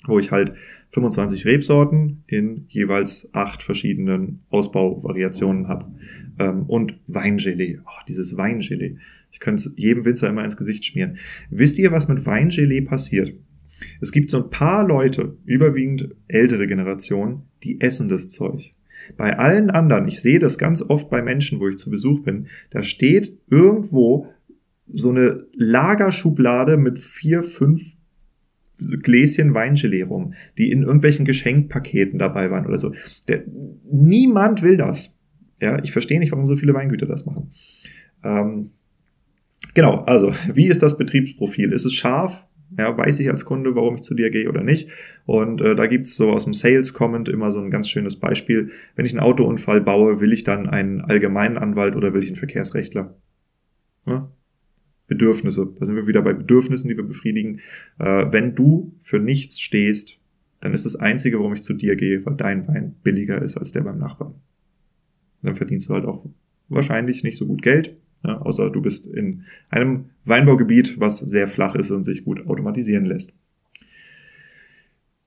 wo 0.07 0.19
ich 0.19 0.31
halt 0.33 0.55
25 0.91 1.45
Rebsorten 1.45 2.25
in 2.27 2.65
jeweils 2.69 3.29
acht 3.33 3.63
verschiedenen 3.63 4.41
Ausbauvariationen 4.51 5.69
habe. 5.69 5.93
Ähm, 6.39 6.63
und 6.63 6.99
Weingelee. 7.07 7.79
Oh, 7.85 8.05
dieses 8.09 8.37
Weingelee. 8.37 8.97
Ich 9.31 9.41
könnte 9.41 9.69
es 9.69 9.75
jedem 9.77 10.05
Winzer 10.05 10.31
immer 10.31 10.45
ins 10.45 10.57
Gesicht 10.57 10.85
schmieren. 10.85 11.19
Wisst 11.51 11.79
ihr, 11.79 11.93
was 11.93 12.09
mit 12.09 12.25
Weingelee 12.25 12.81
passiert? 12.81 13.35
Es 14.01 14.13
gibt 14.13 14.31
so 14.31 14.43
ein 14.43 14.51
paar 14.51 14.87
Leute, 14.87 15.37
überwiegend 15.45 16.15
ältere 16.27 16.67
Generationen, 16.67 17.43
die 17.63 17.81
essen 17.81 18.09
das 18.09 18.31
Zeug. 18.31 18.71
Bei 19.17 19.39
allen 19.39 19.71
anderen, 19.71 20.09
ich 20.09 20.21
sehe 20.21 20.39
das 20.39 20.59
ganz 20.59 20.83
oft 20.83 21.11
bei 21.11 21.23
Menschen, 21.23 21.61
wo 21.61 21.69
ich 21.69 21.79
zu 21.79 21.91
Besuch 21.91 22.23
bin, 22.23 22.47
da 22.71 22.83
steht 22.83 23.39
irgendwo 23.51 24.29
so 24.93 25.11
eine 25.11 25.39
Lagerschublade 25.55 26.77
mit 26.77 26.99
vier, 26.99 27.43
fünf 27.43 27.97
Gläschen 29.03 29.55
Weingelee 29.55 30.03
rum, 30.03 30.35
die 30.59 30.71
in 30.71 30.83
irgendwelchen 30.83 31.25
Geschenkpaketen 31.25 32.19
dabei 32.19 32.51
waren 32.51 32.67
oder 32.67 32.79
so. 32.79 32.93
Der, 33.27 33.45
niemand 33.91 34.63
will 34.63 34.77
das. 34.77 35.19
Ja, 35.61 35.83
ich 35.83 35.93
verstehe 35.93 36.19
nicht, 36.19 36.33
warum 36.33 36.47
so 36.47 36.57
viele 36.57 36.75
Weingüter 36.75 37.07
das 37.07 37.25
machen. 37.25 37.53
Ähm, 38.23 38.71
genau, 39.75 40.03
also, 40.05 40.33
wie 40.55 40.67
ist 40.67 40.83
das 40.83 40.99
Betriebsprofil? 40.99 41.73
Ist 41.73 41.87
es 41.87 41.95
scharf? 41.95 42.47
Ja, 42.77 42.97
weiß 42.97 43.21
ich 43.21 43.31
als 43.31 43.45
Kunde, 43.45 43.75
warum 43.75 43.95
ich 43.95 44.03
zu 44.03 44.15
dir 44.15 44.31
gehe 44.31 44.49
oder 44.49 44.63
nicht. 44.63 44.89
Und 45.25 45.61
äh, 45.61 45.75
da 45.75 45.87
gibt's 45.87 46.17
so 46.17 46.31
aus 46.31 46.45
dem 46.45 46.55
Sales-Comment 46.55 47.29
immer 47.29 47.53
so 47.53 47.61
ein 47.61 47.71
ganz 47.71 47.89
schönes 47.89 48.17
Beispiel. 48.17 48.71
Wenn 48.97 49.07
ich 49.07 49.13
einen 49.13 49.21
Autounfall 49.21 49.81
baue, 49.81 50.21
will 50.21 50.33
ich 50.33 50.45
dann 50.45 50.69
einen 50.69 51.01
allgemeinen 51.01 51.59
Anwalt 51.59 51.95
oder 51.95 52.13
will 52.13 52.23
ich 52.23 52.29
einen 52.29 52.37
Verkehrsrechtler? 52.37 53.17
Ja? 54.07 54.31
Bedürfnisse. 55.07 55.73
Da 55.79 55.87
sind 55.87 55.97
wir 55.97 56.07
wieder 56.07 56.23
bei 56.23 56.33
Bedürfnissen, 56.33 56.89
die 56.89 56.97
wir 56.97 57.05
befriedigen. 57.05 57.61
Äh, 57.99 58.27
wenn 58.31 58.55
du 58.55 58.95
für 59.01 59.21
nichts 59.21 59.61
stehst, 59.61 60.19
dann 60.61 60.73
ist 60.73 60.85
das 60.85 60.97
Einzige, 60.97 61.39
warum 61.39 61.53
ich 61.53 61.63
zu 61.63 61.75
dir 61.75 61.97
gehe, 61.97 62.25
weil 62.27 62.35
dein 62.35 62.67
Wein 62.67 62.97
billiger 63.03 63.41
ist 63.41 63.57
als 63.57 63.73
der 63.73 63.83
beim 63.83 63.99
Nachbarn. 63.99 64.35
Dann 65.43 65.55
verdienst 65.55 65.89
du 65.89 65.95
halt 65.95 66.05
auch 66.05 66.27
wahrscheinlich 66.69 67.23
nicht 67.23 67.37
so 67.37 67.47
gut 67.47 67.63
Geld, 67.63 67.97
ja, 68.27 68.39
außer 68.39 68.71
du 68.71 68.83
bist 68.83 69.07
in 69.07 69.45
einem 69.71 70.07
Weinbaugebiet, 70.25 70.99
was 70.99 71.21
sehr 71.21 71.47
flach 71.47 71.75
ist 71.75 71.91
und 71.91 72.03
sich 72.03 72.25
gut 72.25 72.47
automatisieren 72.47 73.05
lässt. 73.05 73.39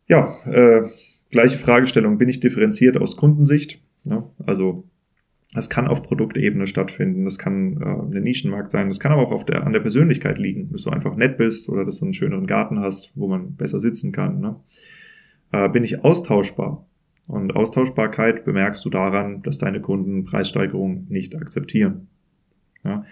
Ja, 0.07 0.35
äh, 0.45 0.85
gleiche 1.29 1.57
Fragestellung. 1.57 2.17
Bin 2.17 2.29
ich 2.29 2.39
differenziert 2.39 2.97
aus 2.97 3.15
Kundensicht? 3.15 3.81
Ja, 4.05 4.29
also 4.45 4.83
das 5.53 5.69
kann 5.69 5.87
auf 5.87 6.03
Produktebene 6.03 6.67
stattfinden, 6.67 7.25
das 7.25 7.39
kann 7.39 7.81
äh, 7.81 8.17
ein 8.17 8.23
Nischenmarkt 8.23 8.71
sein, 8.71 8.87
das 8.87 8.99
kann 8.99 9.11
aber 9.11 9.23
auch 9.23 9.31
auf 9.31 9.45
der, 9.45 9.65
an 9.65 9.73
der 9.73 9.79
Persönlichkeit 9.79 10.37
liegen, 10.37 10.71
dass 10.71 10.83
du 10.83 10.91
einfach 10.91 11.15
nett 11.15 11.37
bist 11.37 11.69
oder 11.69 11.85
dass 11.85 11.99
du 11.99 12.05
einen 12.05 12.13
schöneren 12.13 12.45
Garten 12.45 12.79
hast, 12.79 13.11
wo 13.15 13.27
man 13.27 13.55
besser 13.55 13.79
sitzen 13.79 14.11
kann. 14.11 14.39
Ne? 14.39 14.55
Äh, 15.51 15.69
bin 15.69 15.83
ich 15.83 16.03
austauschbar? 16.03 16.85
Und 17.27 17.55
Austauschbarkeit 17.55 18.43
bemerkst 18.43 18.83
du 18.85 18.89
daran, 18.89 19.43
dass 19.43 19.59
deine 19.59 19.81
Kunden 19.81 20.25
Preissteigerungen 20.25 21.05
nicht 21.09 21.35
akzeptieren. 21.35 22.07
Ja? 22.83 23.05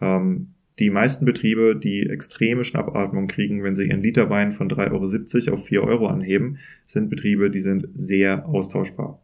Ähm, 0.00 0.48
die 0.78 0.90
meisten 0.90 1.24
Betriebe, 1.24 1.76
die 1.76 2.08
extreme 2.08 2.64
Schnappatmung 2.64 3.28
kriegen, 3.28 3.62
wenn 3.62 3.74
sie 3.74 3.86
ihren 3.86 4.02
Literwein 4.02 4.52
von 4.52 4.68
3,70 4.68 5.46
Euro 5.46 5.54
auf 5.54 5.66
4 5.66 5.84
Euro 5.84 6.06
anheben, 6.06 6.58
sind 6.84 7.10
Betriebe, 7.10 7.50
die 7.50 7.60
sind 7.60 7.88
sehr 7.92 8.46
austauschbar. 8.46 9.20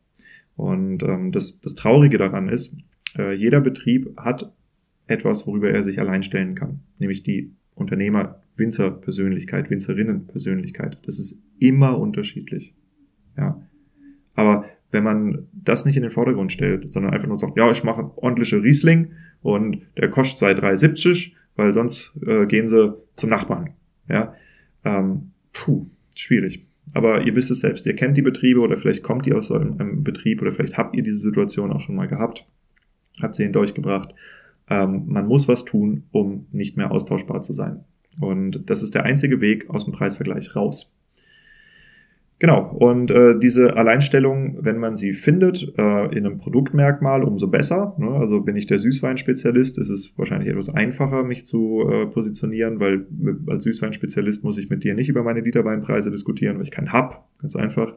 Und 0.56 1.02
ähm, 1.02 1.32
das, 1.32 1.60
das 1.60 1.74
Traurige 1.74 2.18
daran 2.18 2.48
ist, 2.48 2.76
äh, 3.16 3.32
jeder 3.32 3.60
Betrieb 3.60 4.16
hat 4.18 4.52
etwas, 5.06 5.46
worüber 5.46 5.70
er 5.70 5.82
sich 5.82 6.00
allein 6.00 6.22
stellen 6.22 6.54
kann, 6.54 6.80
nämlich 6.98 7.22
die 7.22 7.52
Unternehmer-Winzer-Persönlichkeit, 7.74 9.70
Winzerinnen-Persönlichkeit. 9.70 10.98
Das 11.06 11.18
ist 11.18 11.44
immer 11.58 11.98
unterschiedlich. 11.98 12.74
Ja. 13.36 13.62
Aber 14.34 14.66
wenn 14.90 15.04
man 15.04 15.46
das 15.52 15.84
nicht 15.84 15.96
in 15.96 16.02
den 16.02 16.10
Vordergrund 16.10 16.52
stellt, 16.52 16.92
sondern 16.92 17.12
einfach 17.12 17.28
nur 17.28 17.38
sagt, 17.38 17.56
ja, 17.56 17.70
ich 17.70 17.84
mache 17.84 18.10
ordentliche 18.16 18.62
Riesling 18.62 19.12
und 19.42 19.82
der 19.96 20.10
kostet 20.10 20.38
seit 20.38 20.60
3,70, 20.60 21.32
weil 21.56 21.72
sonst 21.72 22.18
äh, 22.26 22.46
gehen 22.46 22.66
sie 22.66 22.94
zum 23.16 23.30
Nachbarn. 23.30 23.70
Ja, 24.08 24.34
ähm, 24.84 25.32
puh, 25.52 25.86
schwierig. 26.14 26.66
Aber 26.94 27.22
ihr 27.22 27.34
wisst 27.36 27.50
es 27.50 27.60
selbst, 27.60 27.86
ihr 27.86 27.94
kennt 27.94 28.16
die 28.16 28.22
Betriebe 28.22 28.60
oder 28.60 28.76
vielleicht 28.76 29.02
kommt 29.02 29.26
ihr 29.26 29.36
aus 29.36 29.48
so 29.48 29.54
einem, 29.54 29.78
einem 29.78 30.04
Betrieb 30.04 30.40
oder 30.40 30.52
vielleicht 30.52 30.78
habt 30.78 30.96
ihr 30.96 31.02
diese 31.02 31.18
Situation 31.18 31.72
auch 31.72 31.80
schon 31.80 31.96
mal 31.96 32.08
gehabt, 32.08 32.46
habt 33.20 33.34
sie 33.34 33.42
hinter 33.42 33.60
euch 33.60 33.74
gebracht. 33.74 34.14
Ähm, 34.70 35.04
man 35.06 35.26
muss 35.26 35.48
was 35.48 35.64
tun, 35.64 36.04
um 36.12 36.46
nicht 36.52 36.76
mehr 36.76 36.90
austauschbar 36.90 37.40
zu 37.40 37.52
sein. 37.52 37.84
Und 38.20 38.68
das 38.68 38.82
ist 38.82 38.94
der 38.94 39.04
einzige 39.04 39.40
Weg 39.40 39.68
aus 39.70 39.84
dem 39.84 39.92
Preisvergleich 39.92 40.56
raus. 40.56 40.94
Genau, 42.40 42.70
und 42.70 43.10
äh, 43.10 43.36
diese 43.36 43.76
Alleinstellung, 43.76 44.58
wenn 44.60 44.78
man 44.78 44.94
sie 44.94 45.12
findet, 45.12 45.74
äh, 45.76 46.04
in 46.16 46.24
einem 46.24 46.38
Produktmerkmal, 46.38 47.24
umso 47.24 47.48
besser. 47.48 47.96
Ne? 47.98 48.10
Also 48.10 48.40
bin 48.40 48.54
ich 48.54 48.68
der 48.68 48.78
Süßweinspezialist, 48.78 49.76
ist 49.78 49.88
es 49.88 50.16
wahrscheinlich 50.16 50.48
etwas 50.48 50.72
einfacher, 50.72 51.24
mich 51.24 51.44
zu 51.44 51.82
äh, 51.90 52.06
positionieren, 52.06 52.78
weil 52.78 53.06
mit, 53.10 53.38
als 53.48 53.64
Süßweinspezialist 53.64 54.44
muss 54.44 54.56
ich 54.56 54.70
mit 54.70 54.84
dir 54.84 54.94
nicht 54.94 55.08
über 55.08 55.24
meine 55.24 55.40
Literweinpreise 55.40 56.12
diskutieren, 56.12 56.56
weil 56.56 56.62
ich 56.62 56.70
keinen 56.70 56.92
hab, 56.92 57.28
ganz 57.40 57.56
einfach. 57.56 57.96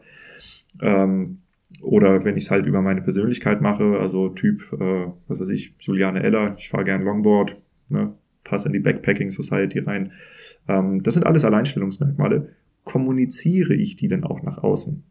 Ähm, 0.82 1.42
oder 1.84 2.26
wenn 2.26 2.36
ich 2.36 2.46
es 2.46 2.52
halt 2.52 2.66
über 2.66 2.82
meine 2.82 3.04
Persönlichkeit 3.04 3.62
mache, 3.62 4.00
also 4.00 4.30
Typ, 4.30 4.74
äh, 4.74 5.06
was 5.28 5.40
weiß 5.40 5.50
ich, 5.50 5.76
Juliane 5.80 6.24
Eller, 6.24 6.56
ich 6.58 6.70
fahre 6.70 6.86
gern 6.86 7.04
Longboard, 7.04 7.58
ne? 7.90 8.14
passe 8.44 8.70
in 8.70 8.74
die 8.74 8.80
Backpacking 8.80 9.30
Society 9.30 9.80
rein. 9.80 10.14
Ähm, 10.68 11.04
das 11.04 11.14
sind 11.14 11.28
alles 11.28 11.46
Alleinstellungsmerkmale 11.46 12.50
kommuniziere 12.84 13.74
ich 13.74 13.96
die 13.96 14.08
denn 14.08 14.24
auch 14.24 14.42
nach 14.44 14.58
außen? 14.58 15.04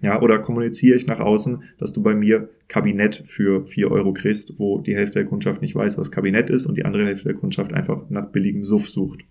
Ja, 0.00 0.22
oder 0.22 0.38
kommuniziere 0.38 0.96
ich 0.96 1.06
nach 1.06 1.18
außen, 1.18 1.64
dass 1.78 1.92
du 1.92 2.02
bei 2.02 2.14
mir 2.14 2.50
Kabinett 2.68 3.24
für 3.26 3.66
vier 3.66 3.90
Euro 3.90 4.12
kriegst, 4.12 4.58
wo 4.58 4.78
die 4.78 4.94
Hälfte 4.94 5.18
der 5.18 5.28
Kundschaft 5.28 5.60
nicht 5.60 5.74
weiß, 5.74 5.98
was 5.98 6.12
Kabinett 6.12 6.50
ist 6.50 6.66
und 6.66 6.76
die 6.76 6.84
andere 6.84 7.04
Hälfte 7.04 7.24
der 7.24 7.34
Kundschaft 7.34 7.72
einfach 7.72 8.08
nach 8.08 8.30
billigem 8.30 8.64
Suff 8.64 8.88
sucht. 8.88 9.24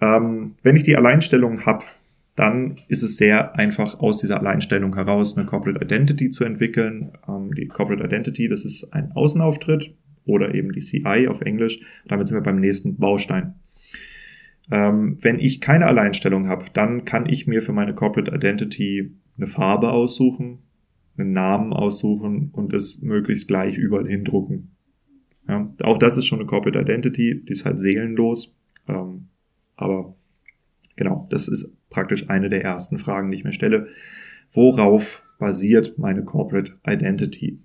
Ähm, 0.00 0.54
wenn 0.62 0.76
ich 0.76 0.84
die 0.84 0.96
Alleinstellung 0.96 1.66
habe, 1.66 1.84
dann 2.36 2.76
ist 2.86 3.02
es 3.02 3.16
sehr 3.16 3.56
einfach, 3.56 3.98
aus 3.98 4.18
dieser 4.18 4.38
Alleinstellung 4.38 4.94
heraus 4.94 5.36
eine 5.36 5.44
Corporate 5.44 5.84
Identity 5.84 6.30
zu 6.30 6.44
entwickeln. 6.44 7.10
Ähm, 7.26 7.52
die 7.52 7.66
Corporate 7.66 8.04
Identity, 8.04 8.48
das 8.48 8.64
ist 8.64 8.92
ein 8.92 9.10
Außenauftritt 9.10 9.92
oder 10.24 10.54
eben 10.54 10.72
die 10.72 10.80
CI 10.80 11.26
auf 11.28 11.40
Englisch. 11.40 11.80
Damit 12.06 12.28
sind 12.28 12.36
wir 12.36 12.42
beim 12.42 12.60
nächsten 12.60 12.96
Baustein. 12.96 13.54
Ähm, 14.70 15.16
wenn 15.20 15.38
ich 15.38 15.60
keine 15.60 15.86
Alleinstellung 15.86 16.48
habe, 16.48 16.66
dann 16.72 17.04
kann 17.04 17.26
ich 17.26 17.46
mir 17.46 17.62
für 17.62 17.72
meine 17.72 17.94
Corporate 17.94 18.34
Identity 18.34 19.12
eine 19.36 19.46
Farbe 19.46 19.92
aussuchen, 19.92 20.58
einen 21.16 21.32
Namen 21.32 21.72
aussuchen 21.72 22.50
und 22.52 22.72
es 22.72 23.02
möglichst 23.02 23.48
gleich 23.48 23.78
überall 23.78 24.06
hindrucken. 24.06 24.72
Ja, 25.48 25.72
auch 25.82 25.98
das 25.98 26.18
ist 26.18 26.26
schon 26.26 26.40
eine 26.40 26.46
Corporate 26.46 26.78
Identity, 26.78 27.42
die 27.42 27.52
ist 27.52 27.64
halt 27.64 27.78
seelenlos. 27.78 28.58
Ähm, 28.86 29.28
aber 29.76 30.14
genau, 30.96 31.26
das 31.30 31.48
ist 31.48 31.76
praktisch 31.88 32.28
eine 32.28 32.50
der 32.50 32.62
ersten 32.62 32.98
Fragen, 32.98 33.30
die 33.30 33.38
ich 33.38 33.44
mir 33.44 33.52
stelle. 33.52 33.88
Worauf 34.52 35.22
basiert 35.38 35.98
meine 35.98 36.24
Corporate 36.24 36.72
Identity? 36.86 37.60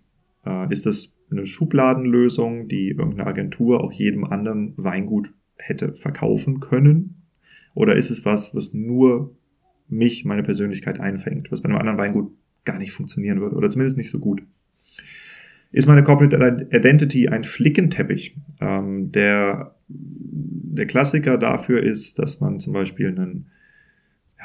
Äh, 0.46 0.72
ist 0.72 0.86
das 0.86 1.18
eine 1.30 1.46
Schubladenlösung, 1.46 2.70
die 2.70 2.90
irgendeine 2.90 3.28
Agentur 3.28 3.84
auch 3.84 3.92
jedem 3.92 4.24
anderen 4.24 4.74
Weingut 4.78 5.34
hätte 5.58 5.96
verkaufen 5.96 6.60
können? 6.60 7.24
Oder 7.74 7.96
ist 7.96 8.12
es 8.12 8.26
was, 8.26 8.56
was 8.56 8.74
nur 8.74 9.36
mich, 9.88 10.26
meine 10.26 10.44
Persönlichkeit 10.44 11.00
einfängt, 11.00 11.52
was 11.52 11.62
bei 11.62 11.70
einem 11.70 11.78
anderen 11.78 11.98
Weingut 11.98 12.32
gar 12.66 12.78
nicht 12.78 12.92
funktionieren 12.92 13.42
würde 13.42 13.56
oder 13.56 13.70
zumindest 13.70 13.98
nicht 13.98 14.10
so 14.10 14.20
gut? 14.20 14.44
Ist 15.72 15.88
meine 15.88 16.04
Corporate 16.04 16.68
Identity 16.72 17.30
ein 17.30 17.44
Flickenteppich? 17.44 18.38
Ähm, 18.62 19.12
der, 19.12 19.76
der 19.88 20.86
Klassiker 20.86 21.38
dafür 21.40 21.82
ist, 21.82 22.20
dass 22.20 22.42
man 22.42 22.60
zum 22.60 22.74
Beispiel 22.74 23.08
einen 23.08 23.48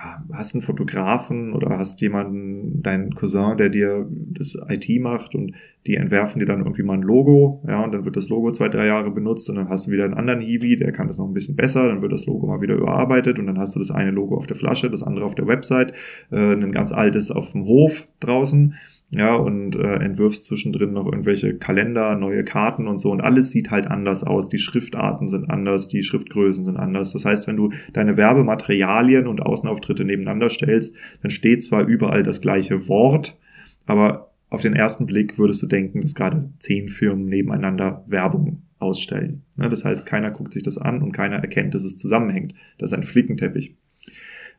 ja, 0.00 0.24
hast 0.32 0.54
einen 0.54 0.62
Fotografen 0.62 1.52
oder 1.52 1.76
hast 1.76 2.00
jemanden, 2.00 2.82
deinen 2.82 3.14
Cousin, 3.14 3.56
der 3.56 3.68
dir 3.68 4.06
das 4.08 4.56
IT 4.68 4.88
macht 5.00 5.34
und 5.34 5.54
die 5.86 5.96
entwerfen 5.96 6.38
dir 6.38 6.46
dann 6.46 6.60
irgendwie 6.60 6.84
mal 6.84 6.94
ein 6.94 7.02
Logo, 7.02 7.64
ja, 7.66 7.82
und 7.82 7.92
dann 7.92 8.04
wird 8.04 8.16
das 8.16 8.28
Logo 8.28 8.52
zwei, 8.52 8.68
drei 8.68 8.86
Jahre 8.86 9.10
benutzt 9.10 9.50
und 9.50 9.56
dann 9.56 9.68
hast 9.68 9.88
du 9.88 9.90
wieder 9.90 10.04
einen 10.04 10.14
anderen 10.14 10.40
Hiwi, 10.40 10.76
der 10.76 10.92
kann 10.92 11.08
das 11.08 11.18
noch 11.18 11.26
ein 11.26 11.34
bisschen 11.34 11.56
besser, 11.56 11.88
dann 11.88 12.00
wird 12.00 12.12
das 12.12 12.26
Logo 12.26 12.46
mal 12.46 12.60
wieder 12.60 12.76
überarbeitet 12.76 13.40
und 13.40 13.46
dann 13.46 13.58
hast 13.58 13.74
du 13.74 13.80
das 13.80 13.90
eine 13.90 14.12
Logo 14.12 14.36
auf 14.36 14.46
der 14.46 14.56
Flasche, 14.56 14.88
das 14.88 15.02
andere 15.02 15.24
auf 15.24 15.34
der 15.34 15.48
Website, 15.48 15.92
äh, 16.30 16.52
ein 16.52 16.70
ganz 16.70 16.92
altes 16.92 17.32
auf 17.32 17.50
dem 17.52 17.64
Hof 17.64 18.06
draußen 18.20 18.74
ja, 19.10 19.34
und 19.36 19.74
äh, 19.74 19.94
entwirfst 19.96 20.44
zwischendrin 20.44 20.92
noch 20.92 21.06
irgendwelche 21.06 21.56
Kalender, 21.56 22.14
neue 22.14 22.44
Karten 22.44 22.86
und 22.86 22.98
so 22.98 23.10
und 23.10 23.22
alles 23.22 23.50
sieht 23.50 23.70
halt 23.70 23.86
anders 23.86 24.22
aus. 24.22 24.50
Die 24.50 24.58
Schriftarten 24.58 25.28
sind 25.28 25.48
anders, 25.48 25.88
die 25.88 26.02
Schriftgrößen 26.02 26.66
sind 26.66 26.76
anders. 26.76 27.14
Das 27.14 27.24
heißt, 27.24 27.48
wenn 27.48 27.56
du 27.56 27.72
deine 27.94 28.18
Werbematerialien 28.18 29.26
und 29.26 29.40
Außenauftritte 29.40 30.04
nebeneinander 30.04 30.50
stellst, 30.50 30.94
dann 31.22 31.30
steht 31.30 31.64
zwar 31.64 31.86
überall 31.86 32.22
das 32.22 32.42
gleiche 32.42 32.86
Wort, 32.88 33.38
aber 33.86 34.32
auf 34.50 34.60
den 34.60 34.74
ersten 34.74 35.06
Blick 35.06 35.38
würdest 35.38 35.62
du 35.62 35.66
denken, 35.66 36.02
dass 36.02 36.14
gerade 36.14 36.50
zehn 36.58 36.88
Firmen 36.88 37.26
nebeneinander 37.26 38.04
Werbung 38.06 38.62
ausstellen. 38.78 39.42
Ja, 39.56 39.68
das 39.68 39.84
heißt, 39.84 40.04
keiner 40.04 40.30
guckt 40.30 40.52
sich 40.52 40.62
das 40.62 40.78
an 40.78 41.02
und 41.02 41.12
keiner 41.12 41.36
erkennt, 41.36 41.74
dass 41.74 41.84
es 41.84 41.96
zusammenhängt. 41.96 42.54
Das 42.78 42.92
ist 42.92 42.98
ein 42.98 43.04
Flickenteppich. 43.04 43.74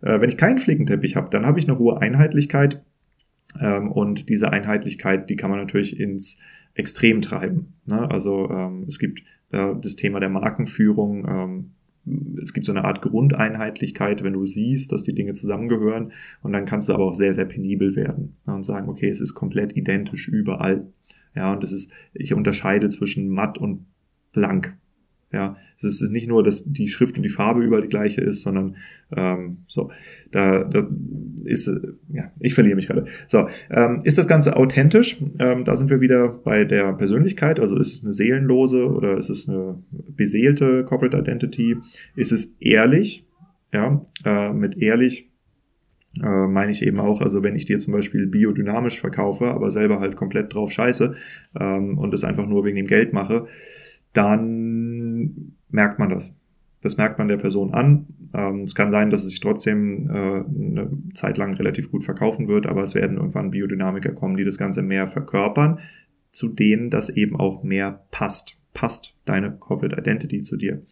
Äh, 0.01 0.21
wenn 0.21 0.29
ich 0.29 0.37
keinen 0.37 0.59
Flickenteppich 0.59 1.15
habe, 1.15 1.29
dann 1.29 1.45
habe 1.45 1.59
ich 1.59 1.67
eine 1.67 1.77
hohe 1.77 2.01
Einheitlichkeit 2.01 2.81
ähm, 3.59 3.91
und 3.91 4.29
diese 4.29 4.51
Einheitlichkeit, 4.51 5.29
die 5.29 5.35
kann 5.35 5.49
man 5.49 5.59
natürlich 5.59 5.99
ins 5.99 6.39
Extrem 6.73 7.21
treiben. 7.21 7.73
Ne? 7.85 8.09
Also 8.09 8.49
ähm, 8.49 8.85
es 8.87 8.99
gibt 8.99 9.23
äh, 9.51 9.73
das 9.81 9.95
Thema 9.95 10.19
der 10.19 10.29
Markenführung. 10.29 11.27
Ähm, 11.27 11.71
es 12.41 12.53
gibt 12.53 12.65
so 12.65 12.71
eine 12.71 12.85
Art 12.85 13.01
Grundeinheitlichkeit, 13.01 14.23
wenn 14.23 14.33
du 14.33 14.45
siehst, 14.45 14.91
dass 14.91 15.03
die 15.03 15.13
Dinge 15.13 15.33
zusammengehören. 15.33 16.13
Und 16.41 16.53
dann 16.53 16.65
kannst 16.65 16.89
du 16.89 16.93
aber 16.93 17.05
auch 17.05 17.13
sehr, 17.13 17.33
sehr 17.33 17.45
penibel 17.45 17.95
werden 17.95 18.35
und 18.45 18.63
sagen, 18.63 18.89
okay, 18.89 19.09
es 19.09 19.21
ist 19.21 19.33
komplett 19.33 19.75
identisch 19.75 20.27
überall. 20.27 20.87
Ja, 21.35 21.51
und 21.51 21.63
es 21.63 21.71
ist, 21.71 21.91
ich 22.13 22.33
unterscheide 22.33 22.89
zwischen 22.89 23.29
matt 23.29 23.57
und 23.57 23.85
blank. 24.31 24.77
Ja, 25.31 25.57
es 25.77 25.83
ist 25.83 26.09
nicht 26.11 26.27
nur, 26.27 26.43
dass 26.43 26.63
die 26.65 26.89
Schrift 26.89 27.15
und 27.17 27.23
die 27.23 27.29
Farbe 27.29 27.61
überall 27.61 27.83
die 27.83 27.87
gleiche 27.87 28.19
ist, 28.19 28.41
sondern 28.41 28.77
ähm, 29.15 29.59
so, 29.67 29.91
da, 30.31 30.63
da 30.63 30.89
ist, 31.45 31.67
äh, 31.67 31.79
ja, 32.11 32.31
ich 32.39 32.55
verliere 32.55 32.75
mich 32.75 32.87
gerade. 32.87 33.05
So, 33.27 33.47
ähm, 33.69 34.01
ist 34.03 34.17
das 34.17 34.27
Ganze 34.27 34.55
authentisch? 34.55 35.17
Ähm, 35.37 35.65
da 35.65 35.75
sind 35.75 35.91
wir 35.91 36.01
wieder 36.01 36.29
bei 36.29 36.65
der 36.65 36.93
Persönlichkeit. 36.93 37.59
Also 37.59 37.77
ist 37.77 37.93
es 37.93 38.03
eine 38.03 38.11
seelenlose 38.13 38.89
oder 38.89 39.17
ist 39.17 39.29
es 39.29 39.47
eine 39.47 39.83
beseelte 39.91 40.83
Corporate 40.83 41.17
Identity? 41.17 41.77
Ist 42.15 42.31
es 42.31 42.57
ehrlich? 42.59 43.27
Ja, 43.71 44.03
äh, 44.25 44.51
mit 44.51 44.77
ehrlich 44.77 45.29
äh, 46.23 46.47
meine 46.47 46.71
ich 46.71 46.81
eben 46.81 46.99
auch, 46.99 47.21
also 47.21 47.43
wenn 47.43 47.55
ich 47.55 47.65
dir 47.65 47.77
zum 47.77 47.93
Beispiel 47.93 48.25
biodynamisch 48.25 48.99
verkaufe, 48.99 49.45
aber 49.45 49.69
selber 49.69 49.99
halt 49.99 50.15
komplett 50.15 50.53
drauf 50.53 50.71
scheiße 50.71 51.15
ähm, 51.59 51.99
und 51.99 52.13
es 52.13 52.23
einfach 52.23 52.47
nur 52.47 52.65
wegen 52.65 52.77
dem 52.77 52.87
Geld 52.87 53.13
mache, 53.13 53.47
dann 54.13 55.53
merkt 55.69 55.99
man 55.99 56.09
das. 56.09 56.35
Das 56.81 56.97
merkt 56.97 57.19
man 57.19 57.27
der 57.27 57.37
Person 57.37 57.73
an. 57.73 58.07
Ähm, 58.33 58.61
es 58.61 58.73
kann 58.73 58.89
sein, 58.89 59.09
dass 59.09 59.23
es 59.23 59.31
sich 59.31 59.41
trotzdem 59.41 60.09
äh, 60.09 60.13
eine 60.13 60.89
Zeit 61.13 61.37
lang 61.37 61.53
relativ 61.55 61.91
gut 61.91 62.03
verkaufen 62.03 62.47
wird, 62.47 62.67
aber 62.67 62.83
es 62.83 62.95
werden 62.95 63.17
irgendwann 63.17 63.51
Biodynamiker 63.51 64.13
kommen, 64.13 64.37
die 64.37 64.45
das 64.45 64.57
Ganze 64.57 64.81
mehr 64.81 65.07
verkörpern, 65.07 65.79
zu 66.31 66.47
denen 66.47 66.89
das 66.89 67.09
eben 67.09 67.35
auch 67.35 67.63
mehr 67.63 68.05
passt. 68.11 68.57
Passt 68.73 69.15
deine 69.25 69.51
Corporate 69.51 69.99
Identity 69.99 70.39
zu 70.39 70.55
dir. 70.55 70.83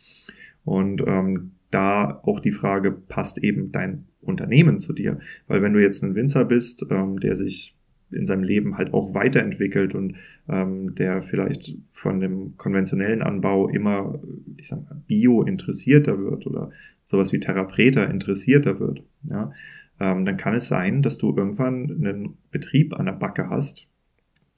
Und 0.65 1.01
ähm, 1.07 1.51
da 1.71 2.19
auch 2.23 2.39
die 2.41 2.51
Frage, 2.51 2.91
passt 2.91 3.41
eben 3.43 3.71
dein 3.71 4.05
Unternehmen 4.19 4.79
zu 4.79 4.93
dir? 4.93 5.19
Weil 5.47 5.61
wenn 5.61 5.73
du 5.73 5.81
jetzt 5.81 6.03
ein 6.03 6.15
Winzer 6.15 6.43
bist, 6.43 6.85
ähm, 6.89 7.19
der 7.19 7.35
sich 7.35 7.76
in 8.11 8.25
seinem 8.25 8.43
Leben 8.43 8.77
halt 8.77 8.93
auch 8.93 9.13
weiterentwickelt 9.13 9.95
und 9.95 10.15
ähm, 10.47 10.95
der 10.95 11.21
vielleicht 11.21 11.75
von 11.91 12.19
dem 12.19 12.57
konventionellen 12.57 13.21
Anbau 13.21 13.67
immer, 13.67 14.19
ich 14.57 14.67
sag 14.67 14.83
mal, 14.83 15.01
bio 15.07 15.43
interessierter 15.43 16.17
wird 16.17 16.47
oder 16.47 16.71
sowas 17.03 17.33
wie 17.33 17.39
Therapreta 17.39 18.05
interessierter 18.05 18.79
wird, 18.79 19.03
ja, 19.23 19.51
ähm, 19.99 20.25
dann 20.25 20.37
kann 20.37 20.53
es 20.53 20.67
sein, 20.67 21.01
dass 21.01 21.17
du 21.17 21.35
irgendwann 21.35 21.91
einen 21.91 22.37
Betrieb 22.51 22.93
an 22.93 23.07
der 23.07 23.13
Backe 23.13 23.49
hast, 23.49 23.87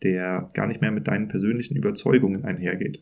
der 0.03 0.47
gar 0.53 0.67
nicht 0.67 0.81
mehr 0.81 0.91
mit 0.91 1.07
deinen 1.07 1.27
persönlichen 1.27 1.75
Überzeugungen 1.75 2.45
einhergeht. 2.45 2.97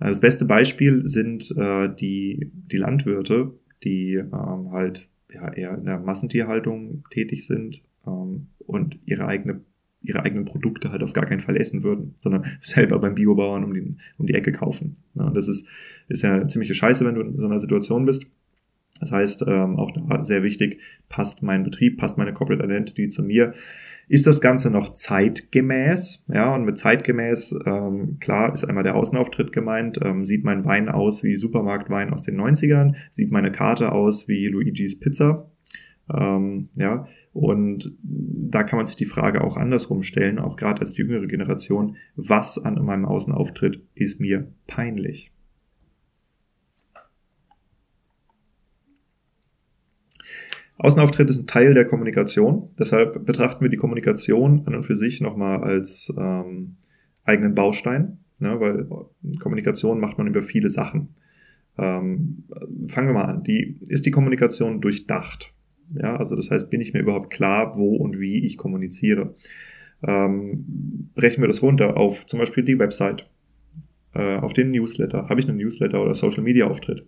Äh, 0.00 0.08
das 0.08 0.20
beste 0.20 0.44
Beispiel 0.46 1.06
sind 1.06 1.54
äh, 1.56 1.88
die, 1.94 2.50
die 2.52 2.76
Landwirte, 2.76 3.52
die 3.84 4.14
ähm, 4.14 4.72
halt 4.72 5.08
ja, 5.32 5.52
eher 5.52 5.76
in 5.76 5.84
der 5.84 5.98
Massentierhaltung 5.98 7.04
tätig 7.10 7.46
sind 7.46 7.82
ähm, 8.06 8.48
und 8.58 8.98
ihre 9.04 9.26
eigene 9.26 9.60
ihre 10.06 10.22
eigenen 10.22 10.44
Produkte 10.44 10.90
halt 10.90 11.02
auf 11.02 11.12
gar 11.12 11.26
keinen 11.26 11.40
Fall 11.40 11.56
essen 11.56 11.82
würden, 11.82 12.14
sondern 12.20 12.44
selber 12.60 12.98
beim 12.98 13.14
Biobauern 13.14 13.64
um 13.64 13.74
die, 13.74 13.96
um 14.18 14.26
die 14.26 14.34
Ecke 14.34 14.52
kaufen. 14.52 14.96
Ja, 15.14 15.30
das 15.30 15.48
ist, 15.48 15.68
ist 16.08 16.22
ja 16.22 16.46
ziemliche 16.46 16.74
Scheiße, 16.74 17.04
wenn 17.04 17.14
du 17.14 17.22
in 17.22 17.36
so 17.36 17.46
einer 17.46 17.58
Situation 17.58 18.06
bist. 18.06 18.26
Das 19.00 19.12
heißt, 19.12 19.44
ähm, 19.46 19.76
auch 19.76 19.90
da 19.92 20.24
sehr 20.24 20.42
wichtig, 20.42 20.80
passt 21.08 21.42
mein 21.42 21.64
Betrieb, 21.64 21.98
passt 21.98 22.16
meine 22.16 22.32
Corporate 22.32 22.64
Identity 22.64 23.08
zu 23.08 23.22
mir. 23.22 23.54
Ist 24.08 24.26
das 24.26 24.40
Ganze 24.40 24.70
noch 24.70 24.92
zeitgemäß? 24.92 26.26
Ja, 26.32 26.54
und 26.54 26.64
mit 26.64 26.78
zeitgemäß, 26.78 27.58
ähm, 27.66 28.18
klar, 28.20 28.54
ist 28.54 28.64
einmal 28.64 28.84
der 28.84 28.94
Außenauftritt 28.94 29.52
gemeint. 29.52 29.98
Ähm, 30.02 30.24
sieht 30.24 30.44
mein 30.44 30.64
Wein 30.64 30.88
aus 30.88 31.24
wie 31.24 31.36
Supermarktwein 31.36 32.12
aus 32.12 32.22
den 32.22 32.40
90ern? 32.40 32.94
Sieht 33.10 33.32
meine 33.32 33.50
Karte 33.50 33.92
aus 33.92 34.28
wie 34.28 34.46
Luigi's 34.46 35.00
Pizza? 35.00 35.50
Ähm, 36.08 36.68
ja, 36.76 37.08
und 37.36 37.92
da 38.02 38.62
kann 38.62 38.78
man 38.78 38.86
sich 38.86 38.96
die 38.96 39.04
Frage 39.04 39.44
auch 39.44 39.58
andersrum 39.58 40.02
stellen, 40.02 40.38
auch 40.38 40.56
gerade 40.56 40.80
als 40.80 40.96
jüngere 40.96 41.26
Generation, 41.26 41.96
was 42.14 42.56
an 42.56 42.82
meinem 42.82 43.04
Außenauftritt 43.04 43.82
ist 43.94 44.22
mir 44.22 44.50
peinlich? 44.66 45.32
Außenauftritt 50.78 51.28
ist 51.28 51.42
ein 51.42 51.46
Teil 51.46 51.74
der 51.74 51.84
Kommunikation, 51.84 52.70
deshalb 52.78 53.26
betrachten 53.26 53.62
wir 53.62 53.68
die 53.68 53.76
Kommunikation 53.76 54.62
an 54.66 54.74
und 54.74 54.84
für 54.84 54.96
sich 54.96 55.20
nochmal 55.20 55.62
als 55.62 56.10
ähm, 56.18 56.76
eigenen 57.24 57.54
Baustein, 57.54 58.18
ne, 58.38 58.58
weil 58.60 58.88
Kommunikation 59.40 60.00
macht 60.00 60.16
man 60.16 60.26
über 60.26 60.40
viele 60.40 60.70
Sachen. 60.70 61.14
Ähm, 61.76 62.44
fangen 62.86 63.08
wir 63.08 63.14
mal 63.14 63.26
an. 63.26 63.42
Die, 63.42 63.78
ist 63.88 64.06
die 64.06 64.10
Kommunikation 64.10 64.80
durchdacht? 64.80 65.52
Ja, 65.94 66.16
also 66.16 66.36
das 66.36 66.50
heißt, 66.50 66.70
bin 66.70 66.80
ich 66.80 66.92
mir 66.92 67.00
überhaupt 67.00 67.30
klar, 67.30 67.76
wo 67.76 67.96
und 67.96 68.18
wie 68.18 68.44
ich 68.44 68.58
kommuniziere. 68.58 69.34
Ähm, 70.02 71.10
brechen 71.14 71.42
wir 71.42 71.48
das 71.48 71.62
runter 71.62 71.96
auf 71.96 72.26
zum 72.26 72.38
Beispiel 72.38 72.64
die 72.64 72.78
Website, 72.78 73.28
äh, 74.14 74.36
auf 74.36 74.52
den 74.52 74.70
Newsletter. 74.70 75.28
Habe 75.28 75.40
ich 75.40 75.48
einen 75.48 75.58
Newsletter 75.58 76.02
oder 76.02 76.14
Social 76.14 76.42
Media 76.42 76.66
Auftritt? 76.66 77.06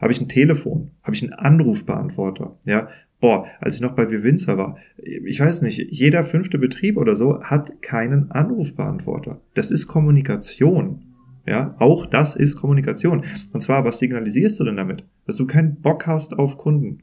Habe 0.00 0.12
ich 0.12 0.20
ein 0.20 0.28
Telefon? 0.28 0.90
Habe 1.02 1.14
ich 1.14 1.22
einen 1.22 1.32
Anrufbeantworter? 1.32 2.58
Ja, 2.64 2.88
boah, 3.20 3.46
als 3.60 3.76
ich 3.76 3.80
noch 3.80 3.94
bei 3.94 4.10
Vivinza 4.10 4.58
war, 4.58 4.76
ich 4.96 5.38
weiß 5.38 5.62
nicht, 5.62 5.78
jeder 5.90 6.24
fünfte 6.24 6.58
Betrieb 6.58 6.96
oder 6.96 7.14
so 7.14 7.40
hat 7.42 7.80
keinen 7.82 8.32
Anrufbeantworter. 8.32 9.40
Das 9.54 9.70
ist 9.70 9.86
Kommunikation. 9.86 11.04
Ja, 11.46 11.74
auch 11.78 12.06
das 12.06 12.36
ist 12.36 12.56
Kommunikation. 12.56 13.24
Und 13.52 13.60
zwar, 13.60 13.84
was 13.84 13.98
signalisierst 13.98 14.60
du 14.60 14.64
denn 14.64 14.76
damit? 14.76 15.04
Dass 15.26 15.36
du 15.36 15.46
keinen 15.46 15.76
Bock 15.76 16.06
hast 16.06 16.38
auf 16.38 16.56
Kunden. 16.56 16.98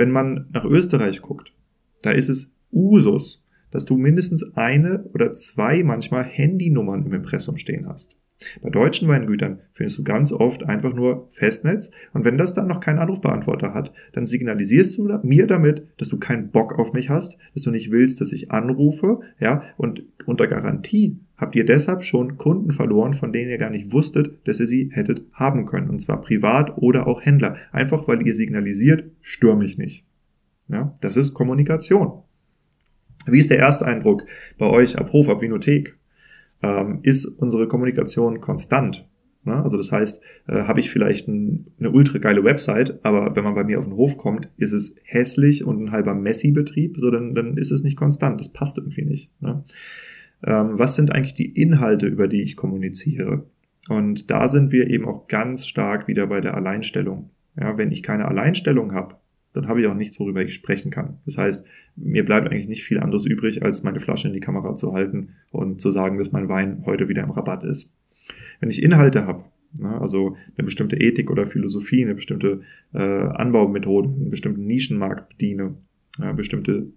Wenn 0.00 0.12
man 0.12 0.46
nach 0.50 0.64
Österreich 0.64 1.20
guckt, 1.20 1.52
da 2.00 2.12
ist 2.12 2.30
es 2.30 2.56
Usus, 2.72 3.44
dass 3.70 3.84
du 3.84 3.98
mindestens 3.98 4.56
eine 4.56 5.04
oder 5.12 5.34
zwei 5.34 5.82
manchmal 5.82 6.24
Handynummern 6.24 7.04
im 7.04 7.12
Impressum 7.12 7.58
stehen 7.58 7.86
hast. 7.86 8.16
Bei 8.62 8.70
deutschen 8.70 9.08
Weingütern 9.08 9.60
findest 9.72 9.98
du 9.98 10.04
ganz 10.04 10.32
oft 10.32 10.62
einfach 10.64 10.94
nur 10.94 11.28
Festnetz 11.30 11.90
und 12.12 12.24
wenn 12.24 12.38
das 12.38 12.54
dann 12.54 12.68
noch 12.68 12.80
keinen 12.80 12.98
Anrufbeantworter 12.98 13.74
hat, 13.74 13.92
dann 14.12 14.24
signalisierst 14.24 14.96
du 14.98 15.18
mir 15.22 15.46
damit, 15.46 15.86
dass 15.98 16.08
du 16.08 16.18
keinen 16.18 16.50
Bock 16.50 16.78
auf 16.78 16.92
mich 16.92 17.10
hast, 17.10 17.38
dass 17.54 17.64
du 17.64 17.70
nicht 17.70 17.90
willst, 17.90 18.20
dass 18.20 18.32
ich 18.32 18.50
anrufe, 18.50 19.20
ja, 19.38 19.62
und 19.76 20.04
unter 20.24 20.46
Garantie 20.46 21.18
habt 21.36 21.56
ihr 21.56 21.64
deshalb 21.64 22.04
schon 22.04 22.36
Kunden 22.36 22.70
verloren, 22.70 23.14
von 23.14 23.32
denen 23.32 23.50
ihr 23.50 23.58
gar 23.58 23.70
nicht 23.70 23.92
wusstet, 23.92 24.46
dass 24.46 24.60
ihr 24.60 24.66
sie 24.66 24.90
hättet 24.92 25.22
haben 25.32 25.66
können. 25.66 25.88
Und 25.88 25.98
zwar 25.98 26.20
privat 26.20 26.76
oder 26.76 27.06
auch 27.06 27.22
Händler. 27.22 27.56
Einfach 27.72 28.06
weil 28.06 28.26
ihr 28.26 28.34
signalisiert, 28.34 29.04
stör 29.22 29.56
mich 29.56 29.78
nicht. 29.78 30.04
Ja, 30.68 30.96
das 31.00 31.16
ist 31.16 31.32
Kommunikation. 31.32 32.22
Wie 33.26 33.38
ist 33.38 33.50
der 33.50 33.58
Ersteindruck 33.58 34.24
bei 34.58 34.66
euch 34.66 34.98
ab 34.98 35.12
Hof, 35.12 35.28
ab 35.28 35.40
Vinothek? 35.40 35.96
Ähm, 36.62 37.00
ist 37.02 37.26
unsere 37.26 37.68
Kommunikation 37.68 38.40
konstant? 38.40 39.08
Ne? 39.44 39.62
Also 39.62 39.76
das 39.76 39.92
heißt, 39.92 40.22
äh, 40.48 40.62
habe 40.62 40.80
ich 40.80 40.90
vielleicht 40.90 41.28
ein, 41.28 41.66
eine 41.78 41.90
ultra 41.90 42.18
geile 42.18 42.44
Website, 42.44 43.04
aber 43.04 43.34
wenn 43.34 43.44
man 43.44 43.54
bei 43.54 43.64
mir 43.64 43.78
auf 43.78 43.86
den 43.86 43.96
Hof 43.96 44.18
kommt, 44.18 44.50
ist 44.58 44.72
es 44.72 44.96
hässlich 45.04 45.64
und 45.64 45.82
ein 45.82 45.92
halber 45.92 46.14
Messi-Betrieb, 46.14 46.96
so 46.98 47.10
dann, 47.10 47.34
dann 47.34 47.56
ist 47.56 47.70
es 47.70 47.82
nicht 47.82 47.96
konstant. 47.96 48.40
Das 48.40 48.52
passt 48.52 48.78
irgendwie 48.78 49.04
nicht. 49.04 49.30
Ne? 49.40 49.64
ähm, 50.46 50.78
was 50.78 50.96
sind 50.96 51.12
eigentlich 51.14 51.34
die 51.34 51.50
Inhalte, 51.50 52.06
über 52.06 52.28
die 52.28 52.42
ich 52.42 52.56
kommuniziere? 52.56 53.44
Und 53.88 54.30
da 54.30 54.48
sind 54.48 54.72
wir 54.72 54.88
eben 54.88 55.06
auch 55.06 55.26
ganz 55.26 55.66
stark 55.66 56.08
wieder 56.08 56.26
bei 56.26 56.40
der 56.40 56.54
Alleinstellung. 56.54 57.30
Ja, 57.58 57.76
wenn 57.76 57.90
ich 57.90 58.02
keine 58.02 58.26
Alleinstellung 58.26 58.94
habe, 58.94 59.16
dann 59.52 59.68
habe 59.68 59.80
ich 59.80 59.86
auch 59.86 59.94
nichts, 59.94 60.18
worüber 60.20 60.42
ich 60.42 60.54
sprechen 60.54 60.90
kann. 60.90 61.18
Das 61.24 61.38
heißt, 61.38 61.66
mir 61.96 62.24
bleibt 62.24 62.48
eigentlich 62.48 62.68
nicht 62.68 62.84
viel 62.84 63.00
anderes 63.00 63.26
übrig, 63.26 63.62
als 63.62 63.82
meine 63.82 64.00
Flasche 64.00 64.28
in 64.28 64.34
die 64.34 64.40
Kamera 64.40 64.74
zu 64.74 64.92
halten 64.92 65.30
und 65.50 65.80
zu 65.80 65.90
sagen, 65.90 66.18
dass 66.18 66.32
mein 66.32 66.48
Wein 66.48 66.82
heute 66.86 67.08
wieder 67.08 67.22
im 67.22 67.30
Rabatt 67.30 67.64
ist. 67.64 67.96
Wenn 68.60 68.70
ich 68.70 68.82
Inhalte 68.82 69.26
habe, 69.26 69.44
ne, 69.80 70.00
also 70.00 70.36
eine 70.56 70.64
bestimmte 70.64 70.96
Ethik 70.96 71.30
oder 71.30 71.46
Philosophie, 71.46 72.04
eine 72.04 72.14
bestimmte 72.14 72.62
äh, 72.94 72.98
Anbaumethode, 72.98 74.08
einen 74.08 74.30
bestimmten 74.30 74.66
Nischenmarkt 74.66 75.30
bediene, 75.30 75.74
ja, 76.18 76.32
bestimmte 76.32 76.92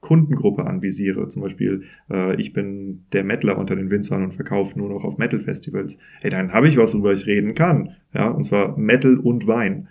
Kundengruppe 0.00 0.64
anvisiere. 0.64 1.26
Zum 1.28 1.42
Beispiel, 1.42 1.84
äh, 2.10 2.40
ich 2.40 2.52
bin 2.52 3.04
der 3.12 3.24
Mettler 3.24 3.58
unter 3.58 3.74
den 3.74 3.90
Winzern 3.90 4.22
und 4.22 4.34
verkaufe 4.34 4.78
nur 4.78 4.88
noch 4.88 5.04
auf 5.04 5.18
Metal-Festivals. 5.18 5.98
Hey, 6.20 6.30
dann 6.30 6.52
habe 6.52 6.68
ich 6.68 6.76
was, 6.76 6.94
worüber 6.94 7.12
ich 7.12 7.26
reden 7.26 7.54
kann. 7.54 7.96
Ja, 8.14 8.28
und 8.28 8.44
zwar 8.44 8.78
Metal 8.78 9.16
und 9.18 9.46
Wein. 9.46 9.88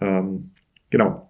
Ähm, 0.00 0.50
genau. 0.90 1.27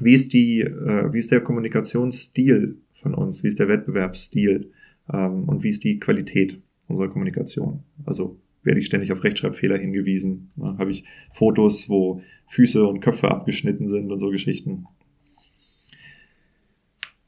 Wie 0.00 0.12
ist 0.12 0.32
die, 0.32 0.60
äh, 0.60 1.12
wie 1.12 1.18
ist 1.18 1.30
der 1.30 1.40
Kommunikationsstil 1.40 2.78
von 2.92 3.14
uns? 3.14 3.42
Wie 3.42 3.48
ist 3.48 3.58
der 3.58 3.68
Wettbewerbsstil? 3.68 4.70
Ähm, 5.12 5.44
und 5.44 5.62
wie 5.62 5.68
ist 5.68 5.84
die 5.84 5.98
Qualität 5.98 6.60
unserer 6.86 7.08
Kommunikation? 7.08 7.82
Also 8.04 8.38
werde 8.62 8.80
ich 8.80 8.86
ständig 8.86 9.12
auf 9.12 9.24
Rechtschreibfehler 9.24 9.78
hingewiesen? 9.78 10.50
Ja, 10.56 10.76
habe 10.78 10.90
ich 10.90 11.04
Fotos, 11.32 11.88
wo 11.88 12.22
Füße 12.46 12.86
und 12.86 13.00
Köpfe 13.00 13.30
abgeschnitten 13.30 13.88
sind 13.88 14.10
und 14.10 14.18
so 14.18 14.30
Geschichten? 14.30 14.86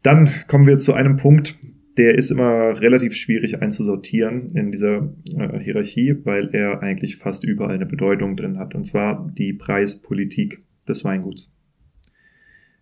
Dann 0.02 0.30
kommen 0.48 0.66
wir 0.66 0.78
zu 0.78 0.94
einem 0.94 1.16
Punkt, 1.16 1.58
der 1.96 2.14
ist 2.14 2.30
immer 2.30 2.80
relativ 2.80 3.14
schwierig 3.14 3.60
einzusortieren 3.60 4.48
in 4.54 4.70
dieser 4.70 5.12
äh, 5.36 5.58
Hierarchie, 5.58 6.16
weil 6.24 6.48
er 6.54 6.82
eigentlich 6.82 7.16
fast 7.16 7.44
überall 7.44 7.74
eine 7.74 7.86
Bedeutung 7.86 8.36
drin 8.36 8.58
hat, 8.58 8.74
und 8.74 8.84
zwar 8.84 9.30
die 9.36 9.52
Preispolitik 9.52 10.62
des 10.88 11.04
Weinguts. 11.04 11.52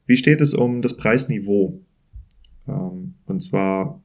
Wie 0.09 0.17
steht 0.17 0.41
es 0.41 0.55
um 0.55 0.81
das 0.81 0.97
Preisniveau? 0.97 1.81
Ähm, 2.67 3.15
und 3.27 3.41
zwar, 3.41 4.03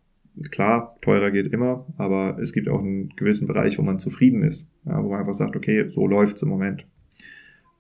klar, 0.52 0.98
teurer 1.02 1.32
geht 1.32 1.52
immer, 1.52 1.88
aber 1.98 2.38
es 2.42 2.52
gibt 2.52 2.68
auch 2.68 2.80
einen 2.80 3.10
gewissen 3.16 3.48
Bereich, 3.48 3.80
wo 3.80 3.84
man 3.84 4.00
zufrieden 4.00 4.44
ist, 4.44 4.74
ja, 4.86 5.02
wo 5.02 5.10
man 5.10 5.22
einfach 5.22 5.34
sagt, 5.34 5.56
okay, 5.56 5.88
so 5.88 6.06
läuft's 6.06 6.44
im 6.44 6.50
Moment. 6.50 6.86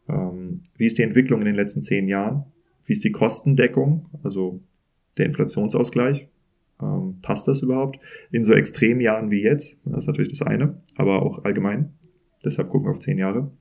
Ähm, 0.07 0.61
wie 0.77 0.85
ist 0.85 0.97
die 0.97 1.03
Entwicklung 1.03 1.41
in 1.41 1.47
den 1.47 1.55
letzten 1.55 1.83
zehn 1.83 2.07
Jahren? 2.07 2.45
Wie 2.85 2.93
ist 2.93 3.03
die 3.03 3.11
Kostendeckung, 3.11 4.05
also 4.23 4.61
der 5.17 5.25
Inflationsausgleich? 5.25 6.29
Ähm, 6.81 7.17
passt 7.21 7.49
das 7.49 7.61
überhaupt? 7.61 7.99
In 8.31 8.45
so 8.45 8.53
Extremjahren 8.53 9.31
wie 9.31 9.41
jetzt, 9.41 9.81
das 9.83 10.03
ist 10.03 10.07
natürlich 10.07 10.31
das 10.31 10.43
eine, 10.43 10.81
aber 10.95 11.23
auch 11.23 11.43
allgemein. 11.43 11.91
Deshalb 12.45 12.69
gucken 12.69 12.87
wir 12.87 12.91
auf 12.91 12.99
zehn 12.99 13.17
Jahre. 13.17 13.51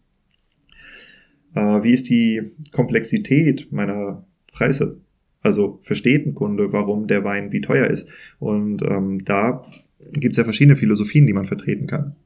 Äh, 1.54 1.82
wie 1.82 1.92
ist 1.92 2.08
die 2.08 2.52
Komplexität 2.70 3.72
meiner 3.72 4.24
Preise? 4.52 5.00
Also 5.40 5.80
versteht 5.82 6.26
ein 6.26 6.34
Kunde, 6.34 6.72
warum 6.72 7.08
der 7.08 7.24
Wein 7.24 7.50
wie 7.52 7.60
teuer 7.60 7.88
ist? 7.88 8.08
Und 8.38 8.82
ähm, 8.82 9.24
da 9.24 9.64
gibt 10.12 10.34
es 10.34 10.36
ja 10.36 10.44
verschiedene 10.44 10.76
Philosophien, 10.76 11.26
die 11.26 11.32
man 11.32 11.44
vertreten 11.44 11.86
kann. 11.86 12.16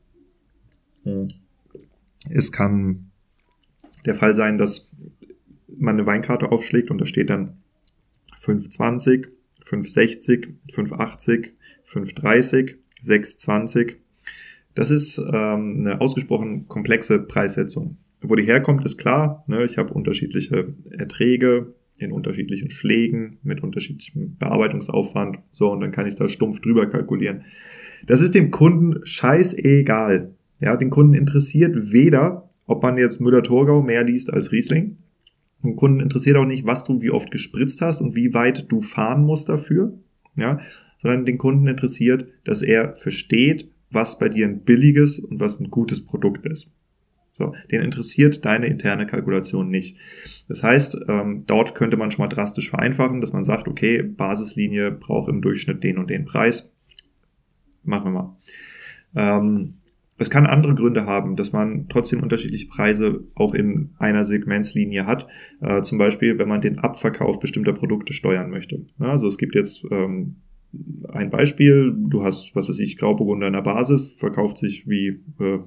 Hm. 1.04 1.28
Es 2.28 2.52
kann 2.52 3.10
der 4.04 4.14
Fall 4.14 4.34
sein, 4.34 4.58
dass 4.58 4.90
man 5.68 5.96
eine 5.96 6.06
Weinkarte 6.06 6.52
aufschlägt 6.52 6.90
und 6.90 6.98
da 7.00 7.06
steht 7.06 7.30
dann 7.30 7.56
520 8.38 9.28
560, 9.66 10.48
580, 10.72 11.54
530, 11.82 12.76
620. 13.02 13.96
Das 14.74 14.90
ist 14.90 15.18
ähm, 15.18 15.78
eine 15.80 16.00
ausgesprochen 16.00 16.68
komplexe 16.68 17.18
Preissetzung. 17.18 17.98
Wo 18.20 18.36
die 18.36 18.44
herkommt, 18.44 18.84
ist 18.84 18.96
klar. 18.96 19.44
Ne? 19.48 19.64
Ich 19.64 19.76
habe 19.76 19.92
unterschiedliche 19.92 20.74
Erträge 20.90 21.74
in 21.98 22.12
unterschiedlichen 22.12 22.70
Schlägen 22.70 23.38
mit 23.42 23.62
unterschiedlichem 23.62 24.36
Bearbeitungsaufwand. 24.36 25.38
So, 25.52 25.72
und 25.72 25.80
dann 25.80 25.92
kann 25.92 26.06
ich 26.06 26.14
da 26.14 26.28
stumpf 26.28 26.60
drüber 26.60 26.88
kalkulieren. 26.88 27.44
Das 28.06 28.20
ist 28.20 28.34
dem 28.34 28.50
Kunden 28.50 29.04
scheißegal. 29.04 30.34
Ja, 30.60 30.76
den 30.76 30.90
Kunden 30.90 31.14
interessiert 31.14 31.92
weder, 31.92 32.48
ob 32.66 32.82
man 32.82 32.96
jetzt 32.98 33.20
Müller-Thurgau 33.20 33.82
mehr 33.82 34.04
liest 34.04 34.32
als 34.32 34.52
Riesling, 34.52 34.96
den 35.66 35.76
Kunden 35.76 36.00
interessiert 36.00 36.36
auch 36.36 36.46
nicht, 36.46 36.66
was 36.66 36.84
du 36.84 37.00
wie 37.00 37.10
oft 37.10 37.30
gespritzt 37.30 37.80
hast 37.80 38.00
und 38.00 38.14
wie 38.14 38.34
weit 38.34 38.70
du 38.70 38.80
fahren 38.80 39.24
musst 39.24 39.48
dafür, 39.48 39.98
ja, 40.36 40.60
sondern 40.98 41.26
den 41.26 41.38
Kunden 41.38 41.66
interessiert, 41.66 42.26
dass 42.44 42.62
er 42.62 42.94
versteht, 42.96 43.68
was 43.90 44.18
bei 44.18 44.28
dir 44.28 44.46
ein 44.46 44.60
billiges 44.60 45.18
und 45.18 45.40
was 45.40 45.60
ein 45.60 45.70
gutes 45.70 46.04
Produkt 46.04 46.46
ist. 46.46 46.72
So, 47.36 47.54
den 47.70 47.82
interessiert 47.82 48.46
deine 48.46 48.66
interne 48.66 49.04
Kalkulation 49.04 49.68
nicht. 49.68 49.98
Das 50.48 50.62
heißt, 50.62 51.04
ähm, 51.06 51.44
dort 51.46 51.74
könnte 51.74 51.98
man 51.98 52.10
schon 52.10 52.22
mal 52.24 52.34
drastisch 52.34 52.70
vereinfachen, 52.70 53.20
dass 53.20 53.34
man 53.34 53.44
sagt, 53.44 53.68
okay, 53.68 54.02
Basislinie 54.02 54.90
braucht 54.90 55.28
im 55.28 55.42
Durchschnitt 55.42 55.84
den 55.84 55.98
und 55.98 56.08
den 56.08 56.24
Preis. 56.24 56.74
Machen 57.82 58.04
wir 58.06 58.10
mal. 58.10 58.36
Ähm, 59.14 59.74
es 60.16 60.30
kann 60.30 60.46
andere 60.46 60.74
Gründe 60.74 61.04
haben, 61.04 61.36
dass 61.36 61.52
man 61.52 61.90
trotzdem 61.90 62.22
unterschiedliche 62.22 62.68
Preise 62.68 63.24
auch 63.34 63.52
in 63.52 63.90
einer 63.98 64.24
Segmentslinie 64.24 65.04
hat. 65.04 65.26
Äh, 65.60 65.82
zum 65.82 65.98
Beispiel, 65.98 66.38
wenn 66.38 66.48
man 66.48 66.62
den 66.62 66.78
Abverkauf 66.78 67.38
bestimmter 67.38 67.74
Produkte 67.74 68.14
steuern 68.14 68.48
möchte. 68.48 68.86
Also 68.98 69.28
es 69.28 69.36
gibt 69.36 69.54
jetzt 69.54 69.84
ähm, 69.90 70.36
ein 71.10 71.28
Beispiel, 71.28 71.94
du 71.94 72.24
hast, 72.24 72.56
was 72.56 72.70
weiß 72.70 72.78
ich, 72.78 72.96
Grauburgunder 72.96 73.48
in 73.48 73.52
der 73.52 73.60
Basis, 73.60 74.08
verkauft 74.08 74.56
sich 74.56 74.88
wie 74.88 75.20
äh, 75.38 75.58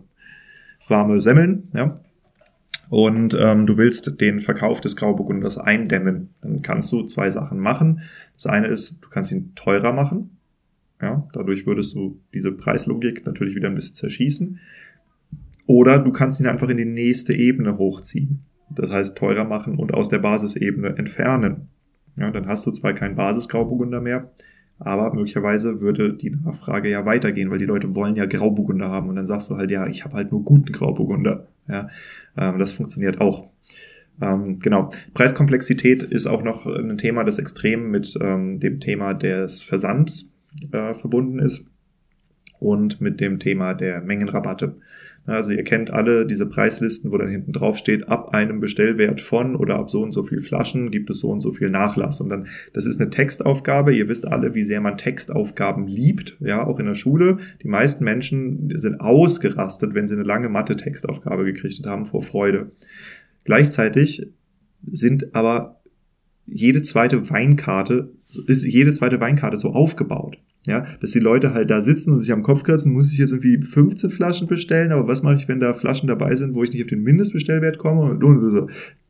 warme 0.87 1.21
Semmeln, 1.21 1.69
ja. 1.73 1.99
Und 2.89 3.37
ähm, 3.39 3.67
du 3.67 3.77
willst 3.77 4.19
den 4.19 4.39
Verkauf 4.39 4.81
des 4.81 4.95
Grauburgunders 4.95 5.59
eindämmen. 5.59 6.29
Dann 6.41 6.63
kannst 6.63 6.91
du 6.91 7.03
zwei 7.03 7.29
Sachen 7.29 7.59
machen. 7.59 8.01
Das 8.33 8.47
eine 8.47 8.67
ist, 8.67 8.99
du 9.01 9.09
kannst 9.09 9.31
ihn 9.31 9.53
teurer 9.55 9.93
machen. 9.93 10.37
Ja, 11.01 11.27
dadurch 11.33 11.65
würdest 11.65 11.95
du 11.95 12.19
diese 12.33 12.51
Preislogik 12.51 13.25
natürlich 13.25 13.55
wieder 13.55 13.69
ein 13.69 13.75
bisschen 13.75 13.95
zerschießen. 13.95 14.59
Oder 15.67 15.99
du 15.99 16.11
kannst 16.11 16.39
ihn 16.39 16.47
einfach 16.47 16.67
in 16.69 16.77
die 16.77 16.85
nächste 16.85 17.33
Ebene 17.33 17.77
hochziehen. 17.77 18.39
Das 18.71 18.89
heißt, 18.89 19.17
teurer 19.17 19.43
machen 19.43 19.77
und 19.77 19.93
aus 19.93 20.09
der 20.09 20.19
Basisebene 20.19 20.97
entfernen. 20.97 21.69
Ja, 22.15 22.31
dann 22.31 22.47
hast 22.47 22.65
du 22.65 22.71
zwar 22.71 22.93
keinen 22.93 23.15
Basisgrauburgunder 23.15 24.01
mehr, 24.01 24.31
aber 24.79 25.13
möglicherweise 25.13 25.81
würde 25.81 26.13
die 26.13 26.29
Nachfrage 26.29 26.89
ja 26.89 27.05
weitergehen, 27.05 27.51
weil 27.51 27.57
die 27.57 27.65
Leute 27.65 27.95
wollen 27.95 28.15
ja 28.15 28.25
Grauburgunder 28.25 28.89
haben 28.89 29.09
und 29.09 29.17
dann 29.17 29.25
sagst 29.25 29.49
du 29.51 29.57
halt, 29.57 29.71
ja, 29.71 29.85
ich 29.87 30.05
habe 30.05 30.15
halt 30.15 30.31
nur 30.31 30.43
guten 30.43 30.71
Grauburgunder. 30.71 31.47
Ja, 31.67 31.89
ähm, 32.37 32.57
das 32.59 32.71
funktioniert 32.71 33.19
auch. 33.19 33.49
Ähm, 34.21 34.57
genau. 34.57 34.89
Preiskomplexität 35.13 36.03
ist 36.03 36.27
auch 36.27 36.43
noch 36.43 36.65
ein 36.65 36.97
Thema, 36.97 37.23
das 37.23 37.39
extrem 37.39 37.91
mit 37.91 38.17
ähm, 38.21 38.59
dem 38.59 38.79
Thema 38.79 39.13
des 39.13 39.63
Versands 39.63 40.33
äh, 40.71 40.93
verbunden 40.93 41.39
ist 41.39 41.65
und 42.59 43.01
mit 43.01 43.19
dem 43.19 43.39
Thema 43.39 43.73
der 43.73 44.01
Mengenrabatte. 44.01 44.75
Also 45.29 45.51
ihr 45.51 45.63
kennt 45.63 45.91
alle 45.91 46.25
diese 46.25 46.47
Preislisten, 46.47 47.11
wo 47.11 47.17
dann 47.17 47.29
hinten 47.29 47.51
drauf 47.51 47.77
steht, 47.77 48.09
ab 48.09 48.33
einem 48.33 48.59
Bestellwert 48.59 49.21
von 49.21 49.55
oder 49.55 49.75
ab 49.75 49.89
so 49.89 50.01
und 50.01 50.11
so 50.11 50.23
viel 50.23 50.41
Flaschen 50.41 50.91
gibt 50.91 51.09
es 51.09 51.19
so 51.19 51.29
und 51.29 51.41
so 51.41 51.51
viel 51.51 51.69
Nachlass. 51.69 52.19
Und 52.19 52.29
dann, 52.29 52.47
das 52.73 52.85
ist 52.85 52.99
eine 52.99 53.09
Textaufgabe. 53.09 53.95
Ihr 53.95 54.09
wisst 54.09 54.27
alle, 54.27 54.55
wie 54.55 54.63
sehr 54.63 54.81
man 54.81 54.97
Textaufgaben 54.97 55.87
liebt, 55.87 56.37
ja, 56.39 56.65
auch 56.65 56.79
in 56.79 56.87
der 56.87 56.95
Schule. 56.95 57.37
Die 57.61 57.67
meisten 57.67 58.03
Menschen 58.03 58.71
sind 58.75 58.99
ausgerastet, 58.99 59.93
wenn 59.93 60.07
sie 60.07 60.15
eine 60.15 60.23
lange 60.23 60.49
Mathe-Textaufgabe 60.49 61.45
gekriegt 61.45 61.85
haben 61.85 62.05
vor 62.05 62.21
Freude. 62.21 62.71
Gleichzeitig 63.43 64.27
sind 64.85 65.35
aber 65.35 65.81
jede 66.45 66.81
zweite 66.81 67.29
Weinkarte, 67.29 68.13
ist 68.47 68.65
jede 68.65 68.91
zweite 68.93 69.19
Weinkarte 69.19 69.57
so 69.57 69.69
aufgebaut. 69.69 70.37
Ja, 70.65 70.85
dass 70.99 71.11
die 71.11 71.19
Leute 71.19 71.53
halt 71.53 71.69
da 71.69 71.81
sitzen 71.81 72.11
und 72.11 72.17
sich 72.17 72.31
am 72.33 72.43
Kopf 72.43 72.63
kratzen, 72.63 72.91
muss 72.91 73.13
ich 73.13 73.17
jetzt 73.17 73.31
irgendwie 73.31 73.61
15 73.61 74.09
Flaschen 74.09 74.47
bestellen, 74.47 74.91
aber 74.91 75.07
was 75.07 75.23
mache 75.23 75.35
ich, 75.35 75.47
wenn 75.47 75.61
da 75.61 75.73
Flaschen 75.73 76.07
dabei 76.07 76.35
sind, 76.35 76.53
wo 76.53 76.63
ich 76.63 76.71
nicht 76.71 76.81
auf 76.81 76.89
den 76.89 77.01
Mindestbestellwert 77.01 77.77
komme? 77.77 78.19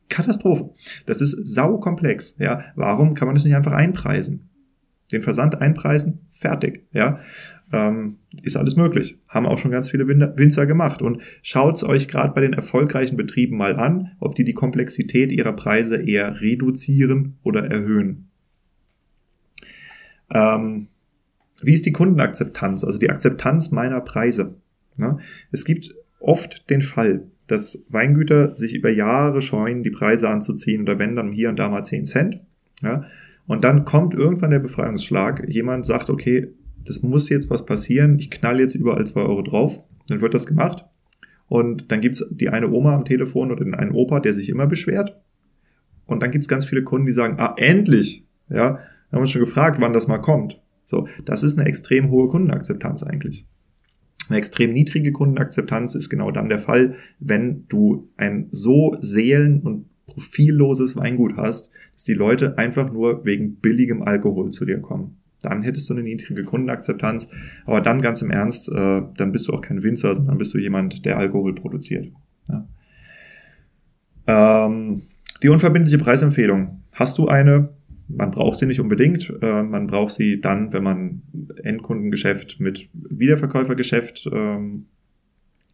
Katastrophe. 0.10 0.72
Das 1.06 1.22
ist 1.22 1.48
saukomplex. 1.48 2.38
Ja, 2.40 2.66
warum 2.76 3.14
kann 3.14 3.28
man 3.28 3.36
das 3.36 3.46
nicht 3.46 3.56
einfach 3.56 3.72
einpreisen? 3.72 4.50
Den 5.12 5.22
Versand 5.24 5.60
einpreisen, 5.60 6.20
fertig. 6.30 6.86
Ja, 6.94 7.20
ähm, 7.72 8.18
ist 8.44 8.58
alles 8.58 8.76
möglich. 8.76 9.18
Haben 9.28 9.48
auch 9.48 9.58
schon 9.58 9.72
ganz 9.72 9.90
viele 9.90 10.08
Winzer 10.08 10.68
gemacht. 10.68 11.02
Und 11.02 11.22
schaut's 11.42 11.84
euch 11.84 12.08
gerade 12.08 12.34
bei 12.34 12.42
den 12.42 12.54
erfolgreichen 12.54 13.18
Betrieben 13.18 13.58
mal 13.58 13.76
an, 13.78 14.12
ob 14.20 14.36
die 14.36 14.44
die 14.44 14.54
Komplexität 14.54 15.32
ihrer 15.32 15.54
Preise 15.54 16.02
eher 16.02 16.42
reduzieren 16.42 17.38
oder 17.44 17.66
erhöhen. 17.66 18.30
Ähm, 20.32 20.88
wie 21.62 21.74
ist 21.74 21.86
die 21.86 21.92
Kundenakzeptanz, 21.92 22.84
also 22.84 23.00
die 23.00 23.10
Akzeptanz 23.10 23.72
meiner 23.72 24.02
Preise? 24.02 24.56
Ja, 24.98 25.18
es 25.52 25.66
gibt 25.66 25.96
oft 26.20 26.70
den 26.70 26.82
Fall, 26.82 27.24
dass 27.48 27.86
Weingüter 27.90 28.56
sich 28.56 28.76
über 28.76 28.90
Jahre 28.90 29.42
scheuen, 29.42 29.84
die 29.84 29.90
Preise 29.90 30.30
anzuziehen 30.30 30.82
oder 30.82 31.00
wenn 31.00 31.16
dann 31.16 31.32
hier 31.32 31.50
und 31.50 31.58
da 31.58 31.70
mal 31.70 31.84
10 31.84 32.06
Cent. 32.06 32.40
Ja, 32.82 33.06
und 33.48 33.64
dann 33.64 33.86
kommt 33.86 34.14
irgendwann 34.14 34.52
der 34.52 34.60
Befreiungsschlag. 34.60 35.48
Jemand 35.50 35.86
sagt, 35.86 36.10
okay, 36.10 36.50
das 36.86 37.02
muss 37.04 37.30
jetzt 37.30 37.50
was 37.50 37.66
passieren, 37.66 38.18
ich 38.20 38.30
knall 38.30 38.60
jetzt 38.60 38.76
überall 38.76 39.06
zwei 39.06 39.22
Euro 39.22 39.42
drauf, 39.42 39.82
dann 40.08 40.22
wird 40.22 40.34
das 40.34 40.48
gemacht. 40.48 40.86
Und 41.48 41.92
dann 41.92 42.00
gibt's 42.00 42.24
die 42.30 42.50
eine 42.50 42.70
Oma 42.70 42.96
am 42.96 43.06
Telefon 43.06 43.52
oder 43.52 43.64
den 43.64 43.74
einen 43.74 43.92
Opa, 43.92 44.20
der 44.20 44.34
sich 44.34 44.50
immer 44.50 44.68
beschwert. 44.68 45.20
Und 46.06 46.22
dann 46.22 46.32
gibt's 46.32 46.48
ganz 46.48 46.66
viele 46.66 46.84
Kunden, 46.84 47.08
die 47.08 47.12
sagen, 47.12 47.40
ah, 47.40 47.56
endlich! 47.58 48.26
Ja, 48.50 48.80
haben 49.12 49.22
uns 49.22 49.32
schon 49.32 49.42
gefragt, 49.42 49.80
wann 49.80 49.94
das 49.94 50.08
mal 50.08 50.20
kommt. 50.20 50.60
So, 50.90 51.08
das 51.24 51.44
ist 51.44 51.60
eine 51.60 51.68
extrem 51.68 52.10
hohe 52.10 52.28
Kundenakzeptanz 52.28 53.04
eigentlich. 53.04 53.46
Eine 54.28 54.40
extrem 54.40 54.74
niedrige 54.74 55.12
Kundenakzeptanz 55.12 55.94
ist 55.94 56.10
genau 56.10 56.32
dann 56.32 56.50
der 56.50 56.58
Fall, 56.58 56.96
wenn 57.20 57.68
du 57.68 58.10
ein 58.18 58.48
so 58.50 58.96
seelen- 59.00 59.62
und 59.62 59.86
profilloses 60.08 60.96
Weingut 60.96 61.38
hast, 61.38 61.72
dass 61.94 62.06
die 62.06 62.16
Leute 62.16 62.58
einfach 62.58 62.92
nur 62.92 63.24
wegen 63.24 63.58
billigem 63.58 64.02
Alkohol 64.02 64.50
zu 64.50 64.66
dir 64.66 64.80
kommen 64.80 65.20
dann 65.42 65.62
hättest 65.62 65.90
du 65.90 65.94
eine 65.94 66.04
niedrige 66.04 66.44
Kundenakzeptanz. 66.44 67.32
Aber 67.66 67.80
dann 67.80 68.02
ganz 68.02 68.22
im 68.22 68.30
Ernst, 68.30 68.70
äh, 68.70 69.02
dann 69.16 69.32
bist 69.32 69.48
du 69.48 69.54
auch 69.54 69.62
kein 69.62 69.84
Winzer, 69.84 70.14
sondern 70.14 70.38
bist 70.38 70.54
du 70.54 70.58
jemand, 70.58 71.06
der 71.06 71.18
Alkohol 71.18 71.56
produziert. 71.56 72.12
Ja. 72.50 72.68
Ähm, 74.66 75.02
die 75.42 75.48
unverbindliche 75.48 75.98
Preisempfehlung. 75.98 76.82
Hast 76.94 77.18
du 77.20 77.30
eine? 77.30 77.70
Man 78.10 78.32
braucht 78.32 78.58
sie 78.58 78.66
nicht 78.66 78.80
unbedingt. 78.80 79.32
Äh, 79.42 79.64
man 79.64 79.88
braucht 79.88 80.14
sie 80.14 80.42
dann, 80.42 80.74
wenn 80.74 80.84
man 80.84 81.22
Endkundengeschäft 81.64 82.60
mit 82.60 82.90
Wiederverkäufergeschäft 82.94 84.28
ähm, 84.34 84.86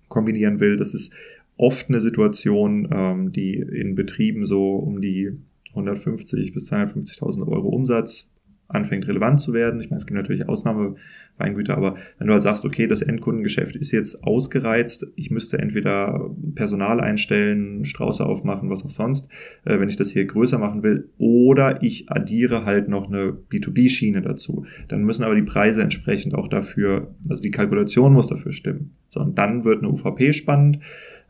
kombinieren 0.09 0.59
will. 0.59 0.77
Das 0.77 0.93
ist 0.93 1.15
oft 1.57 1.89
eine 1.89 2.01
Situation, 2.01 2.89
ähm, 2.91 3.31
die 3.31 3.55
in 3.55 3.95
Betrieben 3.95 4.45
so 4.45 4.75
um 4.75 5.01
die 5.01 5.31
150 5.69 6.53
bis 6.53 6.71
250.000 6.71 7.47
Euro 7.47 7.69
Umsatz 7.69 8.29
anfängt 8.67 9.07
relevant 9.07 9.39
zu 9.39 9.53
werden. 9.53 9.79
Ich 9.79 9.89
meine, 9.89 9.97
es 9.97 10.07
gibt 10.07 10.17
natürlich 10.17 10.47
Ausnahmeweingüter, 10.49 11.77
aber 11.77 11.95
wenn 12.17 12.27
du 12.27 12.33
halt 12.33 12.41
sagst, 12.41 12.65
okay, 12.65 12.87
das 12.87 13.01
Endkundengeschäft 13.01 13.75
ist 13.75 13.91
jetzt 13.91 14.23
ausgereizt, 14.23 15.07
ich 15.15 15.29
müsste 15.31 15.59
entweder 15.59 16.31
Personal 16.55 16.99
einstellen, 16.99 17.85
Strauße 17.85 18.25
aufmachen, 18.25 18.69
was 18.69 18.83
auch 18.85 18.89
sonst, 18.89 19.31
äh, 19.65 19.79
wenn 19.79 19.89
ich 19.89 19.97
das 19.97 20.11
hier 20.11 20.25
größer 20.25 20.57
machen 20.57 20.83
will, 20.83 21.09
oder 21.17 21.83
ich 21.83 22.09
addiere 22.09 22.65
halt 22.65 22.87
noch 22.87 23.07
eine 23.07 23.37
B2B-Schiene 23.51 24.21
dazu. 24.21 24.65
Dann 24.87 25.03
müssen 25.03 25.23
aber 25.23 25.35
die 25.35 25.43
Preise 25.43 25.83
entsprechend 25.83 26.33
auch 26.33 26.47
dafür, 26.47 27.15
also 27.29 27.43
die 27.43 27.51
Kalkulation 27.51 28.13
muss 28.13 28.27
dafür 28.27 28.51
stimmen. 28.51 28.95
So, 29.09 29.21
und 29.21 29.37
dann 29.37 29.63
wird 29.63 29.79
eine 29.79 29.91
UVP 29.91 30.33
spannend. 30.33 30.79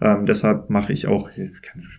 Ähm, 0.02 0.26
deshalb 0.26 0.70
mache 0.70 0.94
ich 0.94 1.08
auch 1.08 1.30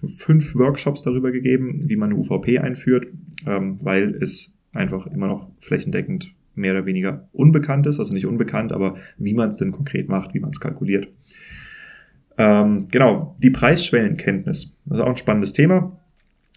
fünf 0.09 0.55
Workshops 0.55 1.03
darüber 1.03 1.31
gegeben, 1.31 1.85
wie 1.87 1.97
man 1.97 2.11
eine 2.11 2.19
UVP 2.19 2.59
einführt, 2.59 3.07
ähm, 3.47 3.79
weil 3.83 4.15
es 4.21 4.56
einfach 4.77 5.07
immer 5.07 5.27
noch 5.27 5.49
flächendeckend 5.59 6.33
mehr 6.55 6.73
oder 6.73 6.87
weniger 6.87 7.29
unbekannt 7.33 7.87
ist, 7.87 7.99
also 7.99 8.15
nicht 8.15 8.27
unbekannt, 8.27 8.73
aber 8.73 8.97
wie 9.19 9.35
man 9.35 9.51
es 9.51 9.59
denn 9.59 9.73
konkret 9.73 10.09
macht, 10.09 10.35
wie 10.35 10.41
man 10.41 10.51
es 10.51 10.61
kalkuliert. 10.61 11.09
Ähm, 12.39 12.89
genau, 12.91 13.37
die 13.43 13.51
Preisschwellenkenntnis, 13.51 14.77
das 14.85 14.99
ist 14.99 15.05
auch 15.05 15.11
ein 15.11 15.17
spannendes 15.17 15.53
Thema. 15.53 15.99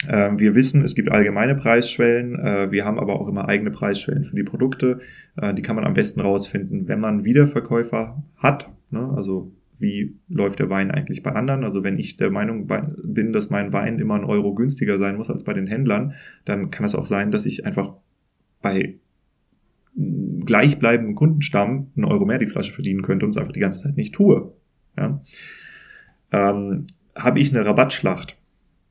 Ähm, 0.07 0.39
wir 0.39 0.55
wissen, 0.55 0.83
es 0.83 0.95
gibt 0.95 1.11
allgemeine 1.11 1.55
Preisschwellen, 1.55 2.39
äh, 2.39 2.71
wir 2.71 2.85
haben 2.85 2.99
aber 2.99 3.19
auch 3.19 3.27
immer 3.27 3.47
eigene 3.49 3.71
Preisschwellen 3.71 4.23
für 4.23 4.35
die 4.35 4.43
Produkte. 4.43 4.99
Äh, 5.35 5.53
die 5.53 5.61
kann 5.61 5.75
man 5.75 5.85
am 5.85 5.93
besten 5.93 6.21
rausfinden, 6.21 6.87
wenn 6.87 6.99
man 6.99 7.25
Wiederverkäufer 7.25 8.23
hat, 8.37 8.69
ne? 8.91 9.13
also 9.15 9.51
wie 9.77 10.15
läuft 10.27 10.59
der 10.59 10.69
Wein 10.69 10.91
eigentlich 10.91 11.23
bei 11.23 11.31
anderen. 11.31 11.63
Also 11.63 11.83
wenn 11.83 11.97
ich 11.97 12.17
der 12.17 12.29
Meinung 12.29 12.69
bin, 13.01 13.31
dass 13.31 13.49
mein 13.49 13.71
Wein 13.71 13.97
immer 13.99 14.15
ein 14.15 14.25
Euro 14.25 14.53
günstiger 14.53 14.97
sein 14.97 15.15
muss 15.15 15.29
als 15.29 15.45
bei 15.45 15.53
den 15.53 15.67
Händlern, 15.67 16.13
dann 16.43 16.69
kann 16.69 16.85
es 16.85 16.95
auch 16.95 17.05
sein, 17.05 17.31
dass 17.31 17.45
ich 17.45 17.65
einfach 17.65 17.93
bei 18.61 18.95
gleichbleibendem 20.45 21.15
Kundenstamm 21.15 21.91
einen 21.95 22.05
Euro 22.05 22.25
mehr 22.25 22.37
die 22.37 22.47
Flasche 22.47 22.73
verdienen 22.73 23.01
könnte 23.01 23.25
und 23.25 23.31
es 23.31 23.37
einfach 23.37 23.51
die 23.51 23.59
ganze 23.59 23.83
Zeit 23.83 23.97
nicht 23.97 24.13
tue. 24.13 24.53
Ja. 24.97 25.21
Ähm, 26.31 26.87
Habe 27.15 27.39
ich 27.39 27.53
eine 27.53 27.65
Rabattschlacht? 27.65 28.37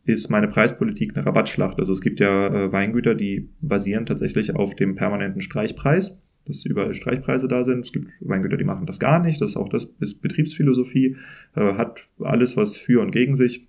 Ist 0.04 0.30
meine 0.30 0.48
Preispolitik 0.48 1.16
eine 1.16 1.24
Rabattschlacht? 1.24 1.78
Also 1.78 1.92
es 1.92 2.00
gibt 2.00 2.20
ja 2.20 2.48
äh, 2.48 2.72
Weingüter, 2.72 3.14
die 3.14 3.48
basieren 3.60 4.06
tatsächlich 4.06 4.54
auf 4.54 4.74
dem 4.74 4.96
permanenten 4.96 5.40
Streichpreis 5.40 6.20
dass 6.48 6.64
überall 6.64 6.94
Streichpreise 6.94 7.46
da 7.46 7.62
sind. 7.62 7.84
Es 7.84 7.92
gibt 7.92 8.08
Weingüter, 8.20 8.56
die 8.56 8.64
machen 8.64 8.86
das 8.86 8.98
gar 8.98 9.20
nicht. 9.20 9.40
Das 9.40 9.50
ist 9.50 9.56
auch 9.56 9.68
das 9.68 9.96
ist 10.00 10.22
Betriebsphilosophie, 10.22 11.16
äh, 11.54 11.74
hat 11.74 12.08
alles 12.18 12.56
was 12.56 12.76
für 12.76 13.00
und 13.00 13.12
gegen 13.12 13.34
sich. 13.34 13.66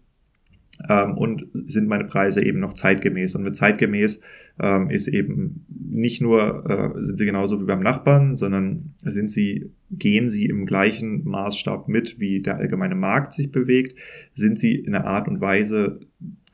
Ähm, 0.88 1.18
und 1.18 1.48
sind 1.52 1.90
meine 1.90 2.06
Preise 2.06 2.44
eben 2.44 2.60
noch 2.60 2.74
zeitgemäß. 2.74 3.36
Und 3.36 3.44
mit 3.44 3.56
zeitgemäß 3.56 4.22
ähm, 4.60 4.90
ist 4.90 5.08
eben 5.08 5.66
nicht 5.70 6.22
nur, 6.22 6.66
äh, 6.70 7.02
sind 7.02 7.18
sie 7.18 7.26
genauso 7.26 7.62
wie 7.62 7.66
beim 7.66 7.82
Nachbarn, 7.82 8.36
sondern 8.36 8.94
sind 9.00 9.32
sie, 9.32 9.72
gehen 9.92 10.28
sie 10.28 10.46
im 10.46 10.66
gleichen 10.66 11.24
Maßstab 11.24 11.88
mit, 11.88 12.20
wie 12.20 12.42
der 12.42 12.58
allgemeine 12.58 12.96
Markt 12.96 13.34
sich 13.34 13.52
bewegt, 13.52 13.98
sind 14.34 14.60
sie 14.60 14.76
in 14.76 14.94
einer 14.94 15.06
Art 15.06 15.28
und 15.28 15.42
Weise 15.42 16.00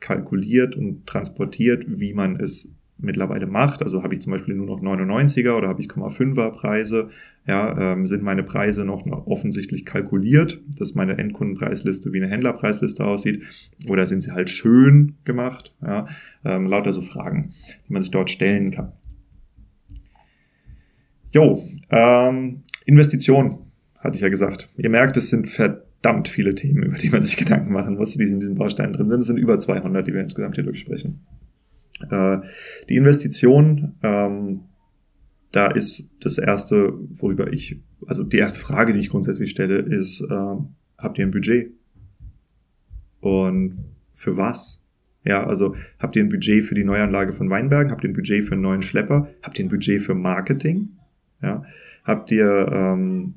kalkuliert 0.00 0.76
und 0.76 1.06
transportiert, 1.06 1.84
wie 1.88 2.12
man 2.12 2.38
es 2.38 2.75
mittlerweile 2.98 3.46
macht. 3.46 3.82
Also 3.82 4.02
habe 4.02 4.14
ich 4.14 4.20
zum 4.20 4.32
Beispiel 4.32 4.54
nur 4.54 4.66
noch 4.66 4.80
99er 4.80 5.56
oder 5.56 5.68
habe 5.68 5.80
ich 5.80 5.88
0,5er 5.88 6.50
Preise. 6.50 7.10
Ja, 7.46 7.92
ähm, 7.92 8.06
sind 8.06 8.22
meine 8.22 8.42
Preise 8.42 8.84
noch 8.84 9.06
offensichtlich 9.26 9.84
kalkuliert, 9.84 10.60
dass 10.78 10.94
meine 10.94 11.18
Endkundenpreisliste 11.18 12.12
wie 12.12 12.22
eine 12.22 12.30
Händlerpreisliste 12.30 13.04
aussieht, 13.04 13.42
oder 13.88 14.04
sind 14.06 14.22
sie 14.22 14.32
halt 14.32 14.50
schön 14.50 15.14
gemacht? 15.24 15.74
Ja, 15.80 16.06
ähm, 16.44 16.66
lauter 16.66 16.92
so 16.92 17.02
Fragen, 17.02 17.54
die 17.86 17.92
man 17.92 18.02
sich 18.02 18.10
dort 18.10 18.30
stellen 18.30 18.72
kann. 18.72 18.92
Jo, 21.32 21.62
ähm, 21.90 22.62
Investition, 22.86 23.58
hatte 23.98 24.16
ich 24.16 24.22
ja 24.22 24.28
gesagt. 24.28 24.70
Ihr 24.76 24.90
merkt, 24.90 25.16
es 25.16 25.28
sind 25.28 25.48
verdammt 25.48 26.28
viele 26.28 26.54
Themen, 26.54 26.82
über 26.84 26.96
die 26.96 27.10
man 27.10 27.22
sich 27.22 27.36
Gedanken 27.36 27.72
machen 27.72 27.96
muss, 27.96 28.16
die 28.16 28.24
in 28.24 28.40
diesen 28.40 28.56
Bausteinen 28.56 28.92
drin 28.92 29.08
sind. 29.08 29.18
Es 29.18 29.26
sind 29.26 29.36
über 29.36 29.58
200, 29.58 30.06
die 30.06 30.14
wir 30.14 30.20
insgesamt 30.20 30.54
hier 30.54 30.64
durchsprechen. 30.64 31.26
Äh, 32.10 32.38
die 32.88 32.96
Investition, 32.96 33.94
ähm, 34.02 34.60
da 35.52 35.68
ist 35.68 36.14
das 36.20 36.38
erste, 36.38 36.92
worüber 37.10 37.52
ich, 37.52 37.80
also 38.06 38.24
die 38.24 38.38
erste 38.38 38.60
Frage, 38.60 38.92
die 38.92 38.98
ich 38.98 39.10
grundsätzlich 39.10 39.50
stelle, 39.50 39.78
ist, 39.78 40.20
äh, 40.20 40.56
habt 40.98 41.18
ihr 41.18 41.26
ein 41.26 41.30
Budget? 41.30 41.72
Und 43.20 43.78
für 44.12 44.36
was? 44.36 44.86
Ja, 45.24 45.44
also 45.44 45.74
habt 45.98 46.14
ihr 46.16 46.22
ein 46.22 46.28
Budget 46.28 46.62
für 46.64 46.74
die 46.74 46.84
Neuanlage 46.84 47.32
von 47.32 47.50
Weinbergen? 47.50 47.90
Habt 47.90 48.04
ihr 48.04 48.10
ein 48.10 48.14
Budget 48.14 48.44
für 48.44 48.52
einen 48.52 48.62
neuen 48.62 48.82
Schlepper? 48.82 49.28
Habt 49.42 49.58
ihr 49.58 49.64
ein 49.64 49.70
Budget 49.70 50.00
für 50.00 50.14
Marketing? 50.14 50.90
Ja, 51.42 51.64
habt 52.04 52.30
ihr 52.30 52.68
ähm, 52.72 53.34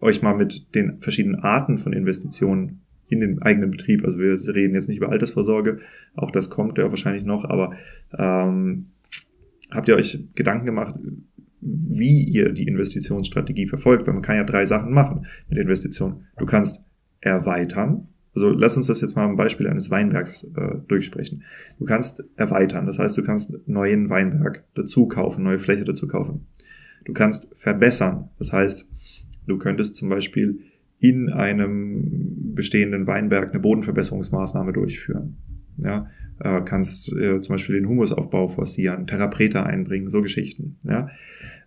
euch 0.00 0.22
mal 0.22 0.34
mit 0.34 0.74
den 0.74 1.00
verschiedenen 1.00 1.40
Arten 1.40 1.78
von 1.78 1.92
Investitionen 1.92 2.83
in 3.08 3.20
den 3.20 3.42
eigenen 3.42 3.70
Betrieb. 3.70 4.04
Also 4.04 4.18
wir 4.18 4.32
reden 4.54 4.74
jetzt 4.74 4.88
nicht 4.88 4.98
über 4.98 5.10
Altersvorsorge, 5.10 5.80
auch 6.14 6.30
das 6.30 6.50
kommt 6.50 6.78
ja 6.78 6.88
wahrscheinlich 6.88 7.24
noch, 7.24 7.44
aber 7.44 7.74
ähm, 8.16 8.86
habt 9.70 9.88
ihr 9.88 9.96
euch 9.96 10.26
Gedanken 10.34 10.66
gemacht, 10.66 10.94
wie 11.60 12.22
ihr 12.24 12.52
die 12.52 12.66
Investitionsstrategie 12.66 13.66
verfolgt? 13.66 14.06
Weil 14.06 14.14
man 14.14 14.22
kann 14.22 14.36
ja 14.36 14.44
drei 14.44 14.66
Sachen 14.66 14.92
machen 14.92 15.26
mit 15.48 15.58
Investitionen. 15.58 16.26
Du 16.36 16.44
kannst 16.44 16.84
erweitern. 17.20 18.08
Also 18.34 18.50
lass 18.50 18.76
uns 18.76 18.88
das 18.88 19.00
jetzt 19.00 19.16
mal 19.16 19.24
am 19.24 19.36
Beispiel 19.36 19.68
eines 19.68 19.90
Weinbergs 19.90 20.44
äh, 20.56 20.78
durchsprechen. 20.88 21.44
Du 21.78 21.84
kannst 21.84 22.24
erweitern, 22.36 22.84
das 22.86 22.98
heißt, 22.98 23.16
du 23.16 23.22
kannst 23.22 23.56
neuen 23.66 24.10
Weinberg 24.10 24.64
dazu 24.74 25.06
kaufen, 25.06 25.44
neue 25.44 25.58
Fläche 25.58 25.84
dazu 25.84 26.08
kaufen. 26.08 26.46
Du 27.04 27.12
kannst 27.12 27.56
verbessern, 27.56 28.30
das 28.38 28.52
heißt, 28.52 28.88
du 29.46 29.58
könntest 29.58 29.94
zum 29.94 30.08
Beispiel 30.08 30.60
in 31.04 31.28
einem 31.28 32.54
bestehenden 32.54 33.06
Weinberg 33.06 33.50
eine 33.50 33.60
Bodenverbesserungsmaßnahme 33.60 34.72
durchführen. 34.72 35.36
Ja, 35.76 36.08
äh, 36.40 36.62
kannst 36.62 37.12
äh, 37.12 37.42
zum 37.42 37.54
Beispiel 37.54 37.76
den 37.76 37.86
Humusaufbau 37.86 38.46
forcieren, 38.46 39.06
Therapreta 39.06 39.64
einbringen, 39.64 40.08
so 40.08 40.22
Geschichten. 40.22 40.78
Ja, 40.82 41.10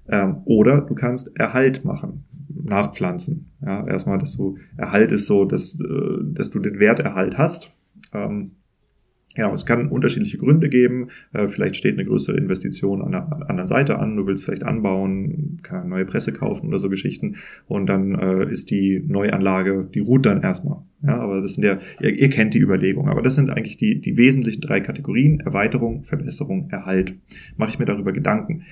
ähm, 0.09 0.37
oder 0.45 0.81
du 0.81 0.95
kannst 0.95 1.37
Erhalt 1.39 1.85
machen, 1.85 2.25
nachpflanzen. 2.49 3.51
Ja, 3.63 3.87
erstmal, 3.87 4.17
dass 4.17 4.35
du 4.37 4.57
Erhalt 4.75 5.11
ist 5.11 5.27
so, 5.27 5.45
dass, 5.45 5.79
äh, 5.79 6.23
dass 6.33 6.49
du 6.49 6.57
den 6.57 6.79
Werterhalt 6.79 7.37
hast. 7.37 7.71
Ähm, 8.13 8.53
ja, 9.37 9.53
es 9.53 9.65
kann 9.65 9.89
unterschiedliche 9.89 10.37
Gründe 10.37 10.67
geben. 10.67 11.09
Äh, 11.31 11.47
vielleicht 11.47 11.75
steht 11.75 11.93
eine 11.93 12.05
größere 12.05 12.37
Investition 12.37 13.01
an 13.01 13.11
der 13.11 13.31
anderen 13.47 13.67
Seite 13.67 13.99
an. 13.99 14.17
Du 14.17 14.25
willst 14.25 14.43
vielleicht 14.43 14.63
anbauen, 14.63 15.59
kann 15.61 15.81
eine 15.81 15.89
neue 15.89 16.05
Presse 16.05 16.33
kaufen 16.33 16.67
oder 16.67 16.79
so 16.79 16.89
Geschichten. 16.89 17.35
Und 17.67 17.87
dann 17.87 18.15
äh, 18.15 18.49
ist 18.49 18.71
die 18.71 19.03
Neuanlage, 19.07 19.87
die 19.93 19.99
ruht 19.99 20.25
dann 20.25 20.41
erstmal. 20.41 20.79
Ja, 21.03 21.19
aber 21.19 21.41
das 21.41 21.53
sind 21.53 21.63
ja, 21.63 21.77
ihr, 22.01 22.17
ihr 22.17 22.29
kennt 22.29 22.55
die 22.55 22.59
Überlegungen. 22.59 23.09
Aber 23.09 23.21
das 23.21 23.35
sind 23.35 23.51
eigentlich 23.51 23.77
die, 23.77 24.01
die 24.01 24.17
wesentlichen 24.17 24.61
drei 24.61 24.81
Kategorien. 24.81 25.39
Erweiterung, 25.39 26.03
Verbesserung, 26.03 26.69
Erhalt. 26.71 27.15
Mache 27.57 27.69
ich 27.69 27.79
mir 27.79 27.85
darüber 27.85 28.13
Gedanken. 28.13 28.63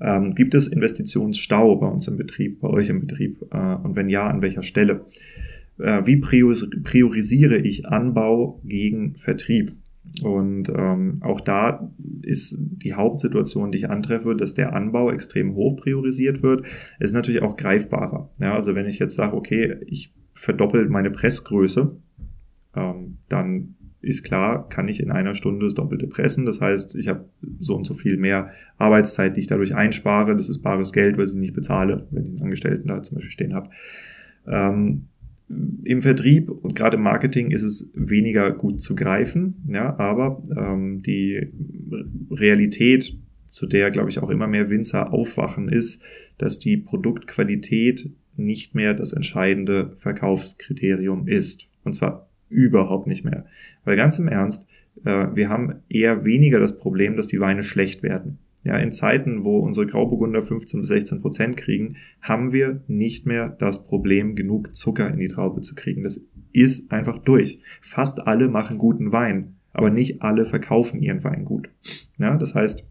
Ähm, 0.00 0.30
gibt 0.30 0.54
es 0.54 0.68
Investitionsstau 0.68 1.76
bei 1.76 1.86
uns 1.86 2.08
im 2.08 2.16
Betrieb, 2.16 2.60
bei 2.60 2.68
euch 2.68 2.88
im 2.88 3.00
Betrieb? 3.00 3.42
Äh, 3.52 3.74
und 3.74 3.94
wenn 3.94 4.08
ja, 4.08 4.26
an 4.26 4.40
welcher 4.40 4.62
Stelle? 4.62 5.04
Äh, 5.78 6.06
wie 6.06 6.16
priorisiere 6.16 7.58
ich 7.58 7.86
Anbau 7.86 8.60
gegen 8.64 9.16
Vertrieb? 9.16 9.72
Und 10.22 10.68
ähm, 10.68 11.18
auch 11.22 11.40
da 11.40 11.90
ist 12.22 12.56
die 12.58 12.94
Hauptsituation, 12.94 13.72
die 13.72 13.78
ich 13.78 13.90
antreffe, 13.90 14.36
dass 14.36 14.54
der 14.54 14.72
Anbau 14.72 15.10
extrem 15.10 15.54
hoch 15.54 15.76
priorisiert 15.76 16.42
wird. 16.42 16.66
Es 17.00 17.10
ist 17.10 17.14
natürlich 17.14 17.42
auch 17.42 17.56
greifbarer. 17.56 18.30
Ja, 18.38 18.54
also 18.54 18.74
wenn 18.74 18.86
ich 18.86 18.98
jetzt 18.98 19.16
sage, 19.16 19.36
okay, 19.36 19.76
ich 19.86 20.14
verdoppel 20.34 20.88
meine 20.88 21.10
Pressgröße, 21.10 21.96
ähm, 22.76 23.18
dann 23.28 23.74
ist 24.00 24.22
klar, 24.22 24.68
kann 24.68 24.86
ich 24.88 25.00
in 25.00 25.10
einer 25.10 25.34
Stunde 25.34 25.64
das 25.66 25.74
Doppelte 25.74 26.06
pressen. 26.06 26.44
Das 26.44 26.60
heißt, 26.60 26.94
ich 26.96 27.08
habe 27.08 27.28
so 27.58 27.74
und 27.74 27.86
so 27.86 27.94
viel 27.94 28.16
mehr 28.16 28.50
Arbeitszeit, 28.76 29.36
die 29.36 29.40
ich 29.40 29.46
dadurch 29.46 29.74
einspare. 29.74 30.36
Das 30.36 30.48
ist 30.48 30.62
bares 30.62 30.92
Geld, 30.92 31.16
was 31.16 31.32
ich 31.32 31.40
nicht 31.40 31.54
bezahle, 31.54 32.06
wenn 32.10 32.24
ich 32.24 32.30
einen 32.30 32.42
Angestellten 32.42 32.88
da 32.88 33.02
zum 33.02 33.16
Beispiel 33.16 33.32
stehen 33.32 33.54
habe. 33.54 33.70
Ähm, 34.46 35.08
im 35.48 36.00
Vertrieb 36.00 36.48
und 36.48 36.74
gerade 36.74 36.96
im 36.96 37.02
Marketing 37.02 37.50
ist 37.50 37.62
es 37.62 37.90
weniger 37.94 38.50
gut 38.50 38.80
zu 38.80 38.96
greifen, 38.96 39.62
ja, 39.68 39.96
aber 39.98 40.42
ähm, 40.56 41.02
die 41.02 41.48
Realität, 42.30 43.16
zu 43.46 43.66
der, 43.66 43.90
glaube 43.90 44.10
ich, 44.10 44.18
auch 44.18 44.30
immer 44.30 44.46
mehr 44.46 44.70
Winzer 44.70 45.12
aufwachen, 45.12 45.68
ist, 45.68 46.02
dass 46.38 46.58
die 46.58 46.76
Produktqualität 46.76 48.10
nicht 48.36 48.74
mehr 48.74 48.94
das 48.94 49.12
entscheidende 49.12 49.94
Verkaufskriterium 49.98 51.28
ist. 51.28 51.68
Und 51.84 51.92
zwar 51.92 52.28
überhaupt 52.48 53.06
nicht 53.06 53.24
mehr. 53.24 53.46
Weil 53.84 53.96
ganz 53.96 54.18
im 54.18 54.28
Ernst, 54.28 54.68
äh, 55.04 55.26
wir 55.34 55.48
haben 55.48 55.76
eher 55.88 56.24
weniger 56.24 56.58
das 56.58 56.78
Problem, 56.78 57.16
dass 57.16 57.28
die 57.28 57.40
Weine 57.40 57.62
schlecht 57.62 58.02
werden. 58.02 58.38
Ja, 58.64 58.78
in 58.78 58.92
Zeiten, 58.92 59.44
wo 59.44 59.58
unsere 59.58 59.86
Grauburgunder 59.86 60.42
15 60.42 60.80
bis 60.80 60.88
16 60.88 61.20
Prozent 61.20 61.56
kriegen, 61.58 61.96
haben 62.22 62.52
wir 62.52 62.82
nicht 62.86 63.26
mehr 63.26 63.50
das 63.50 63.86
Problem, 63.86 64.36
genug 64.36 64.74
Zucker 64.74 65.10
in 65.10 65.18
die 65.18 65.28
Traube 65.28 65.60
zu 65.60 65.74
kriegen. 65.74 66.02
Das 66.02 66.26
ist 66.52 66.90
einfach 66.90 67.18
durch. 67.18 67.60
Fast 67.82 68.26
alle 68.26 68.48
machen 68.48 68.78
guten 68.78 69.12
Wein, 69.12 69.56
aber 69.74 69.90
nicht 69.90 70.22
alle 70.22 70.46
verkaufen 70.46 71.02
ihren 71.02 71.22
Wein 71.24 71.44
gut. 71.44 71.68
Ja, 72.18 72.38
das 72.38 72.54
heißt, 72.54 72.88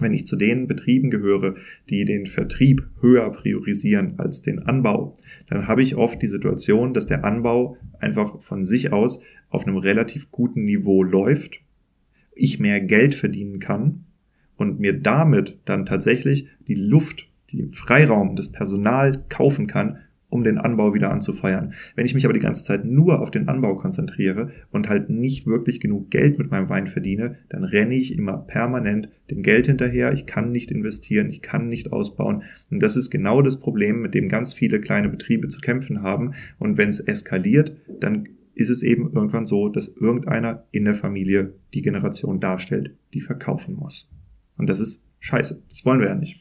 Wenn 0.00 0.14
ich 0.14 0.26
zu 0.26 0.36
den 0.36 0.68
Betrieben 0.68 1.10
gehöre, 1.10 1.56
die 1.90 2.04
den 2.04 2.26
Vertrieb 2.26 2.88
höher 3.00 3.32
priorisieren 3.32 4.14
als 4.18 4.42
den 4.42 4.60
Anbau, 4.60 5.14
dann 5.48 5.66
habe 5.66 5.82
ich 5.82 5.96
oft 5.96 6.22
die 6.22 6.28
Situation, 6.28 6.94
dass 6.94 7.06
der 7.06 7.24
Anbau 7.24 7.76
einfach 7.98 8.40
von 8.40 8.62
sich 8.62 8.92
aus 8.92 9.22
auf 9.50 9.66
einem 9.66 9.76
relativ 9.76 10.30
guten 10.30 10.64
Niveau 10.64 11.02
läuft, 11.02 11.60
ich 12.34 12.60
mehr 12.60 12.80
Geld 12.80 13.16
verdienen 13.16 13.58
kann 13.58 14.04
und 14.58 14.78
mir 14.78 14.92
damit 14.92 15.56
dann 15.64 15.86
tatsächlich 15.86 16.48
die 16.66 16.74
Luft, 16.74 17.28
die 17.50 17.68
Freiraum, 17.72 18.36
das 18.36 18.52
Personal 18.52 19.24
kaufen 19.30 19.66
kann, 19.66 20.00
um 20.30 20.44
den 20.44 20.58
Anbau 20.58 20.92
wieder 20.92 21.10
anzufeuern. 21.10 21.72
Wenn 21.94 22.04
ich 22.04 22.14
mich 22.14 22.26
aber 22.26 22.34
die 22.34 22.40
ganze 22.40 22.64
Zeit 22.64 22.84
nur 22.84 23.20
auf 23.20 23.30
den 23.30 23.48
Anbau 23.48 23.76
konzentriere 23.76 24.50
und 24.70 24.88
halt 24.88 25.08
nicht 25.08 25.46
wirklich 25.46 25.80
genug 25.80 26.10
Geld 26.10 26.38
mit 26.38 26.50
meinem 26.50 26.68
Wein 26.68 26.86
verdiene, 26.86 27.36
dann 27.48 27.64
renne 27.64 27.94
ich 27.94 28.14
immer 28.14 28.36
permanent 28.36 29.08
dem 29.30 29.42
Geld 29.42 29.66
hinterher. 29.66 30.12
Ich 30.12 30.26
kann 30.26 30.52
nicht 30.52 30.70
investieren, 30.70 31.30
ich 31.30 31.40
kann 31.40 31.68
nicht 31.68 31.92
ausbauen. 31.92 32.42
Und 32.70 32.82
das 32.82 32.96
ist 32.96 33.08
genau 33.10 33.40
das 33.40 33.60
Problem, 33.60 34.02
mit 34.02 34.14
dem 34.14 34.28
ganz 34.28 34.52
viele 34.52 34.80
kleine 34.80 35.08
Betriebe 35.08 35.48
zu 35.48 35.60
kämpfen 35.60 36.02
haben. 36.02 36.34
Und 36.58 36.76
wenn 36.76 36.90
es 36.90 37.00
eskaliert, 37.00 37.74
dann 38.00 38.28
ist 38.54 38.68
es 38.70 38.82
eben 38.82 39.12
irgendwann 39.14 39.46
so, 39.46 39.68
dass 39.68 39.88
irgendeiner 39.88 40.64
in 40.72 40.84
der 40.84 40.94
Familie 40.94 41.54
die 41.72 41.82
Generation 41.82 42.40
darstellt, 42.40 42.90
die 43.14 43.20
verkaufen 43.20 43.76
muss. 43.76 44.10
Und 44.58 44.68
das 44.68 44.80
ist 44.80 45.06
scheiße. 45.20 45.62
Das 45.68 45.84
wollen 45.86 46.00
wir 46.00 46.08
ja 46.08 46.14
nicht. 46.14 46.38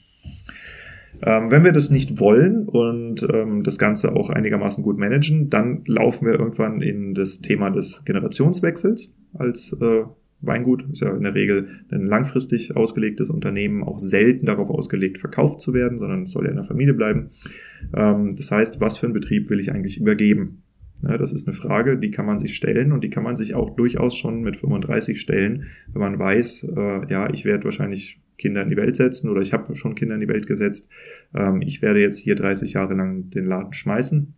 Ähm, 1.21 1.49
wenn 1.49 1.63
wir 1.63 1.71
das 1.71 1.89
nicht 1.89 2.19
wollen 2.19 2.67
und 2.67 3.25
ähm, 3.33 3.63
das 3.63 3.79
Ganze 3.79 4.15
auch 4.15 4.29
einigermaßen 4.29 4.83
gut 4.83 4.97
managen, 4.97 5.49
dann 5.49 5.83
laufen 5.85 6.27
wir 6.27 6.33
irgendwann 6.33 6.81
in 6.81 7.15
das 7.15 7.41
Thema 7.41 7.69
des 7.71 8.05
Generationswechsels 8.05 9.15
als 9.33 9.75
äh, 9.81 10.03
Weingut. 10.41 10.85
Ist 10.91 11.01
ja 11.01 11.15
in 11.15 11.23
der 11.23 11.33
Regel 11.33 11.69
ein 11.89 12.05
langfristig 12.05 12.75
ausgelegtes 12.75 13.31
Unternehmen, 13.31 13.83
auch 13.83 13.97
selten 13.97 14.45
darauf 14.45 14.69
ausgelegt, 14.69 15.17
verkauft 15.17 15.59
zu 15.59 15.73
werden, 15.73 15.97
sondern 15.97 16.23
es 16.23 16.31
soll 16.31 16.43
ja 16.43 16.51
in 16.51 16.57
der 16.57 16.65
Familie 16.65 16.93
bleiben. 16.93 17.31
Ähm, 17.95 18.35
das 18.35 18.51
heißt, 18.51 18.79
was 18.79 18.97
für 18.97 19.07
einen 19.07 19.13
Betrieb 19.13 19.49
will 19.49 19.59
ich 19.59 19.71
eigentlich 19.71 19.99
übergeben? 19.99 20.61
Ja, 21.03 21.17
das 21.17 21.31
ist 21.31 21.47
eine 21.47 21.55
Frage, 21.55 21.97
die 21.97 22.11
kann 22.11 22.25
man 22.25 22.39
sich 22.39 22.55
stellen 22.55 22.91
und 22.91 23.03
die 23.03 23.09
kann 23.09 23.23
man 23.23 23.35
sich 23.35 23.53
auch 23.53 23.75
durchaus 23.75 24.15
schon 24.15 24.41
mit 24.41 24.55
35 24.55 25.21
stellen, 25.21 25.67
wenn 25.93 26.01
man 26.01 26.17
weiß, 26.17 26.71
äh, 26.75 27.11
ja, 27.11 27.29
ich 27.29 27.45
werde 27.45 27.65
wahrscheinlich 27.65 28.19
Kinder 28.37 28.63
in 28.63 28.69
die 28.69 28.77
Welt 28.77 28.95
setzen 28.95 29.29
oder 29.29 29.41
ich 29.41 29.53
habe 29.53 29.75
schon 29.75 29.95
Kinder 29.95 30.15
in 30.15 30.21
die 30.21 30.27
Welt 30.27 30.47
gesetzt. 30.47 30.89
Ähm, 31.33 31.61
ich 31.61 31.81
werde 31.81 31.99
jetzt 31.99 32.17
hier 32.17 32.35
30 32.35 32.73
Jahre 32.73 32.93
lang 32.93 33.29
den 33.29 33.45
Laden 33.45 33.73
schmeißen. 33.73 34.33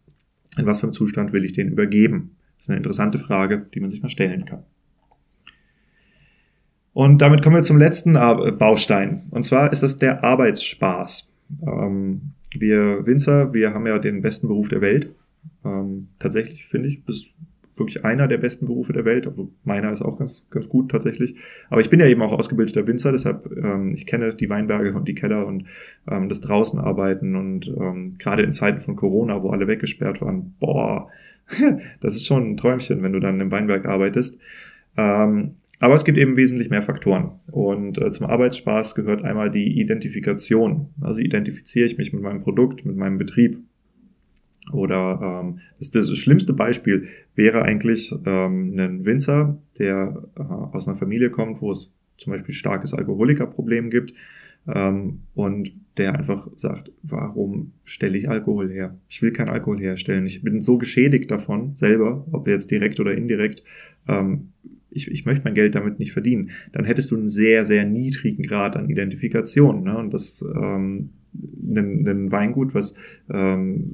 In 0.58 0.66
was 0.66 0.80
für 0.80 0.88
einem 0.88 0.94
Zustand 0.94 1.32
will 1.34 1.46
ich 1.46 1.54
den 1.54 1.70
übergeben? 1.70 2.36
Das 2.58 2.66
ist 2.66 2.70
eine 2.70 2.78
interessante 2.78 3.18
Frage, 3.18 3.66
die 3.74 3.80
man 3.80 3.90
sich 3.90 4.02
mal 4.02 4.10
stellen 4.10 4.46
kann. 4.46 4.64
Und 6.94 7.22
damit 7.22 7.42
kommen 7.42 7.56
wir 7.56 7.64
zum 7.64 7.78
letzten 7.78 8.14
Baustein. 8.14 9.22
Und 9.32 9.44
zwar 9.44 9.72
ist 9.72 9.84
das 9.84 10.00
der 10.00 10.24
Arbeitsspaß. 10.24 11.34
Ähm, 11.62 12.34
wir 12.58 13.06
Winzer, 13.06 13.54
wir 13.54 13.74
haben 13.74 13.86
ja 13.86 14.00
den 14.00 14.22
besten 14.22 14.48
Beruf 14.48 14.70
der 14.70 14.82
Welt. 14.82 15.10
Ähm, 15.66 16.10
tatsächlich 16.20 16.66
finde 16.66 16.90
ich, 16.90 17.04
bis 17.04 17.32
wirklich 17.80 18.06
einer 18.06 18.28
der 18.28 18.38
besten 18.38 18.66
Berufe 18.66 18.94
der 18.94 19.06
Welt. 19.06 19.26
Also 19.26 19.52
meiner 19.64 19.92
ist 19.92 20.02
auch 20.02 20.20
ganz, 20.20 20.46
ganz 20.50 20.70
gut 20.70 20.92
tatsächlich. 20.92 21.36
Aber 21.70 21.82
ich 21.82 21.90
bin 21.90 22.00
ja 22.00 22.06
eben 22.06 22.22
auch 22.22 22.32
ausgebildeter 22.32 22.86
Winzer, 22.86 23.12
deshalb 23.12 23.50
ähm, 23.56 23.90
ich 23.94 24.06
kenne 24.06 24.34
die 24.36 24.50
Weinberge 24.50 24.94
und 24.94 25.08
die 25.08 25.16
Keller 25.16 25.48
und 25.48 25.66
ähm, 26.10 26.30
das 26.30 26.42
draußen 26.42 26.80
arbeiten 26.80 27.36
und 27.36 27.68
ähm, 27.68 28.18
gerade 28.18 28.44
in 28.44 28.52
Zeiten 28.52 28.80
von 28.80 28.96
Corona, 28.96 29.42
wo 29.42 29.50
alle 29.50 29.68
weggesperrt 29.68 30.22
waren, 30.22 30.56
boah, 30.60 31.10
das 32.02 32.16
ist 32.16 32.28
schon 32.28 32.52
ein 32.52 32.58
Träumchen, 32.58 33.02
wenn 33.02 33.14
du 33.14 33.20
dann 33.20 33.40
im 33.40 33.52
Weinberg 33.52 33.86
arbeitest. 33.86 34.40
Ähm, 34.98 35.56
aber 35.82 35.94
es 35.94 36.04
gibt 36.04 36.18
eben 36.18 36.36
wesentlich 36.36 36.70
mehr 36.70 36.82
Faktoren. 36.82 37.40
Und 37.52 37.98
äh, 37.98 38.12
zum 38.12 38.28
Arbeitsspaß 38.28 38.96
gehört 38.96 39.24
einmal 39.24 39.50
die 39.50 39.80
Identifikation. 39.80 40.90
Also 41.02 41.22
identifiziere 41.22 41.86
ich 41.86 41.98
mich 41.98 42.12
mit 42.12 42.22
meinem 42.22 42.42
Produkt, 42.42 42.86
mit 42.86 42.98
meinem 42.98 43.18
Betrieb. 43.18 43.60
Oder 44.72 45.44
ähm, 45.44 45.60
das, 45.78 45.92
das 45.92 46.18
schlimmste 46.18 46.54
Beispiel 46.54 47.08
wäre 47.36 47.64
eigentlich 47.64 48.14
ähm, 48.26 48.76
ein 48.78 49.06
Winzer, 49.06 49.58
der 49.78 50.24
äh, 50.38 50.42
aus 50.42 50.88
einer 50.88 50.98
Familie 50.98 51.30
kommt, 51.30 51.62
wo 51.62 51.72
es 51.72 51.94
zum 52.18 52.32
Beispiel 52.32 52.54
starkes 52.54 52.94
Alkoholikerproblem 52.94 53.90
gibt 53.90 54.14
ähm, 54.68 55.22
und 55.36 55.72
der 55.98 56.16
einfach 56.16 56.48
sagt, 56.56 56.92
warum 57.04 57.74
stelle 57.84 58.18
ich 58.18 58.30
Alkohol 58.30 58.72
her? 58.72 58.98
Ich 59.10 59.22
will 59.22 59.32
keinen 59.32 59.50
Alkohol 59.50 59.80
herstellen. 59.80 60.26
Ich 60.26 60.42
bin 60.42 60.62
so 60.62 60.78
geschädigt 60.78 61.30
davon 61.32 61.76
selber, 61.76 62.26
ob 62.32 62.48
jetzt 62.48 62.72
direkt 62.72 63.00
oder 63.00 63.14
indirekt. 63.14 63.64
Ähm, 64.08 64.50
ich, 64.92 65.10
ich 65.10 65.26
möchte 65.26 65.44
mein 65.44 65.54
Geld 65.54 65.76
damit 65.76 66.00
nicht 66.00 66.14
verdienen. 66.14 66.52
Dann 66.72 66.86
hättest 66.86 67.12
du 67.12 67.18
einen 67.18 67.28
sehr, 67.28 67.64
sehr 67.64 67.86
niedrigen 67.86 68.44
Grad 68.44 68.76
an 68.76 68.90
Identifikation. 68.90 69.84
Ne? 69.84 69.98
Und 69.98 70.14
das 70.14 70.44
ähm, 70.56 71.12
ein, 71.34 72.08
ein 72.08 72.32
Weingut, 72.32 72.74
was 72.74 72.96
ähm, 73.32 73.86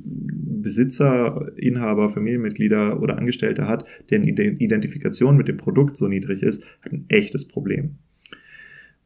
Besitzer, 0.62 1.52
Inhaber, 1.56 2.10
Familienmitglieder 2.10 3.02
oder 3.02 3.18
Angestellte 3.18 3.68
hat, 3.68 3.86
deren 4.10 4.24
Identifikation 4.24 5.38
mit 5.38 5.48
dem 5.48 5.57
Produkt 5.57 5.98
so 5.98 6.07
niedrig 6.07 6.44
ist, 6.44 6.66
hat 6.82 6.94
ein 6.94 7.06
echtes 7.10 7.48
Problem. 7.48 7.98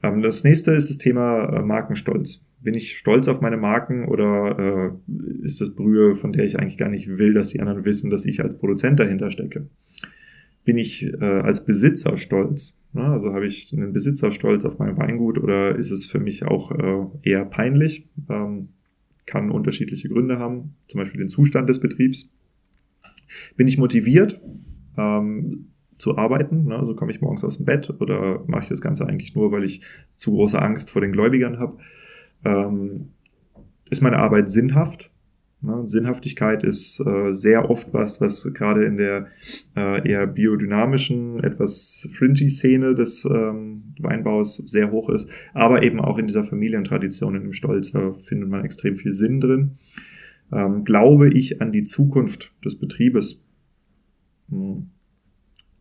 Ähm, 0.04 0.22
das 0.22 0.44
nächste 0.44 0.72
ist 0.72 0.90
das 0.90 0.98
Thema 0.98 1.46
äh, 1.46 1.62
Markenstolz. 1.62 2.42
Bin 2.62 2.74
ich 2.74 2.98
stolz 2.98 3.28
auf 3.28 3.42
meine 3.42 3.58
Marken 3.58 4.06
oder 4.06 4.92
äh, 5.08 5.44
ist 5.44 5.62
das 5.62 5.76
Brühe, 5.76 6.16
von 6.16 6.34
der 6.34 6.44
ich 6.44 6.60
eigentlich 6.60 6.78
gar 6.78 6.90
nicht 6.90 7.18
will, 7.18 7.34
dass 7.34 7.50
die 7.50 7.62
anderen 7.62 7.86
wissen, 7.86 8.10
dass 8.10 8.26
ich 8.26 8.42
als 8.42 8.58
Produzent 8.58 9.00
dahinter 9.00 9.32
stecke? 9.32 9.68
Bin 10.70 10.78
ich 10.78 11.04
äh, 11.04 11.26
als 11.26 11.66
Besitzer 11.66 12.16
stolz? 12.16 12.80
Ne? 12.94 13.02
Also 13.02 13.34
habe 13.34 13.48
ich 13.48 13.74
einen 13.74 13.92
Besitzerstolz 13.92 14.66
auf 14.66 14.78
mein 14.78 14.98
Weingut 14.98 15.40
oder 15.40 15.76
ist 15.76 15.90
es 15.90 16.06
für 16.06 16.20
mich 16.20 16.46
auch 16.46 16.70
äh, 16.70 17.08
eher 17.24 17.44
peinlich? 17.44 18.08
Ähm, 18.30 18.70
kann 19.26 19.50
unterschiedliche 19.50 20.10
Gründe 20.10 20.38
haben, 20.38 20.76
zum 20.86 21.00
Beispiel 21.00 21.22
den 21.22 21.28
Zustand 21.28 21.68
des 21.70 21.80
Betriebs. 21.80 22.32
Bin 23.58 23.68
ich 23.68 23.80
motiviert 23.80 24.40
ähm, 24.96 25.70
zu 25.98 26.20
arbeiten? 26.20 26.66
Ne? 26.66 26.78
Also 26.78 26.94
komme 26.94 27.10
ich 27.10 27.20
morgens 27.20 27.44
aus 27.44 27.58
dem 27.58 27.66
Bett 27.66 27.90
oder 28.00 28.44
mache 28.46 28.62
ich 28.62 28.70
das 28.70 28.82
Ganze 28.82 29.08
eigentlich 29.08 29.34
nur, 29.34 29.52
weil 29.52 29.64
ich 29.64 29.82
zu 30.18 30.34
große 30.34 30.62
Angst 30.62 30.92
vor 30.92 31.02
den 31.02 31.14
Gläubigern 31.14 31.58
habe? 31.58 31.80
Ähm, 32.46 33.10
ist 33.90 34.04
meine 34.04 34.20
Arbeit 34.20 34.52
sinnhaft? 34.52 35.10
Ne? 35.62 35.84
Sinnhaftigkeit 35.86 36.64
ist 36.64 37.00
äh, 37.02 37.32
sehr 37.32 37.70
oft 37.70 37.94
was, 37.94 38.22
was 38.22 38.50
gerade 38.54 38.86
in 38.86 38.98
der 38.98 39.28
äh, 39.76 40.10
eher 40.10 40.28
biodynamischen, 40.28 41.44
etwas 41.44 42.08
fringy 42.14 42.50
Szene 42.50 42.96
des 42.96 43.26
ähm, 43.26 43.94
Weinbaus 44.00 44.58
sehr 44.66 44.92
hoch 44.92 45.10
ist, 45.10 45.30
aber 45.54 45.84
eben 45.84 46.00
auch 46.00 46.18
in 46.18 46.28
dieser 46.28 46.44
Familientradition, 46.44 47.36
in 47.36 47.44
dem 47.44 47.54
Stolz, 47.54 47.92
da 47.92 48.14
findet 48.14 48.50
man 48.50 48.64
extrem 48.64 48.96
viel 48.96 49.14
Sinn 49.14 49.42
drin. 49.42 49.78
Ähm, 50.52 50.84
glaube 50.84 51.32
ich 51.32 51.62
an 51.62 51.72
die 51.72 51.84
Zukunft 51.84 52.54
des 52.64 52.80
Betriebes? 52.80 53.44
Hm 54.50 54.90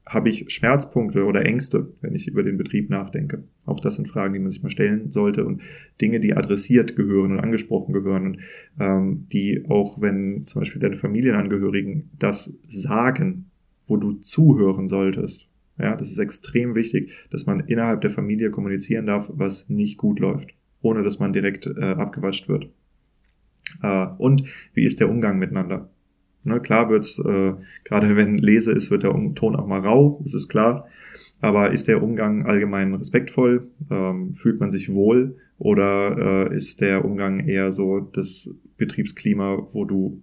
habe 0.09 0.31
ich 0.31 0.51
Schmerzpunkte 0.51 1.25
oder 1.25 1.45
Ängste, 1.45 1.93
wenn 2.01 2.15
ich 2.15 2.27
über 2.27 2.43
den 2.43 2.57
Betrieb 2.57 2.91
nachdenke? 2.91 3.45
Auch 3.67 3.81
das 3.81 3.97
sind 3.97 4.09
Fragen, 4.09 4.33
die 4.33 4.41
man 4.41 4.51
sich 4.51 4.63
mal 4.63 4.71
stellen 4.71 5.11
sollte 5.11 5.45
und 5.45 5.61
Dinge, 6.01 6.19
die 6.19 6.35
adressiert 6.35 6.97
gehören 6.97 7.33
und 7.33 7.41
angesprochen 7.41 7.93
gehören 7.93 8.27
und 8.27 8.39
ähm, 8.81 9.27
die 9.33 9.67
auch, 9.69 10.01
wenn 10.01 10.47
zum 10.47 10.63
Beispiel 10.63 10.81
deine 10.81 10.97
Familienangehörigen 10.97 12.11
das 12.19 12.59
sagen, 12.67 13.51
wo 13.87 13.97
du 13.97 14.15
zuhören 14.15 14.89
solltest. 14.89 15.49
Ja, 15.79 15.95
das 15.95 16.11
ist 16.11 16.19
extrem 16.19 16.75
wichtig, 16.75 17.13
dass 17.31 17.47
man 17.47 17.61
innerhalb 17.61 18.01
der 18.01 18.11
Familie 18.11 18.51
kommunizieren 18.51 19.07
darf, 19.07 19.31
was 19.33 19.69
nicht 19.69 19.97
gut 19.97 20.19
läuft, 20.19 20.55
ohne 20.81 21.03
dass 21.03 21.21
man 21.21 21.33
direkt 21.33 21.67
äh, 21.67 21.81
abgewatscht 21.81 22.49
wird. 22.49 22.69
Äh, 23.83 24.07
und 24.19 24.45
wie 24.75 24.85
ist 24.85 25.01
der 25.01 25.09
Umgang 25.09 25.39
miteinander? 25.39 25.91
Ne, 26.45 26.61
klar 26.61 26.89
wird's, 26.89 27.19
äh, 27.19 27.55
gerade 27.85 28.17
wenn 28.17 28.39
Lese 28.39 28.73
ist, 28.73 28.91
wird 28.91 29.03
der 29.03 29.13
Ton 29.35 29.57
auch 29.57 29.67
mal 29.67 29.81
rau, 29.81 30.21
das 30.23 30.35
ist 30.35 30.49
klar. 30.49 30.89
Aber 31.41 31.71
ist 31.71 31.89
der 31.89 32.03
Umgang 32.03 32.47
allgemein 32.47 32.95
respektvoll? 32.95 33.69
Ähm, 33.91 34.35
fühlt 34.35 34.61
man 34.61 34.71
sich 34.71 34.93
wohl? 34.93 35.37
Oder 35.59 36.51
äh, 36.51 36.55
ist 36.55 36.81
der 36.81 37.05
Umgang 37.05 37.47
eher 37.47 37.73
so 37.73 38.01
das 38.01 38.55
Betriebsklima, 38.77 39.69
wo 39.73 39.85
du 39.85 40.23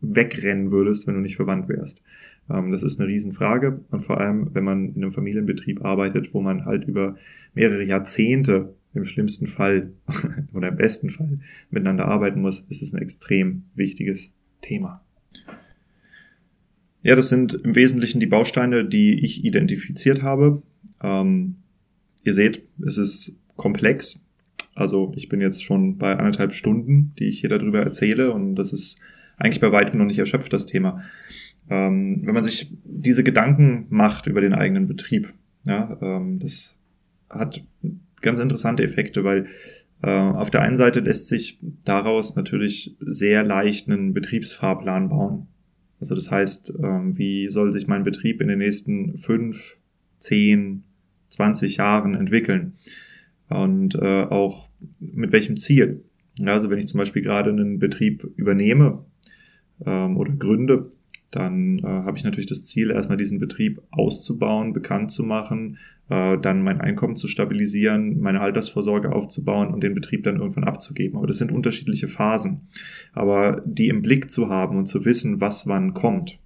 wegrennen 0.00 0.70
würdest, 0.70 1.06
wenn 1.06 1.14
du 1.14 1.20
nicht 1.20 1.36
verwandt 1.36 1.68
wärst? 1.68 2.02
Ähm, 2.50 2.72
das 2.72 2.82
ist 2.82 3.00
eine 3.00 3.08
Riesenfrage. 3.08 3.80
Und 3.90 4.00
vor 4.00 4.18
allem, 4.18 4.54
wenn 4.54 4.64
man 4.64 4.94
in 4.94 5.02
einem 5.02 5.12
Familienbetrieb 5.12 5.84
arbeitet, 5.84 6.32
wo 6.32 6.40
man 6.40 6.64
halt 6.64 6.84
über 6.84 7.16
mehrere 7.54 7.84
Jahrzehnte 7.84 8.74
im 8.94 9.04
schlimmsten 9.04 9.46
Fall 9.46 9.92
oder 10.54 10.68
im 10.68 10.76
besten 10.76 11.10
Fall 11.10 11.40
miteinander 11.70 12.06
arbeiten 12.06 12.40
muss, 12.40 12.60
ist 12.60 12.82
es 12.82 12.94
ein 12.94 13.02
extrem 13.02 13.64
wichtiges 13.74 14.32
Thema. 14.62 15.02
Ja, 17.06 17.14
das 17.14 17.28
sind 17.28 17.54
im 17.54 17.76
Wesentlichen 17.76 18.18
die 18.18 18.26
Bausteine, 18.26 18.84
die 18.84 19.24
ich 19.24 19.44
identifiziert 19.44 20.24
habe. 20.24 20.60
Ähm, 21.00 21.54
ihr 22.24 22.34
seht, 22.34 22.62
es 22.84 22.98
ist 22.98 23.38
komplex. 23.54 24.26
Also 24.74 25.12
ich 25.14 25.28
bin 25.28 25.40
jetzt 25.40 25.62
schon 25.62 25.98
bei 25.98 26.16
anderthalb 26.16 26.52
Stunden, 26.52 27.14
die 27.16 27.26
ich 27.26 27.38
hier 27.38 27.48
darüber 27.48 27.80
erzähle 27.80 28.32
und 28.32 28.56
das 28.56 28.72
ist 28.72 28.98
eigentlich 29.36 29.60
bei 29.60 29.70
weitem 29.70 30.00
noch 30.00 30.06
nicht 30.06 30.18
erschöpft, 30.18 30.52
das 30.52 30.66
Thema. 30.66 31.00
Ähm, 31.70 32.16
wenn 32.24 32.34
man 32.34 32.42
sich 32.42 32.72
diese 32.82 33.22
Gedanken 33.22 33.86
macht 33.88 34.26
über 34.26 34.40
den 34.40 34.52
eigenen 34.52 34.88
Betrieb, 34.88 35.32
ja, 35.62 35.96
ähm, 36.02 36.40
das 36.40 36.76
hat 37.30 37.62
ganz 38.20 38.40
interessante 38.40 38.82
Effekte, 38.82 39.22
weil 39.22 39.46
äh, 40.02 40.10
auf 40.10 40.50
der 40.50 40.62
einen 40.62 40.74
Seite 40.74 40.98
lässt 40.98 41.28
sich 41.28 41.60
daraus 41.84 42.34
natürlich 42.34 42.96
sehr 42.98 43.44
leicht 43.44 43.88
einen 43.88 44.12
Betriebsfahrplan 44.12 45.08
bauen. 45.08 45.46
Also 46.00 46.14
das 46.14 46.30
heißt, 46.30 46.74
ähm, 46.82 47.16
wie 47.16 47.48
soll 47.48 47.72
sich 47.72 47.86
mein 47.86 48.04
Betrieb 48.04 48.40
in 48.40 48.48
den 48.48 48.58
nächsten 48.58 49.16
fünf, 49.16 49.76
zehn, 50.18 50.84
zwanzig 51.28 51.76
Jahren 51.76 52.14
entwickeln? 52.14 52.74
Und 53.48 53.94
äh, 53.94 54.24
auch 54.24 54.68
mit 55.00 55.32
welchem 55.32 55.56
Ziel? 55.56 56.02
Also 56.44 56.68
wenn 56.68 56.78
ich 56.78 56.88
zum 56.88 56.98
Beispiel 56.98 57.22
gerade 57.22 57.50
einen 57.50 57.78
Betrieb 57.78 58.24
übernehme 58.36 59.04
ähm, 59.84 60.16
oder 60.16 60.32
gründe, 60.32 60.92
dann 61.36 61.80
äh, 61.80 61.82
habe 61.82 62.16
ich 62.16 62.24
natürlich 62.24 62.46
das 62.46 62.64
Ziel, 62.64 62.90
erstmal 62.90 63.18
diesen 63.18 63.38
Betrieb 63.38 63.82
auszubauen, 63.90 64.72
bekannt 64.72 65.10
zu 65.10 65.22
machen, 65.22 65.76
äh, 66.08 66.38
dann 66.38 66.62
mein 66.62 66.80
Einkommen 66.80 67.14
zu 67.14 67.28
stabilisieren, 67.28 68.20
meine 68.20 68.40
Altersvorsorge 68.40 69.12
aufzubauen 69.12 69.72
und 69.74 69.82
den 69.82 69.94
Betrieb 69.94 70.24
dann 70.24 70.40
irgendwann 70.40 70.64
abzugeben. 70.64 71.18
Aber 71.18 71.26
das 71.26 71.36
sind 71.36 71.52
unterschiedliche 71.52 72.08
Phasen. 72.08 72.68
Aber 73.12 73.62
die 73.66 73.88
im 73.88 74.00
Blick 74.00 74.30
zu 74.30 74.48
haben 74.48 74.78
und 74.78 74.86
zu 74.86 75.04
wissen, 75.04 75.40
was 75.40 75.66
wann 75.66 75.92
kommt, 75.92 76.38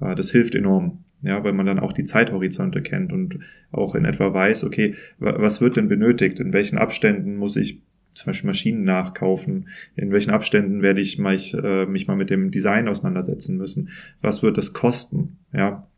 äh, 0.00 0.16
das 0.16 0.32
hilft 0.32 0.56
enorm. 0.56 1.04
Ja, 1.22 1.42
weil 1.42 1.52
man 1.52 1.66
dann 1.66 1.80
auch 1.80 1.92
die 1.92 2.04
Zeithorizonte 2.04 2.80
kennt 2.80 3.12
und 3.12 3.40
auch 3.72 3.96
in 3.96 4.04
etwa 4.04 4.32
weiß, 4.32 4.64
okay, 4.64 4.94
was 5.18 5.60
wird 5.60 5.76
denn 5.76 5.88
benötigt? 5.88 6.38
In 6.38 6.52
welchen 6.52 6.78
Abständen 6.78 7.36
muss 7.36 7.56
ich 7.56 7.82
zum 8.18 8.26
Beispiel 8.26 8.48
Maschinen 8.48 8.84
nachkaufen? 8.84 9.68
In 9.96 10.12
welchen 10.12 10.30
Abständen 10.30 10.82
werde 10.82 11.00
ich 11.00 11.18
mich, 11.18 11.54
äh, 11.54 11.86
mich 11.86 12.06
mal 12.06 12.16
mit 12.16 12.30
dem 12.30 12.50
Design 12.50 12.88
auseinandersetzen 12.88 13.56
müssen? 13.56 13.90
Was 14.20 14.42
wird 14.42 14.58
das 14.58 14.72
kosten? 14.72 15.38
Ja, 15.52 15.88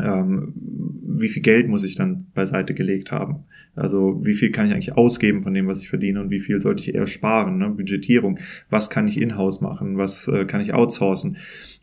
ähm, 0.00 0.54
wie 0.54 1.28
viel 1.28 1.42
Geld 1.42 1.68
muss 1.68 1.84
ich 1.84 1.94
dann 1.94 2.26
beiseite 2.34 2.74
gelegt 2.74 3.12
haben? 3.12 3.44
Also 3.74 4.24
wie 4.24 4.32
viel 4.32 4.50
kann 4.50 4.66
ich 4.66 4.72
eigentlich 4.72 4.96
ausgeben 4.96 5.42
von 5.42 5.52
dem, 5.52 5.66
was 5.66 5.82
ich 5.82 5.88
verdiene 5.88 6.20
und 6.20 6.30
wie 6.30 6.40
viel 6.40 6.60
sollte 6.60 6.82
ich 6.82 6.94
eher 6.94 7.06
sparen? 7.06 7.58
Ne? 7.58 7.68
Budgetierung, 7.70 8.38
was 8.70 8.90
kann 8.90 9.06
ich 9.06 9.20
in-house 9.20 9.60
machen? 9.60 9.98
Was 9.98 10.28
äh, 10.28 10.46
kann 10.46 10.60
ich 10.60 10.72
outsourcen? 10.72 11.36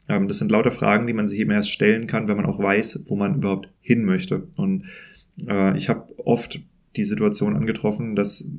Ähm, 0.07 0.27
das 0.27 0.39
sind 0.39 0.51
lauter 0.51 0.71
Fragen, 0.71 1.05
die 1.05 1.13
man 1.13 1.27
sich 1.27 1.39
eben 1.39 1.51
erst 1.51 1.71
stellen 1.71 2.07
kann, 2.07 2.27
wenn 2.27 2.37
man 2.37 2.47
auch 2.47 2.59
weiß, 2.59 3.05
wo 3.07 3.15
man 3.15 3.35
überhaupt 3.35 3.69
hin 3.79 4.05
möchte. 4.05 4.47
Und 4.57 4.85
äh, 5.47 5.77
ich 5.77 5.89
habe 5.89 6.07
oft 6.25 6.59
die 6.95 7.05
Situation 7.05 7.55
angetroffen, 7.55 8.15
dass 8.15 8.49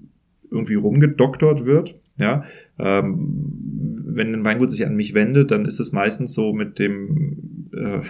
irgendwie 0.51 0.75
rumgedoktert 0.75 1.65
wird. 1.65 1.99
Ja, 2.17 2.45
ähm, 2.79 4.05
wenn 4.05 4.35
ein 4.35 4.45
Weingut 4.45 4.71
sich 4.71 4.87
an 4.87 4.95
mich 4.95 5.15
wendet, 5.15 5.51
dann 5.51 5.65
ist 5.65 5.81
es 5.81 5.93
meistens 5.93 6.35
so 6.35 6.53
mit 6.53 6.79
dem 6.79 7.60
äh, 7.75 8.01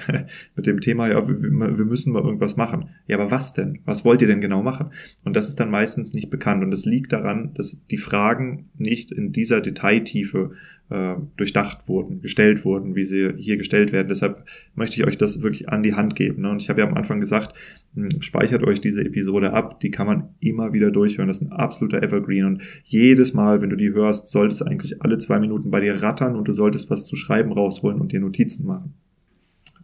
mit 0.56 0.66
dem 0.66 0.80
Thema, 0.80 1.08
ja, 1.08 1.26
wir, 1.26 1.40
wir, 1.40 1.84
müssen 1.84 2.12
mal 2.12 2.22
irgendwas 2.22 2.56
machen. 2.56 2.90
Ja, 3.06 3.18
aber 3.18 3.30
was 3.30 3.54
denn? 3.54 3.80
Was 3.84 4.04
wollt 4.04 4.22
ihr 4.22 4.28
denn 4.28 4.40
genau 4.40 4.62
machen? 4.62 4.90
Und 5.24 5.34
das 5.36 5.48
ist 5.48 5.60
dann 5.60 5.70
meistens 5.70 6.14
nicht 6.14 6.30
bekannt. 6.30 6.62
Und 6.62 6.72
es 6.72 6.84
liegt 6.84 7.12
daran, 7.12 7.54
dass 7.54 7.84
die 7.90 7.96
Fragen 7.96 8.70
nicht 8.76 9.12
in 9.12 9.32
dieser 9.32 9.60
Detailtiefe 9.60 10.52
äh, 10.90 11.14
durchdacht 11.36 11.88
wurden, 11.88 12.20
gestellt 12.20 12.64
wurden, 12.64 12.96
wie 12.96 13.04
sie 13.04 13.32
hier 13.38 13.56
gestellt 13.56 13.92
werden. 13.92 14.08
Deshalb 14.08 14.44
möchte 14.74 14.96
ich 14.96 15.06
euch 15.06 15.16
das 15.16 15.42
wirklich 15.42 15.68
an 15.68 15.82
die 15.82 15.94
Hand 15.94 16.16
geben. 16.16 16.42
Ne? 16.42 16.50
Und 16.50 16.60
ich 16.60 16.68
habe 16.68 16.80
ja 16.80 16.86
am 16.86 16.94
Anfang 16.94 17.20
gesagt, 17.20 17.54
hm, 17.94 18.20
speichert 18.20 18.64
euch 18.64 18.80
diese 18.80 19.04
Episode 19.04 19.52
ab, 19.52 19.80
die 19.80 19.90
kann 19.90 20.06
man 20.06 20.30
immer 20.40 20.72
wieder 20.72 20.90
durchhören. 20.90 21.28
Das 21.28 21.40
ist 21.40 21.48
ein 21.48 21.52
absoluter 21.52 22.02
Evergreen. 22.02 22.44
Und 22.44 22.62
jedes 22.84 23.34
Mal, 23.34 23.60
wenn 23.60 23.70
du 23.70 23.76
die 23.76 23.92
hörst, 23.92 24.28
solltest 24.28 24.62
du 24.62 24.64
eigentlich 24.64 25.00
alle 25.02 25.18
zwei 25.18 25.38
Minuten 25.38 25.70
bei 25.70 25.80
dir 25.80 26.02
rattern 26.02 26.36
und 26.36 26.48
du 26.48 26.52
solltest 26.52 26.90
was 26.90 27.06
zu 27.06 27.16
schreiben 27.16 27.52
rausholen 27.52 28.00
und 28.00 28.12
dir 28.12 28.20
Notizen 28.20 28.66
machen. 28.66 28.94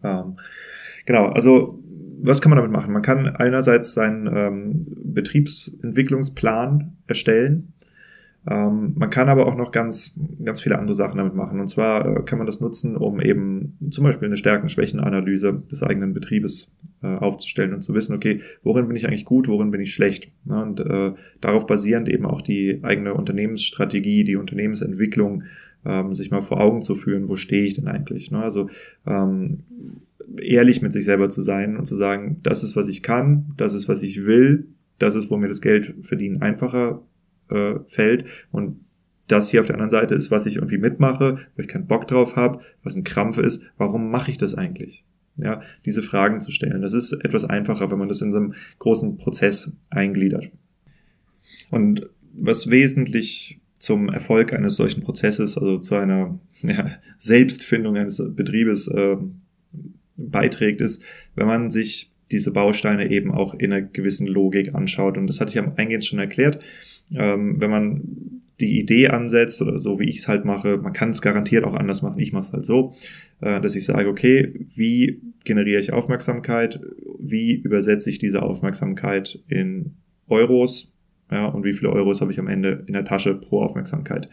Ähm, 0.02 0.38
genau, 1.04 1.26
also 1.26 1.82
was 2.22 2.40
kann 2.40 2.50
man 2.50 2.56
damit 2.56 2.72
machen? 2.72 2.92
Man 2.92 3.02
kann 3.02 3.28
einerseits 3.36 3.94
seinen 3.94 4.26
ähm, 4.26 4.86
Betriebsentwicklungsplan 5.04 6.96
erstellen 7.06 7.74
ähm, 8.48 8.92
man 8.96 9.10
kann 9.10 9.28
aber 9.28 9.46
auch 9.46 9.56
noch 9.56 9.72
ganz, 9.72 10.20
ganz 10.44 10.60
viele 10.60 10.78
andere 10.78 10.94
Sachen 10.94 11.18
damit 11.18 11.34
machen. 11.34 11.58
Und 11.58 11.68
zwar 11.68 12.18
äh, 12.18 12.22
kann 12.22 12.38
man 12.38 12.46
das 12.46 12.60
nutzen, 12.60 12.96
um 12.96 13.20
eben 13.20 13.76
zum 13.90 14.04
Beispiel 14.04 14.26
eine 14.26 14.36
Stärken-Schwächen-Analyse 14.36 15.62
des 15.70 15.82
eigenen 15.82 16.14
Betriebes 16.14 16.70
äh, 17.02 17.08
aufzustellen 17.08 17.74
und 17.74 17.82
zu 17.82 17.92
wissen, 17.94 18.14
okay, 18.14 18.42
worin 18.62 18.86
bin 18.86 18.96
ich 18.96 19.08
eigentlich 19.08 19.24
gut, 19.24 19.48
worin 19.48 19.72
bin 19.72 19.80
ich 19.80 19.92
schlecht. 19.92 20.30
Ja, 20.44 20.62
und 20.62 20.78
äh, 20.78 21.12
darauf 21.40 21.66
basierend 21.66 22.08
eben 22.08 22.24
auch 22.24 22.40
die 22.40 22.80
eigene 22.84 23.14
Unternehmensstrategie, 23.14 24.22
die 24.22 24.36
Unternehmensentwicklung 24.36 25.42
ähm, 25.86 26.12
sich 26.12 26.30
mal 26.30 26.40
vor 26.40 26.60
Augen 26.60 26.82
zu 26.82 26.94
führen, 26.94 27.28
wo 27.28 27.36
stehe 27.36 27.64
ich 27.64 27.74
denn 27.74 27.88
eigentlich. 27.88 28.30
Ne? 28.30 28.42
Also 28.42 28.68
ähm, 29.06 29.60
ehrlich 30.40 30.82
mit 30.82 30.92
sich 30.92 31.04
selber 31.04 31.28
zu 31.30 31.42
sein 31.42 31.76
und 31.76 31.86
zu 31.86 31.96
sagen, 31.96 32.40
das 32.42 32.64
ist, 32.64 32.76
was 32.76 32.88
ich 32.88 33.02
kann, 33.02 33.54
das 33.56 33.74
ist, 33.74 33.88
was 33.88 34.02
ich 34.02 34.26
will, 34.26 34.66
das 34.98 35.14
ist, 35.14 35.30
wo 35.30 35.36
mir 35.36 35.48
das 35.48 35.60
Geld 35.60 35.94
verdienen 36.02 36.42
einfacher 36.42 37.02
äh, 37.48 37.74
fällt. 37.86 38.24
Und 38.50 38.80
das 39.28 39.50
hier 39.50 39.60
auf 39.60 39.66
der 39.66 39.76
anderen 39.76 39.90
Seite 39.90 40.14
ist, 40.14 40.30
was 40.30 40.46
ich 40.46 40.56
irgendwie 40.56 40.78
mitmache, 40.78 41.38
wo 41.54 41.62
ich 41.62 41.68
keinen 41.68 41.86
Bock 41.86 42.06
drauf 42.06 42.36
habe, 42.36 42.60
was 42.82 42.96
ein 42.96 43.04
Krampf 43.04 43.38
ist, 43.38 43.64
warum 43.76 44.10
mache 44.10 44.30
ich 44.30 44.38
das 44.38 44.54
eigentlich? 44.54 45.04
Ja, 45.38 45.60
diese 45.84 46.02
Fragen 46.02 46.40
zu 46.40 46.50
stellen. 46.50 46.80
Das 46.80 46.94
ist 46.94 47.12
etwas 47.12 47.44
einfacher, 47.44 47.90
wenn 47.90 47.98
man 47.98 48.08
das 48.08 48.22
in 48.22 48.32
so 48.32 48.38
einem 48.38 48.54
großen 48.78 49.18
Prozess 49.18 49.76
eingliedert. 49.90 50.50
Und 51.70 52.08
was 52.32 52.70
wesentlich 52.70 53.60
zum 53.86 54.08
Erfolg 54.08 54.52
eines 54.52 54.74
solchen 54.74 55.00
Prozesses, 55.04 55.56
also 55.56 55.76
zu 55.76 55.94
einer 55.94 56.40
ja, 56.62 56.90
Selbstfindung 57.18 57.96
eines 57.96 58.20
Betriebes 58.34 58.88
äh, 58.88 59.16
beiträgt, 60.16 60.80
ist, 60.80 61.04
wenn 61.36 61.46
man 61.46 61.70
sich 61.70 62.10
diese 62.32 62.52
Bausteine 62.52 63.08
eben 63.08 63.30
auch 63.30 63.54
in 63.54 63.72
einer 63.72 63.82
gewissen 63.86 64.26
Logik 64.26 64.74
anschaut. 64.74 65.16
Und 65.16 65.28
das 65.28 65.40
hatte 65.40 65.50
ich 65.50 65.58
am 65.60 65.74
Eingehen 65.76 66.02
schon 66.02 66.18
erklärt. 66.18 66.64
Ähm, 67.14 67.60
wenn 67.60 67.70
man 67.70 68.02
die 68.58 68.80
Idee 68.80 69.08
ansetzt 69.08 69.62
oder 69.62 69.78
so, 69.78 70.00
wie 70.00 70.08
ich 70.08 70.18
es 70.18 70.26
halt 70.26 70.44
mache, 70.44 70.78
man 70.78 70.92
kann 70.92 71.10
es 71.10 71.22
garantiert 71.22 71.62
auch 71.62 71.74
anders 71.74 72.02
machen. 72.02 72.18
Ich 72.18 72.32
mache 72.32 72.42
es 72.42 72.52
halt 72.52 72.64
so, 72.64 72.96
äh, 73.40 73.60
dass 73.60 73.76
ich 73.76 73.84
sage, 73.84 74.08
okay, 74.08 74.66
wie 74.74 75.20
generiere 75.44 75.80
ich 75.80 75.92
Aufmerksamkeit? 75.92 76.80
Wie 77.20 77.54
übersetze 77.54 78.10
ich 78.10 78.18
diese 78.18 78.42
Aufmerksamkeit 78.42 79.38
in 79.46 79.94
Euros? 80.26 80.92
Ja, 81.30 81.46
und 81.46 81.64
wie 81.64 81.72
viele 81.72 81.90
Euros 81.90 82.20
habe 82.20 82.30
ich 82.32 82.38
am 82.38 82.48
Ende 82.48 82.84
in 82.86 82.92
der 82.92 83.04
Tasche 83.04 83.34
pro 83.34 83.60
Aufmerksamkeit? 83.62 84.28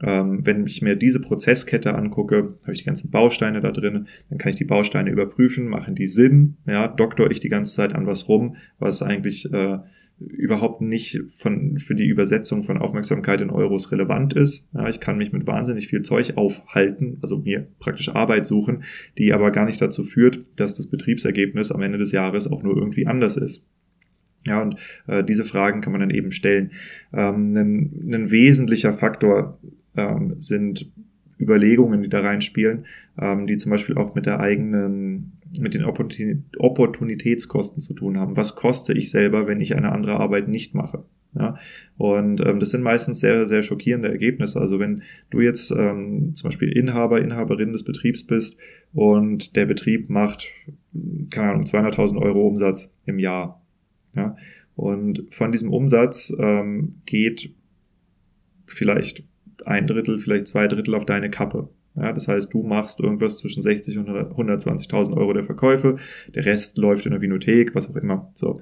Ähm, 0.00 0.46
wenn 0.46 0.66
ich 0.66 0.82
mir 0.82 0.94
diese 0.94 1.20
Prozesskette 1.20 1.94
angucke, 1.94 2.54
habe 2.62 2.72
ich 2.72 2.80
die 2.80 2.84
ganzen 2.84 3.10
Bausteine 3.10 3.60
da 3.60 3.72
drin, 3.72 4.06
dann 4.28 4.38
kann 4.38 4.50
ich 4.50 4.56
die 4.56 4.64
Bausteine 4.64 5.10
überprüfen, 5.10 5.66
machen 5.66 5.94
die 5.94 6.06
Sinn, 6.06 6.56
ja, 6.66 6.86
doktor 6.86 7.30
ich 7.30 7.40
die 7.40 7.48
ganze 7.48 7.74
Zeit 7.74 7.94
an 7.94 8.06
was 8.06 8.28
rum, 8.28 8.56
was 8.78 9.02
eigentlich 9.02 9.52
äh, 9.52 9.78
überhaupt 10.20 10.80
nicht 10.80 11.20
von, 11.34 11.78
für 11.78 11.94
die 11.94 12.06
Übersetzung 12.06 12.64
von 12.64 12.78
Aufmerksamkeit 12.78 13.40
in 13.40 13.50
Euros 13.50 13.92
relevant 13.92 14.34
ist. 14.34 14.68
Ja, 14.72 14.88
ich 14.88 15.00
kann 15.00 15.18
mich 15.18 15.32
mit 15.32 15.46
wahnsinnig 15.46 15.88
viel 15.88 16.02
Zeug 16.02 16.36
aufhalten, 16.36 17.18
also 17.22 17.38
mir 17.38 17.68
praktisch 17.78 18.14
Arbeit 18.14 18.46
suchen, 18.46 18.82
die 19.16 19.32
aber 19.32 19.50
gar 19.52 19.64
nicht 19.64 19.80
dazu 19.80 20.04
führt, 20.04 20.44
dass 20.56 20.76
das 20.76 20.88
Betriebsergebnis 20.88 21.72
am 21.72 21.82
Ende 21.82 21.98
des 21.98 22.12
Jahres 22.12 22.50
auch 22.50 22.62
nur 22.62 22.76
irgendwie 22.76 23.06
anders 23.06 23.36
ist. 23.36 23.64
Ja, 24.46 24.62
und 24.62 24.76
äh, 25.06 25.24
diese 25.24 25.44
Fragen 25.44 25.80
kann 25.80 25.92
man 25.92 26.00
dann 26.00 26.10
eben 26.10 26.30
stellen. 26.30 26.72
Ähm, 27.12 27.56
ein, 27.56 28.14
ein 28.14 28.30
wesentlicher 28.30 28.92
Faktor 28.92 29.58
ähm, 29.96 30.36
sind 30.38 30.90
Überlegungen, 31.40 32.02
die 32.02 32.08
da 32.08 32.20
reinspielen, 32.20 32.86
ähm, 33.20 33.46
die 33.46 33.56
zum 33.56 33.70
Beispiel 33.70 33.96
auch 33.96 34.14
mit 34.14 34.26
der 34.26 34.40
eigenen 34.40 35.32
mit 35.58 35.72
den 35.74 35.84
Opportunitätskosten 35.84 37.80
zu 37.80 37.94
tun 37.94 38.18
haben. 38.18 38.36
Was 38.36 38.54
koste 38.54 38.92
ich 38.92 39.10
selber, 39.10 39.46
wenn 39.46 39.62
ich 39.62 39.74
eine 39.74 39.92
andere 39.92 40.20
Arbeit 40.20 40.48
nicht 40.48 40.74
mache? 40.74 41.04
Ja, 41.34 41.56
und 41.98 42.40
ähm, 42.40 42.58
das 42.58 42.70
sind 42.70 42.82
meistens 42.82 43.20
sehr, 43.20 43.46
sehr 43.46 43.62
schockierende 43.62 44.08
Ergebnisse. 44.08 44.60
Also 44.60 44.78
wenn 44.78 45.02
du 45.30 45.40
jetzt 45.40 45.70
ähm, 45.70 46.34
zum 46.34 46.48
Beispiel 46.48 46.70
Inhaber, 46.70 47.20
Inhaberin 47.20 47.72
des 47.72 47.84
Betriebs 47.84 48.24
bist 48.24 48.58
und 48.92 49.54
der 49.54 49.66
Betrieb 49.66 50.08
macht, 50.08 50.48
keine 51.30 51.50
Ahnung, 51.50 51.64
200.000 51.64 52.20
Euro 52.20 52.46
Umsatz 52.46 52.94
im 53.04 53.18
Jahr. 53.18 53.62
Ja, 54.14 54.36
und 54.76 55.26
von 55.30 55.52
diesem 55.52 55.72
Umsatz 55.72 56.34
ähm, 56.38 56.96
geht 57.04 57.52
vielleicht 58.66 59.24
ein 59.64 59.86
Drittel, 59.86 60.18
vielleicht 60.18 60.46
zwei 60.46 60.68
Drittel 60.68 60.94
auf 60.94 61.04
deine 61.04 61.30
Kappe. 61.30 61.68
Ja, 61.96 62.12
das 62.12 62.28
heißt, 62.28 62.54
du 62.54 62.62
machst 62.62 63.00
irgendwas 63.00 63.38
zwischen 63.38 63.62
60 63.62 63.98
und 63.98 64.08
120.000 64.08 65.16
Euro 65.16 65.32
der 65.32 65.42
Verkäufe, 65.42 65.96
der 66.34 66.46
Rest 66.46 66.78
läuft 66.78 67.06
in 67.06 67.12
der 67.12 67.20
Vinothek, 67.20 67.74
was 67.74 67.90
auch 67.90 67.96
immer. 67.96 68.30
So, 68.34 68.60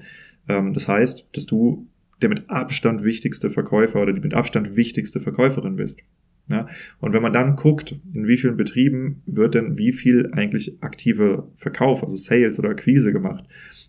ähm, 0.49 0.73
das 0.73 0.89
heißt, 0.89 1.37
dass 1.37 1.47
du 1.47 1.87
der 2.23 2.31
mit 2.31 2.49
Abstand 2.49 3.05
wichtigste 3.05 3.51
Verkäufer 3.51 4.01
oder 4.01 4.13
die 4.13 4.21
mit 4.21 4.33
Abstand 4.33 4.75
wichtigste 4.75 5.21
Verkäuferin 5.21 5.77
bist. 5.77 6.01
Ja, 6.49 6.69
und 7.01 7.13
wenn 7.13 7.23
man 7.23 7.33
dann 7.33 7.57
guckt, 7.57 7.97
in 8.15 8.29
wie 8.29 8.37
vielen 8.37 8.57
Betrieben 8.57 9.23
wird 9.27 9.55
denn 9.55 9.79
wie 9.79 9.93
viel 9.93 10.31
eigentlich 10.33 10.81
aktive 10.81 11.49
Verkauf, 11.57 12.05
also 12.05 12.17
Sales 12.17 12.59
oder 12.61 12.71
Akquise 12.71 13.13
gemacht, 13.13 13.45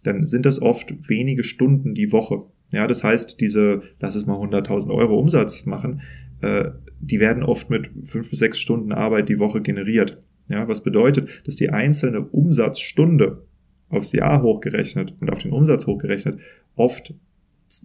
dann 0.07 0.25
sind 0.25 0.45
das 0.45 0.61
oft 0.61 0.93
wenige 1.09 1.43
Stunden 1.43 1.93
die 1.93 2.11
Woche. 2.11 2.43
Ja, 2.71 2.87
das 2.87 3.03
heißt, 3.03 3.39
diese, 3.39 3.81
lass 3.99 4.15
es 4.15 4.25
mal 4.25 4.37
100.000 4.37 4.93
Euro 4.93 5.19
Umsatz 5.19 5.65
machen, 5.65 6.01
äh, 6.41 6.71
die 6.99 7.19
werden 7.19 7.43
oft 7.43 7.69
mit 7.69 7.89
fünf 8.03 8.29
bis 8.29 8.39
sechs 8.39 8.59
Stunden 8.59 8.91
Arbeit 8.91 9.29
die 9.29 9.39
Woche 9.39 9.61
generiert. 9.61 10.21
Ja, 10.49 10.67
was 10.67 10.83
bedeutet, 10.83 11.29
dass 11.45 11.55
die 11.55 11.69
einzelne 11.69 12.21
Umsatzstunde 12.21 13.43
aufs 13.89 14.13
Jahr 14.13 14.41
hochgerechnet 14.41 15.13
und 15.19 15.29
auf 15.29 15.39
den 15.39 15.51
Umsatz 15.51 15.87
hochgerechnet 15.87 16.39
oft 16.75 17.13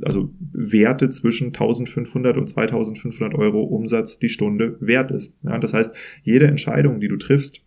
also 0.02 0.32
Werte 0.52 1.08
zwischen 1.08 1.48
1500 1.48 2.36
und 2.36 2.48
2500 2.48 3.36
Euro 3.36 3.62
Umsatz 3.62 4.18
die 4.18 4.28
Stunde 4.28 4.76
wert 4.80 5.10
ist. 5.10 5.36
Ja, 5.42 5.58
das 5.58 5.74
heißt, 5.74 5.92
jede 6.22 6.46
Entscheidung, 6.46 7.00
die 7.00 7.08
du 7.08 7.16
triffst, 7.16 7.62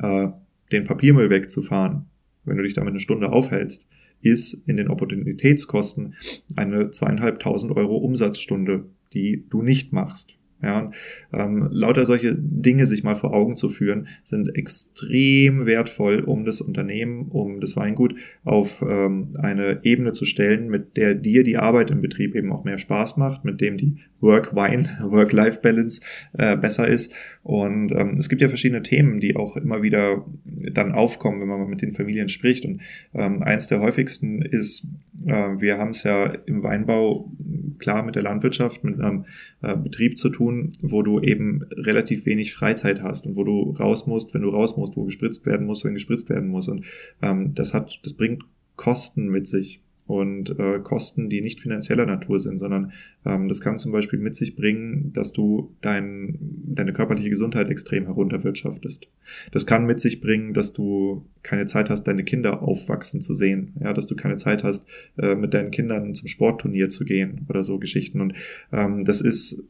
äh, 0.00 0.28
den 0.72 0.84
Papiermüll 0.84 1.30
wegzufahren, 1.30 2.06
wenn 2.48 2.56
du 2.56 2.62
dich 2.62 2.74
damit 2.74 2.90
eine 2.90 3.00
Stunde 3.00 3.30
aufhältst, 3.30 3.88
ist 4.20 4.68
in 4.68 4.76
den 4.76 4.88
Opportunitätskosten 4.88 6.14
eine 6.56 6.90
zweieinhalbtausend 6.90 7.76
Euro 7.76 7.96
Umsatzstunde, 7.98 8.86
die 9.12 9.44
du 9.48 9.62
nicht 9.62 9.92
machst. 9.92 10.38
Ja, 10.60 10.90
ähm, 11.32 11.68
lauter 11.70 12.04
solche 12.04 12.34
Dinge 12.36 12.86
sich 12.86 13.04
mal 13.04 13.14
vor 13.14 13.32
Augen 13.32 13.54
zu 13.54 13.68
führen, 13.68 14.08
sind 14.24 14.48
extrem 14.56 15.66
wertvoll, 15.66 16.20
um 16.20 16.44
das 16.44 16.60
Unternehmen, 16.60 17.28
um 17.28 17.60
das 17.60 17.76
Weingut 17.76 18.16
auf 18.42 18.82
ähm, 18.82 19.36
eine 19.40 19.80
Ebene 19.84 20.12
zu 20.12 20.24
stellen, 20.24 20.68
mit 20.68 20.96
der 20.96 21.14
dir 21.14 21.44
die 21.44 21.58
Arbeit 21.58 21.92
im 21.92 22.00
Betrieb 22.00 22.34
eben 22.34 22.50
auch 22.52 22.64
mehr 22.64 22.78
Spaß 22.78 23.18
macht, 23.18 23.44
mit 23.44 23.60
dem 23.60 23.76
die 23.76 23.98
Work-Wine, 24.20 24.88
Work-Life-Balance 25.10 26.02
äh, 26.32 26.56
besser 26.56 26.88
ist. 26.88 27.14
Und 27.42 27.92
ähm, 27.92 28.16
es 28.18 28.28
gibt 28.28 28.42
ja 28.42 28.48
verschiedene 28.48 28.82
Themen, 28.82 29.20
die 29.20 29.36
auch 29.36 29.56
immer 29.56 29.82
wieder 29.82 30.26
dann 30.44 30.92
aufkommen, 30.92 31.40
wenn 31.40 31.48
man 31.48 31.68
mit 31.68 31.82
den 31.82 31.92
Familien 31.92 32.28
spricht. 32.28 32.64
Und 32.64 32.80
ähm, 33.14 33.42
eins 33.42 33.68
der 33.68 33.80
häufigsten 33.80 34.42
ist, 34.42 34.88
äh, 35.24 35.60
wir 35.60 35.78
haben 35.78 35.90
es 35.90 36.02
ja 36.02 36.26
im 36.46 36.62
Weinbau 36.62 37.30
klar 37.78 38.02
mit 38.02 38.16
der 38.16 38.22
Landwirtschaft, 38.22 38.84
mit 38.84 39.00
einem 39.00 39.24
äh, 39.62 39.76
Betrieb 39.76 40.18
zu 40.18 40.30
tun, 40.30 40.47
wo 40.82 41.02
du 41.02 41.20
eben 41.20 41.64
relativ 41.72 42.26
wenig 42.26 42.52
Freizeit 42.52 43.02
hast 43.02 43.26
und 43.26 43.36
wo 43.36 43.44
du 43.44 43.70
raus 43.72 44.06
musst, 44.06 44.34
wenn 44.34 44.42
du 44.42 44.50
raus 44.50 44.76
musst, 44.76 44.96
wo 44.96 45.04
gespritzt 45.04 45.46
werden 45.46 45.66
muss, 45.66 45.84
wenn 45.84 45.94
gespritzt 45.94 46.28
werden 46.28 46.48
muss. 46.48 46.68
Und 46.68 46.84
ähm, 47.22 47.54
das 47.54 47.74
hat, 47.74 48.00
das 48.02 48.14
bringt 48.14 48.44
Kosten 48.76 49.28
mit 49.28 49.46
sich 49.46 49.82
und 50.08 50.58
äh, 50.58 50.80
Kosten, 50.82 51.28
die 51.28 51.42
nicht 51.42 51.60
finanzieller 51.60 52.06
Natur 52.06 52.40
sind, 52.40 52.58
sondern 52.58 52.92
ähm, 53.26 53.46
das 53.48 53.60
kann 53.60 53.76
zum 53.76 53.92
Beispiel 53.92 54.18
mit 54.18 54.34
sich 54.34 54.56
bringen, 54.56 55.12
dass 55.12 55.32
du 55.32 55.76
dein, 55.82 56.38
deine 56.40 56.94
körperliche 56.94 57.28
Gesundheit 57.28 57.68
extrem 57.68 58.06
herunterwirtschaftest. 58.06 59.06
Das 59.52 59.66
kann 59.66 59.84
mit 59.84 60.00
sich 60.00 60.22
bringen, 60.22 60.54
dass 60.54 60.72
du 60.72 61.26
keine 61.42 61.66
Zeit 61.66 61.90
hast, 61.90 62.04
deine 62.04 62.24
Kinder 62.24 62.62
aufwachsen 62.62 63.20
zu 63.20 63.34
sehen, 63.34 63.74
ja, 63.80 63.92
dass 63.92 64.06
du 64.06 64.16
keine 64.16 64.36
Zeit 64.36 64.64
hast, 64.64 64.88
äh, 65.18 65.34
mit 65.34 65.52
deinen 65.52 65.70
Kindern 65.70 66.14
zum 66.14 66.26
Sportturnier 66.26 66.88
zu 66.88 67.04
gehen 67.04 67.44
oder 67.50 67.62
so 67.62 67.78
Geschichten. 67.78 68.22
Und 68.22 68.32
ähm, 68.72 69.04
das 69.04 69.20
ist, 69.20 69.68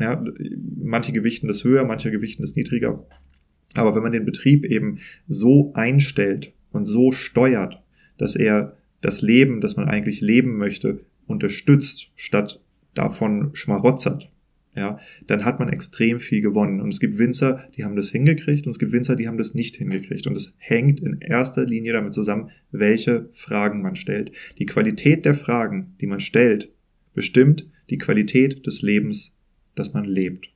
ja, 0.00 0.24
manche 0.82 1.12
gewichten 1.12 1.46
das 1.46 1.64
höher, 1.64 1.84
manche 1.84 2.10
gewichten 2.10 2.42
das 2.42 2.56
niedriger. 2.56 3.06
Aber 3.74 3.94
wenn 3.94 4.02
man 4.02 4.12
den 4.12 4.24
Betrieb 4.24 4.64
eben 4.64 4.98
so 5.28 5.72
einstellt 5.74 6.52
und 6.72 6.86
so 6.86 7.12
steuert, 7.12 7.82
dass 8.18 8.34
er 8.34 8.76
das 9.00 9.22
Leben, 9.22 9.60
das 9.60 9.76
man 9.76 9.88
eigentlich 9.88 10.20
leben 10.20 10.56
möchte, 10.56 11.00
unterstützt, 11.26 12.10
statt 12.16 12.60
davon 12.94 13.50
schmarotzert, 13.52 14.30
ja, 14.74 14.98
dann 15.26 15.44
hat 15.44 15.58
man 15.58 15.68
extrem 15.68 16.20
viel 16.20 16.40
gewonnen. 16.40 16.80
Und 16.80 16.90
es 16.90 17.00
gibt 17.00 17.18
Winzer, 17.18 17.64
die 17.76 17.84
haben 17.84 17.96
das 17.96 18.10
hingekriegt 18.10 18.66
und 18.66 18.70
es 18.70 18.78
gibt 18.78 18.92
Winzer, 18.92 19.16
die 19.16 19.26
haben 19.26 19.38
das 19.38 19.54
nicht 19.54 19.76
hingekriegt. 19.76 20.26
Und 20.26 20.36
es 20.36 20.54
hängt 20.58 21.00
in 21.00 21.20
erster 21.20 21.66
Linie 21.66 21.92
damit 21.92 22.14
zusammen, 22.14 22.50
welche 22.70 23.28
Fragen 23.32 23.82
man 23.82 23.96
stellt. 23.96 24.32
Die 24.58 24.66
Qualität 24.66 25.24
der 25.24 25.34
Fragen, 25.34 25.96
die 26.00 26.06
man 26.06 26.20
stellt, 26.20 26.70
bestimmt 27.14 27.68
die 27.90 27.98
Qualität 27.98 28.64
des 28.66 28.82
Lebens, 28.82 29.36
das 29.74 29.94
man 29.94 30.04
lebt. 30.04 30.48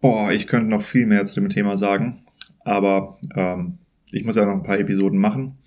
Boah, 0.00 0.30
ich 0.30 0.46
könnte 0.46 0.68
noch 0.68 0.82
viel 0.82 1.06
mehr 1.06 1.24
zu 1.24 1.40
dem 1.40 1.48
Thema 1.48 1.76
sagen, 1.76 2.26
aber 2.64 3.18
ähm, 3.34 3.78
ich 4.12 4.24
muss 4.24 4.36
ja 4.36 4.46
noch 4.46 4.54
ein 4.54 4.62
paar 4.62 4.78
Episoden 4.78 5.18
machen. 5.18 5.58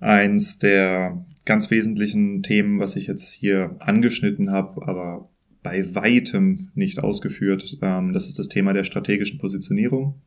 Eins 0.00 0.58
der 0.58 1.26
ganz 1.44 1.70
wesentlichen 1.70 2.42
Themen, 2.42 2.78
was 2.78 2.96
ich 2.96 3.06
jetzt 3.06 3.32
hier 3.32 3.76
angeschnitten 3.80 4.52
habe, 4.52 4.86
aber 4.86 5.28
bei 5.62 5.94
weitem 5.94 6.70
nicht 6.74 7.02
ausgeführt, 7.02 7.78
ähm, 7.82 8.12
das 8.12 8.26
ist 8.26 8.38
das 8.38 8.48
Thema 8.48 8.72
der 8.72 8.84
strategischen 8.84 9.38
Positionierung. 9.38 10.20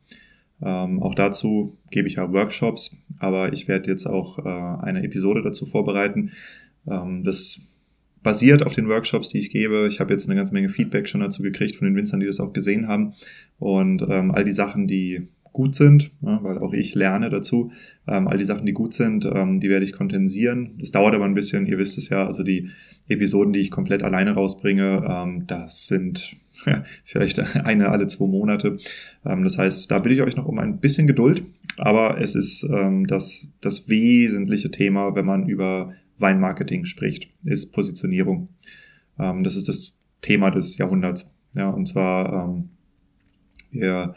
Ähm, 0.60 1.02
auch 1.02 1.14
dazu 1.14 1.76
gebe 1.90 2.06
ich 2.06 2.14
ja 2.14 2.32
Workshops, 2.32 2.96
aber 3.18 3.52
ich 3.52 3.66
werde 3.66 3.90
jetzt 3.90 4.06
auch 4.06 4.38
äh, 4.38 4.48
eine 4.82 5.02
Episode 5.02 5.42
dazu 5.42 5.66
vorbereiten. 5.66 6.30
Ähm, 6.86 7.24
das 7.24 7.60
basiert 8.22 8.64
auf 8.64 8.74
den 8.74 8.88
Workshops, 8.88 9.30
die 9.30 9.38
ich 9.38 9.50
gebe. 9.50 9.86
Ich 9.88 10.00
habe 10.00 10.12
jetzt 10.12 10.28
eine 10.28 10.36
ganze 10.36 10.54
Menge 10.54 10.68
Feedback 10.68 11.08
schon 11.08 11.20
dazu 11.20 11.42
gekriegt 11.42 11.76
von 11.76 11.86
den 11.86 11.96
Winzern, 11.96 12.20
die 12.20 12.26
das 12.26 12.40
auch 12.40 12.52
gesehen 12.52 12.88
haben. 12.88 13.14
Und 13.58 14.02
ähm, 14.08 14.30
all 14.30 14.44
die 14.44 14.52
Sachen, 14.52 14.86
die 14.86 15.28
gut 15.52 15.74
sind, 15.74 16.10
ja, 16.22 16.42
weil 16.42 16.58
auch 16.58 16.72
ich 16.72 16.94
lerne 16.94 17.30
dazu. 17.30 17.72
Ähm, 18.08 18.26
all 18.26 18.38
die 18.38 18.44
Sachen, 18.44 18.66
die 18.66 18.72
gut 18.72 18.94
sind, 18.94 19.24
ähm, 19.24 19.60
die 19.60 19.68
werde 19.68 19.84
ich 19.84 19.92
kondensieren. 19.92 20.74
Das 20.78 20.92
dauert 20.92 21.14
aber 21.14 21.24
ein 21.24 21.34
bisschen, 21.34 21.66
ihr 21.66 21.78
wisst 21.78 21.98
es 21.98 22.08
ja, 22.08 22.26
also 22.26 22.42
die 22.42 22.70
Episoden, 23.08 23.52
die 23.52 23.60
ich 23.60 23.70
komplett 23.70 24.02
alleine 24.02 24.32
rausbringe, 24.32 25.04
ähm, 25.06 25.46
das 25.46 25.86
sind 25.86 26.36
ja, 26.66 26.84
vielleicht 27.04 27.38
eine 27.64 27.88
alle 27.88 28.06
zwei 28.06 28.26
Monate. 28.26 28.78
Ähm, 29.24 29.44
das 29.44 29.58
heißt, 29.58 29.90
da 29.90 29.98
bitte 29.98 30.14
ich 30.14 30.22
euch 30.22 30.36
noch 30.36 30.46
um 30.46 30.58
ein 30.58 30.78
bisschen 30.78 31.06
Geduld, 31.06 31.42
aber 31.78 32.20
es 32.20 32.34
ist 32.34 32.64
ähm, 32.64 33.06
das, 33.06 33.48
das 33.60 33.88
wesentliche 33.88 34.70
Thema, 34.70 35.14
wenn 35.14 35.26
man 35.26 35.48
über 35.48 35.92
Weinmarketing 36.22 36.84
spricht, 36.84 37.28
ist 37.44 37.72
Positionierung. 37.72 38.48
Ähm, 39.18 39.44
das 39.44 39.56
ist 39.56 39.68
das 39.68 39.98
Thema 40.20 40.50
des 40.50 40.78
Jahrhunderts. 40.78 41.30
Ja, 41.54 41.68
und 41.68 41.86
zwar 41.86 42.46
ähm, 42.46 42.70
wir 43.70 44.14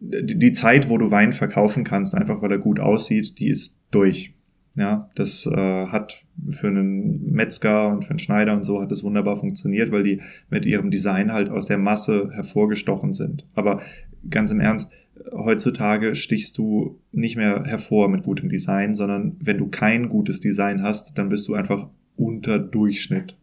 die 0.00 0.52
Zeit, 0.52 0.88
wo 0.88 0.98
du 0.98 1.10
Wein 1.10 1.32
verkaufen 1.32 1.84
kannst, 1.84 2.14
einfach 2.14 2.42
weil 2.42 2.52
er 2.52 2.58
gut 2.58 2.78
aussieht, 2.78 3.38
die 3.38 3.48
ist 3.48 3.80
durch. 3.90 4.34
Ja, 4.76 5.08
das 5.14 5.46
äh, 5.46 5.86
hat 5.86 6.24
für 6.48 6.66
einen 6.66 7.30
Metzger 7.30 7.88
und 7.88 8.04
für 8.04 8.10
einen 8.10 8.18
Schneider 8.18 8.54
und 8.54 8.64
so 8.64 8.82
hat 8.82 8.90
es 8.90 9.04
wunderbar 9.04 9.36
funktioniert, 9.36 9.92
weil 9.92 10.02
die 10.02 10.20
mit 10.50 10.66
ihrem 10.66 10.90
Design 10.90 11.32
halt 11.32 11.48
aus 11.48 11.66
der 11.66 11.78
Masse 11.78 12.30
hervorgestochen 12.32 13.12
sind. 13.12 13.46
Aber 13.54 13.82
ganz 14.28 14.50
im 14.50 14.58
Ernst, 14.58 14.92
heutzutage 15.34 16.14
stichst 16.14 16.58
du 16.58 17.00
nicht 17.12 17.36
mehr 17.36 17.64
hervor 17.64 18.08
mit 18.08 18.24
gutem 18.24 18.48
Design, 18.48 18.94
sondern 18.94 19.36
wenn 19.40 19.58
du 19.58 19.68
kein 19.68 20.08
gutes 20.08 20.40
Design 20.40 20.82
hast, 20.82 21.18
dann 21.18 21.28
bist 21.28 21.48
du 21.48 21.54
einfach 21.54 21.88
unter 22.16 22.58
Durchschnitt. 22.58 23.36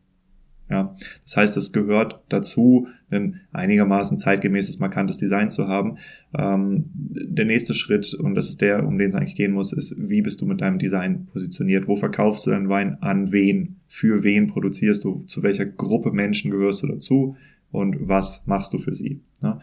Ja, 0.69 0.95
das 1.23 1.35
heißt, 1.35 1.57
es 1.57 1.73
gehört 1.73 2.21
dazu, 2.29 2.87
ein 3.09 3.41
einigermaßen 3.51 4.17
zeitgemäßes, 4.17 4.79
markantes 4.79 5.17
Design 5.17 5.51
zu 5.51 5.67
haben. 5.67 5.97
Ähm, 6.33 6.85
der 6.93 7.43
nächste 7.43 7.73
Schritt, 7.73 8.13
und 8.13 8.35
das 8.35 8.47
ist 8.47 8.61
der, 8.61 8.87
um 8.87 8.97
den 8.97 9.09
es 9.09 9.15
eigentlich 9.15 9.35
gehen 9.35 9.51
muss, 9.51 9.73
ist, 9.73 9.95
wie 9.99 10.21
bist 10.21 10.39
du 10.39 10.45
mit 10.45 10.61
deinem 10.61 10.79
Design 10.79 11.25
positioniert? 11.25 11.89
Wo 11.89 11.97
verkaufst 11.97 12.45
du 12.45 12.51
deinen 12.51 12.69
Wein? 12.69 12.97
An 13.01 13.33
wen? 13.33 13.81
Für 13.87 14.23
wen 14.23 14.47
produzierst 14.47 15.03
du? 15.03 15.23
Zu 15.25 15.43
welcher 15.43 15.65
Gruppe 15.65 16.13
Menschen 16.13 16.51
gehörst 16.51 16.83
du 16.83 16.87
dazu? 16.87 17.35
Und 17.71 18.07
was 18.07 18.47
machst 18.47 18.71
du 18.71 18.77
für 18.77 18.93
sie? 18.93 19.19
Ja, 19.41 19.59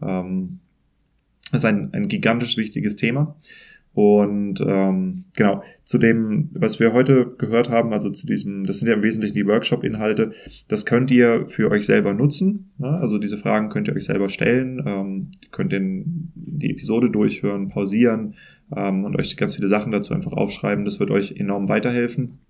ähm, 0.00 0.60
das 1.52 1.62
ist 1.62 1.64
ein, 1.64 1.92
ein 1.92 2.08
gigantisch 2.08 2.56
wichtiges 2.56 2.96
Thema. 2.96 3.36
Und 3.96 4.60
ähm, 4.60 5.24
genau, 5.32 5.62
zu 5.84 5.96
dem, 5.96 6.50
was 6.52 6.78
wir 6.78 6.92
heute 6.92 7.34
gehört 7.38 7.70
haben, 7.70 7.94
also 7.94 8.10
zu 8.10 8.26
diesem, 8.26 8.66
das 8.66 8.78
sind 8.78 8.88
ja 8.88 8.94
im 8.94 9.02
Wesentlichen 9.02 9.36
die 9.36 9.46
Workshop-Inhalte, 9.46 10.32
das 10.68 10.84
könnt 10.84 11.10
ihr 11.10 11.46
für 11.46 11.70
euch 11.70 11.86
selber 11.86 12.12
nutzen. 12.12 12.72
Ne? 12.76 12.88
Also 12.88 13.16
diese 13.16 13.38
Fragen 13.38 13.70
könnt 13.70 13.88
ihr 13.88 13.96
euch 13.96 14.04
selber 14.04 14.28
stellen, 14.28 14.82
ähm, 14.86 15.30
könnt 15.50 15.72
den, 15.72 16.30
die 16.34 16.72
Episode 16.72 17.08
durchhören, 17.08 17.70
pausieren 17.70 18.34
ähm, 18.76 19.04
und 19.04 19.16
euch 19.16 19.34
ganz 19.38 19.56
viele 19.56 19.68
Sachen 19.68 19.92
dazu 19.92 20.12
einfach 20.12 20.34
aufschreiben. 20.34 20.84
Das 20.84 21.00
wird 21.00 21.10
euch 21.10 21.40
enorm 21.40 21.70
weiterhelfen. 21.70 22.40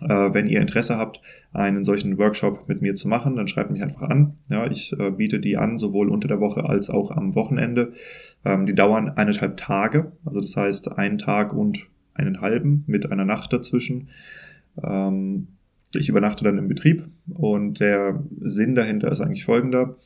Äh, 0.00 0.34
wenn 0.34 0.46
ihr 0.46 0.60
Interesse 0.60 0.96
habt, 0.96 1.20
einen 1.52 1.84
solchen 1.84 2.18
Workshop 2.18 2.68
mit 2.68 2.82
mir 2.82 2.94
zu 2.94 3.08
machen, 3.08 3.36
dann 3.36 3.48
schreibt 3.48 3.70
mich 3.70 3.82
einfach 3.82 4.02
an. 4.02 4.34
Ja, 4.48 4.66
ich 4.66 4.92
äh, 4.98 5.10
biete 5.10 5.38
die 5.38 5.56
an, 5.56 5.78
sowohl 5.78 6.08
unter 6.08 6.28
der 6.28 6.40
Woche 6.40 6.64
als 6.64 6.90
auch 6.90 7.10
am 7.10 7.34
Wochenende. 7.34 7.92
Ähm, 8.44 8.66
die 8.66 8.74
dauern 8.74 9.08
eineinhalb 9.10 9.56
Tage, 9.56 10.12
also 10.24 10.40
das 10.40 10.56
heißt 10.56 10.92
einen 10.98 11.18
Tag 11.18 11.52
und 11.52 11.86
einen 12.14 12.40
halben 12.40 12.84
mit 12.86 13.10
einer 13.10 13.24
Nacht 13.24 13.52
dazwischen. 13.52 14.08
Ähm, 14.82 15.48
ich 15.94 16.08
übernachte 16.08 16.44
dann 16.44 16.58
im 16.58 16.68
Betrieb 16.68 17.04
und 17.32 17.78
der 17.78 18.22
Sinn 18.40 18.74
dahinter 18.74 19.12
ist 19.12 19.20
eigentlich 19.20 19.44
folgender. 19.44 19.96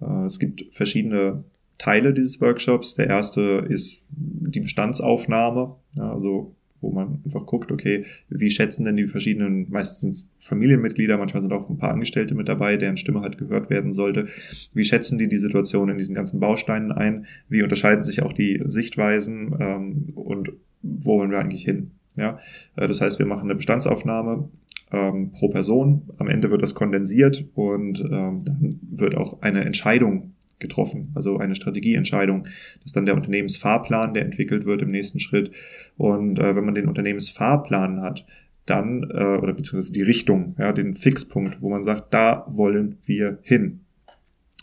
Äh, 0.00 0.24
es 0.24 0.38
gibt 0.38 0.66
verschiedene 0.70 1.44
Teile 1.78 2.12
dieses 2.12 2.40
Workshops. 2.40 2.94
Der 2.94 3.06
erste 3.06 3.64
ist 3.68 4.02
die 4.10 4.60
Bestandsaufnahme, 4.60 5.76
ja, 5.94 6.12
also 6.12 6.54
wo 6.80 6.90
man 6.90 7.20
einfach 7.24 7.44
guckt, 7.46 7.72
okay, 7.72 8.04
wie 8.28 8.50
schätzen 8.50 8.84
denn 8.84 8.96
die 8.96 9.06
verschiedenen, 9.06 9.66
meistens 9.70 10.32
Familienmitglieder, 10.38 11.18
manchmal 11.18 11.42
sind 11.42 11.52
auch 11.52 11.68
ein 11.68 11.78
paar 11.78 11.90
Angestellte 11.90 12.34
mit 12.34 12.48
dabei, 12.48 12.76
deren 12.76 12.96
Stimme 12.96 13.20
halt 13.20 13.38
gehört 13.38 13.70
werden 13.70 13.92
sollte. 13.92 14.28
Wie 14.74 14.84
schätzen 14.84 15.18
die 15.18 15.28
die 15.28 15.38
Situation 15.38 15.88
in 15.88 15.98
diesen 15.98 16.14
ganzen 16.14 16.40
Bausteinen 16.40 16.92
ein? 16.92 17.26
Wie 17.48 17.62
unterscheiden 17.62 18.04
sich 18.04 18.22
auch 18.22 18.32
die 18.32 18.62
Sichtweisen 18.64 19.56
ähm, 19.58 20.12
und 20.14 20.52
wo 20.82 21.18
wollen 21.18 21.30
wir 21.30 21.38
eigentlich 21.38 21.64
hin? 21.64 21.90
Ja, 22.16 22.38
äh, 22.76 22.86
das 22.86 23.00
heißt, 23.00 23.18
wir 23.18 23.26
machen 23.26 23.44
eine 23.44 23.54
Bestandsaufnahme 23.54 24.48
ähm, 24.92 25.32
pro 25.32 25.48
Person. 25.48 26.02
Am 26.18 26.28
Ende 26.28 26.50
wird 26.50 26.62
das 26.62 26.74
kondensiert 26.74 27.44
und 27.54 28.00
ähm, 28.00 28.44
dann 28.44 28.80
wird 28.90 29.16
auch 29.16 29.42
eine 29.42 29.64
Entscheidung 29.64 30.34
getroffen. 30.58 31.12
Also 31.14 31.38
eine 31.38 31.54
Strategieentscheidung. 31.54 32.44
Das 32.44 32.86
ist 32.86 32.96
dann 32.96 33.06
der 33.06 33.14
Unternehmensfahrplan, 33.14 34.14
der 34.14 34.24
entwickelt 34.24 34.64
wird 34.64 34.82
im 34.82 34.90
nächsten 34.90 35.20
Schritt. 35.20 35.52
Und 35.96 36.38
äh, 36.38 36.56
wenn 36.56 36.64
man 36.64 36.74
den 36.74 36.88
Unternehmensfahrplan 36.88 38.00
hat, 38.00 38.26
dann, 38.66 39.04
äh, 39.10 39.36
oder 39.36 39.54
beziehungsweise 39.54 39.92
die 39.92 40.02
Richtung, 40.02 40.54
ja, 40.58 40.72
den 40.72 40.94
Fixpunkt, 40.94 41.62
wo 41.62 41.70
man 41.70 41.82
sagt, 41.82 42.12
da 42.12 42.44
wollen 42.48 42.98
wir 43.04 43.38
hin 43.42 43.80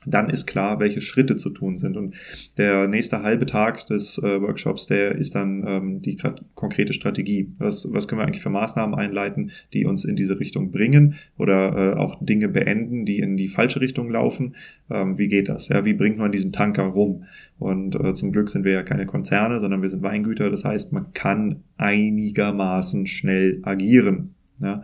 dann 0.05 0.29
ist 0.29 0.45
klar, 0.45 0.79
welche 0.79 1.01
Schritte 1.01 1.35
zu 1.35 1.49
tun 1.49 1.77
sind. 1.77 1.97
Und 1.97 2.15
der 2.57 2.87
nächste 2.87 3.23
halbe 3.23 3.45
Tag 3.45 3.87
des 3.87 4.17
äh, 4.17 4.41
Workshops, 4.41 4.87
der 4.87 5.15
ist 5.15 5.35
dann 5.35 5.63
ähm, 5.67 6.01
die 6.01 6.17
konkrete 6.55 6.93
Strategie. 6.93 7.51
Was, 7.57 7.87
was 7.91 8.07
können 8.07 8.21
wir 8.21 8.25
eigentlich 8.25 8.43
für 8.43 8.49
Maßnahmen 8.49 8.95
einleiten, 8.95 9.51
die 9.73 9.85
uns 9.85 10.05
in 10.05 10.15
diese 10.15 10.39
Richtung 10.39 10.71
bringen 10.71 11.15
oder 11.37 11.93
äh, 11.93 11.97
auch 11.97 12.23
Dinge 12.23 12.47
beenden, 12.47 13.05
die 13.05 13.19
in 13.19 13.37
die 13.37 13.47
falsche 13.47 13.81
Richtung 13.81 14.09
laufen? 14.09 14.55
Ähm, 14.89 15.17
wie 15.17 15.27
geht 15.27 15.49
das? 15.49 15.69
Ja, 15.69 15.85
wie 15.85 15.93
bringt 15.93 16.17
man 16.17 16.31
diesen 16.31 16.51
Tanker 16.51 16.83
rum? 16.83 17.23
Und 17.57 17.95
äh, 17.95 18.13
zum 18.13 18.31
Glück 18.31 18.49
sind 18.49 18.65
wir 18.65 18.73
ja 18.73 18.83
keine 18.83 19.05
Konzerne, 19.05 19.59
sondern 19.59 19.81
wir 19.81 19.89
sind 19.89 20.03
Weingüter. 20.03 20.49
Das 20.49 20.65
heißt, 20.65 20.93
man 20.93 21.13
kann 21.13 21.63
einigermaßen 21.77 23.07
schnell 23.07 23.59
agieren. 23.63 24.35
Ja? 24.59 24.83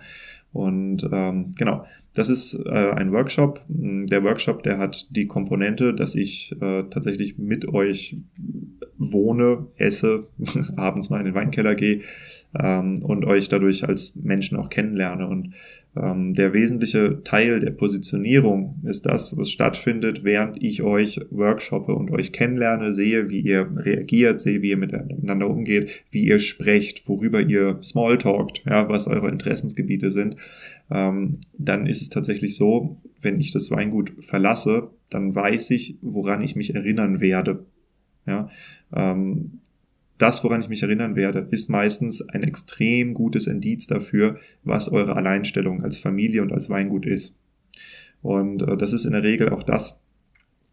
Und 0.53 1.07
ähm, 1.11 1.53
genau, 1.57 1.86
das 2.14 2.30
ist 2.30 2.53
äh, 2.65 2.91
ein 2.91 3.14
Workshop. 3.14 3.64
Der 3.69 4.23
Workshop, 4.23 4.64
der 4.64 4.78
hat 4.78 5.07
die 5.15 5.28
Komponente, 5.28 5.94
dass 5.94 6.15
ich 6.15 6.53
äh, 6.61 6.84
tatsächlich 6.90 7.38
mit 7.38 7.69
euch 7.69 8.18
wohne, 8.98 9.68
esse, 9.78 10.28
abends 10.76 11.10
mal 11.10 11.19
in 11.19 11.26
den 11.26 11.36
Weinkeller 11.36 11.76
gehe 11.76 12.02
ähm, 12.60 13.02
und 13.03 13.26
euch 13.26 13.48
dadurch 13.48 13.88
als 13.88 14.15
Menschen 14.18 14.57
auch 14.57 14.69
kennenlerne. 14.69 15.26
Und 15.28 15.53
der 15.93 16.53
wesentliche 16.53 17.22
Teil 17.26 17.59
der 17.59 17.72
Positionierung 17.72 18.81
ist 18.85 19.05
das, 19.05 19.38
was 19.38 19.51
stattfindet, 19.51 20.23
während 20.23 20.63
ich 20.63 20.84
euch 20.84 21.19
workshoppe 21.31 21.93
und 21.93 22.11
euch 22.11 22.31
kennenlerne, 22.31 22.93
sehe, 22.93 23.30
wie 23.30 23.41
ihr 23.41 23.69
reagiert, 23.76 24.39
sehe, 24.39 24.61
wie 24.61 24.69
ihr 24.69 24.77
miteinander 24.77 25.49
umgeht, 25.49 26.05
wie 26.09 26.23
ihr 26.23 26.39
sprecht, 26.39 27.09
worüber 27.09 27.41
ihr 27.41 27.80
Smalltalkt, 27.84 28.63
ja, 28.65 28.88
was 28.88 29.07
eure 29.07 29.30
Interessensgebiete 29.30 30.11
sind. 30.11 30.38
Ähm, 30.89 31.39
dann 31.57 31.85
ist 31.88 32.01
es 32.01 32.09
tatsächlich 32.09 32.55
so, 32.55 33.01
wenn 33.22 33.39
ich 33.41 33.51
das 33.51 33.69
Weingut 33.69 34.13
verlasse, 34.22 34.91
dann 35.09 35.35
weiß 35.35 35.72
ich, 35.72 35.97
woran 36.01 36.41
ich 36.41 36.55
mich 36.55 36.73
erinnern 36.73 37.19
werde. 37.19 37.65
Ja, 38.26 38.49
ähm, 38.95 39.61
das, 40.22 40.43
woran 40.43 40.61
ich 40.61 40.69
mich 40.69 40.84
erinnern 40.84 41.15
werde, 41.15 41.48
ist 41.52 41.69
meistens 41.69 42.22
ein 42.30 42.43
extrem 42.43 43.14
gutes 43.14 43.48
Indiz 43.48 43.88
dafür, 43.88 44.38
was 44.64 44.89
eure 44.89 45.15
Alleinstellung 45.15 45.84
als 45.84 45.98
Familie 45.98 46.41
und 46.41 46.52
als 46.52 46.69
Weingut 46.69 47.06
ist. 47.06 47.35
Und 48.22 48.61
äh, 48.61 48.77
das 48.77 48.93
ist 48.93 49.06
in 49.06 49.14
der 49.14 49.23
Regel 49.23 49.49
auch 49.49 49.64
das, 49.64 50.02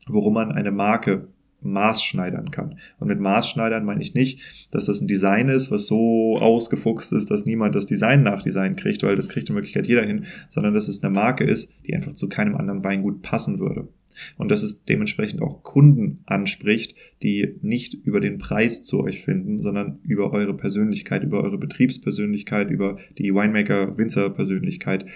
worum 0.07 0.35
man 0.35 0.53
eine 0.53 0.71
Marke 0.71 1.29
maßschneidern 1.61 2.51
kann. 2.51 2.79
Und 3.01 3.09
mit 3.09 3.19
Maßschneidern 3.19 3.85
meine 3.85 4.01
ich 4.01 4.15
nicht, 4.15 4.69
dass 4.71 4.87
das 4.87 5.01
ein 5.01 5.09
Design 5.09 5.49
ist, 5.49 5.71
was 5.71 5.87
so 5.87 6.39
ausgefuchst 6.39 7.13
ist, 7.13 7.31
dass 7.31 7.47
niemand 7.47 7.75
das 7.75 7.87
Design 7.87 8.23
nach 8.23 8.43
Design 8.43 8.77
kriegt, 8.77 9.03
weil 9.03 9.17
das 9.17 9.29
kriegt 9.29 9.49
in 9.49 9.57
Wirklichkeit 9.57 9.89
jeder 9.89 10.05
hin, 10.05 10.27
sondern 10.49 10.75
dass 10.75 10.89
es 10.89 11.03
eine 11.03 11.13
Marke 11.13 11.45
ist, 11.45 11.73
die 11.87 11.95
einfach 11.95 12.13
zu 12.13 12.29
keinem 12.29 12.55
anderen 12.55 12.85
Weingut 12.85 13.23
passen 13.23 13.59
würde 13.59 13.89
und 14.37 14.51
dass 14.51 14.63
es 14.63 14.85
dementsprechend 14.85 15.43
auch 15.43 15.63
Kunden 15.63 16.21
anspricht, 16.27 16.95
die 17.23 17.57
nicht 17.63 17.95
über 17.95 18.21
den 18.21 18.39
Preis 18.39 18.83
zu 18.83 19.03
euch 19.03 19.23
finden, 19.23 19.61
sondern 19.61 19.99
über 20.03 20.33
eure 20.33 20.57
Persönlichkeit, 20.57 21.23
über 21.23 21.43
eure 21.43 21.59
Betriebspersönlichkeit, 21.59 22.71
über 22.71 22.99
die 23.19 23.35
Winemaker-Winzer-Persönlichkeit. 23.35 25.07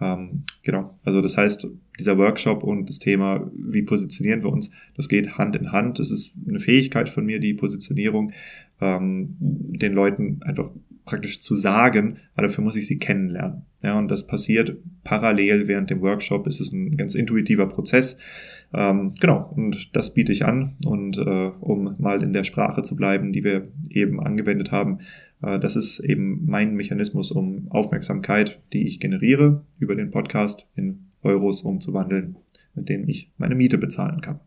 Ähm, 0.00 0.44
genau, 0.62 0.94
also 1.02 1.20
das 1.20 1.36
heißt, 1.36 1.68
dieser 1.98 2.18
Workshop 2.18 2.62
und 2.62 2.88
das 2.88 2.98
Thema, 2.98 3.50
wie 3.56 3.82
positionieren 3.82 4.42
wir 4.42 4.52
uns, 4.52 4.70
das 4.96 5.08
geht 5.08 5.38
Hand 5.38 5.56
in 5.56 5.72
Hand. 5.72 5.98
Das 5.98 6.10
ist 6.10 6.38
eine 6.46 6.60
Fähigkeit 6.60 7.08
von 7.08 7.26
mir, 7.26 7.40
die 7.40 7.54
Positionierung 7.54 8.32
ähm, 8.80 9.36
den 9.40 9.92
Leuten 9.92 10.40
einfach 10.42 10.70
praktisch 11.04 11.40
zu 11.40 11.56
sagen, 11.56 12.18
aber 12.34 12.46
dafür 12.46 12.64
muss 12.64 12.76
ich 12.76 12.86
sie 12.86 12.98
kennenlernen. 12.98 13.62
Ja, 13.82 13.96
und 13.96 14.08
das 14.08 14.26
passiert 14.26 14.76
parallel 15.04 15.68
während 15.68 15.90
dem 15.90 16.00
Workshop. 16.00 16.46
Es 16.46 16.60
ist 16.60 16.72
ein 16.72 16.96
ganz 16.96 17.14
intuitiver 17.14 17.68
Prozess. 17.68 18.18
Ähm, 18.74 19.14
genau, 19.20 19.52
und 19.54 19.96
das 19.96 20.14
biete 20.14 20.32
ich 20.32 20.44
an. 20.44 20.76
Und 20.84 21.16
äh, 21.16 21.50
um 21.60 21.94
mal 21.98 22.22
in 22.22 22.32
der 22.32 22.44
Sprache 22.44 22.82
zu 22.82 22.96
bleiben, 22.96 23.32
die 23.32 23.44
wir 23.44 23.68
eben 23.88 24.20
angewendet 24.20 24.72
haben, 24.72 24.98
äh, 25.42 25.58
das 25.60 25.76
ist 25.76 26.00
eben 26.00 26.44
mein 26.46 26.74
Mechanismus, 26.74 27.30
um 27.30 27.70
Aufmerksamkeit, 27.70 28.60
die 28.72 28.86
ich 28.86 29.00
generiere, 29.00 29.64
über 29.78 29.94
den 29.94 30.10
Podcast 30.10 30.68
in 30.74 31.06
Euros 31.22 31.62
umzuwandeln, 31.62 32.36
mit 32.74 32.88
denen 32.88 33.08
ich 33.08 33.30
meine 33.38 33.54
Miete 33.54 33.78
bezahlen 33.78 34.20
kann. 34.20 34.40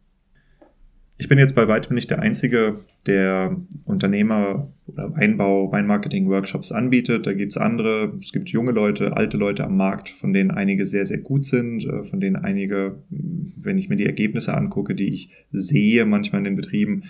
Ich 1.21 1.27
bin 1.27 1.37
jetzt 1.37 1.53
bei 1.53 1.67
weitem 1.67 1.93
nicht 1.93 2.09
der 2.09 2.17
Einzige, 2.17 2.79
der 3.05 3.55
Unternehmer 3.85 4.71
oder 4.87 5.15
Weinbau, 5.15 5.71
Weinmarketing-Workshops 5.71 6.71
anbietet. 6.71 7.27
Da 7.27 7.33
gibt's 7.33 7.57
andere. 7.57 8.17
Es 8.19 8.31
gibt 8.31 8.49
junge 8.49 8.71
Leute, 8.71 9.15
alte 9.15 9.37
Leute 9.37 9.63
am 9.63 9.77
Markt, 9.77 10.09
von 10.09 10.33
denen 10.33 10.49
einige 10.49 10.83
sehr, 10.87 11.05
sehr 11.05 11.19
gut 11.19 11.45
sind, 11.45 11.85
äh, 11.85 12.03
von 12.05 12.19
denen 12.19 12.37
einige, 12.37 13.03
wenn 13.11 13.77
ich 13.77 13.87
mir 13.87 13.97
die 13.97 14.07
Ergebnisse 14.07 14.55
angucke, 14.55 14.95
die 14.95 15.09
ich 15.09 15.29
sehe 15.51 16.07
manchmal 16.07 16.39
in 16.39 16.45
den 16.45 16.55
Betrieben, 16.55 17.03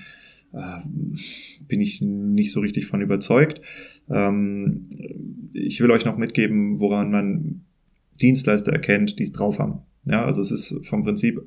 äh, 0.52 0.82
bin 1.70 1.80
ich 1.80 2.02
nicht 2.02 2.52
so 2.52 2.60
richtig 2.60 2.88
von 2.88 3.02
überzeugt. 3.02 3.62
Ähm, 4.10 4.90
ich 5.54 5.80
will 5.80 5.90
euch 5.90 6.04
noch 6.04 6.18
mitgeben, 6.18 6.82
woran 6.82 7.12
man 7.12 7.62
Dienstleister 8.22 8.74
erkennt, 8.74 9.20
die 9.20 9.24
es 9.24 9.32
drauf 9.32 9.58
haben. 9.58 9.84
Ja, 10.04 10.26
also 10.26 10.42
es 10.42 10.52
ist 10.52 10.86
vom 10.86 11.06
Prinzip 11.06 11.40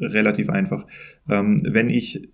relativ 0.00 0.50
einfach. 0.50 0.86
Ähm, 1.28 1.58
wenn 1.64 1.90
ich 1.90 2.28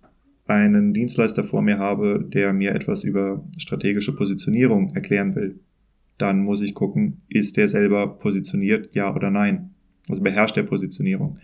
einen 0.47 0.93
Dienstleister 0.93 1.43
vor 1.43 1.61
mir 1.61 1.77
habe, 1.77 2.25
der 2.27 2.53
mir 2.53 2.73
etwas 2.73 3.03
über 3.03 3.43
strategische 3.57 4.15
Positionierung 4.15 4.91
erklären 4.95 5.35
will, 5.35 5.59
dann 6.17 6.39
muss 6.43 6.61
ich 6.61 6.73
gucken, 6.73 7.21
ist 7.27 7.57
der 7.57 7.67
selber 7.67 8.17
positioniert, 8.17 8.95
ja 8.95 9.13
oder 9.13 9.29
nein? 9.29 9.71
Also 10.09 10.23
beherrscht 10.23 10.55
der 10.55 10.63
Positionierung. 10.63 11.39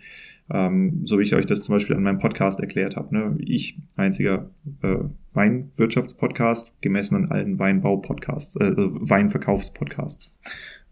Ähm, 0.50 1.02
so 1.04 1.18
wie 1.18 1.22
ich 1.22 1.34
euch 1.34 1.46
das 1.46 1.62
zum 1.62 1.74
Beispiel 1.74 1.96
an 1.96 2.02
meinem 2.02 2.18
Podcast 2.18 2.60
erklärt 2.60 2.96
habe. 2.96 3.14
Ne? 3.14 3.36
Ich, 3.40 3.78
einziger 3.96 4.50
äh, 4.82 4.96
Weinwirtschaftspodcast, 5.32 6.80
gemessen 6.82 7.16
an 7.16 7.30
allen 7.30 7.58
Weinbau-Podcasts, 7.58 8.56
äh, 8.56 8.72
Weinverkaufspodcasts 8.76 10.36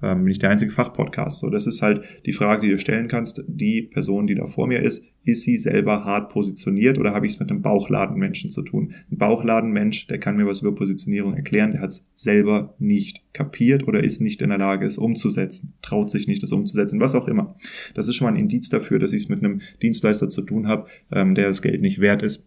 ähm, 0.02 0.24
bin 0.24 0.32
ich 0.32 0.38
der 0.38 0.50
einzige 0.50 0.72
Fachpodcast. 0.72 1.40
So, 1.40 1.50
das 1.50 1.66
ist 1.66 1.80
halt 1.80 2.02
die 2.26 2.32
Frage, 2.32 2.66
die 2.66 2.72
du 2.72 2.78
stellen 2.78 3.08
kannst. 3.08 3.42
Die 3.46 3.82
Person, 3.82 4.26
die 4.26 4.34
da 4.34 4.46
vor 4.46 4.66
mir 4.66 4.80
ist, 4.80 5.06
ist 5.24 5.42
sie 5.42 5.56
selber 5.56 6.04
hart 6.04 6.32
positioniert 6.32 6.98
oder 6.98 7.14
habe 7.14 7.26
ich 7.26 7.34
es 7.34 7.40
mit 7.40 7.50
einem 7.50 7.62
Bauchladenmenschen 7.62 8.50
zu 8.50 8.62
tun? 8.62 8.94
Ein 9.10 9.18
Bauchladenmensch, 9.18 10.08
der 10.08 10.18
kann 10.18 10.36
mir 10.36 10.46
was 10.46 10.62
über 10.62 10.74
Positionierung 10.74 11.34
erklären, 11.34 11.72
der 11.72 11.80
hat 11.80 11.90
es 11.90 12.10
selber 12.14 12.74
nicht 12.78 13.22
kapiert 13.32 13.86
oder 13.86 14.02
ist 14.02 14.20
nicht 14.20 14.42
in 14.42 14.48
der 14.48 14.58
Lage, 14.58 14.84
es 14.84 14.98
umzusetzen, 14.98 15.74
traut 15.80 16.10
sich 16.10 16.26
nicht, 16.26 16.42
es 16.42 16.52
umzusetzen, 16.52 17.00
was 17.00 17.14
auch 17.14 17.28
immer. 17.28 17.54
Das 17.94 18.08
ist 18.08 18.16
schon 18.16 18.26
mal 18.26 18.32
ein 18.32 18.40
Indiz 18.40 18.68
dafür, 18.68 18.98
dass 18.98 19.12
ich 19.12 19.22
es 19.24 19.28
mit 19.28 19.38
einem 19.38 19.60
Dienstleister 19.80 20.28
zu 20.28 20.42
tun 20.42 20.66
habe, 20.66 20.88
ähm, 21.12 21.34
der 21.34 21.46
das 21.46 21.62
Geld 21.62 21.80
nicht 21.80 22.00
wert 22.00 22.22
ist. 22.22 22.46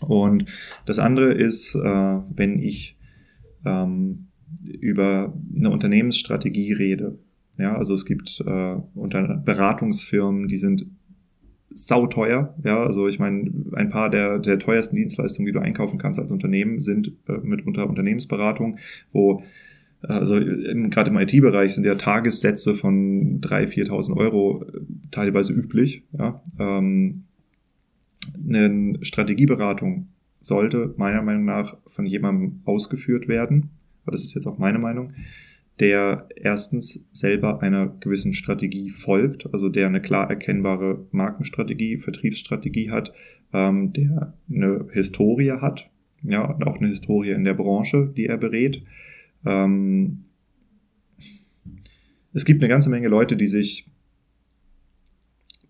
Und 0.00 0.46
das 0.86 0.98
andere 0.98 1.32
ist, 1.32 1.76
äh, 1.76 1.78
wenn 1.80 2.58
ich 2.58 2.98
ähm, 3.64 4.31
über 4.64 5.34
eine 5.56 5.70
Unternehmensstrategie 5.70 6.72
rede. 6.72 7.18
Ja, 7.58 7.76
also 7.76 7.94
es 7.94 8.04
gibt 8.04 8.42
äh, 8.46 8.76
unter 8.94 9.36
Beratungsfirmen, 9.36 10.48
die 10.48 10.56
sind 10.56 10.86
sauteuer. 11.74 12.54
Ja, 12.64 12.82
also 12.82 13.08
ich 13.08 13.18
meine, 13.18 13.50
ein 13.72 13.90
paar 13.90 14.10
der, 14.10 14.38
der 14.38 14.58
teuersten 14.58 14.96
Dienstleistungen, 14.96 15.46
die 15.46 15.52
du 15.52 15.60
einkaufen 15.60 15.98
kannst 15.98 16.18
als 16.18 16.30
Unternehmen, 16.30 16.80
sind 16.80 17.12
äh, 17.28 17.38
mitunter 17.42 17.88
Unternehmensberatung, 17.88 18.78
wo 19.12 19.42
äh, 20.02 20.08
also 20.08 20.36
gerade 20.36 21.10
im 21.10 21.18
IT-Bereich 21.18 21.74
sind 21.74 21.84
ja 21.84 21.94
Tagessätze 21.94 22.74
von 22.74 23.40
3.000, 23.40 23.88
4.000 23.88 24.16
Euro 24.16 24.64
äh, 24.64 24.80
teilweise 25.10 25.52
üblich. 25.52 26.04
Ja. 26.18 26.42
Ähm, 26.58 27.24
eine 28.48 28.98
Strategieberatung 29.02 30.08
sollte 30.40 30.94
meiner 30.96 31.22
Meinung 31.22 31.44
nach 31.44 31.76
von 31.86 32.06
jemandem 32.06 32.60
ausgeführt 32.64 33.28
werden, 33.28 33.70
aber 34.02 34.12
das 34.12 34.24
ist 34.24 34.34
jetzt 34.34 34.46
auch 34.46 34.58
meine 34.58 34.78
Meinung, 34.78 35.12
der 35.80 36.28
erstens 36.36 37.04
selber 37.12 37.62
einer 37.62 37.88
gewissen 37.88 38.34
Strategie 38.34 38.90
folgt, 38.90 39.52
also 39.52 39.68
der 39.68 39.86
eine 39.86 40.02
klar 40.02 40.28
erkennbare 40.28 41.06
Markenstrategie, 41.10 41.96
Vertriebsstrategie 41.96 42.90
hat, 42.90 43.12
ähm, 43.52 43.92
der 43.92 44.34
eine 44.50 44.86
Historie 44.92 45.52
hat, 45.52 45.90
ja, 46.22 46.44
und 46.44 46.64
auch 46.64 46.76
eine 46.76 46.88
Historie 46.88 47.30
in 47.30 47.44
der 47.44 47.54
Branche, 47.54 48.12
die 48.16 48.26
er 48.26 48.38
berät. 48.38 48.84
Ähm, 49.44 50.24
es 52.32 52.44
gibt 52.44 52.62
eine 52.62 52.68
ganze 52.68 52.90
Menge 52.90 53.08
Leute, 53.08 53.36
die 53.36 53.46
sich 53.46 53.86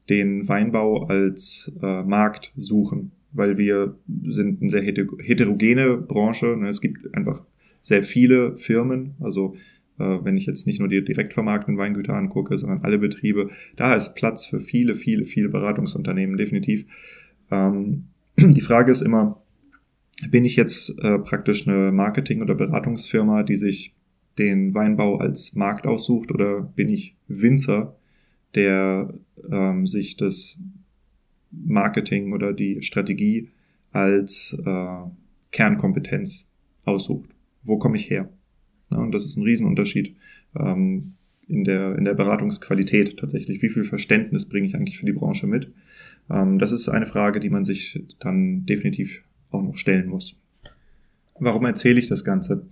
den 0.08 0.46
Weinbau 0.48 1.06
als 1.06 1.72
äh, 1.82 2.02
Markt 2.02 2.52
suchen, 2.56 3.12
weil 3.32 3.56
wir 3.56 3.96
sind 4.26 4.60
eine 4.60 4.70
sehr 4.70 4.82
heterogene 4.82 5.96
Branche. 5.96 6.56
Ne? 6.56 6.68
Es 6.68 6.80
gibt 6.80 7.14
einfach 7.14 7.44
sehr 7.82 8.02
viele 8.02 8.56
Firmen, 8.56 9.16
also 9.20 9.56
äh, 9.98 10.24
wenn 10.24 10.36
ich 10.36 10.46
jetzt 10.46 10.66
nicht 10.66 10.78
nur 10.78 10.88
die 10.88 11.04
direkt 11.04 11.34
vermarktenden 11.34 11.78
Weingüter 11.78 12.14
angucke, 12.14 12.56
sondern 12.56 12.82
alle 12.82 12.98
Betriebe, 12.98 13.50
da 13.76 13.94
ist 13.94 14.14
Platz 14.14 14.46
für 14.46 14.60
viele, 14.60 14.94
viele, 14.94 15.24
viele 15.26 15.48
Beratungsunternehmen, 15.48 16.36
definitiv. 16.36 16.86
Ähm, 17.50 18.06
die 18.38 18.60
Frage 18.60 18.90
ist 18.90 19.02
immer, 19.02 19.42
bin 20.30 20.44
ich 20.44 20.56
jetzt 20.56 20.96
äh, 21.02 21.18
praktisch 21.18 21.68
eine 21.68 21.92
Marketing- 21.92 22.42
oder 22.42 22.54
Beratungsfirma, 22.54 23.42
die 23.42 23.56
sich 23.56 23.94
den 24.38 24.74
Weinbau 24.74 25.18
als 25.18 25.54
Markt 25.54 25.86
aussucht, 25.86 26.30
oder 26.30 26.62
bin 26.62 26.88
ich 26.88 27.16
Winzer, 27.28 27.96
der 28.54 29.12
ähm, 29.50 29.86
sich 29.86 30.16
das 30.16 30.58
Marketing 31.50 32.32
oder 32.32 32.52
die 32.52 32.82
Strategie 32.82 33.50
als 33.90 34.56
äh, 34.64 34.96
Kernkompetenz 35.50 36.48
aussucht? 36.84 37.31
Wo 37.62 37.78
komme 37.78 37.96
ich 37.96 38.10
her? 38.10 38.28
Ja, 38.90 38.98
und 38.98 39.12
das 39.12 39.24
ist 39.24 39.36
ein 39.36 39.44
Riesenunterschied 39.44 40.16
ähm, 40.58 41.10
in, 41.48 41.64
der, 41.64 41.96
in 41.96 42.04
der 42.04 42.14
Beratungsqualität 42.14 43.18
tatsächlich. 43.18 43.62
Wie 43.62 43.68
viel 43.68 43.84
Verständnis 43.84 44.48
bringe 44.48 44.66
ich 44.66 44.74
eigentlich 44.74 44.98
für 44.98 45.06
die 45.06 45.12
Branche 45.12 45.46
mit? 45.46 45.72
Ähm, 46.30 46.58
das 46.58 46.72
ist 46.72 46.88
eine 46.88 47.06
Frage, 47.06 47.40
die 47.40 47.50
man 47.50 47.64
sich 47.64 48.04
dann 48.20 48.66
definitiv 48.66 49.24
auch 49.50 49.62
noch 49.62 49.76
stellen 49.76 50.08
muss. 50.08 50.40
Warum 51.38 51.64
erzähle 51.64 52.00
ich 52.00 52.08
das 52.08 52.24
Ganze? 52.24 52.66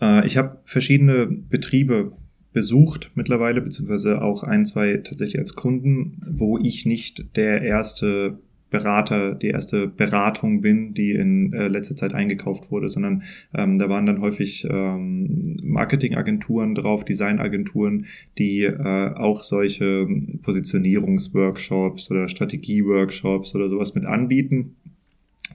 Äh, 0.00 0.26
ich 0.26 0.36
habe 0.36 0.58
verschiedene 0.64 1.26
Betriebe 1.26 2.12
besucht 2.52 3.10
mittlerweile, 3.14 3.60
beziehungsweise 3.60 4.22
auch 4.22 4.42
ein, 4.42 4.64
zwei 4.64 4.96
tatsächlich 4.98 5.38
als 5.38 5.54
Kunden, 5.54 6.22
wo 6.28 6.58
ich 6.58 6.86
nicht 6.86 7.36
der 7.36 7.62
erste 7.62 8.38
Berater, 8.70 9.34
die 9.34 9.48
erste 9.48 9.86
Beratung 9.86 10.60
bin, 10.60 10.94
die 10.94 11.12
in 11.12 11.52
äh, 11.52 11.68
letzter 11.68 11.96
Zeit 11.96 12.14
eingekauft 12.14 12.70
wurde, 12.70 12.88
sondern 12.88 13.22
ähm, 13.54 13.78
da 13.78 13.88
waren 13.88 14.06
dann 14.06 14.20
häufig 14.20 14.66
ähm, 14.70 15.58
Marketingagenturen 15.62 16.74
drauf, 16.74 17.04
Designagenturen, 17.04 18.06
die 18.38 18.64
äh, 18.64 19.14
auch 19.14 19.42
solche 19.42 20.06
Positionierungsworkshops 20.42 22.10
oder 22.10 22.28
Strategieworkshops 22.28 23.54
oder 23.54 23.68
sowas 23.68 23.94
mit 23.94 24.04
anbieten 24.04 24.76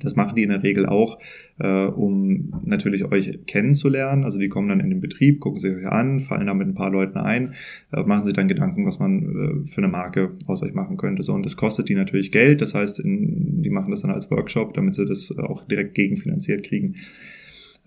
das 0.03 0.15
machen 0.15 0.35
die 0.35 0.43
in 0.43 0.49
der 0.49 0.63
Regel 0.63 0.85
auch, 0.85 1.19
äh, 1.59 1.85
um 1.85 2.53
natürlich 2.63 3.05
euch 3.05 3.39
kennenzulernen. 3.45 4.23
Also 4.23 4.39
die 4.39 4.49
kommen 4.49 4.69
dann 4.69 4.79
in 4.79 4.89
den 4.89 5.01
Betrieb, 5.01 5.39
gucken 5.39 5.59
sich 5.59 5.75
euch 5.75 5.87
an, 5.87 6.19
fallen 6.19 6.47
da 6.47 6.53
mit 6.53 6.67
ein 6.67 6.75
paar 6.75 6.91
Leuten 6.91 7.17
ein, 7.17 7.53
äh, 7.91 8.03
machen 8.03 8.23
sich 8.23 8.33
dann 8.33 8.47
Gedanken, 8.47 8.85
was 8.85 8.99
man 8.99 9.63
äh, 9.63 9.67
für 9.67 9.79
eine 9.79 9.87
Marke 9.87 10.31
aus 10.47 10.63
euch 10.63 10.73
machen 10.73 10.97
könnte. 10.97 11.23
So, 11.23 11.33
und 11.33 11.45
das 11.45 11.57
kostet 11.57 11.89
die 11.89 11.95
natürlich 11.95 12.31
Geld. 12.31 12.61
Das 12.61 12.73
heißt, 12.73 12.99
in, 12.99 13.63
die 13.63 13.69
machen 13.69 13.91
das 13.91 14.01
dann 14.01 14.11
als 14.11 14.29
Workshop, 14.29 14.73
damit 14.73 14.95
sie 14.95 15.05
das 15.05 15.35
auch 15.37 15.65
direkt 15.67 15.95
gegenfinanziert 15.95 16.63
kriegen. 16.63 16.95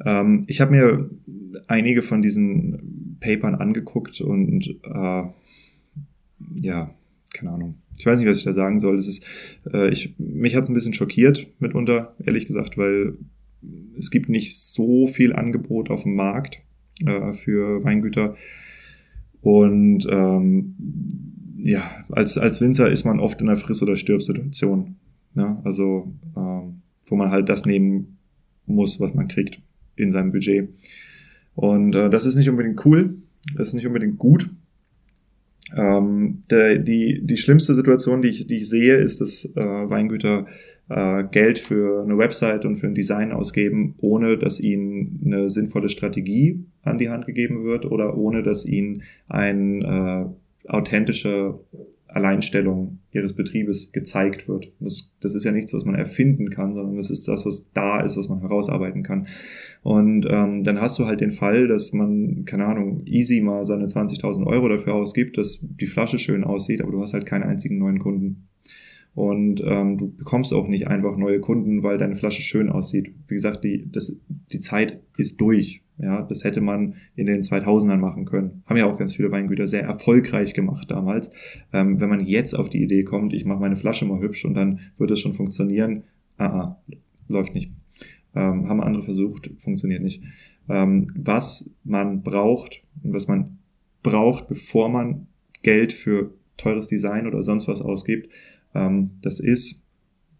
Ähm, 0.05 0.44
ich 0.47 0.60
habe 0.60 0.72
mir 0.72 1.10
einige 1.68 2.02
von 2.02 2.22
diesen 2.22 3.18
Papern 3.20 3.55
angeguckt 3.55 4.20
und 4.20 4.68
äh, 4.82 5.22
ja, 6.60 6.94
keine 7.32 7.51
Ahnung 7.51 7.74
ich 7.98 8.06
weiß 8.06 8.18
nicht, 8.18 8.28
was 8.28 8.39
ich 8.39 8.44
da 8.44 8.52
sagen 8.52 8.78
soll. 8.78 8.97
Das 8.97 9.06
ist, 9.06 9.27
äh, 9.73 9.90
ich, 9.90 10.14
mich 10.18 10.55
hat 10.55 10.64
es 10.64 10.68
ein 10.68 10.74
bisschen 10.74 10.94
schockiert 10.94 11.47
mitunter, 11.60 12.14
ehrlich 12.24 12.47
gesagt, 12.47 12.77
weil 12.78 13.14
es 13.98 14.10
gibt 14.10 14.28
nicht 14.28 14.59
so 14.59 15.06
viel 15.06 15.32
Angebot 15.32 15.90
auf 15.90 16.02
dem 16.02 16.14
Markt 16.14 16.60
äh, 17.05 17.32
für 17.32 17.82
Weingüter. 17.85 18.36
Und 19.40 20.06
ähm, 20.10 20.74
ja, 21.59 22.05
als, 22.10 22.39
als 22.39 22.60
Winzer 22.60 22.90
ist 22.90 23.05
man 23.05 23.20
oft 23.20 23.40
in 23.40 23.48
einer 23.48 23.56
Friss- 23.56 23.82
oder 23.82 23.97
Stirb-Situation. 23.97 24.97
Ne? 25.35 25.60
Also, 25.64 26.12
ähm, 26.36 26.82
wo 27.06 27.16
man 27.16 27.31
halt 27.31 27.48
das 27.48 27.64
nehmen 27.64 28.18
muss, 28.66 29.01
was 29.01 29.14
man 29.14 29.28
kriegt 29.28 29.60
in 29.97 30.10
seinem 30.10 30.32
Budget. 30.32 30.68
Und 31.55 31.94
äh, 31.94 32.10
das 32.10 32.27
ist 32.27 32.36
nicht 32.36 32.48
unbedingt 32.48 32.85
cool, 32.85 33.16
das 33.56 33.68
ist 33.68 33.74
nicht 33.74 33.86
unbedingt 33.86 34.18
gut, 34.18 34.51
ähm, 35.74 36.44
der, 36.51 36.78
die, 36.78 37.20
die 37.24 37.36
schlimmste 37.36 37.74
Situation, 37.74 38.22
die 38.22 38.28
ich, 38.28 38.47
die 38.47 38.56
ich 38.56 38.68
sehe, 38.68 38.97
ist, 38.97 39.20
dass 39.20 39.44
äh, 39.56 39.60
Weingüter 39.60 40.47
äh, 40.88 41.24
Geld 41.24 41.59
für 41.59 42.05
eine 42.05 42.18
Website 42.18 42.64
und 42.64 42.76
für 42.76 42.86
ein 42.86 42.94
Design 42.94 43.32
ausgeben, 43.32 43.94
ohne 43.98 44.38
dass 44.38 44.60
ihnen 44.60 45.20
eine 45.24 45.51
sinnvolle 45.51 45.88
Strategie 45.88 46.64
an 46.82 46.98
die 46.98 47.10
Hand 47.10 47.26
gegeben 47.26 47.64
wird 47.64 47.84
oder 47.84 48.16
ohne 48.16 48.43
dass 48.43 48.64
ihnen 48.64 49.02
ein 49.28 49.82
äh, 49.82 50.26
authentischer 50.68 51.59
Alleinstellung 52.09 52.99
ihres 53.11 53.35
Betriebes 53.35 53.93
gezeigt 53.93 54.49
wird. 54.49 54.73
Das, 54.81 55.15
das 55.20 55.35
ist 55.35 55.45
ja 55.45 55.53
nichts, 55.53 55.74
was 55.74 55.85
man 55.85 55.95
erfinden 55.95 56.51
kann, 56.51 56.73
sondern 56.73 56.97
das 56.97 57.11
ist 57.11 57.27
das, 57.28 57.45
was 57.45 57.73
da 57.73 58.01
ist, 58.01 58.16
was 58.16 58.28
man 58.28 58.41
herausarbeiten 58.41 59.03
kann. 59.03 59.27
Und 59.83 60.27
ähm, 60.28 60.62
dann 60.62 60.81
hast 60.81 60.99
du 60.99 61.07
halt 61.07 61.20
den 61.20 61.33
Fall, 61.33 61.69
dass 61.69 61.93
man, 61.93 62.45
keine 62.45 62.66
Ahnung, 62.66 63.03
easy 63.07 63.41
mal 63.41 63.65
seine 63.65 63.87
20.000 63.87 64.47
Euro 64.47 64.69
dafür 64.69 64.95
ausgibt, 64.95 65.39
dass 65.39 65.61
die 65.62 65.87
Flasche 65.87 66.19
schön 66.19 66.45
aussieht, 66.45 66.81
aber 66.81 66.93
du 66.93 67.01
hast 67.01 67.12
halt 67.12 67.27
keinen 67.27 67.45
einzigen 67.45 67.78
neuen 67.78 67.99
Kunden. 67.99 68.49
Und 69.15 69.62
ähm, 69.65 69.97
du 69.97 70.15
bekommst 70.15 70.53
auch 70.53 70.69
nicht 70.69 70.89
einfach 70.89 71.16
neue 71.16 71.41
Kunden, 71.41 71.83
weil 71.83 71.97
deine 71.97 72.15
Flasche 72.15 72.43
schön 72.43 72.69
aussieht. 72.69 73.15
Wie 73.28 73.35
gesagt, 73.35 73.65
die, 73.65 73.91
das, 73.91 74.20
die 74.53 74.61
Zeit 74.61 75.01
ist 75.16 75.41
durch. 75.41 75.83
Ja, 75.98 76.23
das 76.23 76.44
hätte 76.44 76.60
man 76.60 76.94
in 77.14 77.27
den 77.27 77.40
2000ern 77.40 77.97
machen 77.97 78.27
können. 78.27 78.62
Haben 78.66 78.77
ja 78.77 78.86
auch 78.86 78.98
ganz 78.98 79.14
viele 79.14 79.31
Weingüter 79.31 79.66
sehr 79.66 79.82
erfolgreich 79.82 80.52
gemacht 80.52 80.90
damals. 80.90 81.31
Ähm, 81.73 82.01
wenn 82.01 82.10
man 82.10 82.20
jetzt 82.20 82.55
auf 82.55 82.68
die 82.68 82.82
Idee 82.82 83.02
kommt, 83.05 83.32
ich 83.32 83.47
mache 83.47 83.60
meine 83.60 83.77
Flasche 83.77 84.05
mal 84.05 84.20
hübsch 84.20 84.44
und 84.44 84.55
dann 84.55 84.81
wird 84.98 85.10
es 85.10 85.20
schon 85.20 85.32
funktionieren, 85.32 86.02
ah, 86.36 86.47
ah 86.47 86.82
läuft 87.28 87.55
nicht. 87.55 87.73
Ähm, 88.35 88.68
haben 88.68 88.82
andere 88.82 89.02
versucht, 89.02 89.51
funktioniert 89.59 90.02
nicht. 90.02 90.23
Ähm, 90.68 91.12
was 91.16 91.70
man 91.82 92.23
braucht 92.23 92.82
und 93.02 93.14
was 93.14 93.27
man 93.27 93.59
braucht, 94.02 94.48
bevor 94.48 94.90
man 94.90 95.27
Geld 95.62 95.93
für 95.93 96.35
teures 96.59 96.89
Design 96.89 97.27
oder 97.27 97.43
sonst 97.43 97.68
was 97.68 97.81
ausgibt, 97.81 98.31
ähm, 98.74 99.12
das 99.23 99.40
ist 99.40 99.86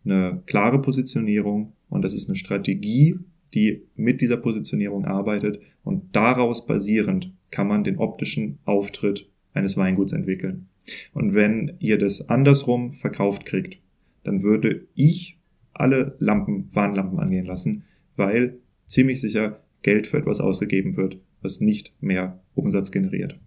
eine 0.05 0.43
klare 0.47 0.81
Positionierung 0.81 1.73
und 1.89 2.03
das 2.03 2.15
ist 2.15 2.29
eine 2.29 2.37
Strategie, 2.37 3.19
die 3.55 3.83
mit 3.95 4.21
dieser 4.21 4.37
Positionierung 4.37 5.05
arbeitet 5.05 5.61
und 5.83 6.15
daraus 6.15 6.67
basierend 6.67 7.33
kann 7.51 7.69
man 7.69 7.85
den 7.85 7.99
optischen 7.99 8.59
Auftritt 8.65 9.29
eines 9.53 9.77
Weinguts 9.77 10.13
entwickeln. 10.13 10.69
Und 11.13 11.35
wenn 11.35 11.77
ihr 11.79 11.99
das 11.99 12.29
andersrum 12.29 12.93
verkauft 12.93 13.47
kriegt, 13.47 13.79
dann 14.25 14.43
würde 14.43 14.87
ich 14.95 15.39
alle 15.73 16.17
Lampen, 16.19 16.69
Warnlampen 16.75 17.19
angehen 17.19 17.47
lassen, 17.47 17.85
weil 18.17 18.59
ziemlich 18.87 19.21
sicher 19.21 19.63
Geld 19.83 20.07
für 20.07 20.19
etwas 20.19 20.41
ausgegeben 20.41 20.97
wird, 20.97 21.19
was 21.43 21.61
nicht 21.61 21.93
mehr 22.01 22.41
Umsatz 22.55 22.91
generiert. 22.91 23.39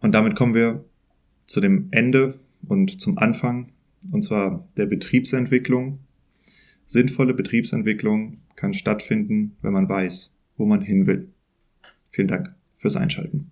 Und 0.00 0.12
damit 0.12 0.34
kommen 0.34 0.54
wir 0.54 0.84
zu 1.46 1.60
dem 1.60 1.88
Ende 1.90 2.40
und 2.66 3.00
zum 3.00 3.18
Anfang, 3.18 3.72
und 4.10 4.22
zwar 4.22 4.66
der 4.76 4.86
Betriebsentwicklung 4.86 6.00
Sinnvolle 6.86 7.34
Betriebsentwicklung 7.34 8.38
kann 8.56 8.74
stattfinden, 8.74 9.56
wenn 9.62 9.72
man 9.72 9.88
weiß, 9.88 10.32
wo 10.56 10.66
man 10.66 10.82
hin 10.82 11.06
will. 11.06 11.28
Vielen 12.10 12.28
Dank 12.28 12.54
fürs 12.76 12.96
Einschalten. 12.96 13.51